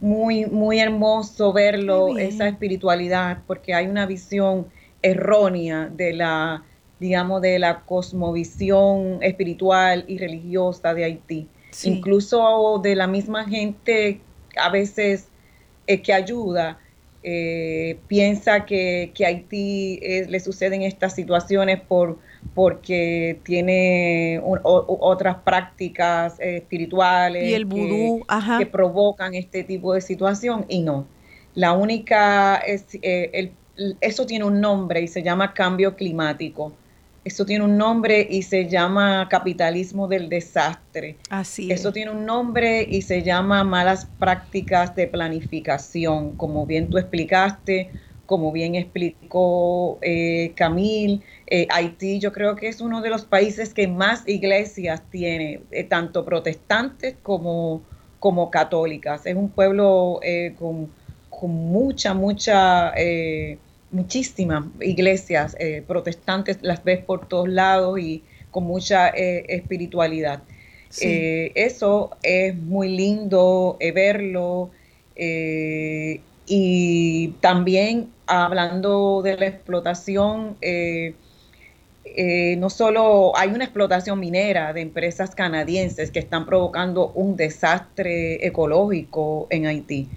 muy, 0.00 0.46
muy 0.46 0.78
hermoso 0.78 1.52
verlo, 1.52 2.18
esa 2.18 2.48
espiritualidad, 2.48 3.38
porque 3.46 3.74
hay 3.74 3.86
una 3.86 4.06
visión 4.06 4.68
errónea 5.02 5.90
de 5.92 6.12
la, 6.12 6.62
digamos, 7.00 7.42
de 7.42 7.58
la 7.58 7.80
cosmovisión 7.80 9.18
espiritual 9.22 10.04
y 10.06 10.18
religiosa 10.18 10.94
de 10.94 11.04
Haití. 11.04 11.48
Sí. 11.70 11.90
Incluso 11.90 12.80
de 12.82 12.94
la 12.94 13.06
misma 13.06 13.44
gente 13.44 14.20
a 14.56 14.70
veces 14.70 15.28
eh, 15.86 16.00
que 16.00 16.12
ayuda, 16.12 16.78
eh, 17.22 18.00
piensa 18.06 18.64
que, 18.66 19.12
que 19.14 19.26
Haití 19.26 19.98
eh, 20.02 20.26
le 20.28 20.40
suceden 20.40 20.82
estas 20.82 21.14
situaciones 21.14 21.80
por 21.80 22.18
porque 22.54 23.40
tiene 23.44 24.40
un- 24.42 24.58
o- 24.64 24.78
o- 24.78 25.08
otras 25.08 25.36
prácticas 25.44 26.40
eh, 26.40 26.56
espirituales 26.56 27.44
Y 27.44 27.54
el 27.54 27.68
que- 27.68 27.68
vudú, 27.68 28.24
ajá. 28.28 28.58
que 28.58 28.66
provocan 28.66 29.34
este 29.34 29.62
tipo 29.64 29.94
de 29.94 30.00
situación 30.00 30.64
y 30.68 30.80
no. 30.80 31.06
La 31.54 31.72
única 31.72 32.56
es 32.56 32.86
eh, 33.02 33.30
el- 33.32 33.52
eso 34.00 34.26
tiene 34.26 34.44
un 34.44 34.60
nombre 34.60 35.00
y 35.02 35.08
se 35.08 35.22
llama 35.22 35.54
cambio 35.54 35.94
climático. 35.94 36.72
Eso 37.28 37.44
tiene 37.44 37.64
un 37.64 37.76
nombre 37.76 38.26
y 38.30 38.42
se 38.42 38.68
llama 38.68 39.28
capitalismo 39.28 40.08
del 40.08 40.30
desastre. 40.30 41.18
Así 41.28 41.70
Eso 41.70 41.88
es. 41.88 41.94
tiene 41.94 42.10
un 42.10 42.24
nombre 42.24 42.86
y 42.88 43.02
se 43.02 43.22
llama 43.22 43.64
malas 43.64 44.06
prácticas 44.06 44.94
de 44.96 45.08
planificación, 45.08 46.36
como 46.38 46.64
bien 46.64 46.88
tú 46.88 46.96
explicaste, 46.96 47.92
como 48.24 48.50
bien 48.50 48.74
explicó 48.76 49.98
eh, 50.00 50.54
Camil. 50.56 51.22
Eh, 51.46 51.66
Haití 51.70 52.18
yo 52.18 52.32
creo 52.32 52.56
que 52.56 52.68
es 52.68 52.80
uno 52.80 53.02
de 53.02 53.10
los 53.10 53.26
países 53.26 53.74
que 53.74 53.88
más 53.88 54.26
iglesias 54.26 55.02
tiene, 55.10 55.66
eh, 55.70 55.84
tanto 55.84 56.24
protestantes 56.24 57.16
como, 57.22 57.82
como 58.18 58.50
católicas. 58.50 59.26
Es 59.26 59.36
un 59.36 59.50
pueblo 59.50 60.20
eh, 60.22 60.54
con, 60.58 60.94
con, 61.28 61.50
mucha, 61.50 62.14
mucha, 62.14 62.92
eh, 62.96 63.58
muchísimas 63.90 64.64
iglesias 64.80 65.56
eh, 65.58 65.82
protestantes, 65.86 66.58
las 66.62 66.84
ves 66.84 67.04
por 67.04 67.28
todos 67.28 67.48
lados 67.48 67.98
y 67.98 68.22
con 68.50 68.64
mucha 68.64 69.08
espiritualidad. 69.08 70.42
eso 70.90 72.10
es 72.22 72.56
muy 72.56 72.88
lindo 72.88 73.76
verlo 73.94 74.70
y 76.46 77.28
también 77.40 78.10
hablando 78.26 79.20
de 79.22 79.36
la 79.36 79.46
explotación, 79.46 80.56
eh, 82.20 82.56
no 82.56 82.70
solo 82.70 83.36
hay 83.36 83.50
una 83.50 83.64
explotación 83.64 84.18
minera 84.18 84.72
de 84.72 84.80
empresas 84.80 85.34
canadienses 85.34 86.10
que 86.10 86.18
están 86.18 86.46
provocando 86.46 87.12
un 87.14 87.36
desastre 87.36 88.44
ecológico 88.46 89.46
en 89.50 89.66
Haití. 89.66 90.08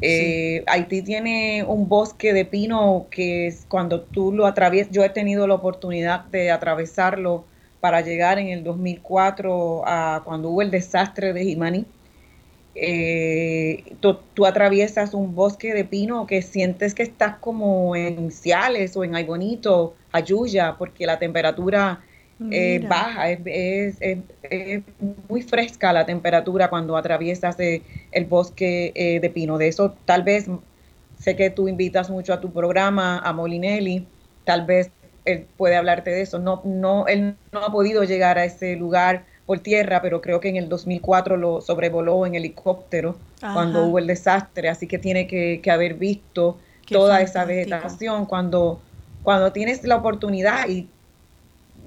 Eh, 0.00 0.64
Haití 0.68 1.02
tiene 1.02 1.64
un 1.66 1.88
bosque 1.88 2.32
de 2.32 2.44
pino 2.44 3.08
que 3.10 3.48
es 3.48 3.66
cuando 3.68 4.02
tú 4.02 4.32
lo 4.32 4.46
atraviesas, 4.46 4.92
yo 4.92 5.04
he 5.04 5.10
tenido 5.10 5.46
la 5.46 5.54
oportunidad 5.54 6.24
de 6.26 6.50
atravesarlo 6.50 7.44
para 7.80 8.00
llegar 8.00 8.38
en 8.38 8.48
el 8.48 8.64
2004 8.64 9.82
a 9.86 10.22
cuando 10.24 10.50
hubo 10.50 10.62
el 10.62 10.70
desastre 10.70 11.32
de 11.32 11.44
Jimani. 11.44 11.86
Eh, 12.74 13.96
tú, 14.00 14.46
atraviesas 14.46 15.12
un 15.14 15.34
bosque 15.34 15.74
de 15.74 15.84
pino 15.84 16.26
que 16.26 16.42
sientes 16.42 16.94
que 16.94 17.02
estás 17.02 17.38
como 17.38 17.96
en 17.96 18.30
Ciales 18.30 18.96
o 18.96 19.02
en 19.02 19.16
Aybonito 19.16 19.94
Ayuya, 20.12 20.76
porque 20.78 21.06
la 21.06 21.18
temperatura 21.18 22.04
eh, 22.50 22.84
baja, 22.88 23.30
es, 23.30 23.98
muy 25.28 25.42
fresca 25.42 25.92
la 25.92 26.06
temperatura 26.06 26.70
cuando 26.70 26.96
atraviesas 26.96 27.56
el 27.58 28.24
bosque 28.26 28.92
eh, 28.94 29.20
de 29.20 29.30
pino. 29.30 29.58
De 29.58 29.68
eso 29.68 29.96
tal 30.04 30.22
vez, 30.22 30.46
sé 31.18 31.36
que 31.36 31.50
tú 31.50 31.68
invitas 31.68 32.10
mucho 32.10 32.32
a 32.32 32.40
tu 32.40 32.52
programa, 32.52 33.18
a 33.18 33.32
Molinelli, 33.32 34.06
tal 34.44 34.66
vez 34.66 34.90
él 35.24 35.46
puede 35.56 35.76
hablarte 35.76 36.10
de 36.10 36.22
eso. 36.22 36.38
No, 36.38 36.62
no, 36.64 37.06
él 37.06 37.36
no 37.52 37.60
ha 37.60 37.72
podido 37.72 38.04
llegar 38.04 38.38
a 38.38 38.44
ese 38.44 38.76
lugar 38.76 39.24
por 39.44 39.58
tierra, 39.60 40.00
pero 40.00 40.20
creo 40.20 40.40
que 40.40 40.48
en 40.48 40.56
el 40.56 40.68
2004 40.68 41.36
lo 41.36 41.60
sobrevoló 41.60 42.26
en 42.26 42.34
helicóptero 42.34 43.16
cuando 43.40 43.86
hubo 43.86 43.98
el 43.98 44.06
desastre, 44.06 44.68
así 44.68 44.86
que 44.86 44.98
tiene 44.98 45.26
que, 45.26 45.62
haber 45.70 45.94
visto 45.94 46.58
toda 46.88 47.20
esa 47.20 47.44
vegetación 47.44 48.26
cuando 48.26 48.80
cuando 49.22 49.52
tienes 49.52 49.84
la 49.84 49.96
oportunidad 49.96 50.68
y 50.68 50.88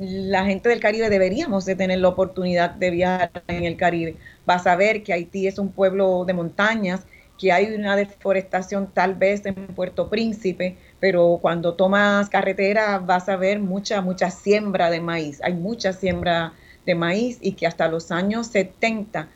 la 0.01 0.45
gente 0.45 0.69
del 0.69 0.79
Caribe 0.79 1.09
deberíamos 1.09 1.65
de 1.65 1.75
tener 1.75 1.99
la 1.99 2.07
oportunidad 2.07 2.71
de 2.71 2.89
viajar 2.89 3.43
en 3.47 3.65
el 3.65 3.77
Caribe, 3.77 4.15
vas 4.45 4.65
a 4.65 4.75
ver 4.75 5.03
que 5.03 5.13
Haití 5.13 5.47
es 5.47 5.59
un 5.59 5.71
pueblo 5.71 6.25
de 6.25 6.33
montañas, 6.33 7.01
que 7.37 7.51
hay 7.51 7.73
una 7.73 7.95
deforestación 7.95 8.91
tal 8.93 9.13
vez 9.15 9.45
en 9.45 9.55
Puerto 9.55 10.09
Príncipe, 10.09 10.75
pero 10.99 11.37
cuando 11.41 11.75
tomas 11.75 12.29
carretera 12.29 12.97
vas 12.97 13.29
a 13.29 13.35
ver 13.35 13.59
mucha, 13.59 14.01
mucha 14.01 14.31
siembra 14.31 14.89
de 14.89 15.01
maíz, 15.01 15.39
hay 15.43 15.53
mucha 15.53 15.93
siembra 15.93 16.53
de 16.85 16.95
maíz 16.95 17.37
y 17.39 17.53
que 17.53 17.67
hasta 17.67 17.87
los 17.87 18.11
años 18.11 18.47
70 18.47 19.27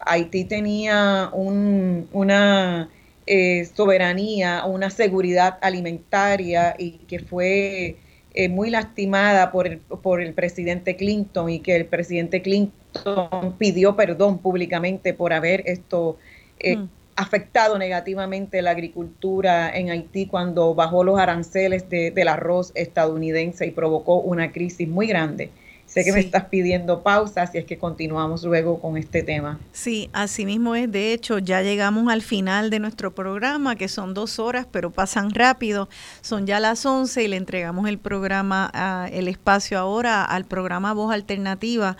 Haití 0.00 0.44
tenía 0.44 1.30
una 1.32 2.90
eh, 3.26 3.64
soberanía, 3.74 4.64
una 4.66 4.90
seguridad 4.90 5.58
alimentaria 5.62 6.74
y 6.78 6.92
que 7.06 7.20
fue 7.20 7.96
eh, 8.32 8.48
muy 8.48 8.70
lastimada 8.70 9.50
por 9.50 9.66
el, 9.66 9.78
por 9.78 10.20
el 10.20 10.34
presidente 10.34 10.96
Clinton 10.96 11.50
y 11.50 11.58
que 11.58 11.74
el 11.74 11.86
presidente 11.86 12.42
Clinton 12.42 13.54
pidió 13.58 13.96
perdón 13.96 14.38
públicamente 14.38 15.14
por 15.14 15.32
haber 15.32 15.64
esto 15.66 16.16
eh, 16.60 16.76
mm. 16.76 16.88
afectado 17.16 17.76
negativamente 17.76 18.62
la 18.62 18.70
agricultura 18.70 19.76
en 19.76 19.90
Haití 19.90 20.26
cuando 20.26 20.74
bajó 20.76 21.02
los 21.02 21.18
aranceles 21.18 21.88
del 21.88 22.28
arroz 22.28 22.70
estadounidense 22.76 23.66
y 23.66 23.72
provocó 23.72 24.20
una 24.20 24.52
crisis 24.52 24.88
muy 24.88 25.08
grande. 25.08 25.50
Sé 25.90 26.04
que 26.04 26.12
me 26.12 26.20
estás 26.20 26.44
pidiendo 26.44 27.02
pausas 27.02 27.52
y 27.52 27.58
es 27.58 27.64
que 27.64 27.76
continuamos 27.76 28.44
luego 28.44 28.80
con 28.80 28.96
este 28.96 29.24
tema. 29.24 29.58
Sí, 29.72 30.08
así 30.12 30.46
mismo 30.46 30.76
es. 30.76 30.90
De 30.90 31.12
hecho, 31.12 31.40
ya 31.40 31.62
llegamos 31.62 32.08
al 32.12 32.22
final 32.22 32.70
de 32.70 32.78
nuestro 32.78 33.12
programa, 33.12 33.74
que 33.74 33.88
son 33.88 34.14
dos 34.14 34.38
horas, 34.38 34.68
pero 34.70 34.92
pasan 34.92 35.30
rápido. 35.30 35.88
Son 36.20 36.46
ya 36.46 36.60
las 36.60 36.86
once 36.86 37.24
y 37.24 37.28
le 37.28 37.36
entregamos 37.36 37.88
el 37.88 37.98
programa, 37.98 38.70
ah, 38.72 39.08
el 39.10 39.26
espacio 39.26 39.80
ahora 39.80 40.24
al 40.24 40.44
programa 40.44 40.94
Voz 40.94 41.12
Alternativa. 41.12 41.96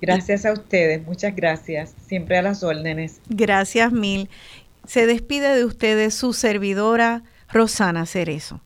Gracias 0.00 0.44
a 0.44 0.52
ustedes, 0.52 1.04
muchas 1.06 1.34
gracias, 1.34 1.94
siempre 2.06 2.36
a 2.36 2.42
las 2.42 2.62
órdenes. 2.62 3.20
Gracias 3.28 3.92
mil. 3.92 4.28
Se 4.86 5.06
despide 5.06 5.54
de 5.54 5.64
ustedes 5.64 6.14
su 6.14 6.32
servidora 6.32 7.22
Rosana 7.48 8.06
Cerezo. 8.06 8.60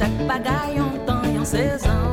chaque 0.00 0.24
bagaille 0.26 0.80
on 0.80 1.04
temps, 1.04 1.26
en 1.26 1.44
saison. 1.44 2.09